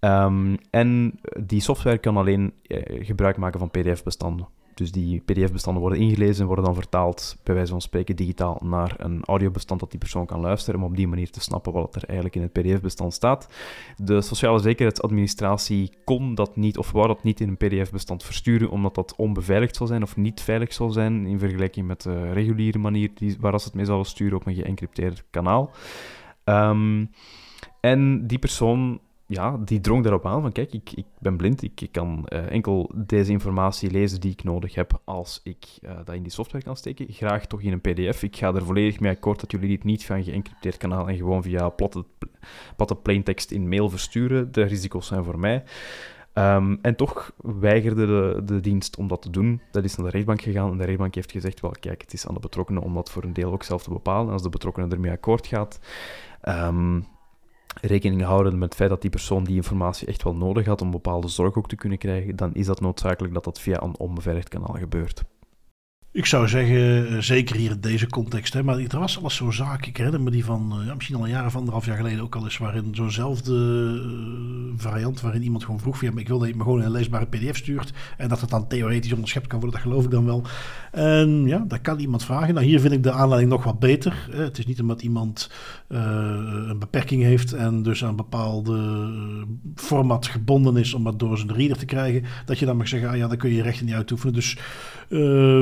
Um, 0.00 0.56
en 0.70 1.20
die 1.40 1.60
software 1.60 1.98
kan 1.98 2.16
alleen 2.16 2.52
eh, 2.62 3.06
gebruik 3.06 3.36
maken 3.36 3.58
van 3.58 3.70
PDF-bestanden. 3.70 4.48
Dus 4.76 4.92
die 4.92 5.20
PDF-bestanden 5.20 5.82
worden 5.82 6.00
ingelezen 6.00 6.40
en 6.40 6.46
worden 6.46 6.64
dan 6.64 6.74
vertaald, 6.74 7.36
bij 7.42 7.54
wijze 7.54 7.70
van 7.70 7.80
spreken, 7.80 8.16
digitaal 8.16 8.60
naar 8.64 8.94
een 8.96 9.24
audiobestand 9.24 9.80
dat 9.80 9.90
die 9.90 9.98
persoon 9.98 10.26
kan 10.26 10.40
luisteren, 10.40 10.80
om 10.80 10.86
op 10.86 10.96
die 10.96 11.08
manier 11.08 11.30
te 11.30 11.40
snappen 11.40 11.72
wat 11.72 11.94
er 11.94 12.04
eigenlijk 12.04 12.36
in 12.36 12.42
het 12.42 12.52
PDF-bestand 12.52 13.12
staat. 13.14 13.48
De 13.96 14.20
Sociale 14.20 14.58
Zekerheidsadministratie 14.58 15.90
kon 16.04 16.34
dat 16.34 16.56
niet, 16.56 16.78
of 16.78 16.92
wou 16.92 17.06
dat 17.06 17.22
niet 17.22 17.40
in 17.40 17.48
een 17.48 17.56
PDF-bestand 17.56 18.24
versturen, 18.24 18.70
omdat 18.70 18.94
dat 18.94 19.14
onbeveiligd 19.16 19.76
zou 19.76 19.88
zijn 19.88 20.02
of 20.02 20.16
niet 20.16 20.40
veilig 20.40 20.72
zou 20.72 20.90
zijn 20.92 21.26
in 21.26 21.38
vergelijking 21.38 21.86
met 21.86 22.02
de 22.02 22.32
reguliere 22.32 22.78
manier 22.78 23.10
die, 23.14 23.36
waar 23.40 23.60
ze 23.60 23.66
het 23.66 23.74
mee 23.74 23.84
zouden 23.84 24.06
sturen 24.06 24.38
op 24.38 24.46
een 24.46 24.54
geëncrypteerd 24.54 25.24
kanaal. 25.30 25.70
Um, 26.44 27.10
en 27.80 28.26
die 28.26 28.38
persoon 28.38 29.00
ja, 29.26 29.56
die 29.64 29.80
drong 29.80 30.02
daarop 30.02 30.26
aan 30.26 30.40
van 30.40 30.52
kijk, 30.52 30.72
ik, 30.72 30.92
ik 30.94 31.06
ben 31.18 31.36
blind, 31.36 31.62
ik, 31.62 31.80
ik 31.80 31.92
kan 31.92 32.26
uh, 32.28 32.50
enkel 32.50 32.90
deze 32.94 33.30
informatie 33.30 33.90
lezen 33.90 34.20
die 34.20 34.32
ik 34.32 34.44
nodig 34.44 34.74
heb 34.74 35.00
als 35.04 35.40
ik 35.44 35.66
uh, 35.80 35.90
dat 36.04 36.14
in 36.14 36.22
die 36.22 36.32
software 36.32 36.64
kan 36.64 36.76
steken. 36.76 37.06
Graag 37.08 37.46
toch 37.46 37.60
in 37.60 37.72
een 37.72 37.80
pdf. 37.80 38.22
Ik 38.22 38.36
ga 38.36 38.54
er 38.54 38.64
volledig 38.64 39.00
mee 39.00 39.12
akkoord 39.12 39.40
dat 39.40 39.50
jullie 39.50 39.68
dit 39.68 39.84
niet 39.84 40.04
via 40.04 40.16
een 40.16 40.24
geëncrypteerd 40.24 40.76
kanaal 40.76 41.08
en 41.08 41.16
gewoon 41.16 41.42
via 41.42 41.68
platte, 41.68 42.04
platte 42.76 42.94
plaintext 42.94 43.50
in 43.50 43.68
mail 43.68 43.90
versturen. 43.90 44.52
De 44.52 44.62
risico's 44.62 45.06
zijn 45.06 45.24
voor 45.24 45.38
mij. 45.38 45.64
Ehm, 46.32 46.76
en 46.82 46.96
toch 46.96 47.32
weigerde 47.36 48.06
de, 48.06 48.42
de 48.44 48.60
dienst 48.60 48.96
om 48.96 49.08
dat 49.08 49.22
te 49.22 49.30
doen. 49.30 49.60
Dat 49.70 49.84
is 49.84 49.96
naar 49.96 50.06
de 50.06 50.12
rechtbank 50.12 50.42
gegaan 50.42 50.70
en 50.70 50.78
de 50.78 50.84
rechtbank 50.84 51.14
heeft 51.14 51.32
gezegd, 51.32 51.60
wel 51.60 51.74
kijk, 51.80 52.00
het 52.00 52.12
is 52.12 52.26
aan 52.26 52.34
de 52.34 52.40
betrokkenen 52.40 52.82
om 52.82 52.94
dat 52.94 53.10
voor 53.10 53.24
een 53.24 53.32
deel 53.32 53.52
ook 53.52 53.62
zelf 53.62 53.82
te 53.82 53.90
bepalen. 53.90 54.26
En 54.26 54.32
als 54.32 54.42
de 54.42 54.48
betrokkenen 54.48 54.90
ermee 54.90 55.10
akkoord 55.10 55.46
gaat, 55.46 55.80
um, 56.48 57.06
rekening 57.80 58.22
houden 58.22 58.58
met 58.58 58.68
het 58.68 58.74
feit 58.74 58.90
dat 58.90 59.00
die 59.00 59.10
persoon 59.10 59.44
die 59.44 59.56
informatie 59.56 60.06
echt 60.06 60.22
wel 60.22 60.34
nodig 60.34 60.66
had 60.66 60.82
om 60.82 60.90
bepaalde 60.90 61.28
zorg 61.28 61.54
ook 61.54 61.68
te 61.68 61.76
kunnen 61.76 61.98
krijgen, 61.98 62.36
dan 62.36 62.54
is 62.54 62.66
dat 62.66 62.80
noodzakelijk 62.80 63.34
dat 63.34 63.44
dat 63.44 63.60
via 63.60 63.82
een 63.82 63.98
onbeveiligd 63.98 64.48
kanaal 64.48 64.76
gebeurt. 64.78 65.24
Ik 66.16 66.26
zou 66.26 66.48
zeggen, 66.48 67.08
eh, 67.08 67.18
zeker 67.18 67.56
hier 67.56 67.70
in 67.70 67.80
deze 67.80 68.06
context. 68.06 68.52
Hè, 68.52 68.62
maar 68.62 68.78
er 68.78 68.98
was 68.98 69.22
al 69.22 69.30
zo'n 69.30 69.52
zaak, 69.52 69.86
ik 69.86 69.96
herinner 69.96 70.20
me 70.20 70.30
die 70.30 70.44
van 70.44 70.76
eh, 70.80 70.86
ja, 70.86 70.94
misschien 70.94 71.16
al 71.16 71.24
een 71.24 71.30
jaar 71.30 71.46
of 71.46 71.56
anderhalf 71.56 71.86
jaar 71.86 71.96
geleden 71.96 72.22
ook 72.22 72.34
al 72.34 72.44
eens, 72.44 72.58
waarin 72.58 72.94
zo'nzelfde 72.94 73.52
uh, 73.52 74.72
variant, 74.76 75.20
waarin 75.20 75.42
iemand 75.42 75.64
gewoon 75.64 75.80
vroeg 75.80 76.00
ja, 76.00 76.10
ik 76.14 76.28
wil 76.28 76.38
dat 76.38 76.48
je 76.48 76.54
me 76.54 76.62
gewoon 76.62 76.82
een 76.82 76.90
leesbare 76.90 77.26
pdf 77.26 77.56
stuurt 77.56 77.92
en 78.16 78.28
dat 78.28 78.40
het 78.40 78.50
dan 78.50 78.68
theoretisch 78.68 79.12
onderschept 79.12 79.46
kan 79.46 79.60
worden, 79.60 79.80
dat 79.80 79.88
geloof 79.88 80.04
ik 80.04 80.10
dan 80.10 80.24
wel. 80.24 80.42
En 80.92 81.46
ja, 81.46 81.64
dat 81.68 81.80
kan 81.80 81.98
iemand 81.98 82.24
vragen. 82.24 82.54
Nou, 82.54 82.66
hier 82.66 82.80
vind 82.80 82.92
ik 82.92 83.02
de 83.02 83.12
aanleiding 83.12 83.52
nog 83.52 83.64
wat 83.64 83.78
beter. 83.78 84.28
Het 84.30 84.58
is 84.58 84.66
niet 84.66 84.80
omdat 84.80 85.02
iemand 85.02 85.50
een 85.88 86.78
beperking 86.78 87.22
heeft 87.22 87.52
en 87.52 87.82
dus 87.82 88.04
aan 88.04 88.16
bepaalde 88.16 89.04
format 89.74 90.26
gebonden 90.26 90.76
is 90.76 90.94
om 90.94 91.04
dat 91.04 91.18
door 91.18 91.38
zijn 91.38 91.54
reader 91.54 91.76
te 91.76 91.84
krijgen, 91.84 92.24
dat 92.44 92.58
je 92.58 92.66
dan 92.66 92.76
mag 92.76 92.88
zeggen, 92.88 93.08
ah 93.08 93.16
ja, 93.16 93.28
dan 93.28 93.36
kun 93.36 93.50
je 93.50 93.56
je 93.56 93.62
rechten 93.62 93.86
niet 93.86 93.94
uitoefenen. 93.94 94.34
Dus 94.34 94.58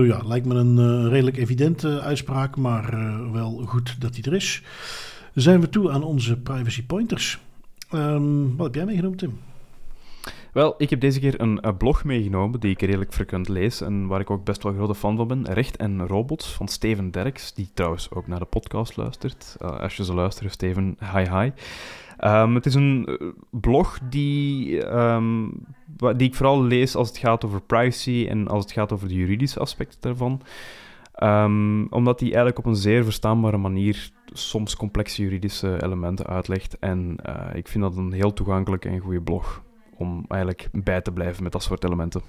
ja, 0.06 0.20
lijkt 0.24 0.46
me 0.46 0.54
een 0.54 1.08
redelijk 1.08 1.36
evidente 1.36 2.00
uitspraak, 2.00 2.56
maar 2.56 2.90
wel 3.32 3.62
goed 3.66 3.96
dat 4.00 4.14
die 4.14 4.24
er 4.24 4.34
is. 4.34 4.62
Zijn 5.34 5.60
we 5.60 5.68
toe 5.68 5.90
aan 5.90 6.02
onze 6.02 6.36
privacy 6.36 6.84
pointers. 6.84 7.38
Um, 7.94 8.56
wat 8.56 8.66
heb 8.66 8.74
jij 8.74 8.84
meegenomen, 8.84 9.18
Tim? 9.18 9.38
Wel, 10.54 10.74
ik 10.78 10.90
heb 10.90 11.00
deze 11.00 11.20
keer 11.20 11.40
een, 11.40 11.66
een, 11.66 11.76
blog 11.76 12.04
meegenomen 12.04 12.60
die 12.60 12.70
ik 12.70 12.80
redelijk 12.80 13.12
frequent 13.12 13.48
lees 13.48 13.80
en 13.80 14.06
waar 14.06 14.20
ik 14.20 14.30
ook 14.30 14.44
best 14.44 14.62
wel 14.62 14.72
grote 14.72 14.94
fan 14.94 15.16
van 15.16 15.28
ben. 15.28 15.44
Recht 15.44 15.76
en 15.76 16.06
Robots 16.06 16.52
van 16.52 16.68
Steven 16.68 17.10
Derks, 17.10 17.54
die 17.54 17.70
trouwens 17.74 18.10
ook 18.10 18.26
naar 18.26 18.38
de 18.38 18.44
podcast 18.44 18.96
luistert. 18.96 19.56
Uh, 19.62 19.80
als 19.80 19.96
je 19.96 20.04
ze 20.04 20.14
luistert, 20.14 20.52
Steven, 20.52 20.96
hi 21.14 21.28
hi. 21.28 21.50
Um, 22.20 22.54
het 22.54 22.66
is 22.66 22.74
een 22.74 23.18
blog 23.50 23.98
die, 24.10 24.86
um, 24.86 25.52
die 25.96 26.28
ik 26.28 26.34
vooral 26.34 26.62
lees 26.62 26.96
als 26.96 27.08
het 27.08 27.18
gaat 27.18 27.44
over 27.44 27.60
privacy 27.60 28.26
en 28.28 28.48
als 28.48 28.64
het 28.64 28.72
gaat 28.72 28.92
over 28.92 29.08
de 29.08 29.14
juridische 29.14 29.60
aspecten 29.60 30.00
daarvan. 30.00 30.40
Um, 31.22 31.86
omdat 31.90 32.18
die 32.18 32.28
eigenlijk 32.28 32.58
op 32.58 32.66
een 32.66 32.76
zeer 32.76 33.04
verstaanbare 33.04 33.58
manier 33.58 34.10
soms 34.32 34.76
complexe 34.76 35.22
juridische 35.22 35.82
elementen 35.82 36.26
uitlegt. 36.26 36.78
En 36.78 37.16
ik 37.54 37.68
vind 37.68 37.84
dat 37.84 37.96
een 37.96 38.12
heel 38.12 38.32
toegankelijke 38.32 38.88
en 38.88 38.98
goede 38.98 39.22
blog 39.22 39.62
om 39.96 40.24
eigenlijk 40.28 40.68
bij 40.72 41.00
te 41.00 41.12
blijven 41.12 41.42
met 41.42 41.52
dat 41.52 41.62
soort 41.62 41.84
elementen. 41.84 42.22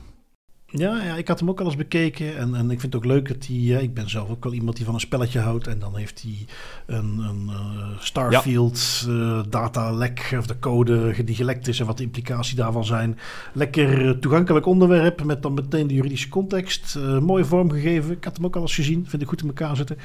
Ja, 0.67 1.03
ja, 1.03 1.15
ik 1.15 1.27
had 1.27 1.39
hem 1.39 1.49
ook 1.49 1.59
al 1.59 1.65
eens 1.65 1.75
bekeken. 1.75 2.37
En, 2.37 2.55
en 2.55 2.71
ik 2.71 2.79
vind 2.79 2.93
het 2.93 2.95
ook 2.95 3.11
leuk 3.11 3.27
dat 3.27 3.45
hij. 3.47 3.55
Uh, 3.55 3.81
ik 3.81 3.93
ben 3.93 4.09
zelf 4.09 4.29
ook 4.29 4.43
wel 4.43 4.53
iemand 4.53 4.75
die 4.75 4.85
van 4.85 4.93
een 4.93 4.99
spelletje 4.99 5.39
houdt. 5.39 5.67
En 5.67 5.79
dan 5.79 5.95
heeft 5.97 6.21
hij 6.21 6.45
een, 6.85 7.17
een 7.19 7.49
uh, 7.49 7.99
Starfield 7.99 9.05
ja. 9.07 9.43
data 9.49 9.91
lek. 9.91 10.35
Of 10.37 10.47
de 10.47 10.59
code 10.59 11.23
die 11.23 11.35
gelekt 11.35 11.67
is 11.67 11.79
en 11.79 11.85
wat 11.85 11.97
de 11.97 12.03
implicaties 12.03 12.55
daarvan 12.55 12.85
zijn. 12.85 13.17
Lekker 13.53 14.19
toegankelijk 14.19 14.65
onderwerp. 14.65 15.23
Met 15.23 15.41
dan 15.41 15.53
meteen 15.53 15.87
de 15.87 15.93
juridische 15.93 16.29
context. 16.29 16.97
mooi 17.21 17.43
vormgegeven. 17.43 18.11
Ik 18.11 18.23
had 18.23 18.35
hem 18.35 18.45
ook 18.45 18.55
al 18.55 18.61
eens 18.61 18.75
gezien. 18.75 19.05
Vind 19.07 19.21
ik 19.21 19.27
goed 19.27 19.41
in 19.41 19.47
elkaar 19.47 19.75
zitten. 19.75 19.97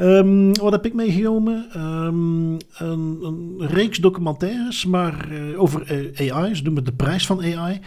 Um, 0.00 0.54
wat 0.54 0.72
heb 0.72 0.86
ik 0.86 0.94
meegenomen? 0.94 1.66
Um, 1.76 2.56
een, 2.76 3.18
een, 3.22 3.56
reeks 3.58 3.98
documentaires, 3.98 4.84
maar 4.84 5.28
uh, 5.30 5.60
over 5.60 6.12
AI. 6.16 6.54
Ze 6.54 6.62
noemen 6.62 6.84
het 6.84 6.98
de 6.98 7.04
prijs 7.04 7.26
van 7.26 7.42
AI. 7.42 7.80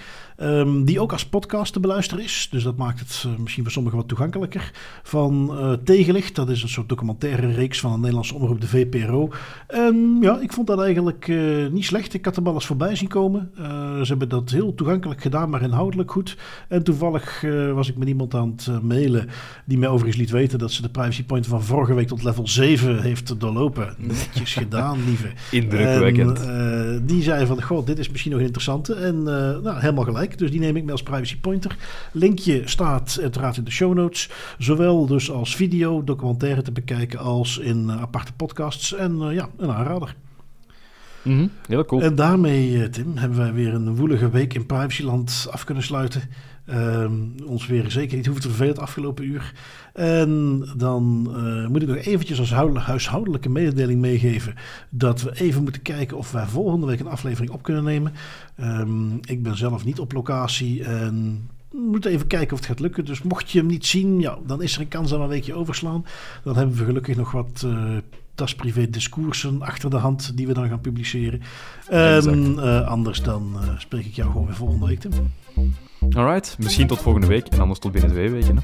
Um, 0.44 0.86
die 0.86 1.00
ook 1.00 1.12
als 1.12 1.26
podcast 1.26 1.74
te 1.74 1.80
beluisteren 1.80 2.24
is. 2.24 2.48
Dus 2.52 2.64
dat 2.64 2.78
maakt 2.78 3.00
het 3.00 3.24
uh, 3.28 3.38
misschien 3.38 3.64
voor 3.64 3.72
sommigen 3.72 3.98
wat 3.98 4.08
toegankelijker. 4.08 4.72
Van 5.04 5.50
uh, 5.52 5.74
Tegenlicht, 5.84 6.36
dat 6.36 6.50
is 6.50 6.64
een 6.64 6.70
soort 6.70 6.90
documentaire 6.90 7.52
reeks 7.52 7.80
van 7.80 7.94
een 7.94 8.00
Nederlandse 8.00 8.36
omroep, 8.36 8.62
de 8.62 8.68
VPRO. 8.68 9.30
En 9.68 10.18
ja, 10.22 10.40
ik 10.40 10.54
vond 10.54 10.68
dat 10.68 10.82
eigenlijk 10.82 11.28
uh, 11.28 11.68
niet 11.68 11.86
slecht. 11.86 12.14
Ik 12.14 12.26
had 12.26 12.38
er 12.38 12.44
wel 12.44 12.54
eens 12.54 12.66
voorbij 12.66 12.96
zien 12.96 13.08
komen. 13.08 13.52
ze 14.02 14.08
hebben 14.08 14.30
dat 14.30 14.50
heel 14.50 14.76
toegankelijk 14.76 15.22
gedaan, 15.22 15.50
maar 15.50 15.62
inhoudelijk 15.62 16.12
goed. 16.12 16.38
En 16.68 16.84
toevallig 16.84 17.42
was 17.74 17.90
ik 17.90 17.98
met 17.98 18.08
iemand 18.08 18.34
aan 18.34 18.54
het 18.56 18.84
mailen 18.84 19.30
die 19.66 19.78
mij 19.78 19.90
overigens 19.90 20.18
liet 20.18 20.30
weten 20.30 20.60
dat 20.60 20.72
ze 20.72 20.82
de 20.82 20.90
privacy 20.90 21.24
point 21.24 21.48
van 21.48 21.64
vorige 21.64 21.94
week 21.94 22.08
tot 22.08 22.24
level 22.24 22.48
7 22.48 23.02
heeft 23.02 23.40
doorlopen. 23.40 23.96
Netjes 23.98 24.54
gedaan, 24.54 24.98
lieve. 25.08 25.28
Indrukwekkend. 25.52 26.46
En, 26.46 27.04
die 27.06 27.24
zei 27.24 27.46
van, 27.46 27.64
god, 27.64 27.88
dit 27.88 28.00
is 28.00 28.10
misschien 28.10 28.32
nog 28.32 28.40
een 28.40 28.46
interessante. 28.46 28.94
En 28.94 29.24
nou, 29.24 29.80
helemaal 29.80 30.04
gelijk. 30.04 30.31
Dus 30.38 30.52
die 30.52 30.60
neem 30.60 30.76
ik 30.76 30.84
mee 30.84 30.92
als 30.92 31.04
privacy 31.04 31.40
pointer. 31.40 31.78
Linkje 32.12 32.62
staat 32.66 33.18
uiteraard 33.22 33.58
in 33.58 33.64
de 33.64 33.72
show 33.72 33.94
notes. 33.94 34.30
Zowel 34.58 35.06
dus 35.06 35.32
als 35.32 35.56
video, 35.56 36.04
documentaire 36.04 36.62
te 36.62 36.72
bekijken 36.72 37.20
als 37.20 37.58
in 37.58 37.84
uh, 37.88 38.02
aparte 38.02 38.34
podcasts. 38.34 38.94
En 38.94 39.16
uh, 39.22 39.34
ja, 39.34 39.50
een 39.58 39.72
aanrader. 39.72 40.16
Mm 41.22 41.38
-hmm, 41.38 41.52
heel 41.68 41.86
cool. 41.86 42.02
En 42.02 42.16
daarmee, 42.16 42.90
Tim, 42.90 43.18
hebben 43.18 43.38
wij 43.38 43.54
weer 43.54 43.74
een 43.74 43.96
woelige 43.96 44.30
week 44.30 44.54
in 44.54 44.66
privacyland 44.66 45.48
af 45.52 45.64
kunnen 45.64 45.84
sluiten. 45.84 46.22
Um, 46.70 47.36
ons 47.46 47.68
weer 47.68 47.92
zeker 47.92 48.16
niet 48.16 48.26
hoeven 48.26 48.44
te 48.44 48.50
vervelen 48.50 48.74
het 48.74 48.82
afgelopen 48.82 49.26
uur. 49.26 49.54
En 49.94 50.64
dan 50.78 51.34
uh, 51.36 51.68
moet 51.68 51.82
ik 51.82 51.88
nog 51.88 51.98
eventjes 51.98 52.40
als 52.40 52.52
huishoudelijke 52.84 53.50
mededeling 53.50 54.00
meegeven 54.00 54.56
dat 54.90 55.22
we 55.22 55.42
even 55.42 55.64
moeten 55.64 55.82
kijken 55.82 56.18
of 56.18 56.32
wij 56.32 56.46
volgende 56.46 56.86
week 56.86 57.00
een 57.00 57.08
aflevering 57.08 57.52
op 57.52 57.64
kunnen 57.64 57.84
nemen. 57.84 58.14
Um, 58.62 59.20
ik 59.22 59.44
ben 59.44 59.58
zelf 59.58 59.86
niet 59.86 60.00
op 60.00 60.12
locatie 60.12 60.84
en 60.84 61.48
we 61.70 61.78
moeten 61.78 62.12
even 62.12 62.28
kijken 62.28 62.52
of 62.54 62.58
het 62.58 62.68
gaat 62.68 62.80
lukken. 62.80 63.06
Dus 63.06 63.22
mocht 63.22 63.52
je 63.52 63.58
hem 63.58 63.68
niet 63.68 63.86
zien, 63.86 64.20
ja, 64.20 64.38
dan 64.46 64.62
is 64.62 64.76
er 64.76 64.82
een 64.82 64.88
kans 64.88 65.10
dat 65.10 65.18
we 65.18 65.24
een 65.24 65.30
weekje 65.30 65.54
overslaan. 65.54 66.06
Dan 66.44 66.56
hebben 66.56 66.76
we 66.78 66.86
gelukkig 66.86 67.16
nog 67.16 67.32
wat 67.32 67.64
uh, 67.66 67.98
tas 68.36 68.56
privé 68.56 68.90
discoursen 68.90 69.62
achter 69.62 69.90
de 69.90 69.98
hand 69.98 70.38
die 70.38 70.48
we 70.48 70.54
dan 70.54 70.68
gaan 70.68 70.82
publiceren. 70.82 71.42
En 71.90 72.54
uh, 72.54 72.88
anders 72.88 73.22
dan 73.22 73.54
uh, 73.56 73.80
spreek 73.80 74.06
ik 74.06 74.14
jou 74.14 74.32
gewoon 74.32 74.46
weer 74.46 74.56
volgende 74.56 74.86
week, 74.86 75.00
Tim. 75.00 75.12
Alright, 76.10 76.56
misschien 76.60 76.88
tot 76.88 77.00
volgende 77.00 77.28
week 77.28 77.48
en 77.48 77.60
anders 77.60 77.80
tot 77.80 77.92
binnen 77.92 78.12
twee 78.12 78.30
weken. 78.30 78.58
Hè? 78.58 78.62